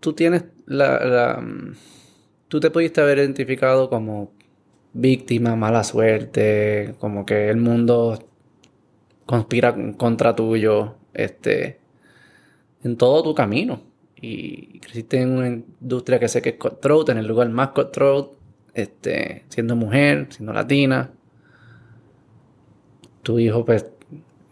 tú 0.00 0.12
tienes 0.12 0.44
la, 0.66 0.98
la, 1.04 1.40
mm, 1.40 1.76
tú 2.48 2.58
te 2.60 2.70
pudiste 2.70 3.00
haber 3.00 3.18
identificado 3.18 3.88
como 3.88 4.32
víctima, 4.92 5.54
mala 5.54 5.84
suerte, 5.84 6.96
como 6.98 7.24
que 7.24 7.48
el 7.48 7.58
mundo 7.58 8.18
conspira 9.24 9.76
contra 9.96 10.34
tuyo, 10.34 10.96
este, 11.14 11.78
en 12.82 12.96
todo 12.96 13.22
tu 13.22 13.34
camino. 13.34 13.87
Y 14.20 14.80
creciste 14.80 15.20
en 15.20 15.30
una 15.30 15.48
industria 15.48 16.18
que 16.18 16.28
sé 16.28 16.42
que 16.42 16.50
es 16.50 16.54
cutthroat, 16.56 17.10
en 17.10 17.18
el 17.18 17.26
lugar 17.26 17.48
más 17.50 17.68
cutthroat, 17.68 18.30
este, 18.74 19.44
siendo 19.48 19.76
mujer, 19.76 20.26
siendo 20.30 20.52
latina. 20.52 21.10
Tu 23.22 23.38
hijo, 23.38 23.64
pues, 23.64 23.86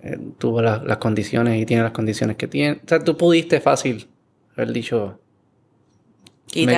eh, 0.03 0.19
tuvo 0.39 0.63
la- 0.63 0.83
las 0.85 0.99
condiciones 0.99 1.61
y 1.61 1.67
tiene 1.67 1.83
las 1.83 1.93
condiciones 1.93 2.37
que 2.37 2.47
tiene. 2.47 2.81
O 2.85 2.89
sea, 2.89 3.03
tú 3.03 3.17
pudiste 3.17 3.61
fácil 3.61 4.07
haber 4.55 4.73
dicho... 4.73 5.19
Me- 6.67 6.73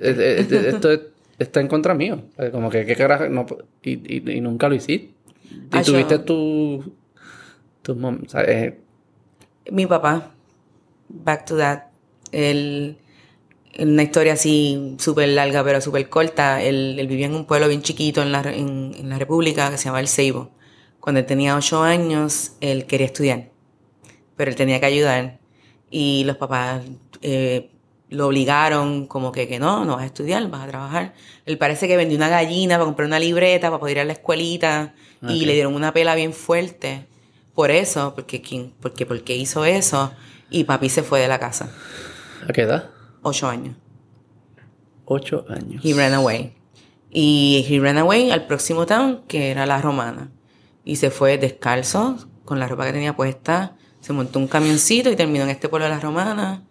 eh, 0.00 0.42
eh, 0.50 0.68
esto 0.68 0.90
es- 0.92 1.00
está 1.38 1.60
en 1.60 1.68
contra 1.68 1.94
mío. 1.94 2.22
Como 2.52 2.70
que, 2.70 2.84
¿qué 2.86 2.94
carajo? 2.94 3.28
No, 3.28 3.44
y, 3.82 3.90
y- 4.18 4.32
y 4.36 4.40
nunca 4.40 4.68
lo 4.68 4.74
hiciste. 4.74 5.10
Y 5.72 5.76
yo- 5.82 5.92
tuviste 5.92 6.18
tu... 6.20 6.92
tu 7.82 7.94
mom- 7.96 8.24
Mi 9.70 9.86
papá, 9.86 10.30
back 11.08 11.44
to 11.46 11.56
that, 11.56 11.84
él, 12.34 12.98
una 13.78 14.02
historia 14.02 14.34
así 14.34 14.96
súper 14.98 15.28
larga 15.30 15.64
pero 15.64 15.80
súper 15.80 16.08
corta, 16.08 16.62
él, 16.62 16.96
él 16.98 17.06
vivía 17.06 17.26
en 17.26 17.34
un 17.34 17.44
pueblo 17.44 17.68
bien 17.68 17.82
chiquito 17.82 18.22
en 18.22 18.32
la, 18.32 18.40
en, 18.40 18.94
en 18.96 19.08
la 19.08 19.18
República 19.18 19.70
que 19.70 19.78
se 19.78 19.84
llama 19.84 20.00
El 20.00 20.08
Ceibo. 20.08 20.50
Cuando 21.00 21.20
él 21.20 21.26
tenía 21.26 21.56
ocho 21.56 21.82
años, 21.82 22.52
él 22.60 22.86
quería 22.86 23.06
estudiar, 23.06 23.50
pero 24.36 24.50
él 24.50 24.56
tenía 24.56 24.80
que 24.80 24.86
ayudar 24.86 25.38
y 25.90 26.24
los 26.24 26.36
papás 26.36 26.82
eh, 27.22 27.70
lo 28.08 28.26
obligaron 28.26 29.06
como 29.06 29.32
que, 29.32 29.46
que 29.48 29.58
no, 29.58 29.84
no 29.84 29.94
vas 29.94 30.02
a 30.02 30.06
estudiar, 30.06 30.48
vas 30.50 30.64
a 30.64 30.68
trabajar. 30.68 31.14
Él 31.46 31.58
parece 31.58 31.88
que 31.88 31.96
vendió 31.96 32.16
una 32.16 32.28
gallina 32.28 32.76
para 32.76 32.86
comprar 32.86 33.06
una 33.06 33.18
libreta, 33.18 33.68
para 33.68 33.80
poder 33.80 33.98
ir 33.98 34.00
a 34.00 34.04
la 34.04 34.12
escuelita 34.14 34.94
y 35.28 35.44
le 35.46 35.54
dieron 35.54 35.74
una 35.74 35.92
pela 35.92 36.14
bien 36.14 36.32
fuerte 36.32 37.06
por 37.54 37.70
eso, 37.70 38.14
porque, 38.14 38.42
¿quién? 38.42 38.72
porque, 38.80 39.06
porque 39.06 39.36
hizo 39.36 39.64
eso 39.64 40.12
y 40.50 40.64
papi 40.64 40.88
se 40.88 41.02
fue 41.02 41.20
de 41.20 41.28
la 41.28 41.38
casa, 41.38 41.72
¿A 42.48 42.52
qué 42.52 42.62
edad? 42.62 42.90
ocho 43.22 43.48
años. 43.48 43.76
Ocho 45.06 45.44
años. 45.48 45.84
He 45.84 45.94
ran 45.94 46.14
away. 46.14 46.54
Y 47.10 47.66
he 47.68 47.80
ran 47.80 47.98
away 47.98 48.30
al 48.30 48.46
próximo 48.46 48.86
town, 48.86 49.22
que 49.26 49.50
era 49.50 49.66
la 49.66 49.80
romana. 49.80 50.30
Y 50.84 50.96
se 50.96 51.10
fue 51.10 51.38
descalzo, 51.38 52.16
con 52.44 52.58
la 52.58 52.68
ropa 52.68 52.84
que 52.86 52.92
tenía 52.92 53.16
puesta. 53.16 53.76
Se 54.00 54.12
montó 54.12 54.38
un 54.38 54.46
camioncito 54.46 55.10
y 55.10 55.16
terminó 55.16 55.44
en 55.44 55.50
este 55.50 55.68
pueblo 55.68 55.86
de 55.86 55.94
la 55.94 56.00
romana. 56.00 56.62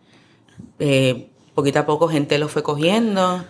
Eh, 0.79 1.29
poquito 1.55 1.79
a 1.79 1.85
poco 1.85 2.07
gente 2.07 2.37
lo 2.37 2.47
fue 2.47 2.63
cogiendo. 2.63 3.43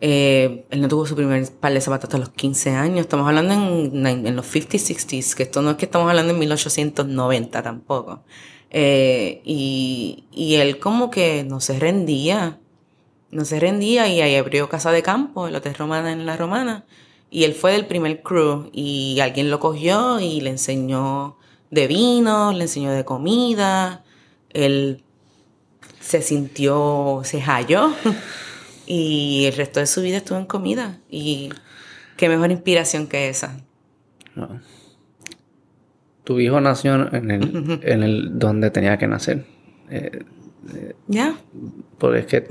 Eh, 0.00 0.64
él 0.70 0.80
no 0.80 0.88
tuvo 0.88 1.06
su 1.06 1.14
primer 1.14 1.48
par 1.52 1.72
de 1.72 1.80
zapatos 1.80 2.04
hasta 2.04 2.18
los 2.18 2.30
15 2.30 2.70
años. 2.70 3.00
Estamos 3.00 3.28
hablando 3.28 3.54
en, 3.54 4.06
en 4.06 4.36
los 4.36 4.52
50s, 4.52 4.96
60s, 4.96 5.34
que 5.34 5.44
esto 5.44 5.62
no 5.62 5.72
es 5.72 5.76
que 5.76 5.84
estamos 5.84 6.08
hablando 6.08 6.32
en 6.32 6.38
1890 6.38 7.62
tampoco. 7.62 8.24
Eh, 8.70 9.40
y, 9.44 10.24
y 10.32 10.56
él 10.56 10.78
como 10.78 11.10
que 11.10 11.44
no 11.44 11.60
se 11.60 11.78
rendía 11.78 12.60
no 13.30 13.44
se 13.44 13.60
rendía 13.60 14.08
y 14.08 14.20
ahí 14.20 14.34
abrió 14.34 14.68
Casa 14.68 14.90
de 14.90 15.02
Campo, 15.02 15.46
el 15.46 15.54
Hotel 15.54 15.74
Romana 15.74 16.12
en 16.12 16.26
La 16.26 16.36
Romana. 16.36 16.84
Y 17.30 17.44
él 17.44 17.54
fue 17.54 17.72
del 17.72 17.86
primer 17.86 18.22
crew 18.22 18.70
y 18.72 19.20
alguien 19.20 19.50
lo 19.50 19.60
cogió 19.60 20.18
y 20.18 20.40
le 20.40 20.50
enseñó 20.50 21.36
de 21.70 21.86
vino, 21.86 22.52
le 22.52 22.62
enseñó 22.62 22.90
de 22.90 23.04
comida. 23.04 24.04
Él 24.50 25.04
se 26.00 26.22
sintió, 26.22 27.20
se 27.22 27.40
halló 27.40 27.92
y 28.86 29.44
el 29.44 29.54
resto 29.54 29.78
de 29.78 29.86
su 29.86 30.02
vida 30.02 30.16
estuvo 30.16 30.38
en 30.38 30.46
comida. 30.46 30.98
Y 31.08 31.50
qué 32.16 32.28
mejor 32.28 32.50
inspiración 32.50 33.06
que 33.06 33.28
esa. 33.28 33.60
Tu 36.30 36.38
hijo 36.38 36.60
nació 36.60 37.12
en 37.12 37.28
el, 37.32 37.80
en 37.82 38.02
el 38.04 38.38
donde 38.38 38.70
tenía 38.70 38.96
que 38.98 39.08
nacer. 39.08 39.46
Eh, 39.90 40.20
¿Ya? 41.08 41.34
porque 41.98 42.20
es 42.20 42.26
que 42.26 42.46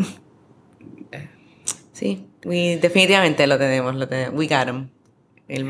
Sí, 1.94 2.26
we- 2.44 2.78
definitivamente 2.82 3.48
lo 3.48 3.58
tenemos, 3.58 3.96
lo 3.96 4.06
tenemos. 4.06 4.38
We 4.38 4.48
got 4.48 4.68
him. 4.68 4.90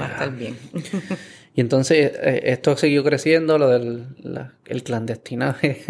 Va 0.02 0.08
a 0.08 0.10
estar 0.10 0.32
bien. 0.36 0.58
Y 1.56 1.62
entonces 1.62 2.14
eh, 2.24 2.42
esto 2.46 2.76
siguió 2.78 3.04
creciendo, 3.04 3.60
lo 3.60 3.70
del 3.70 4.08
la- 4.24 4.54
el 4.66 4.82
clandestinaje. 4.82 5.84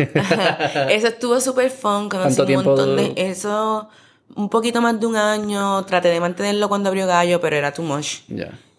Eso 0.89 1.07
estuvo 1.07 1.39
súper 1.39 1.69
fun, 1.69 2.09
conocí 2.09 2.35
¿Cuánto 2.35 2.43
un 2.59 2.65
montón 2.65 2.95
de... 2.97 3.13
Eso, 3.15 3.89
un 4.35 4.49
poquito 4.49 4.81
más 4.81 4.99
de 4.99 5.05
un 5.05 5.15
año, 5.15 5.83
traté 5.85 6.07
de 6.09 6.19
mantenerlo 6.19 6.69
cuando 6.69 6.89
abrió 6.89 7.07
Gallo, 7.07 7.41
pero 7.41 7.55
era 7.55 7.73
too 7.73 7.83
much. 7.83 8.19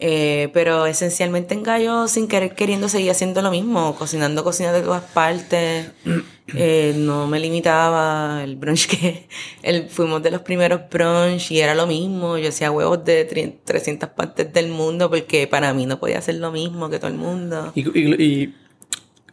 Eh, 0.02 0.48
pero 0.54 0.86
esencialmente 0.86 1.52
en 1.52 1.62
Gallo, 1.62 2.08
sin 2.08 2.26
querer 2.28 2.54
queriendo, 2.54 2.88
seguía 2.88 3.12
haciendo 3.12 3.42
lo 3.42 3.50
mismo, 3.50 3.94
cocinando 3.96 4.42
cocinas 4.44 4.72
de 4.72 4.82
todas 4.82 5.02
partes. 5.02 5.90
Eh, 6.52 6.94
no 6.96 7.28
me 7.28 7.38
limitaba 7.38 8.42
el 8.42 8.56
brunch 8.56 8.88
que... 8.88 9.28
El, 9.62 9.88
fuimos 9.88 10.20
de 10.20 10.32
los 10.32 10.40
primeros 10.40 10.80
brunch 10.90 11.52
y 11.52 11.60
era 11.60 11.76
lo 11.76 11.86
mismo. 11.86 12.38
Yo 12.38 12.48
hacía 12.48 12.72
huevos 12.72 13.04
de 13.04 13.28
tri- 13.30 13.54
300 13.64 14.08
partes 14.08 14.52
del 14.52 14.66
mundo 14.68 15.08
porque 15.08 15.46
para 15.46 15.72
mí 15.72 15.86
no 15.86 16.00
podía 16.00 16.18
hacer 16.18 16.34
lo 16.34 16.50
mismo 16.50 16.90
que 16.90 16.98
todo 16.98 17.06
el 17.06 17.16
mundo. 17.18 17.70
Y, 17.76 17.82
y- 17.96 18.14
y 18.24 18.54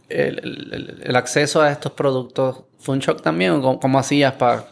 el, 0.09 0.37
el- 0.39 1.01
el 1.05 1.15
acceso 1.15 1.59
a 1.59 1.71
estos 1.71 1.93
productos 1.93 2.65
fue 2.77 2.93
un 2.93 2.99
shock 3.01 3.23
también, 3.23 3.49
¿o 3.53 3.61
cómo, 3.63 3.79
cómo 3.79 3.97
hacías 3.97 4.33
para...? 4.33 4.67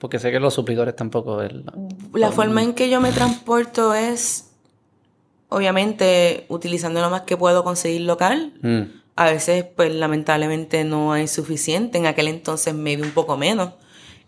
Porque 0.00 0.18
sé 0.18 0.32
que 0.32 0.40
los 0.40 0.54
suplidores 0.54 0.96
tampoco... 0.96 1.40
es 1.42 1.52
la- 1.52 2.32
forma 2.32 2.62
en 2.62 2.72
que 2.74 2.88
yo 2.90 3.00
me 3.00 3.12
transporto 3.12 3.94
es, 3.94 4.50
obviamente, 5.48 6.46
utilizando 6.48 7.00
lo 7.00 7.10
más 7.10 7.22
que 7.22 7.36
puedo 7.36 7.64
conseguir 7.64 8.02
local. 8.02 8.52
Mm, 8.62 8.82
A 9.16 9.24
veces, 9.26 9.64
pues, 9.76 9.94
lamentablemente 9.94 10.82
no 10.84 11.12
hay 11.12 11.28
suficiente. 11.28 11.98
En 11.98 12.06
aquel 12.06 12.28
entonces, 12.28 12.74
maybe 12.74 13.02
un 13.02 13.10
poco 13.10 13.36
menos. 13.36 13.74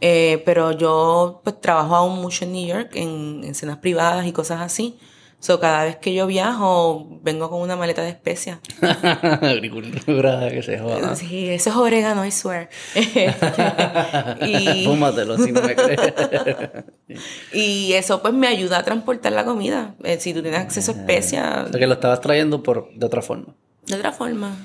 Eh, 0.02 0.42
pero 0.44 0.72
yo, 0.72 1.40
pues, 1.44 1.58
trabajo 1.60 1.96
aún 1.96 2.20
mucho 2.20 2.44
en 2.44 2.52
New 2.52 2.66
York, 2.66 2.90
en, 2.94 3.42
en 3.44 3.54
cenas 3.54 3.78
privadas 3.78 4.26
y 4.26 4.32
cosas 4.32 4.60
así. 4.60 4.98
So, 5.42 5.58
cada 5.58 5.82
vez 5.82 5.96
que 5.96 6.14
yo 6.14 6.28
viajo, 6.28 7.18
vengo 7.20 7.50
con 7.50 7.60
una 7.60 7.74
maleta 7.74 8.00
de 8.02 8.10
especias. 8.10 8.60
Agricultura, 9.42 10.48
que 10.48 10.62
se 10.62 10.78
joda. 10.78 11.16
Sí, 11.16 11.48
eso 11.48 11.70
es 11.70 11.76
orégano, 11.76 12.24
I 12.24 12.30
swear. 12.30 12.70
y... 14.46 14.84
Fúmatelo 14.84 15.36
si 15.38 15.50
no 15.50 15.62
me 15.62 15.74
crees. 15.74 16.00
Y 17.52 17.92
eso 17.94 18.22
pues 18.22 18.32
me 18.32 18.46
ayuda 18.46 18.78
a 18.78 18.82
transportar 18.84 19.32
la 19.32 19.44
comida. 19.44 19.96
Eh, 20.04 20.20
si 20.20 20.32
tú 20.32 20.42
tienes 20.42 20.60
acceso 20.60 20.92
a 20.92 20.94
especias, 20.94 21.66
o 21.66 21.70
sea 21.70 21.80
que 21.80 21.88
lo 21.88 21.94
estabas 21.94 22.20
trayendo 22.20 22.62
por, 22.62 22.94
de 22.94 23.04
otra 23.04 23.20
forma. 23.20 23.56
de 23.84 23.96
otra 23.96 24.12
forma. 24.12 24.56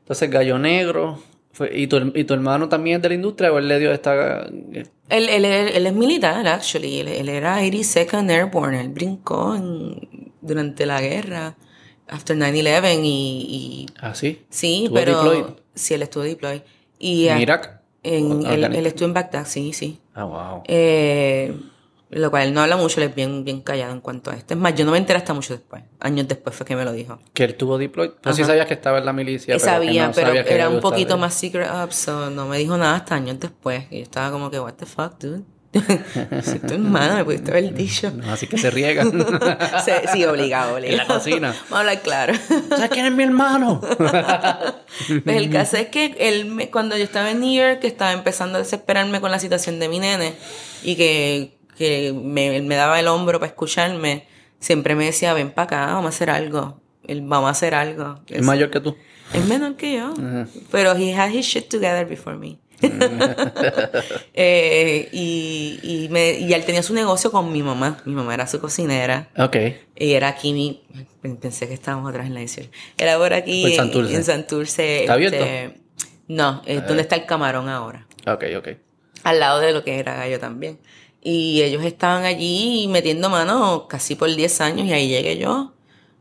Entonces, 0.00 0.28
Gallo 0.28 0.58
Negro... 0.58 1.22
¿y, 1.72 1.86
tu, 1.86 1.96
¿Y 2.14 2.24
tu 2.24 2.34
hermano 2.34 2.68
también 2.68 2.96
es 2.96 3.02
de 3.02 3.08
la 3.10 3.14
industria 3.14 3.52
o 3.52 3.58
él 3.58 3.68
le 3.68 3.78
dio 3.78 3.92
esta...? 3.92 4.42
Él, 4.46 5.28
él, 5.28 5.44
él, 5.44 5.68
él 5.74 5.86
es 5.86 5.92
militar, 5.92 6.46
actually. 6.46 7.00
Él, 7.00 7.08
él 7.08 7.28
era 7.28 7.60
82nd 7.60 8.30
Airborne. 8.30 8.80
Él 8.80 8.88
brincó 8.90 9.54
en- 9.56 10.32
durante 10.40 10.86
la 10.86 11.00
guerra. 11.00 11.56
after 12.08 12.36
9-11 12.36 13.00
y, 13.04 13.06
y... 13.08 13.86
¿Ah, 14.00 14.14
sí? 14.14 14.42
Sí, 14.48 14.84
¿Estuvo 14.84 14.94
pero... 14.98 15.22
deployed? 15.22 15.44
Sí, 15.74 15.94
él 15.94 16.02
estuvo 16.02 16.22
deployed. 16.24 16.62
Y, 16.98 17.26
¿En 17.28 17.36
ah, 17.36 17.40
Irak? 17.42 17.80
en- 18.02 18.46
él 18.74 18.86
estuvo 18.86 19.06
en 19.08 19.14
Bagdad, 19.14 19.46
sí, 19.46 19.72
sí. 19.72 19.98
Ah, 20.14 20.24
wow. 20.24 20.62
Eh, 20.66 21.54
lo 22.10 22.30
cual 22.30 22.48
él 22.48 22.54
no 22.54 22.60
habla 22.60 22.76
mucho, 22.76 23.00
él 23.00 23.08
es 23.08 23.14
bien, 23.14 23.44
bien 23.44 23.60
callado 23.60 23.92
en 23.92 24.00
cuanto 24.00 24.30
a 24.30 24.34
esto. 24.34 24.54
Es 24.54 24.60
más, 24.60 24.74
yo 24.74 24.84
no 24.84 24.90
me 24.92 24.98
enteré 24.98 25.18
hasta 25.18 25.32
mucho 25.32 25.54
después. 25.54 25.82
Años 26.00 26.26
después 26.26 26.54
fue 26.56 26.66
que 26.66 26.74
me 26.76 26.84
lo 26.84 26.92
dijo. 26.92 27.18
Que 27.32 27.44
él 27.44 27.54
tuvo 27.54 27.78
deployed. 27.78 28.10
Pero 28.20 28.34
sí 28.34 28.44
sabías 28.44 28.66
que 28.66 28.74
estaba 28.74 28.98
en 28.98 29.04
la 29.06 29.12
milicia. 29.12 29.54
Pero 29.54 29.64
sabía, 29.64 30.08
no 30.08 30.12
pero 30.12 30.26
sabías 30.28 30.46
que 30.46 30.54
era 30.54 30.68
un 30.68 30.80
poquito 30.80 31.16
más 31.18 31.34
secret 31.34 31.68
up, 31.70 31.92
so 31.92 32.28
no 32.30 32.46
me 32.46 32.58
dijo 32.58 32.76
nada 32.76 32.96
hasta 32.96 33.14
años 33.14 33.38
después. 33.38 33.84
Y 33.90 33.98
yo 33.98 34.02
estaba 34.02 34.30
como 34.32 34.50
que, 34.50 34.58
what 34.58 34.74
the 34.74 34.86
fuck, 34.86 35.18
dude. 35.20 35.42
si 36.42 36.58
tu 36.58 36.74
hermano 36.74 37.14
me 37.14 37.24
pudiste 37.24 37.52
haber 37.52 37.72
dicho. 37.72 38.10
No, 38.10 38.32
así 38.32 38.48
que 38.48 38.58
se 38.58 38.72
riegan. 38.72 39.12
Sí, 40.12 40.24
obligado, 40.24 40.74
obligado. 40.74 40.84
En 40.84 40.96
la 40.96 41.06
cocina. 41.06 41.48
Vamos 41.52 41.72
a 41.72 41.78
hablar 41.78 42.02
claro. 42.02 42.32
¿Sabes 42.70 42.90
quién 42.90 43.06
es 43.06 43.12
mi 43.12 43.22
hermano? 43.22 43.80
Pues 45.24 45.36
el 45.36 45.48
caso 45.50 45.76
es 45.76 45.86
que 45.88 46.16
él 46.18 46.46
me- 46.46 46.70
cuando 46.70 46.96
yo 46.96 47.04
estaba 47.04 47.30
en 47.30 47.38
New 47.40 47.54
York, 47.54 47.78
que 47.78 47.86
estaba 47.86 48.12
empezando 48.12 48.56
a 48.58 48.62
desesperarme 48.62 49.20
con 49.20 49.30
la 49.30 49.38
situación 49.38 49.78
de 49.78 49.88
mi 49.88 50.00
nene 50.00 50.34
y 50.82 50.96
que, 50.96 51.59
que 51.80 52.12
me, 52.12 52.54
él 52.54 52.64
me 52.64 52.74
daba 52.74 53.00
el 53.00 53.08
hombro 53.08 53.40
para 53.40 53.48
escucharme, 53.48 54.26
siempre 54.58 54.94
me 54.94 55.06
decía, 55.06 55.32
ven 55.32 55.50
para 55.50 55.64
acá, 55.64 55.86
vamos 55.94 56.04
a 56.04 56.08
hacer 56.10 56.28
algo. 56.28 56.78
Él, 57.06 57.22
vamos 57.22 57.48
a 57.48 57.52
hacer 57.52 57.74
algo. 57.74 58.20
es 58.28 58.42
mayor 58.42 58.70
que 58.70 58.80
tú. 58.80 58.94
Es 59.32 59.46
menor 59.46 59.76
que 59.76 59.94
yo. 59.94 60.12
Pero 60.70 60.92
he 60.94 61.14
had 61.14 61.30
his 61.30 61.46
shit 61.46 61.68
together 61.70 62.06
before 62.06 62.36
me. 62.36 62.58
Eh, 64.34 65.08
y, 65.12 65.78
y, 65.82 66.08
me- 66.10 66.38
y 66.38 66.52
él 66.52 66.64
tenía 66.64 66.82
su 66.82 66.92
negocio 66.94 67.30
con 67.30 67.50
mi 67.52 67.62
mamá. 67.62 67.98
Mi 68.04 68.12
mamá 68.14 68.34
era 68.34 68.46
su 68.46 68.60
cocinera. 68.60 69.28
Ok. 69.38 69.56
Y 69.96 70.12
era 70.12 70.28
aquí 70.28 70.52
mi... 70.52 70.82
Pensé 71.40 71.66
que 71.66 71.74
estábamos 71.74 72.10
atrás 72.10 72.26
en 72.26 72.34
la 72.34 72.40
edición. 72.40 72.68
Era 72.98 73.16
por 73.18 73.32
aquí 73.32 73.74
Santurce. 73.74 74.14
en 74.14 74.24
Santurce. 74.24 75.00
¿Está 75.00 75.14
abierto? 75.14 75.36
este, 75.38 75.80
no, 76.28 76.62
es 76.66 76.86
donde 76.86 77.02
está 77.02 77.16
el 77.16 77.26
camarón 77.26 77.68
ahora. 77.68 78.06
Ok, 78.26 78.44
ok. 78.58 78.68
Al 79.24 79.40
lado 79.40 79.60
de 79.60 79.72
lo 79.72 79.82
que 79.84 79.98
era 79.98 80.14
Gallo 80.14 80.38
también. 80.38 80.78
Y 81.22 81.62
ellos 81.62 81.84
estaban 81.84 82.24
allí 82.24 82.86
metiendo 82.88 83.28
mano 83.28 83.86
casi 83.88 84.14
por 84.14 84.34
10 84.34 84.60
años 84.62 84.86
y 84.86 84.92
ahí 84.92 85.08
llegué 85.08 85.36
yo. 85.38 85.72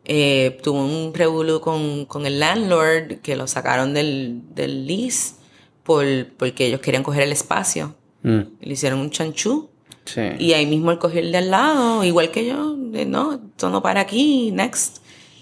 Eh, 0.06 0.58
tuve 0.64 0.80
un 0.80 1.14
revolú 1.14 1.62
con, 1.62 2.06
con 2.06 2.26
el 2.26 2.40
landlord 2.40 3.20
que 3.22 3.36
lo 3.36 3.48
sacaron 3.48 3.94
del, 3.94 4.42
del 4.56 4.88
lease 4.88 5.36
por, 5.84 6.06
porque 6.38 6.66
ellos 6.68 6.82
querían 6.82 7.04
coger 7.04 7.24
el 7.24 7.32
espacio. 7.32 7.96
Mm, 8.24 8.40
Le 8.60 8.74
hicieron 8.74 9.00
un 9.00 9.10
chanchú. 9.12 9.70
sí. 10.06 10.22
Y 10.40 10.54
ahí 10.54 10.66
mismo 10.66 10.92
él 10.92 11.00
cogió 11.00 11.20
el 11.20 11.32
de 11.32 11.38
al 11.38 11.52
lado, 11.52 12.04
igual 12.04 12.32
que 12.32 12.46
yo, 12.46 12.76
de, 12.76 13.06
no, 13.06 13.34
esto 13.34 13.70
no 13.70 13.82
para 13.82 14.02
aquí, 14.02 14.52
next. 14.52 14.98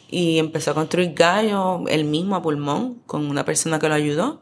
Y 0.10 0.38
empezó 0.38 0.72
a 0.72 0.74
construir 0.74 1.14
gallo 1.14 1.84
él 1.88 2.06
mismo 2.06 2.36
a 2.36 2.42
pulmón, 2.42 3.02
con 3.06 3.26
una 3.30 3.44
persona 3.46 3.80
que 3.80 3.90
lo 3.90 3.96
ayudó. 3.96 4.42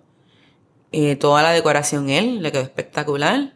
Eh, 0.91 1.15
toda 1.15 1.41
la 1.43 1.51
decoración 1.51 2.09
él, 2.09 2.41
le 2.41 2.51
quedó 2.51 2.61
espectacular. 2.61 3.54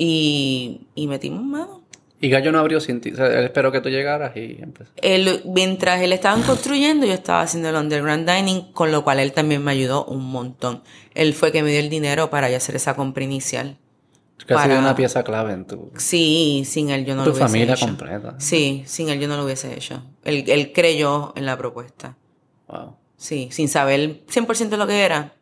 Y, 0.00 0.82
y 0.94 1.08
metimos 1.08 1.42
mano. 1.44 1.82
Y 2.20 2.28
Gallo 2.30 2.52
no 2.52 2.60
abrió 2.60 2.80
sin 2.80 3.00
ti. 3.00 3.10
O 3.12 3.16
sea, 3.16 3.26
él 3.26 3.44
esperó 3.44 3.72
que 3.72 3.80
tú 3.80 3.88
llegaras 3.90 4.36
y 4.36 4.58
empezó. 4.60 4.90
Él, 4.96 5.42
mientras 5.44 6.00
él 6.00 6.12
estaban 6.12 6.42
construyendo, 6.42 7.04
yo 7.04 7.12
estaba 7.14 7.42
haciendo 7.42 7.68
el 7.68 7.74
underground 7.76 8.28
dining, 8.30 8.72
con 8.72 8.92
lo 8.92 9.02
cual 9.02 9.18
él 9.18 9.32
también 9.32 9.62
me 9.64 9.72
ayudó 9.72 10.04
un 10.04 10.24
montón. 10.24 10.82
Él 11.14 11.34
fue 11.34 11.50
que 11.50 11.62
me 11.64 11.70
dio 11.70 11.80
el 11.80 11.90
dinero 11.90 12.30
para 12.30 12.48
yo 12.48 12.56
hacer 12.56 12.76
esa 12.76 12.94
compra 12.94 13.24
inicial. 13.24 13.76
Que 14.46 14.54
ha 14.54 14.58
sido 14.62 14.68
Para- 14.76 14.78
una 14.80 14.94
pieza 14.94 15.24
clave 15.24 15.52
en 15.52 15.64
tu, 15.66 15.90
Sí, 15.96 16.62
sin 16.64 16.90
él 16.90 17.04
yo 17.04 17.16
no 17.16 17.22
tu 17.24 17.30
lo 17.30 17.34
hubiese 17.34 17.48
familia 17.48 17.74
hecho. 17.74 17.86
completa. 17.86 18.34
Sí, 18.38 18.84
sin 18.86 19.08
él 19.08 19.18
yo 19.18 19.26
no 19.26 19.36
lo 19.36 19.44
hubiese 19.44 19.74
hecho. 19.74 20.02
Él, 20.24 20.44
él 20.46 20.72
creyó 20.72 21.32
en 21.36 21.44
la 21.44 21.58
propuesta. 21.58 22.16
Wow. 22.68 22.94
Sí, 23.16 23.48
sin 23.50 23.68
saber 23.68 24.20
100% 24.28 24.76
lo 24.76 24.86
que 24.86 25.00
era. 25.02 25.34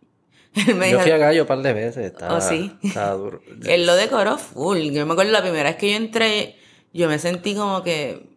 Me 0.77 0.91
Yo 0.91 1.01
fui 1.01 1.11
a 1.11 1.19
Gallo 1.19 1.43
un 1.43 1.47
par 1.49 1.63
de 1.63 1.73
veces. 1.73 2.07
Estaba, 2.07 2.37
Oh, 2.37 2.41
sí. 2.41 2.73
estaba 2.83 3.13
duro. 3.15 3.43
él 3.67 3.87
lo 3.87 3.95
decoró 3.95 4.39
full. 4.39 4.79
Yo 4.91 5.05
me 5.07 5.13
acuerdo 5.13 5.33
la 5.33 5.43
primera 5.43 5.65
vez 5.71 5.77
que 5.77 5.91
yo 5.91 5.97
entré, 5.97 6.57
yo 6.93 7.09
me 7.09 7.19
sentí 7.19 7.55
como 7.55 7.83
que 7.83 8.35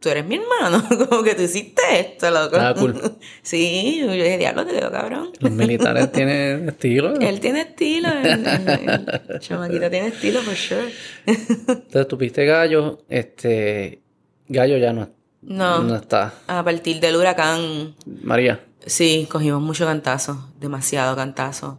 tú 0.00 0.08
eres 0.10 0.24
mi 0.26 0.36
hermano, 0.36 0.84
como 1.08 1.22
que 1.24 1.34
tú 1.34 1.42
hiciste 1.42 1.82
esto, 1.98 2.30
loco. 2.30 2.56
Cool. 2.78 3.16
Sí, 3.42 3.98
yo 4.00 4.12
dije, 4.12 4.38
diablo, 4.38 4.64
te 4.64 4.72
quedó 4.74 4.90
cabrón. 4.92 5.30
Los 5.40 5.50
militares 5.50 6.12
tienen 6.12 6.68
estilo. 6.68 7.14
Él 7.18 7.40
tiene 7.40 7.62
estilo, 7.62 8.08
el, 8.08 8.46
el- 8.46 9.20
el 9.28 9.40
chamaquito 9.40 9.90
tiene 9.90 10.08
estilo, 10.08 10.40
for 10.42 10.54
sure. 10.54 10.92
Entonces 11.26 12.06
tuviste 12.08 12.44
Gallo. 12.44 12.98
Este. 13.08 14.02
Gallo 14.50 14.76
ya 14.78 14.92
no, 14.92 15.10
No, 15.42 15.82
no 15.82 15.96
está. 15.96 16.32
a 16.46 16.62
partir 16.64 17.00
del 17.00 17.16
huracán, 17.16 17.94
María, 18.22 18.60
sí, 18.88 19.28
cogimos 19.30 19.60
mucho 19.62 19.84
cantazo, 19.86 20.48
demasiado 20.60 21.14
cantazo. 21.16 21.78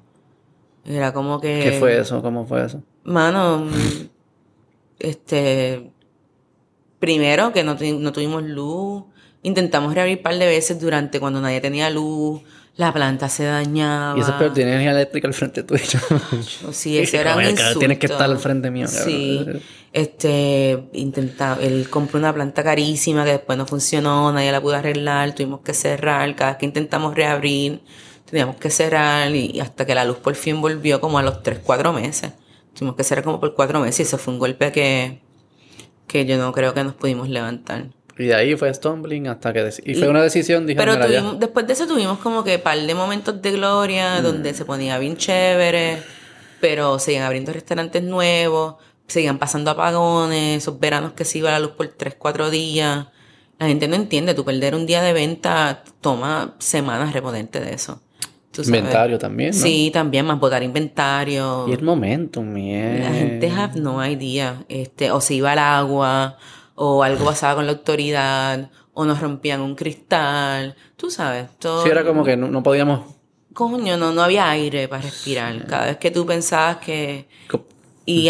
Era 0.86 1.14
como 1.14 1.40
que... 1.41 1.60
¿qué 1.64 1.72
fue 1.80 1.99
eso? 1.99 2.22
¿Cómo 2.22 2.45
fue 2.45 2.65
eso? 2.65 2.81
Mano, 3.03 3.65
este, 4.99 5.91
primero 6.99 7.52
que 7.53 7.64
no, 7.64 7.76
tu- 7.77 7.99
no 7.99 8.11
tuvimos 8.11 8.44
luz, 8.44 9.03
intentamos 9.44 9.94
reabrir 9.94 10.18
un 10.18 10.23
par 10.23 10.36
de 10.38 10.45
veces 10.48 10.80
durante 10.80 11.19
cuando 11.19 11.41
nadie 11.41 11.61
tenía 11.61 11.90
luz, 11.90 12.41
la 12.80 12.94
planta 12.94 13.28
se 13.28 13.44
dañaba. 13.44 14.18
Y 14.18 14.22
eso 14.22 14.32
es 14.32 14.38
peor, 14.38 14.54
tiene 14.54 14.72
energía 14.72 14.92
eléctrica 14.92 15.28
al 15.28 15.34
frente 15.34 15.64
tuyo. 15.64 16.00
Sí, 16.72 16.98
eso 16.98 17.18
era 17.18 17.36
un 17.36 17.44
insulto. 17.44 17.78
Tienes 17.78 18.00
que 18.00 18.06
estar 18.06 18.30
al 18.30 18.40
frente 18.40 18.72
mío. 18.72 18.88
cabrón. 18.88 19.06
Sí, 19.06 19.46
este, 19.92 20.86
intenta, 20.94 21.58
él 21.60 21.90
compró 21.90 22.20
una 22.20 22.34
planta 22.34 22.64
carísima 22.64 23.26
que 23.26 23.32
después 23.32 23.58
no 23.58 23.66
funcionó, 23.66 24.32
nadie 24.32 24.54
la 24.54 24.62
pudo 24.62 24.76
arreglar, 24.76 25.36
tuvimos 25.36 25.60
que 25.60 25.74
cerrar, 25.74 26.34
cada 26.38 26.52
vez 26.52 26.60
que 26.60 26.68
intentamos 26.68 27.16
reabrir, 27.16 27.82
teníamos 28.24 28.56
que 28.56 28.70
cerrar 28.70 29.36
y, 29.36 29.52
y 29.56 29.60
hasta 29.60 29.86
que 29.86 29.94
la 29.94 30.06
luz 30.06 30.20
por 30.20 30.36
fin 30.36 30.62
volvió 30.62 31.02
como 31.02 31.20
a 31.20 31.22
los 31.22 31.44
3, 31.44 31.60
4 31.62 31.92
meses. 31.92 32.32
Tuvimos 32.74 32.96
que 32.96 33.04
cerrar 33.04 33.26
como 33.26 33.42
por 33.42 33.56
4 33.56 33.82
meses 33.82 34.00
y 34.00 34.04
eso 34.04 34.18
fue 34.18 34.34
un 34.34 34.40
golpe 34.40 34.72
que, 34.72 35.20
que 36.08 36.26
yo 36.26 36.38
no 36.38 36.54
creo 36.54 36.74
que 36.74 36.86
nos 36.86 36.94
pudimos 36.94 37.28
levantar. 37.28 37.88
Y 38.20 38.26
de 38.26 38.36
ahí 38.36 38.56
fue 38.56 38.72
stumbling 38.74 39.28
hasta 39.30 39.54
que... 39.54 39.70
Y 39.86 39.96
fue 39.96 40.10
una 40.10 40.22
decisión, 40.22 40.68
dije, 40.68 40.78
Pero 40.78 40.94
ya. 40.96 41.08
tuvimos, 41.08 41.40
después 41.40 41.66
de 41.66 41.74
eso 41.74 41.88
tuvimos 41.88 42.20
como 42.20 42.44
que 42.44 42.60
par 42.60 42.78
de 42.78 42.94
momentos 42.94 43.41
de 43.41 43.52
gloria 43.54 44.22
donde 44.22 44.54
se 44.54 44.66
ponía 44.66 45.00
bien 45.00 45.16
chévere, 45.16 46.04
pero 46.60 47.00
seguían 47.00 47.24
abriendo 47.24 47.54
restaurantes 47.54 48.04
nuevos, 48.04 48.76
seguían 49.08 49.40
pasando 49.40 49.72
apagones, 49.72 50.58
esos 50.58 50.80
veranos 50.80 51.14
que 51.14 51.24
se 51.24 51.38
iba 51.38 51.50
la 51.50 51.60
luz 51.60 51.72
por 51.72 51.88
3, 51.88 52.16
4 52.20 52.50
días. 52.50 53.08
La 53.58 53.68
gente 53.68 53.88
no 53.88 53.96
entiende, 53.96 54.34
tú 54.34 54.44
perder 54.44 54.76
un 54.76 54.86
día 54.86 55.02
de 55.02 55.14
venta 55.14 55.84
toma 56.02 56.56
semanas 56.60 57.14
reponerte 57.14 57.62
de 57.62 57.74
eso. 57.74 58.02
Inventario 58.58 59.18
también, 59.18 59.52
¿no? 59.52 59.56
Sí, 59.56 59.90
también, 59.94 60.26
más 60.26 60.40
botar 60.40 60.62
inventario. 60.64 61.66
Y 61.70 61.72
el 61.72 61.82
momentum, 61.82 62.46
mierda. 62.46 63.10
La 63.10 63.16
gente 63.16 63.50
have 63.50 63.80
no 63.80 64.06
idea. 64.06 64.66
Este, 64.68 65.12
o 65.12 65.22
se 65.22 65.36
iba 65.36 65.54
al 65.54 65.60
agua, 65.60 66.38
o 66.82 67.04
algo 67.04 67.26
pasaba 67.26 67.56
con 67.56 67.66
la 67.66 67.74
autoridad, 67.74 68.70
o 68.94 69.04
nos 69.04 69.20
rompían 69.20 69.60
un 69.60 69.76
cristal. 69.76 70.76
Tú 70.96 71.12
sabes, 71.12 71.50
todo. 71.60 71.84
Sí, 71.84 71.90
era 71.90 72.06
como 72.06 72.24
que 72.24 72.38
no, 72.38 72.48
no 72.50 72.64
podíamos... 72.64 73.02
Coño, 73.54 73.98
no, 73.98 74.14
no 74.14 74.22
había 74.22 74.50
aire 74.50 74.88
para 74.88 75.02
respirar. 75.02 75.66
Cada 75.68 75.88
vez 75.88 75.98
que 75.98 76.12
tú 76.12 76.26
pensabas 76.26 76.78
que. 76.78 77.28
Y, 78.06 78.30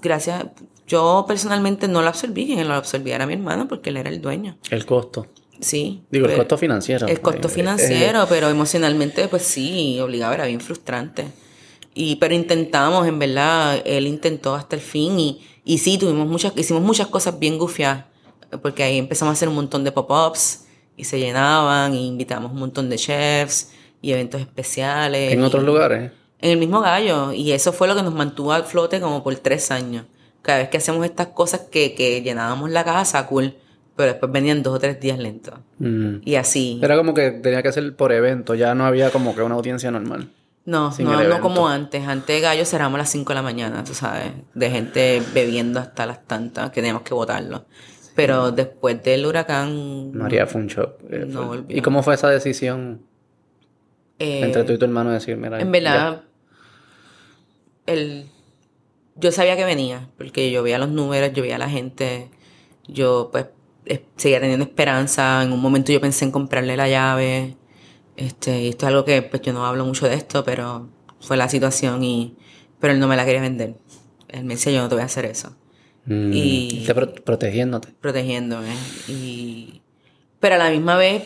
gracias. 0.00 0.44
Yo 0.86 1.24
personalmente 1.26 1.88
no 1.88 2.00
lo 2.02 2.08
absorbí, 2.08 2.46
quien 2.46 2.68
lo 2.68 2.74
absorbía 2.74 3.16
era 3.16 3.26
mi 3.26 3.32
hermano, 3.34 3.66
porque 3.66 3.90
él 3.90 3.96
era 3.96 4.08
el 4.10 4.20
dueño. 4.22 4.56
El 4.70 4.86
costo. 4.86 5.26
Sí. 5.60 6.04
Digo, 6.10 6.26
el 6.26 6.32
pero- 6.32 6.42
costo 6.44 6.58
financiero. 6.58 7.06
el 7.08 7.20
costo 7.20 7.48
Eh, 7.48 7.50
financiero, 7.50 8.26
pero 8.28 8.48
emocionalmente, 8.48 9.26
pues 9.26 9.42
sí, 9.42 9.98
obligado, 10.00 10.34
era 10.34 10.46
bien 10.46 10.60
frustrante. 10.60 11.26
Y, 11.94 12.16
pero 12.16 12.34
intentamos, 12.34 13.08
en 13.08 13.18
verdad, 13.18 13.82
él 13.84 14.06
intentó 14.06 14.54
hasta 14.54 14.76
el 14.76 14.82
fin 14.82 15.18
y, 15.18 15.40
y 15.68 15.76
sí, 15.76 15.98
tuvimos 15.98 16.26
muchas, 16.26 16.54
hicimos 16.56 16.82
muchas 16.82 17.08
cosas 17.08 17.38
bien 17.38 17.58
gufiadas, 17.58 18.06
porque 18.62 18.82
ahí 18.82 18.96
empezamos 18.96 19.32
a 19.32 19.34
hacer 19.34 19.50
un 19.50 19.54
montón 19.54 19.84
de 19.84 19.92
pop-ups 19.92 20.64
y 20.96 21.04
se 21.04 21.20
llenaban 21.20 21.92
y 21.92 22.08
invitamos 22.08 22.52
un 22.52 22.58
montón 22.58 22.88
de 22.88 22.96
chefs 22.96 23.72
y 24.00 24.12
eventos 24.12 24.40
especiales. 24.40 25.30
En 25.30 25.42
otros 25.42 25.62
lugares. 25.62 26.10
en 26.40 26.50
el 26.52 26.56
mismo 26.56 26.80
gallo. 26.80 27.34
Y 27.34 27.52
eso 27.52 27.74
fue 27.74 27.86
lo 27.86 27.94
que 27.94 28.02
nos 28.02 28.14
mantuvo 28.14 28.54
a 28.54 28.62
flote 28.62 28.98
como 28.98 29.22
por 29.22 29.36
tres 29.36 29.70
años. 29.70 30.06
Cada 30.40 30.60
vez 30.60 30.70
que 30.70 30.78
hacemos 30.78 31.04
estas 31.04 31.28
cosas 31.28 31.60
que, 31.70 31.94
que 31.94 32.22
llenábamos 32.22 32.70
la 32.70 32.82
casa, 32.82 33.26
cool. 33.26 33.54
Pero 33.94 34.12
después 34.12 34.32
venían 34.32 34.62
dos 34.62 34.76
o 34.76 34.78
tres 34.78 34.98
días 34.98 35.18
lentos. 35.18 35.52
Mm. 35.80 36.20
Y 36.24 36.36
así. 36.36 36.80
Era 36.82 36.96
como 36.96 37.12
que 37.12 37.30
tenía 37.30 37.62
que 37.62 37.72
ser 37.72 37.94
por 37.94 38.12
evento, 38.12 38.54
ya 38.54 38.74
no 38.74 38.86
había 38.86 39.10
como 39.10 39.34
que 39.34 39.42
una 39.42 39.56
audiencia 39.56 39.90
normal. 39.90 40.30
No, 40.64 40.90
no, 40.98 41.22
no 41.24 41.40
como 41.40 41.66
antes. 41.68 42.06
Antes 42.06 42.42
gallo 42.42 42.64
cerramos 42.66 42.96
a 42.96 42.98
las 42.98 43.10
5 43.10 43.30
de 43.30 43.34
la 43.34 43.42
mañana, 43.42 43.84
tú 43.84 43.94
sabes. 43.94 44.32
De 44.54 44.70
gente 44.70 45.22
bebiendo 45.32 45.80
hasta 45.80 46.04
las 46.04 46.24
tantas 46.26 46.70
que 46.70 46.76
teníamos 46.82 47.02
que 47.02 47.14
botarlo. 47.14 47.64
Pero 48.14 48.50
después 48.50 49.02
del 49.02 49.24
huracán... 49.26 50.12
María 50.12 50.46
fue 50.46 50.60
un 50.62 50.66
shock. 50.66 51.00
eh, 51.08 51.24
No 51.26 51.38
fue- 51.46 51.46
volvió. 51.58 51.76
¿Y 51.78 51.80
cómo 51.80 52.02
fue 52.02 52.14
esa 52.16 52.28
decisión 52.28 53.02
eh, 54.18 54.40
entre 54.44 54.64
tú 54.64 54.72
y 54.72 54.78
tu 54.78 54.84
hermano 54.84 55.10
de 55.10 55.14
decir, 55.14 55.36
mira, 55.36 55.60
En 55.60 55.70
verdad, 55.70 56.22
el, 57.86 58.26
yo 59.14 59.32
sabía 59.32 59.56
que 59.56 59.64
venía, 59.64 60.08
porque 60.18 60.50
yo 60.50 60.62
veía 60.62 60.78
los 60.78 60.88
números, 60.90 61.32
yo 61.32 61.42
veía 61.42 61.56
a 61.56 61.58
la 61.60 61.70
gente, 61.70 62.28
yo 62.86 63.28
pues 63.32 63.46
seguía 64.16 64.40
teniendo 64.40 64.64
esperanza. 64.64 65.42
En 65.42 65.52
un 65.52 65.60
momento 65.60 65.92
yo 65.92 66.00
pensé 66.00 66.24
en 66.24 66.30
comprarle 66.32 66.76
la 66.76 66.88
llave. 66.88 67.56
Este, 68.18 68.62
y 68.62 68.68
esto 68.68 68.86
es 68.86 68.88
algo 68.88 69.04
que 69.04 69.22
pues 69.22 69.42
yo 69.42 69.52
no 69.52 69.64
hablo 69.64 69.84
mucho 69.84 70.06
de 70.08 70.14
esto, 70.14 70.42
pero 70.44 70.88
fue 71.20 71.36
la 71.36 71.48
situación 71.48 72.02
y 72.02 72.36
pero 72.80 72.92
él 72.92 72.98
no 73.00 73.06
me 73.08 73.16
la 73.16 73.24
quería 73.24 73.40
vender. 73.40 73.76
Él 74.28 74.44
me 74.44 74.54
decía, 74.54 74.72
yo 74.72 74.82
no 74.82 74.88
te 74.88 74.94
voy 74.96 75.02
a 75.02 75.06
hacer 75.06 75.24
eso. 75.24 75.54
Mm, 76.04 76.30
Y- 76.32 76.84
te 76.86 76.94
pro- 76.94 77.12
protegiéndote. 77.14 77.88
protegiéndome. 78.00 78.74
Y, 79.08 79.82
pero 80.40 80.56
a 80.56 80.58
la 80.58 80.70
misma 80.70 80.96
vez, 80.96 81.22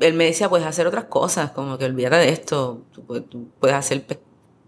él 0.00 0.14
me 0.14 0.24
decía, 0.24 0.48
puedes 0.48 0.66
hacer 0.66 0.86
otras 0.86 1.04
cosas, 1.04 1.50
como 1.52 1.76
que 1.78 1.84
olvídate 1.86 2.16
de 2.16 2.28
esto, 2.30 2.84
tú, 2.92 3.02
tú 3.22 3.48
puedes 3.60 3.76
hacer 3.76 4.04
pe- 4.06 4.20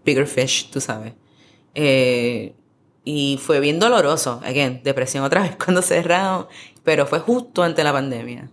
bigger 0.05 0.27
fish, 0.27 0.69
tú 0.71 0.79
sabes. 0.81 1.13
Eh, 1.73 2.53
y 3.03 3.39
fue 3.41 3.59
bien 3.61 3.79
doloroso, 3.79 4.41
again, 4.43 4.81
depresión 4.83 5.23
otra 5.23 5.41
vez 5.41 5.55
cuando 5.63 5.81
cerraron, 5.81 6.47
pero 6.83 7.05
fue 7.05 7.19
justo 7.19 7.63
ante 7.63 7.83
la 7.83 7.93
pandemia. 7.93 8.49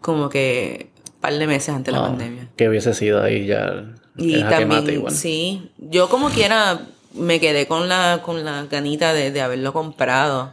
Como 0.00 0.28
que 0.28 0.90
par 1.24 1.32
de 1.38 1.46
meses 1.46 1.70
ante 1.70 1.90
la 1.90 2.00
Ah, 2.00 2.08
pandemia. 2.08 2.48
Que 2.56 2.68
hubiese 2.68 2.92
sido 2.92 3.22
ahí 3.22 3.46
ya. 3.46 3.94
Y 4.16 4.42
también, 4.42 4.86
igual. 4.90 5.14
sí, 5.14 5.70
yo 5.78 6.10
como 6.10 6.28
quiera 6.28 6.86
me 7.14 7.40
quedé 7.40 7.66
con 7.66 7.88
la, 7.88 8.20
con 8.22 8.44
la 8.44 8.64
ganita 8.66 9.14
de, 9.14 9.30
de 9.30 9.40
haberlo 9.40 9.72
comprado. 9.72 10.52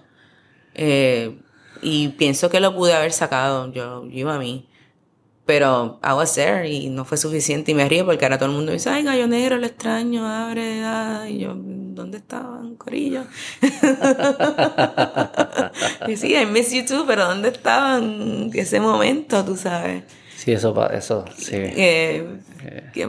Eh, 0.74 1.38
y 1.82 2.10
pienso 2.10 2.50
que 2.50 2.60
lo 2.62 2.74
pude 2.76 2.94
haber 2.94 3.12
sacado, 3.12 3.70
yo, 3.74 4.06
yo 4.06 4.18
iba 4.20 4.36
a 4.36 4.40
mí. 4.40 4.68
Pero 5.46 6.00
was 6.04 6.36
there 6.36 6.70
y 6.70 6.88
no 6.90 7.04
fue 7.04 7.18
suficiente 7.18 7.72
y 7.72 7.76
me 7.76 7.90
río 7.90 8.06
porque 8.06 8.24
ahora 8.24 8.38
todo 8.38 8.48
el 8.50 8.56
mundo 8.56 8.72
dice, 8.72 8.90
ay, 8.90 9.04
gallo 9.04 9.28
negro, 9.28 9.58
lo 9.58 9.66
extraño, 9.66 10.26
abre, 10.26 10.80
da. 10.80 11.28
Y 11.30 11.40
yo, 11.40 11.54
¿dónde 11.58 12.20
estaban, 12.20 12.76
corillo? 12.76 13.24
y 16.08 16.16
sí, 16.16 16.36
I 16.36 16.46
miss 16.46 16.72
you 16.72 16.86
too, 16.86 17.04
pero 17.06 17.26
¿dónde 17.26 17.50
estaban 17.50 18.50
ese 18.54 18.80
momento, 18.80 19.44
tú 19.44 19.58
sabes? 19.58 20.04
Sí, 20.42 20.54
eso, 20.54 20.90
eso, 20.92 21.24
sí. 21.38 21.56
Eh, 21.56 22.28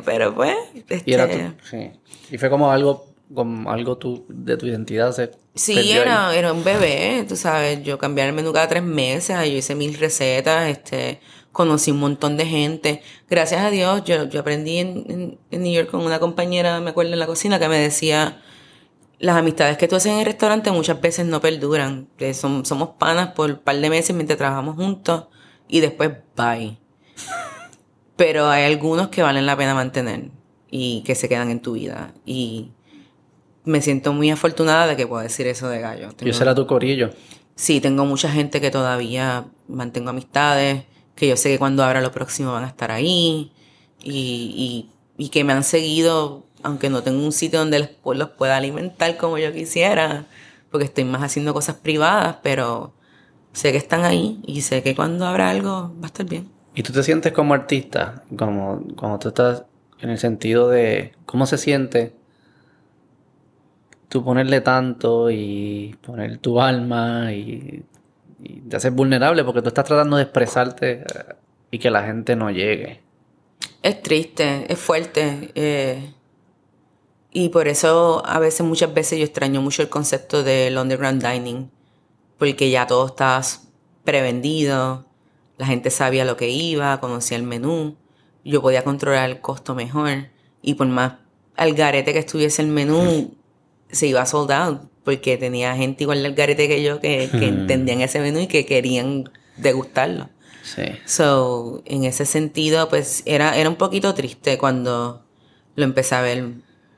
pero 0.05 0.35
pues, 0.35 0.55
Y 1.07 1.15
era 1.15 1.25
este, 1.25 1.39
tu, 1.45 1.67
sí. 1.67 1.91
Y 2.31 2.37
fue 2.37 2.51
como 2.51 2.71
algo, 2.71 3.07
como 3.33 3.71
algo 3.71 3.97
tu, 3.97 4.27
de 4.29 4.59
tu 4.59 4.67
identidad 4.67 5.13
se 5.13 5.31
Sí, 5.55 5.79
ahí. 5.79 5.93
era, 5.93 6.35
era 6.35 6.53
un 6.53 6.63
bebé, 6.63 7.25
tú 7.27 7.35
sabes, 7.37 7.83
yo 7.83 7.97
cambiaba 7.97 8.29
el 8.29 8.37
menú 8.37 8.53
cada 8.53 8.69
tres 8.69 8.83
meses, 8.83 9.35
yo 9.39 9.57
hice 9.57 9.75
mil 9.75 9.95
recetas, 9.99 10.69
este, 10.69 11.21
conocí 11.53 11.91
un 11.91 12.01
montón 12.01 12.37
de 12.37 12.45
gente. 12.45 13.03
Gracias 13.31 13.63
a 13.63 13.71
Dios, 13.71 14.05
yo, 14.05 14.29
yo 14.29 14.41
aprendí 14.41 14.77
en, 14.77 15.05
en, 15.09 15.39
en 15.51 15.63
New 15.63 15.73
York 15.73 15.91
con 15.91 16.03
una 16.03 16.19
compañera, 16.19 16.81
me 16.81 16.91
acuerdo 16.91 17.15
en 17.15 17.19
la 17.19 17.27
cocina, 17.27 17.59
que 17.59 17.69
me 17.69 17.79
decía, 17.79 18.43
las 19.19 19.37
amistades 19.37 19.79
que 19.79 19.89
tú 19.89 19.97
haces 19.97 20.13
en 20.13 20.19
el 20.19 20.27
restaurante 20.27 20.71
muchas 20.71 21.01
veces 21.01 21.25
no 21.25 21.41
perduran, 21.41 22.09
son, 22.35 22.67
somos 22.67 22.91
panas 22.99 23.29
por 23.29 23.51
un 23.51 23.59
par 23.59 23.77
de 23.77 23.89
meses 23.89 24.15
mientras 24.15 24.37
trabajamos 24.37 24.77
juntos 24.77 25.29
y 25.67 25.81
después 25.81 26.11
bye. 26.37 26.82
Pero 28.17 28.49
hay 28.49 28.65
algunos 28.65 29.09
que 29.09 29.23
valen 29.23 29.47
la 29.47 29.57
pena 29.57 29.75
mantener 29.75 30.31
y 30.71 31.03
que 31.05 31.15
se 31.15 31.29
quedan 31.29 31.51
en 31.51 31.61
tu 31.61 31.73
vida. 31.73 32.13
Y 32.25 32.71
me 33.65 33.81
siento 33.81 34.13
muy 34.13 34.31
afortunada 34.31 34.87
de 34.87 34.97
que 34.97 35.07
puedo 35.07 35.23
decir 35.23 35.47
eso 35.47 35.69
de 35.69 35.81
Gallo. 35.81 36.11
Y 36.11 36.15
Tengo- 36.15 36.31
ese 36.31 36.43
era 36.43 36.55
tu 36.55 36.67
corillo. 36.67 37.11
Sí, 37.55 37.81
tengo 37.81 38.05
mucha 38.07 38.31
gente 38.31 38.61
que 38.61 38.71
todavía 38.71 39.45
mantengo 39.69 40.11
amistades, 40.11 40.85
que 41.15 41.29
yo 41.29 41.37
sé 41.37 41.51
que 41.51 41.59
cuando 41.59 41.85
abra 41.85 42.01
lo 42.01 42.11
próximo 42.13 42.53
van 42.53 42.65
a 42.65 42.69
estar 42.69 42.91
ahí 42.91 43.53
y, 44.03 44.89
y, 45.19 45.25
y 45.25 45.29
que 45.29 45.45
me 45.45 45.53
han 45.53 45.63
seguido, 45.65 46.45
aunque 46.63 46.89
no 46.91 47.03
tengo 47.03 47.25
un 47.25 47.33
sitio 47.33 47.59
donde 47.59 47.79
les- 47.81 47.91
los 48.05 48.31
pueda 48.31 48.57
alimentar 48.57 49.17
como 49.17 49.37
yo 49.39 49.53
quisiera, 49.53 50.27
porque 50.71 50.87
estoy 50.87 51.05
más 51.05 51.23
haciendo 51.23 51.53
cosas 51.53 51.77
privadas, 51.77 52.37
pero 52.43 52.95
sé 53.53 53.71
que 53.73 53.79
están 53.79 54.05
ahí 54.05 54.41
y 54.47 54.63
sé 54.63 54.83
que 54.83 54.95
cuando 54.97 55.27
abra 55.27 55.51
algo 55.51 55.93
va 56.01 56.05
a 56.05 56.07
estar 56.07 56.25
bien. 56.27 56.49
¿Y 56.75 56.83
tú 56.83 56.93
te 56.93 57.03
sientes 57.03 57.33
como 57.33 57.55
artista? 57.55 58.25
Como 58.37 58.83
cuando 58.97 59.19
tú 59.19 59.29
estás 59.29 59.65
en 60.01 60.11
el 60.11 60.19
sentido 60.19 60.69
de 60.69 61.13
cómo 61.27 61.47
se 61.47 61.59
siente 61.59 62.15
tú 64.09 64.23
ponerle 64.25 64.61
tanto 64.61 65.31
y 65.31 65.97
poner 66.03 66.37
tu 66.39 66.61
alma 66.61 67.33
y, 67.33 67.83
y 68.43 68.61
te 68.61 68.77
haces 68.77 68.93
vulnerable 68.93 69.43
porque 69.45 69.63
tú 69.63 69.69
estás 69.69 69.87
tratando 69.87 70.17
de 70.17 70.25
expresarte 70.25 70.93
eh, 71.01 71.05
y 71.71 71.79
que 71.79 71.91
la 71.91 72.03
gente 72.03 72.37
no 72.37 72.51
llegue. 72.51 73.01
Es 73.83 74.03
triste, 74.03 74.71
es 74.71 74.79
fuerte. 74.79 75.51
eh, 75.55 76.13
y 77.33 77.49
por 77.49 77.67
eso 77.67 78.23
a 78.27 78.39
veces, 78.39 78.67
muchas 78.67 78.93
veces 78.93 79.19
yo 79.19 79.25
extraño 79.25 79.63
mucho 79.63 79.81
el 79.83 79.89
concepto 79.89 80.43
del 80.43 80.77
underground 80.77 81.25
dining. 81.27 81.71
Porque 82.39 82.71
ya 82.71 82.87
todo 82.87 83.07
estaba 83.07 83.41
prevendido, 84.05 85.07
la 85.63 85.69
gente 85.69 85.91
sabía 85.91 86.25
lo 86.25 86.37
que 86.37 86.49
iba, 86.49 86.99
conocía 86.99 87.37
el 87.37 87.45
menú, 87.45 87.95
yo 88.45 88.61
podía 88.61 88.83
controlar 88.83 89.31
el 89.31 89.41
costo 89.41 89.77
mejor. 89.77 90.27
Y 90.61 90.75
por 90.75 90.89
más 90.89 91.13
al 91.55 91.75
garete 91.75 92.13
que 92.13 92.19
estuviese 92.19 92.63
el 92.63 92.67
menú, 92.67 93.37
se 93.89 94.09
iba 94.09 94.27
sold 94.27 94.51
out. 94.51 94.81
Porque 95.05 95.37
tenía 95.37 95.77
gente 95.77 96.03
igual 96.03 96.21
del 96.25 96.35
garete 96.35 96.67
que 96.67 96.83
yo 96.83 96.99
que, 96.99 97.29
que 97.31 97.47
entendían 97.47 98.01
ese 98.01 98.19
menú 98.19 98.41
y 98.41 98.49
que 98.49 98.67
querían 98.67 99.31
degustarlo. 99.57 100.31
Sí. 100.65 100.83
So, 101.07 101.81
en 101.85 102.03
ese 102.03 102.27
sentido, 102.27 102.89
pues 102.89 103.23
era, 103.25 103.57
era 103.57 103.71
un 103.71 103.77
poquito 103.77 104.15
triste 104.15 104.59
cuando 104.59 105.25
lo 105.77 105.85
empecé 105.85 106.17
a 106.17 106.23
ver 106.23 106.55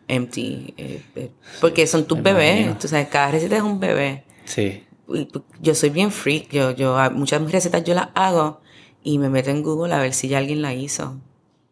empty. 0.09 0.73
eh, 0.79 1.03
eh, 1.17 1.31
porque 1.61 1.87
son 1.87 2.07
tus 2.07 2.23
bebés, 2.23 2.79
tú 2.79 2.89
sabes, 2.89 3.09
cada 3.09 3.31
receta 3.31 3.59
es 3.59 3.63
un 3.63 3.79
bebé. 3.79 4.25
Sí. 4.47 4.85
Pues, 5.07 5.27
Yo 5.61 5.75
soy 5.75 5.91
bien 5.91 6.11
freak, 6.11 6.51
yo, 6.51 6.71
yo 6.73 6.97
a- 6.99 7.11
muchas 7.11 7.41
de 7.41 7.45
mis 7.47 7.53
recetas 7.53 7.85
yo 7.85 7.95
las 7.95 8.09
hago 8.15 8.61
y 9.03 9.19
me 9.19 9.29
meto 9.29 9.51
en 9.51 9.63
Google 9.63 9.95
a 9.95 9.99
ver 9.99 10.15
si 10.15 10.29
ya 10.29 10.39
alguien 10.39 10.63
la 10.63 10.73
hizo. 10.75 11.17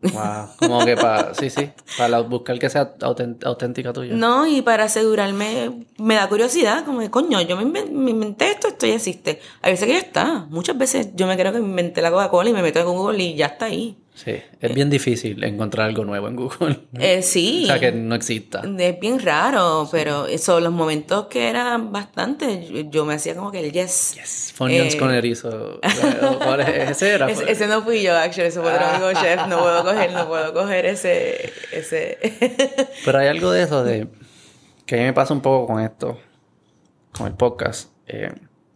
Wow. 0.03 0.49
Como 0.59 0.85
que 0.85 0.97
para, 0.97 1.33
sí, 1.35 1.49
sí, 1.49 1.71
para 1.97 2.19
buscar 2.21 2.59
que 2.59 2.69
sea 2.69 2.95
auténtica 3.45 3.93
tuya. 3.93 4.15
No, 4.15 4.47
y 4.49 4.61
para 4.61 4.85
asegurarme, 4.85 5.85
me 5.97 6.17
da 6.17 6.29
curiosidad, 6.29 6.85
como 6.85 7.01
de 7.01 7.09
coño, 7.11 7.41
yo 7.41 7.57
me 7.57 7.81
inventé 8.11 8.51
esto, 8.51 8.67
esto 8.69 8.87
ya 8.87 8.97
existe. 8.97 9.41
A 9.63 9.69
veces 9.69 9.87
que 9.87 9.93
ya 9.93 10.01
está. 10.01 10.47
Muchas 10.51 10.77
veces 10.77 11.11
yo 11.15 11.29
me 11.29 11.37
creo 11.37 11.53
que 11.53 11.61
me 11.61 11.69
inventé 11.69 12.03
la 12.03 12.11
Coca-Cola 12.11 12.51
y 12.51 12.53
me 12.53 12.63
meto 12.63 12.81
en 12.81 12.87
Google 12.87 13.23
y 13.23 13.37
ya 13.37 13.47
está 13.47 13.67
ahí. 13.67 13.97
Sí, 14.23 14.41
es 14.61 14.75
bien 14.75 14.89
difícil 14.89 15.43
encontrar 15.43 15.89
algo 15.89 16.05
nuevo 16.05 16.29
en 16.29 16.37
Google. 16.37 16.79
Eh, 17.01 17.23
sí. 17.23 17.65
O 17.65 17.67
sea, 17.67 17.81
que 17.81 17.91
no 17.91 18.15
exista. 18.15 18.63
Es 18.79 19.01
bien 19.01 19.19
raro, 19.19 19.89
pero 19.91 20.27
eso, 20.27 20.61
los 20.61 20.73
momentos 20.73 21.27
que 21.27 21.49
eran 21.49 21.91
bastante, 21.91 22.87
yo, 22.91 23.05
me 23.05 23.15
hacía 23.15 23.35
como 23.35 23.51
que 23.51 23.61
el 23.61 23.73
yes. 23.73 24.15
Yes, 24.15 24.53
Funyuns 24.55 24.95
Eh, 24.95 24.99
con 24.99 25.13
erizo. 25.13 25.81
¿Cuál 26.39 26.61
es? 26.61 26.91
Ese 26.91 27.11
era. 27.15 27.29
Ese, 27.31 27.51
ese 27.51 27.67
no 27.67 27.83
fui 27.83 28.03
yo, 28.03 28.17
actually, 28.17 28.49
ese 28.49 28.61
fue 28.61 28.73
otro 28.73 28.87
amigo 28.87 29.13
chef, 29.21 29.47
no 29.49 29.59
puedo 29.59 29.83
coger, 29.85 30.13
no 30.13 30.29
puedo 30.29 30.53
coger 30.53 30.87
ese, 30.87 31.53
ese. 31.73 32.19
Pero 33.05 33.19
hay 33.19 33.27
algo 33.29 33.51
de 33.51 33.63
eso 33.63 33.83
de 33.83 34.07
que 34.87 34.95
a 34.97 34.99
mí 34.99 35.05
me 35.05 35.13
pasa 35.13 35.35
un 35.35 35.41
poco 35.41 35.67
con 35.67 35.83
esto, 35.83 36.19
con 37.17 37.27
el 37.27 37.35
podcast. 37.35 37.91
Eh, 38.07 38.33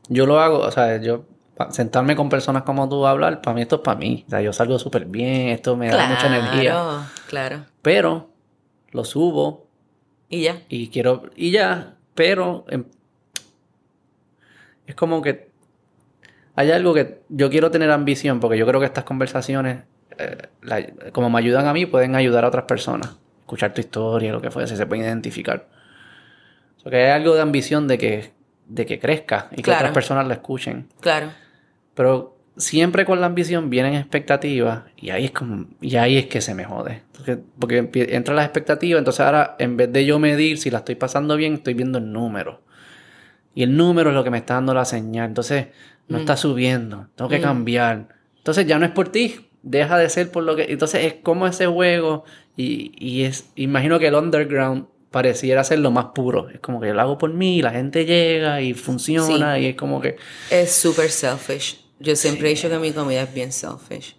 yo 0.09 0.27
lo 0.27 0.41
hago, 0.41 0.59
o 0.59 0.71
sea, 0.73 1.01
yo 1.01 1.25
sentarme 1.71 2.17
con 2.17 2.29
personas 2.29 2.63
como 2.65 2.89
tú 2.89 3.07
a 3.07 3.11
hablar, 3.11 3.41
para 3.41 3.55
mí 3.55 3.63
esto 3.63 3.77
es 3.77 3.83
para 3.83 3.99
mí. 3.99 4.25
O 4.27 4.31
sea, 4.31 4.41
yo 4.43 4.53
salgo 4.53 4.79
súper 4.79 5.07
bien, 5.07 5.49
esto 5.49 5.77
me 5.77 5.89
da 5.89 6.07
mucha 6.07 6.27
energía. 6.27 7.09
Claro. 7.29 7.65
Pero 7.83 8.31
lo 8.93 9.05
subo 9.05 9.67
Y 10.29 10.43
ya. 10.43 10.61
y 10.69 10.89
quiero, 10.89 11.31
y 11.35 11.51
ya, 11.53 11.95
pero 12.15 12.65
em, 12.69 12.85
es 14.87 14.95
como 14.95 15.23
que 15.23 15.51
hay 16.55 16.71
algo 16.71 16.95
que 16.95 17.21
yo 17.29 17.51
quiero 17.51 17.71
tener 17.71 17.91
ambición, 17.91 18.41
porque 18.41 18.57
yo 18.59 18.67
creo 18.67 18.81
que 18.81 18.87
estas 18.87 19.05
conversaciones, 19.05 19.83
eh, 20.19 20.49
la- 20.63 20.87
como 21.13 21.29
me 21.31 21.39
ayudan 21.39 21.67
a 21.67 21.73
mí, 21.73 21.85
pueden 21.87 22.15
ayudar 22.17 22.45
a 22.45 22.49
otras 22.49 22.65
personas. 22.65 23.17
Escuchar 23.41 23.75
tu 23.75 23.81
historia, 23.81 24.33
lo 24.33 24.41
que 24.41 24.51
fuese, 24.51 24.77
se 24.77 24.87
pueden 24.87 25.05
identificar. 25.05 25.69
O 26.79 26.81
sea, 26.81 26.91
que 26.91 26.97
hay 27.05 27.11
algo 27.11 27.35
de 27.35 27.43
ambición 27.43 27.87
de 27.89 27.99
que, 27.99 28.33
de 28.67 28.87
que 28.87 28.99
crezca 28.99 29.49
y 29.53 29.57
que 29.57 29.63
Claro. 29.63 29.81
otras 29.81 29.93
personas 29.95 30.27
la 30.27 30.35
escuchen. 30.35 30.89
Claro. 31.01 31.29
Pero 31.97 32.37
siempre 32.57 33.05
con 33.05 33.21
la 33.21 33.27
ambición 33.27 33.69
vienen 33.69 33.95
expectativas 33.95 34.85
y 34.97 35.11
ahí 35.11 35.27
es 35.27 35.31
como 35.31 35.67
y 35.81 35.97
ahí 35.97 36.17
es 36.17 36.27
que 36.27 36.41
se 36.41 36.55
me 36.55 36.65
jode. 36.65 37.03
Porque, 37.13 37.39
porque 37.59 37.89
entran 38.11 38.37
las 38.37 38.45
expectativas, 38.45 38.99
entonces 38.99 39.21
ahora 39.21 39.57
en 39.59 39.77
vez 39.77 39.93
de 39.93 40.05
yo 40.05 40.19
medir 40.19 40.59
si 40.59 40.71
la 40.71 40.79
estoy 40.79 40.95
pasando 40.95 41.37
bien, 41.37 41.55
estoy 41.55 41.75
viendo 41.75 41.99
el 41.99 42.13
número. 42.13 42.61
Y 43.55 43.63
el 43.63 43.77
número 43.77 44.11
es 44.11 44.15
lo 44.15 44.23
que 44.23 44.31
me 44.31 44.39
está 44.39 44.55
dando 44.55 44.75
la 44.75 44.85
señal. 44.85 45.29
Entonces 45.29 45.69
no 46.09 46.19
está 46.19 46.37
subiendo, 46.37 47.09
tengo 47.17 47.31
que 47.31 47.41
cambiar. 47.41 48.09
Entonces 48.37 48.67
ya 48.67 48.79
no 48.79 48.85
es 48.85 48.93
por 48.93 49.09
ti, 49.09 49.49
deja 49.63 49.99
de 49.99 50.09
ser 50.11 50.31
por 50.31 50.45
lo 50.45 50.55
que... 50.55 50.67
Entonces 50.69 51.05
es 51.05 51.15
como 51.15 51.47
ese 51.47 51.67
juego 51.67 52.25
y, 52.57 52.93
y 52.99 53.25
es... 53.25 53.51
Imagino 53.57 53.99
que 53.99 54.09
el 54.09 54.15
underground 54.15 54.87
pareciera 55.11 55.65
ser 55.65 55.79
lo 55.79 55.91
más 55.91 56.07
puro. 56.15 56.51
Es 56.51 56.61
como 56.61 56.81
que 56.81 56.89
yo 56.89 56.95
lo 56.95 57.01
hago 57.01 57.17
por 57.17 57.33
mí, 57.33 57.63
la 57.63 57.71
gente 57.71 58.05
llega 58.05 58.61
y 58.61 58.75
funciona 58.75 59.59
y 59.59 59.67
es 59.67 59.75
como 59.75 60.03
que... 60.03 60.17
Es 60.51 60.73
súper 60.73 61.09
selfish. 61.09 61.86
Yo 61.99 62.15
siempre 62.17 62.49
he 62.51 62.55
dicho 62.55 62.69
que 62.69 62.79
mi 62.79 62.93
comida 62.93 63.23
es 63.23 63.33
bien 63.35 63.53
selfish. 63.53 64.17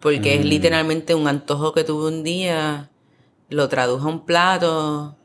Porque 0.00 0.36
Mm. 0.36 0.40
es 0.40 0.46
literalmente 0.46 1.14
un 1.14 1.28
antojo 1.28 1.72
que 1.72 1.84
tuve 1.84 2.08
un 2.08 2.22
día, 2.22 2.90
lo 3.50 3.68
tradujo 3.68 4.06
a 4.06 4.10
un 4.10 4.24
plato, 4.24 5.16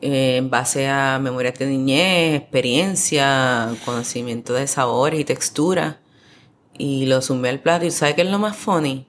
eh, 0.00 0.36
en 0.38 0.50
base 0.50 0.88
a 0.88 1.20
memorias 1.20 1.56
de 1.58 1.66
niñez, 1.66 2.40
experiencia, 2.40 3.72
conocimiento 3.84 4.52
de 4.54 4.66
sabores 4.66 5.20
y 5.20 5.24
texturas. 5.24 5.96
Y 6.76 7.06
lo 7.06 7.22
sumé 7.22 7.50
al 7.50 7.60
plato. 7.60 7.84
¿Y 7.84 7.90
sabes 7.90 8.14
qué 8.14 8.22
es 8.22 8.30
lo 8.30 8.38
más 8.38 8.56
funny? 8.56 9.06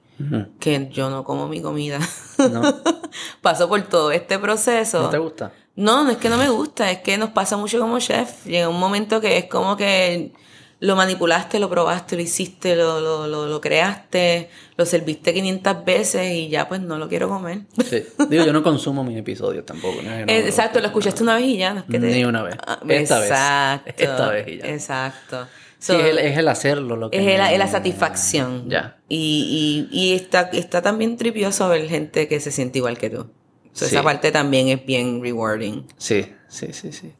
Que 0.60 0.88
yo 0.92 1.10
no 1.10 1.24
como 1.24 1.48
mi 1.48 1.60
comida. 1.60 1.98
¿No? 2.38 2.62
Paso 3.42 3.68
por 3.68 3.82
todo 3.82 4.12
este 4.12 4.38
proceso. 4.38 5.02
¿No 5.02 5.10
te 5.10 5.18
gusta? 5.18 5.52
No, 5.74 6.04
no 6.04 6.10
es 6.10 6.18
que 6.18 6.28
no 6.28 6.36
me 6.36 6.48
gusta, 6.50 6.88
es 6.92 6.98
que 7.00 7.18
nos 7.18 7.30
pasa 7.30 7.56
mucho 7.56 7.80
como 7.80 7.98
chef. 7.98 8.46
Llega 8.46 8.68
un 8.68 8.78
momento 8.78 9.20
que 9.20 9.38
es 9.38 9.46
como 9.46 9.76
que 9.76 10.32
lo 10.80 10.96
manipulaste, 10.96 11.58
lo 11.58 11.70
probaste, 11.70 12.16
lo 12.16 12.22
hiciste, 12.22 12.76
lo, 12.76 13.00
lo, 13.00 13.26
lo, 13.26 13.46
lo 13.46 13.60
creaste, 13.60 14.50
lo 14.76 14.84
serviste 14.84 15.32
500 15.32 15.84
veces 15.84 16.32
y 16.32 16.48
ya 16.48 16.68
pues 16.68 16.80
no 16.80 16.98
lo 16.98 17.08
quiero 17.08 17.28
comer. 17.28 17.60
Sí. 17.88 18.02
Digo, 18.28 18.44
yo 18.44 18.52
no 18.52 18.62
consumo 18.62 19.02
mis 19.04 19.16
episodios 19.18 19.64
tampoco. 19.64 20.02
¿no? 20.02 20.10
Eh, 20.12 20.24
Exacto, 20.46 20.80
lo 20.80 20.86
escuchaste 20.86 21.22
una 21.22 21.36
vez 21.36 21.44
y 21.46 21.56
ya. 21.58 21.72
No 21.74 21.80
es 21.80 21.86
que 21.86 21.98
te- 21.98 22.06
Ni 22.06 22.24
una 22.24 22.42
vez. 22.42 22.56
Ah, 22.66 22.80
Esta 22.88 23.18
vez. 23.20 23.30
exacto, 23.30 23.92
Esta 23.96 24.28
vez 24.30 24.48
y 24.48 24.58
ya. 24.58 24.66
Exacto. 24.66 25.46
Sí, 25.78 25.92
es, 25.94 26.04
el, 26.04 26.18
es 26.18 26.38
el 26.38 26.48
hacerlo 26.48 26.96
lo 26.96 27.10
que... 27.10 27.18
es 27.18 27.38
la, 27.38 27.46
me- 27.48 27.52
es 27.52 27.58
la 27.58 27.68
satisfacción. 27.68 28.68
Ya. 28.70 28.96
Y, 29.08 29.88
y, 29.92 29.98
y 30.10 30.14
está, 30.14 30.50
está 30.52 30.80
también 30.82 31.16
tripioso 31.16 31.68
ver 31.68 31.86
gente 31.88 32.26
que 32.28 32.40
se 32.40 32.50
siente 32.50 32.78
igual 32.78 32.98
que 32.98 33.10
tú. 33.10 33.30
So, 33.72 33.84
Sí. 33.86 33.94
Esa 33.94 34.02
parte 34.02 34.30
también 34.32 34.68
es 34.68 34.84
bien 34.86 35.20
rewarding. 35.22 35.86
Sí, 35.98 36.26
sí, 36.48 36.72
sí, 36.72 36.92
sí. 36.92 37.12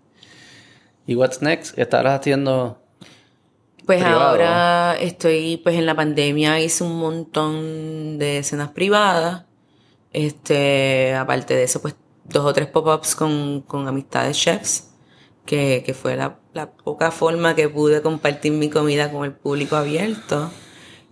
¿Y 1.06 1.14
what's 1.16 1.42
next? 1.42 1.78
¿Estarás 1.78 2.20
haciendo...? 2.20 2.80
Pues 3.86 4.02
Privado. 4.02 4.20
ahora 4.20 4.96
estoy, 4.98 5.58
pues 5.58 5.76
en 5.76 5.84
la 5.86 5.94
pandemia 5.94 6.58
hice 6.60 6.84
un 6.84 6.98
montón 6.98 8.18
de 8.18 8.38
escenas 8.38 8.70
privadas. 8.70 9.44
Este, 10.12 11.14
aparte 11.14 11.54
de 11.54 11.64
eso, 11.64 11.82
pues 11.82 11.96
dos 12.24 12.44
o 12.46 12.52
tres 12.52 12.68
pop-ups 12.68 13.14
con, 13.14 13.62
con 13.62 13.86
amistades 13.88 14.38
chefs, 14.38 14.90
que, 15.44 15.82
que 15.84 15.92
fue 15.92 16.16
la, 16.16 16.38
la 16.54 16.70
poca 16.70 17.10
forma 17.10 17.54
que 17.54 17.68
pude 17.68 18.00
compartir 18.00 18.52
mi 18.52 18.70
comida 18.70 19.10
con 19.12 19.24
el 19.24 19.32
público 19.32 19.76
abierto. 19.76 20.50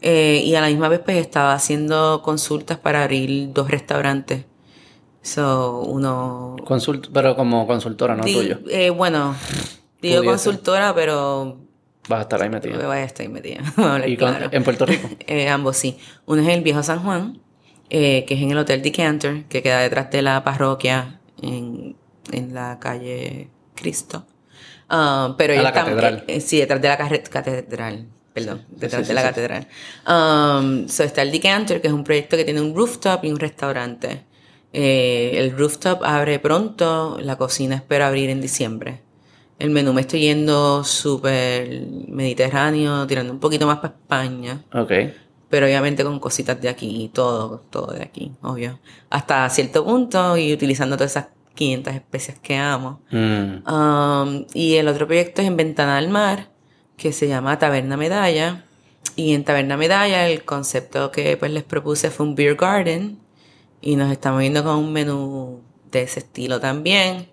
Eh, 0.00 0.42
y 0.44 0.54
a 0.54 0.60
la 0.60 0.68
misma 0.68 0.88
vez, 0.88 1.00
pues 1.00 1.16
estaba 1.18 1.52
haciendo 1.52 2.22
consultas 2.24 2.78
para 2.78 3.02
abrir 3.04 3.52
dos 3.52 3.70
restaurantes. 3.70 4.46
So, 5.20 5.80
uno 5.82 6.56
Consult 6.64 7.08
pero 7.12 7.36
como 7.36 7.64
consultora, 7.66 8.16
no 8.16 8.24
Di- 8.24 8.34
tuyo. 8.34 8.58
eh, 8.68 8.90
bueno, 8.90 9.36
digo 10.00 10.16
Pudiese. 10.16 10.24
consultora, 10.26 10.92
pero 10.94 11.58
Vas 12.08 12.18
a 12.18 12.22
estar 12.22 12.42
ahí 12.42 12.48
me 12.48 12.56
metido. 12.56 12.86
voy 12.86 12.96
a 12.96 13.04
estar 13.04 13.24
ahí 13.24 13.32
metida. 13.32 13.60
¿Y 14.06 14.16
claro. 14.16 14.48
en 14.50 14.64
Puerto 14.64 14.86
Rico? 14.86 15.08
Eh, 15.26 15.48
ambos 15.48 15.76
sí. 15.76 15.98
Uno 16.26 16.42
es 16.42 16.48
en 16.48 16.54
el 16.54 16.62
Viejo 16.62 16.82
San 16.82 17.00
Juan, 17.02 17.40
eh, 17.90 18.24
que 18.26 18.34
es 18.34 18.40
en 18.42 18.50
el 18.50 18.58
Hotel 18.58 18.82
Decanter, 18.82 19.44
que 19.44 19.62
queda 19.62 19.80
detrás 19.80 20.10
de 20.10 20.22
la 20.22 20.42
parroquia 20.42 21.20
en, 21.40 21.96
en 22.32 22.54
la 22.54 22.78
calle 22.80 23.50
Cristo. 23.76 24.26
Ah, 24.88 25.34
pero 25.38 25.58
A 25.58 25.62
la 25.62 25.72
catedral. 25.72 26.24
eh, 26.26 26.40
sí, 26.40 26.58
detrás 26.58 26.82
de 26.82 26.88
la 26.88 26.96
catedral. 26.98 28.08
Perdón, 28.34 28.64
detrás 28.70 29.02
sí, 29.02 29.08
de 29.08 29.14
la 29.14 29.20
sí. 29.20 29.28
catedral. 29.28 29.68
Um, 30.08 30.88
so 30.88 31.04
está 31.04 31.22
el 31.22 31.30
Decanter, 31.30 31.80
que 31.80 31.88
es 31.88 31.92
un 31.92 32.02
proyecto 32.02 32.36
que 32.36 32.44
tiene 32.44 32.60
un 32.62 32.74
rooftop 32.74 33.24
y 33.24 33.30
un 33.30 33.38
restaurante. 33.38 34.24
El 34.72 35.50
rooftop 35.56 36.02
abre 36.02 36.38
pronto, 36.38 37.18
la 37.20 37.36
cocina 37.36 37.76
espero 37.76 38.06
abrir 38.06 38.30
en 38.30 38.40
diciembre. 38.40 39.02
El 39.62 39.70
menú 39.70 39.92
me 39.92 40.00
estoy 40.00 40.22
yendo 40.22 40.82
súper 40.82 41.86
mediterráneo, 42.08 43.06
tirando 43.06 43.32
un 43.32 43.38
poquito 43.38 43.64
más 43.64 43.76
para 43.76 43.94
España. 43.94 44.64
Ok. 44.74 44.90
Pero 45.48 45.66
obviamente 45.66 46.02
con 46.02 46.18
cositas 46.18 46.60
de 46.60 46.68
aquí, 46.68 47.08
todo, 47.14 47.62
todo 47.70 47.92
de 47.92 48.02
aquí, 48.02 48.32
obvio. 48.42 48.80
Hasta 49.08 49.48
cierto 49.50 49.84
punto 49.84 50.36
y 50.36 50.52
utilizando 50.52 50.96
todas 50.96 51.12
esas 51.12 51.26
500 51.54 51.94
especias 51.94 52.40
que 52.40 52.56
amo. 52.56 53.02
Mm. 53.12 53.72
Um, 53.72 54.46
y 54.52 54.74
el 54.74 54.88
otro 54.88 55.06
proyecto 55.06 55.42
es 55.42 55.46
en 55.46 55.56
Ventana 55.56 55.96
al 55.96 56.08
Mar, 56.08 56.48
que 56.96 57.12
se 57.12 57.28
llama 57.28 57.56
Taberna 57.60 57.96
Medalla. 57.96 58.64
Y 59.14 59.32
en 59.32 59.44
Taberna 59.44 59.76
Medalla 59.76 60.26
el 60.26 60.44
concepto 60.44 61.12
que 61.12 61.36
pues 61.36 61.52
les 61.52 61.62
propuse 61.62 62.10
fue 62.10 62.26
un 62.26 62.34
beer 62.34 62.56
garden. 62.56 63.20
Y 63.80 63.94
nos 63.94 64.10
estamos 64.10 64.42
yendo 64.42 64.64
con 64.64 64.74
un 64.74 64.92
menú 64.92 65.60
de 65.92 66.02
ese 66.02 66.18
estilo 66.18 66.58
también. 66.58 67.28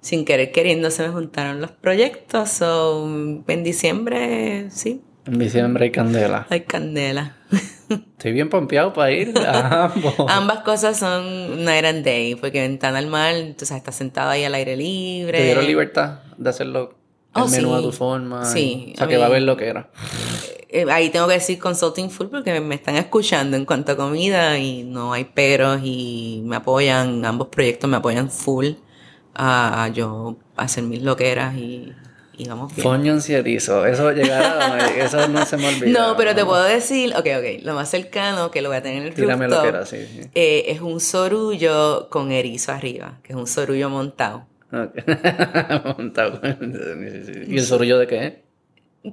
Sin 0.00 0.24
querer 0.24 0.50
queriendo 0.52 0.90
se 0.90 1.02
me 1.02 1.08
juntaron 1.10 1.60
los 1.60 1.70
proyectos. 1.72 2.48
So, 2.50 3.04
en 3.06 3.64
diciembre, 3.64 4.70
sí, 4.70 5.02
En 5.26 5.38
diciembre 5.38 5.84
hay 5.84 5.90
candela. 5.90 6.46
hay 6.48 6.62
candela. 6.62 7.36
Estoy 7.90 8.32
bien 8.32 8.48
pompeado 8.48 8.92
para 8.92 9.12
ir 9.12 9.36
a 9.46 9.86
ambos. 9.86 10.14
Ambas 10.28 10.60
cosas 10.60 10.98
son 10.98 11.64
night 11.64 11.84
and 11.84 12.04
day, 12.04 12.34
porque 12.34 12.60
Ventana 12.60 12.98
al 12.98 13.08
Mar, 13.08 13.34
sabes, 13.58 13.72
estás 13.72 13.94
sentado 13.96 14.30
ahí 14.30 14.44
al 14.44 14.54
aire 14.54 14.76
libre. 14.76 15.38
¿Te 15.38 15.44
dieron 15.44 15.66
libertad 15.66 16.20
de 16.38 16.48
hacerlo 16.50 16.94
el 17.34 17.42
Oh, 17.42 17.48
menú 17.48 17.74
a 17.74 17.82
tu 17.82 17.92
forma? 17.92 18.44
Sí, 18.44 18.86
y- 18.88 18.92
o 18.94 18.96
sea, 18.96 19.06
que 19.08 19.16
va 19.18 19.26
a 19.26 19.30
ver 19.30 19.42
lo 19.42 19.56
que 19.56 19.66
era. 19.68 19.90
Eh, 20.70 20.86
ahí 20.90 21.10
tengo 21.10 21.26
que 21.26 21.34
decir 21.34 21.58
consulting 21.58 22.10
full 22.10 22.28
porque 22.28 22.60
me 22.60 22.76
están 22.76 22.96
escuchando 22.96 23.56
en 23.56 23.64
cuanto 23.64 23.92
a 23.92 23.96
comida 23.96 24.56
y 24.58 24.84
no 24.84 25.12
hay 25.12 25.24
peros 25.24 25.80
y 25.82 26.42
me 26.44 26.56
apoyan, 26.56 27.24
ambos 27.24 27.48
proyectos 27.48 27.90
me 27.90 27.96
apoyan 27.96 28.30
full 28.30 28.68
a, 29.34 29.84
a 29.84 29.88
yo 29.88 30.36
hacer 30.56 30.84
mis 30.84 31.02
loqueras 31.02 31.56
y, 31.56 31.92
y 32.36 32.48
vamos 32.48 32.74
bien. 32.74 32.86
Coño 32.86 33.18
erizo. 33.28 33.86
Eso 33.86 34.12
llegará, 34.12 34.88
eso 34.96 35.28
no 35.28 35.46
se 35.46 35.56
me 35.56 35.68
olvida. 35.68 35.98
No, 35.98 36.16
pero 36.16 36.34
te 36.34 36.44
puedo 36.44 36.64
decir, 36.64 37.14
ok, 37.14 37.26
ok, 37.38 37.62
lo 37.62 37.74
más 37.74 37.88
cercano 37.90 38.50
que 38.50 38.62
lo 38.62 38.68
voy 38.68 38.78
a 38.78 38.82
tener 38.82 39.02
en 39.02 39.08
el 39.08 39.14
Tírame 39.14 39.46
rooftop, 39.46 39.62
que 39.62 39.68
era, 39.68 39.86
sí. 39.86 40.06
sí. 40.06 40.20
eh, 40.34 40.64
es 40.68 40.80
un 40.80 41.00
sorullo 41.00 42.08
con 42.08 42.32
erizo 42.32 42.72
arriba, 42.72 43.18
que 43.22 43.32
es 43.32 43.38
un 43.38 43.46
sorullo 43.46 43.90
montado. 43.90 44.46
¿Y 44.72 44.76
el 47.58 47.64
sorullo 47.64 47.98
de 47.98 48.06
qué 48.06 48.42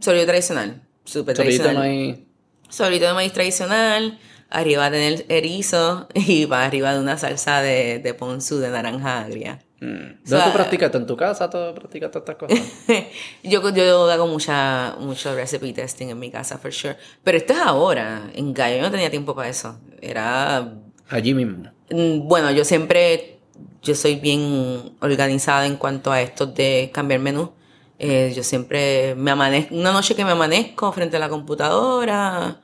sorullo 0.01 0.25
tradicional, 0.25 0.81
súper 1.05 1.35
tradicional. 1.35 1.75
no 1.75 1.81
hay... 1.81 2.25
Solito 2.69 3.07
de 3.07 3.13
maíz 3.13 3.31
tradicional, 3.31 4.19
arriba 4.49 4.81
va 4.81 4.87
a 4.87 4.91
tener 4.91 5.25
erizo 5.29 6.09
y 6.13 6.43
va 6.45 6.65
arriba 6.65 6.93
de 6.93 6.99
una 6.99 7.17
salsa 7.17 7.61
de, 7.61 7.99
de 7.99 8.13
ponzu 8.13 8.57
de 8.57 8.69
naranja 8.69 9.21
agria. 9.21 9.59
Mm. 9.79 9.85
¿Dónde 9.85 10.19
sea- 10.25 10.45
tú 10.45 10.53
practicas? 10.53 10.95
¿En 10.95 11.05
tu 11.05 11.15
casa 11.15 11.49
tú 11.49 11.57
practicas 11.75 12.09
todas 12.11 12.27
estas 12.29 12.35
cosas? 12.35 12.59
yo, 13.43 13.69
yo 13.69 14.09
hago 14.09 14.27
mucha, 14.27 14.95
mucho 14.99 15.35
recipe 15.35 15.71
testing 15.73 16.07
en 16.07 16.17
mi 16.19 16.31
casa, 16.31 16.57
for 16.57 16.73
sure. 16.73 16.97
Pero 17.23 17.37
esto 17.37 17.53
es 17.53 17.59
ahora. 17.59 18.29
En 18.33 18.53
Gallo 18.53 18.77
yo 18.77 18.81
no 18.81 18.91
tenía 18.91 19.09
tiempo 19.09 19.35
para 19.35 19.49
eso. 19.49 19.77
Era 20.01 20.73
Allí 21.09 21.33
mismo. 21.33 21.69
Mm, 21.91 22.27
Bueno, 22.27 22.51
yo 22.51 22.65
siempre, 22.65 23.39
yo 23.83 23.93
soy 23.95 24.15
bien 24.15 24.95
organizada 24.99 25.65
en 25.67 25.77
cuanto 25.77 26.11
a 26.11 26.21
esto 26.21 26.47
de 26.47 26.89
cambiar 26.93 27.19
menú. 27.21 27.51
Eh, 27.99 28.33
yo 28.35 28.43
siempre 28.43 29.15
me 29.15 29.31
amanezco, 29.31 29.73
una 29.75 29.91
noche 29.91 30.13
que 30.15 30.23
me 30.25 30.31
amanezco 30.31 30.91
frente 30.91 31.17
a 31.17 31.19
la 31.19 31.29
computadora, 31.29 32.61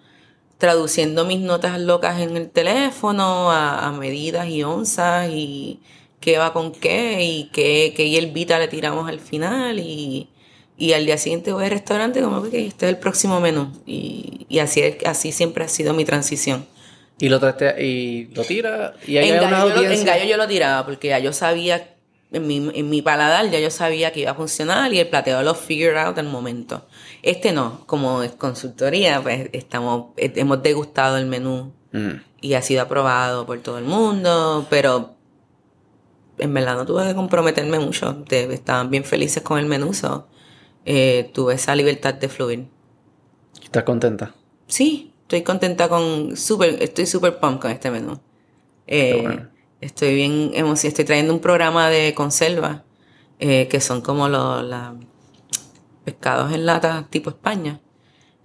traduciendo 0.57 1.26
mis 1.26 1.40
notas 1.40 1.80
locas 1.80 2.19
en 2.22 2.38
el 2.38 2.49
teléfono 2.49 3.52
a, 3.52 3.88
a 3.88 3.91
medidas 3.91 4.48
y 4.48 4.64
onzas 4.64 5.30
y 5.30 5.81
qué 6.24 6.38
va 6.38 6.54
con 6.54 6.72
qué 6.72 7.24
y 7.24 7.50
qué, 7.52 7.94
qué 7.95 8.10
hierbita 8.10 8.58
le 8.60 8.68
tiramos 8.68 9.10
al 9.10 9.20
final 9.20 9.80
y, 9.80 10.30
y 10.78 10.94
al 10.94 11.06
día 11.06 11.18
siguiente 11.18 11.52
voy 11.52 11.66
al 11.66 11.72
restaurante 11.72 12.22
como 12.22 12.41
que 12.50 12.66
este 12.68 12.86
es 12.86 12.90
el 12.94 12.98
próximo 12.98 13.40
menú 13.40 13.72
y, 13.86 14.45
y 14.50 14.60
así, 14.60 14.82
es- 14.82 14.98
así 15.06 15.32
siempre 15.32 15.66
ha 15.66 15.68
sido 15.68 15.94
mi 15.94 16.06
transición. 16.06 16.66
Y 17.20 17.30
lo 17.30 17.40
traste 17.40 17.86
y 17.86 18.26
lo 18.34 18.44
tira 18.44 18.94
y 19.06 19.18
hay 19.18 19.30
En 19.30 19.38
una 19.40 19.50
gallo, 19.52 19.70
yo 19.70 19.76
lo, 19.76 19.82
en 19.82 19.86
audiencia. 19.88 20.14
gallo 20.16 20.26
yo 20.30 20.38
lo 20.38 20.48
tiraba 20.48 20.86
porque 20.86 21.10
ya 21.10 21.20
yo 21.20 21.32
sabía, 21.34 21.90
en 22.32 22.48
mi, 22.48 22.72
en 22.74 22.90
mi 22.90 23.02
paladar 23.04 23.50
ya 23.52 23.60
yo 23.60 23.70
sabía 23.70 24.12
que 24.12 24.22
iba 24.22 24.32
a 24.32 24.36
funcionar 24.36 24.91
y 24.94 25.00
el 25.00 25.08
plateo 25.08 25.41
lo 25.44 25.54
figured 25.54 25.95
out 25.98 26.18
al 26.18 26.26
momento. 26.28 26.86
Este 27.22 27.52
no, 27.52 27.84
como 27.86 28.24
es 28.24 28.32
consultoría, 28.32 29.22
pues 29.22 29.50
estamos, 29.54 30.08
hemos 30.18 30.64
degustado 30.64 31.18
el 31.18 31.26
menú 31.28 31.72
Mm. 31.95 32.24
y 32.41 32.56
ha 32.56 32.62
sido 32.64 32.82
aprobado 32.82 33.45
por 33.45 33.60
todo 33.60 33.78
el 33.78 33.84
mundo, 33.84 34.66
pero 34.72 35.12
en 36.44 36.53
verdad 36.53 36.76
no 36.76 36.86
tuve 36.86 37.07
que 37.07 37.15
comprometerme 37.15 37.80
mucho. 37.80 38.14
De- 38.28 38.53
estaban 38.53 38.90
bien 38.90 39.03
felices 39.06 39.41
con 39.44 39.57
el 39.60 39.65
menú, 39.65 39.94
so, 39.94 40.28
eh, 40.86 41.32
tuve 41.34 41.53
esa 41.56 41.74
libertad 41.76 42.14
de 42.14 42.28
fluir. 42.30 42.68
¿Estás 43.64 43.84
contenta? 43.84 44.36
Sí, 44.68 45.14
estoy 45.22 45.41
contenta 45.44 45.88
con, 45.88 46.36
súper, 46.36 46.82
estoy 46.84 47.06
súper 47.06 47.40
pumped 47.40 47.61
con 47.61 47.72
este 47.72 47.90
menú. 47.91 48.20
Eh, 48.88 49.20
bueno. 49.22 49.49
Estoy 49.80 50.15
bien 50.15 50.52
emocionada, 50.53 50.88
estoy 50.90 51.06
trayendo 51.06 51.34
un 51.34 51.40
programa 51.40 51.90
de 51.90 52.14
conserva, 52.14 52.84
eh, 53.40 53.68
que 53.70 53.80
son 53.82 54.02
como 54.02 54.28
los 54.30 54.64
la- 54.64 54.95
pescados 56.06 56.52
en 56.53 56.65
lata 56.65 57.07
tipo 57.10 57.30
España. 57.30 57.80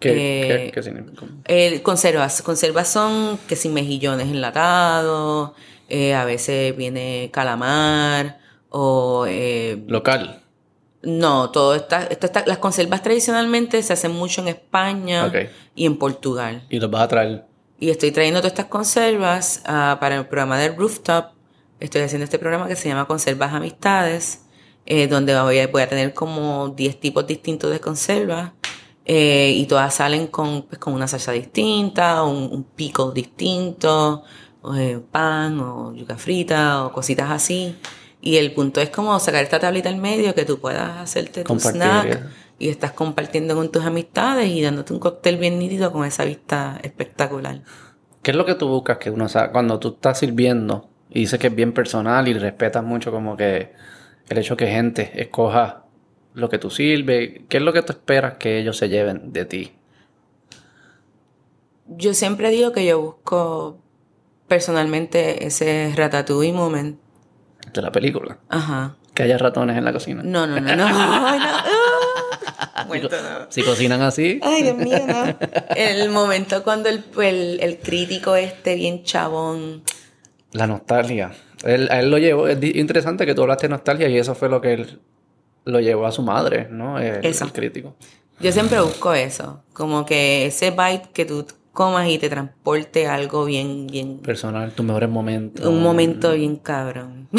¿Qué, 0.00 0.10
Eh, 0.10 0.46
qué- 0.46 0.70
qué 0.72 0.82
significa? 0.82 1.26
Eh, 1.46 1.82
conservas, 1.82 2.42
conservas 2.42 2.88
son 2.88 3.38
que 3.48 3.56
sin 3.56 3.74
mejillones 3.74 4.28
enlatados, 4.28 5.52
eh, 5.88 6.14
a 6.14 6.24
veces 6.24 6.76
viene 6.76 7.30
calamar 7.32 8.38
o 8.70 9.24
eh, 9.28 9.82
Local. 9.88 10.42
no, 11.02 11.50
todo 11.50 11.74
está, 11.74 12.04
esto 12.04 12.26
está- 12.26 12.44
las 12.46 12.58
conservas 12.58 13.02
tradicionalmente 13.02 13.82
se 13.82 13.92
hacen 13.92 14.12
mucho 14.12 14.42
en 14.42 14.48
España 14.48 15.32
y 15.74 15.86
en 15.86 15.96
Portugal. 15.96 16.64
Y 16.68 16.78
los 16.78 16.90
vas 16.90 17.02
a 17.02 17.08
traer. 17.08 17.44
Y 17.80 17.90
estoy 17.90 18.10
trayendo 18.10 18.40
todas 18.40 18.52
estas 18.52 18.66
conservas 18.66 19.62
ah, 19.66 19.96
para 20.00 20.16
el 20.16 20.26
programa 20.26 20.58
del 20.58 20.76
Rooftop. 20.76 21.26
Estoy 21.80 22.02
haciendo 22.02 22.24
este 22.24 22.38
programa 22.38 22.66
que 22.66 22.74
se 22.74 22.88
llama 22.88 23.06
Conservas 23.06 23.54
Amistades, 23.54 24.42
eh, 24.84 25.06
donde 25.06 25.40
voy 25.40 25.60
a, 25.60 25.68
voy 25.68 25.82
a 25.82 25.88
tener 25.88 26.12
como 26.12 26.70
10 26.70 26.98
tipos 26.98 27.26
distintos 27.26 27.70
de 27.70 27.78
conservas. 27.80 28.52
eh, 29.10 29.52
y 29.56 29.64
todas 29.66 29.94
salen 29.94 30.26
con, 30.26 30.62
pues, 30.62 30.78
con 30.78 30.92
una 30.92 31.06
salsa 31.08 31.32
distinta, 31.32 32.24
un, 32.24 32.50
un 32.52 32.64
pico 32.64 33.10
distinto, 33.12 34.22
eh, 34.76 35.00
pan 35.10 35.60
o 35.60 35.94
yuca 35.94 36.16
frita 36.16 36.84
o 36.84 36.92
cositas 36.92 37.30
así. 37.30 37.76
Y 38.20 38.36
el 38.36 38.52
punto 38.52 38.80
es 38.80 38.90
como 38.90 39.18
sacar 39.20 39.44
esta 39.44 39.60
tablita 39.60 39.88
al 39.88 39.96
medio 39.96 40.34
que 40.34 40.44
tú 40.44 40.58
puedas 40.58 40.98
hacerte 40.98 41.44
tu 41.44 41.58
snack 41.58 42.20
y 42.58 42.68
estás 42.68 42.92
compartiendo 42.92 43.54
con 43.54 43.70
tus 43.70 43.84
amistades 43.84 44.48
y 44.48 44.62
dándote 44.62 44.92
un 44.92 44.98
cóctel 44.98 45.36
bien 45.36 45.58
nítido 45.58 45.92
con 45.92 46.04
esa 46.04 46.24
vista 46.24 46.78
espectacular. 46.82 47.62
¿Qué 48.22 48.32
es 48.32 48.36
lo 48.36 48.44
que 48.44 48.56
tú 48.56 48.68
buscas 48.68 48.98
que 48.98 49.10
uno? 49.10 49.26
Cuando 49.52 49.78
tú 49.78 49.88
estás 49.90 50.18
sirviendo 50.18 50.88
y 51.10 51.20
dices 51.20 51.38
que 51.38 51.46
es 51.46 51.54
bien 51.54 51.72
personal 51.72 52.26
y 52.26 52.34
respetas 52.34 52.82
mucho 52.82 53.12
como 53.12 53.36
que 53.36 53.72
el 54.28 54.38
hecho 54.38 54.56
que 54.56 54.66
gente 54.66 55.12
escoja 55.14 55.84
lo 56.34 56.48
que 56.48 56.58
tú 56.58 56.70
sirves, 56.70 57.42
¿qué 57.48 57.56
es 57.58 57.62
lo 57.62 57.72
que 57.72 57.82
tú 57.82 57.92
esperas 57.92 58.34
que 58.34 58.58
ellos 58.58 58.76
se 58.76 58.88
lleven 58.88 59.32
de 59.32 59.44
ti? 59.44 59.72
Yo 61.86 62.12
siempre 62.12 62.50
digo 62.50 62.72
que 62.72 62.84
yo 62.84 63.00
busco 63.00 63.78
personalmente 64.48 65.46
ese 65.46 65.92
ratatouille 65.96 66.52
moment. 66.52 66.98
De 67.72 67.82
la 67.82 67.92
película. 67.92 68.38
Ajá. 68.48 68.96
Que 69.14 69.24
haya 69.24 69.36
ratones 69.38 69.76
en 69.76 69.84
la 69.84 69.92
cocina. 69.92 70.22
No, 70.24 70.46
no, 70.46 70.60
no, 70.60 70.76
no. 70.76 70.88
No. 70.88 70.94
Ah, 72.74 72.84
muerto, 72.86 73.16
no. 73.22 73.46
Si 73.50 73.62
cocinan 73.62 74.02
así, 74.02 74.40
Ay, 74.42 74.62
Dios 74.62 74.76
mío, 74.76 75.00
no. 75.06 75.36
El 75.76 76.08
momento 76.10 76.62
cuando 76.64 76.88
el, 76.88 77.04
el, 77.20 77.58
el 77.60 77.78
crítico 77.78 78.36
este 78.36 78.74
bien 78.76 79.02
chabón. 79.04 79.82
la 80.52 80.66
nostalgia. 80.66 81.32
Él, 81.64 81.88
a 81.90 82.00
él 82.00 82.10
lo 82.10 82.18
llevó, 82.18 82.48
es 82.48 82.58
interesante 82.76 83.26
que 83.26 83.34
tú 83.34 83.42
hablaste 83.42 83.66
de 83.66 83.70
nostalgia 83.70 84.08
y 84.08 84.16
eso 84.16 84.34
fue 84.34 84.48
lo 84.48 84.60
que 84.60 84.72
él 84.74 85.00
lo 85.64 85.80
llevó 85.80 86.06
a 86.06 86.12
su 86.12 86.22
madre, 86.22 86.68
¿no? 86.70 86.98
El, 86.98 87.24
el 87.26 87.52
crítico. 87.52 87.96
Yo 88.40 88.52
siempre 88.52 88.80
busco 88.80 89.12
eso. 89.12 89.62
Como 89.72 90.06
que 90.06 90.46
ese 90.46 90.70
bite 90.70 91.08
que 91.12 91.24
tú 91.24 91.46
comas 91.78 92.08
y 92.08 92.18
te 92.18 92.28
transporte 92.28 93.06
a 93.06 93.14
algo 93.14 93.44
bien, 93.44 93.86
bien 93.86 94.18
Personal, 94.18 94.72
tus 94.72 94.84
mejores 94.84 95.08
momentos. 95.08 95.64
Un 95.64 95.80
momento 95.80 96.32
bien 96.32 96.56
cabrón. 96.56 97.28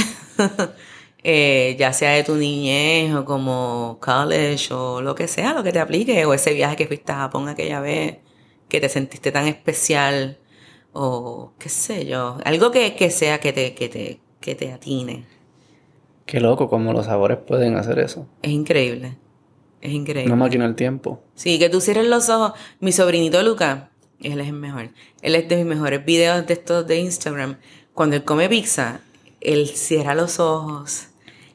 Eh, 1.21 1.75
ya 1.77 1.91
sea 1.91 2.11
de 2.11 2.23
tu 2.23 2.35
niñez 2.35 3.13
o 3.13 3.25
como 3.25 3.97
college 3.99 4.73
o 4.73 5.01
lo 5.01 5.15
que 5.15 5.27
sea, 5.27 5.53
lo 5.53 5.63
que 5.63 5.73
te 5.73 5.79
aplique, 5.81 6.25
o 6.25 6.33
ese 6.33 6.53
viaje 6.53 6.77
que 6.77 6.87
fuiste 6.87 7.11
a 7.11 7.17
Japón 7.17 7.49
aquella 7.49 7.81
vez, 7.81 8.19
que 8.69 8.79
te 8.79 8.87
sentiste 8.87 9.29
tan 9.33 9.45
especial, 9.45 10.37
o 10.93 11.51
qué 11.59 11.67
sé 11.67 12.05
yo, 12.05 12.37
algo 12.45 12.71
que, 12.71 12.95
que 12.95 13.09
sea 13.09 13.41
que 13.41 13.51
te, 13.51 13.75
que 13.75 13.89
te, 13.89 14.21
que 14.39 14.55
te 14.55 14.71
atine. 14.71 15.25
Qué 16.25 16.39
loco 16.39 16.69
cómo 16.69 16.93
los 16.93 17.07
sabores 17.07 17.37
pueden 17.39 17.75
hacer 17.75 17.99
eso. 17.99 18.25
Es 18.41 18.51
increíble. 18.51 19.17
Es 19.81 19.91
increíble. 19.91 20.31
Una 20.31 20.45
máquina 20.45 20.63
del 20.63 20.75
tiempo. 20.75 21.21
Sí, 21.35 21.59
que 21.59 21.67
tú 21.67 21.81
cierres 21.81 22.07
los 22.07 22.29
ojos. 22.29 22.53
Mi 22.79 22.93
sobrinito 22.93 23.43
Luca, 23.43 23.88
él 24.21 24.39
es 24.39 24.47
el 24.47 24.53
mejor. 24.53 24.89
Él 25.21 25.35
es 25.35 25.47
de 25.47 25.57
mis 25.57 25.65
mejores 25.65 26.03
videos 26.05 26.45
de 26.45 26.53
estos 26.53 26.87
de 26.87 26.97
Instagram. 26.97 27.57
Cuando 27.93 28.15
él 28.15 28.23
come 28.23 28.49
pizza, 28.49 29.01
él 29.41 29.67
cierra 29.67 30.15
los 30.15 30.39
ojos 30.39 31.07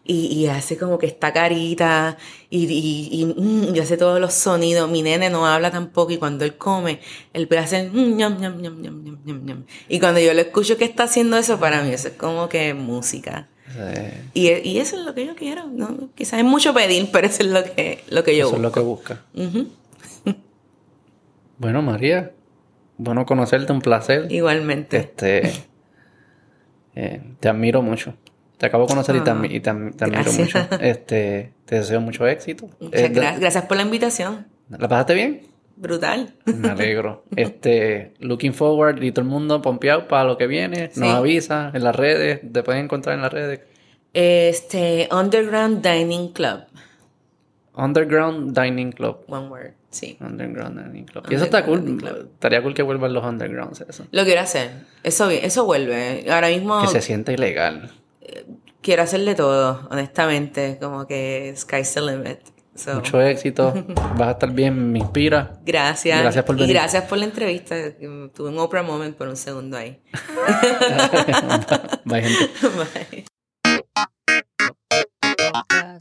y, 0.04 0.26
y 0.26 0.46
hace 0.48 0.76
como 0.76 0.98
que 0.98 1.06
esta 1.06 1.32
carita 1.32 2.18
y, 2.50 2.66
y, 2.66 3.08
y, 3.20 3.24
mm, 3.24 3.74
y 3.74 3.78
hace 3.80 3.96
todos 3.96 4.20
los 4.20 4.34
sonidos. 4.34 4.90
Mi 4.90 5.02
nene 5.02 5.30
no 5.30 5.46
habla 5.46 5.70
tampoco 5.70 6.12
y 6.12 6.18
cuando 6.18 6.44
él 6.44 6.56
come, 6.56 7.00
él 7.32 7.48
hacer 7.58 7.90
mm, 7.90 8.16
ñam, 8.16 8.38
ñam, 8.38 8.60
ñam, 8.60 8.82
ñam, 8.82 9.04
ñam, 9.04 9.18
ñam, 9.24 9.44
ñam. 9.44 9.64
Y 9.88 10.00
cuando 10.00 10.20
yo 10.20 10.34
lo 10.34 10.40
escucho 10.40 10.76
que 10.76 10.84
está 10.84 11.04
haciendo 11.04 11.36
eso, 11.36 11.58
para 11.58 11.82
mí 11.82 11.90
eso 11.90 12.08
es 12.08 12.14
como 12.14 12.48
que 12.48 12.74
música. 12.74 13.48
Y, 14.34 14.50
y 14.50 14.78
eso 14.78 14.96
es 14.96 15.04
lo 15.04 15.14
que 15.14 15.26
yo 15.26 15.34
quiero. 15.34 15.66
¿no? 15.66 16.10
Quizás 16.14 16.38
es 16.38 16.44
mucho 16.44 16.74
pedir, 16.74 17.08
pero 17.10 17.26
eso 17.26 17.42
es 17.42 17.48
lo 17.48 17.64
que, 17.64 18.04
lo 18.08 18.22
que 18.22 18.36
yo 18.36 18.46
eso 18.46 18.56
es 18.56 18.62
lo 18.62 18.68
busco. 18.68 18.80
que 18.80 18.86
busca. 18.86 19.24
Bueno, 21.56 21.82
María, 21.82 22.32
bueno 22.96 23.26
conocerte, 23.26 23.72
un 23.72 23.80
placer. 23.80 24.30
Igualmente. 24.30 24.96
Este, 24.98 25.52
eh, 26.94 27.22
te 27.40 27.48
admiro 27.48 27.82
mucho. 27.82 28.14
Te 28.58 28.66
acabo 28.66 28.84
de 28.84 28.88
conocer 28.88 29.16
y, 29.16 29.20
te, 29.20 29.30
Ah, 29.30 29.42
y 29.44 29.60
te 29.60 29.72
te 29.96 30.04
admiro 30.04 30.32
mucho. 30.32 30.58
Este, 30.80 31.52
te 31.64 31.76
deseo 31.76 32.00
mucho 32.00 32.26
éxito. 32.26 32.68
Muchas 32.80 33.00
Eh, 33.02 33.08
gracias. 33.08 33.40
Gracias 33.40 33.64
por 33.66 33.76
la 33.76 33.82
invitación. 33.82 34.46
¿La 34.68 34.88
pasaste 34.88 35.14
bien? 35.14 35.42
Brutal. 35.76 36.34
Me 36.46 36.68
alegro. 36.70 37.24
Este, 37.36 38.14
looking 38.20 38.54
forward 38.54 39.02
y 39.02 39.10
todo 39.10 39.22
el 39.24 39.28
mundo 39.30 39.60
pompeado 39.60 40.06
para 40.06 40.24
lo 40.24 40.38
que 40.38 40.46
viene. 40.46 40.90
Nos 40.94 41.10
avisa 41.14 41.72
en 41.74 41.82
las 41.82 41.96
redes, 41.96 42.40
te 42.52 42.62
pueden 42.62 42.84
encontrar 42.84 43.16
en 43.16 43.22
las 43.22 43.32
redes. 43.32 43.60
Este, 44.12 45.08
Underground 45.10 45.84
Dining 45.84 46.32
Club. 46.32 46.60
Underground 47.76 48.56
Dining 48.56 48.92
Club. 48.92 49.24
One 49.26 49.48
word. 49.48 49.72
Sí. 49.94 50.16
Underground 50.20 50.84
Dining 50.86 51.04
Club. 51.04 51.24
Y 51.30 51.34
eso 51.36 51.44
está 51.44 51.64
cool. 51.64 52.02
Estaría 52.34 52.60
cool 52.62 52.74
que 52.74 52.82
vuelvan 52.82 53.12
los 53.14 53.24
undergrounds 53.24 53.80
eso. 53.88 54.04
Lo 54.10 54.24
quiero 54.24 54.40
hacer. 54.40 54.70
Eso, 55.04 55.30
eso 55.30 55.64
vuelve. 55.64 56.26
Ahora 56.30 56.48
mismo 56.48 56.80
Que 56.82 56.88
se 56.88 57.00
sienta 57.00 57.32
ilegal. 57.32 57.92
quiero 58.82 59.02
hacer 59.04 59.20
de 59.24 59.34
todo, 59.36 59.86
honestamente. 59.90 60.78
Como 60.80 61.06
que 61.06 61.54
sky's 61.56 61.94
the 61.94 62.00
limit. 62.00 62.38
So, 62.74 62.96
Mucho 62.96 63.20
éxito. 63.22 63.72
Vas 64.18 64.28
a 64.28 64.30
estar 64.32 64.50
bien, 64.50 64.90
me 64.90 64.98
inspira. 64.98 65.60
gracias. 65.64 66.20
Gracias 66.20 66.44
por 66.44 66.56
Y 66.56 66.60
venir. 66.62 66.74
gracias 66.74 67.04
por 67.04 67.18
la 67.18 67.26
entrevista. 67.26 67.76
Tuve 68.34 68.48
un 68.48 68.58
Oprah 68.58 68.82
moment 68.82 69.16
por 69.16 69.28
un 69.28 69.36
segundo 69.36 69.76
ahí. 69.76 70.02
Bye, 72.04 72.22
gente. 72.22 72.50
Bye. 75.72 75.93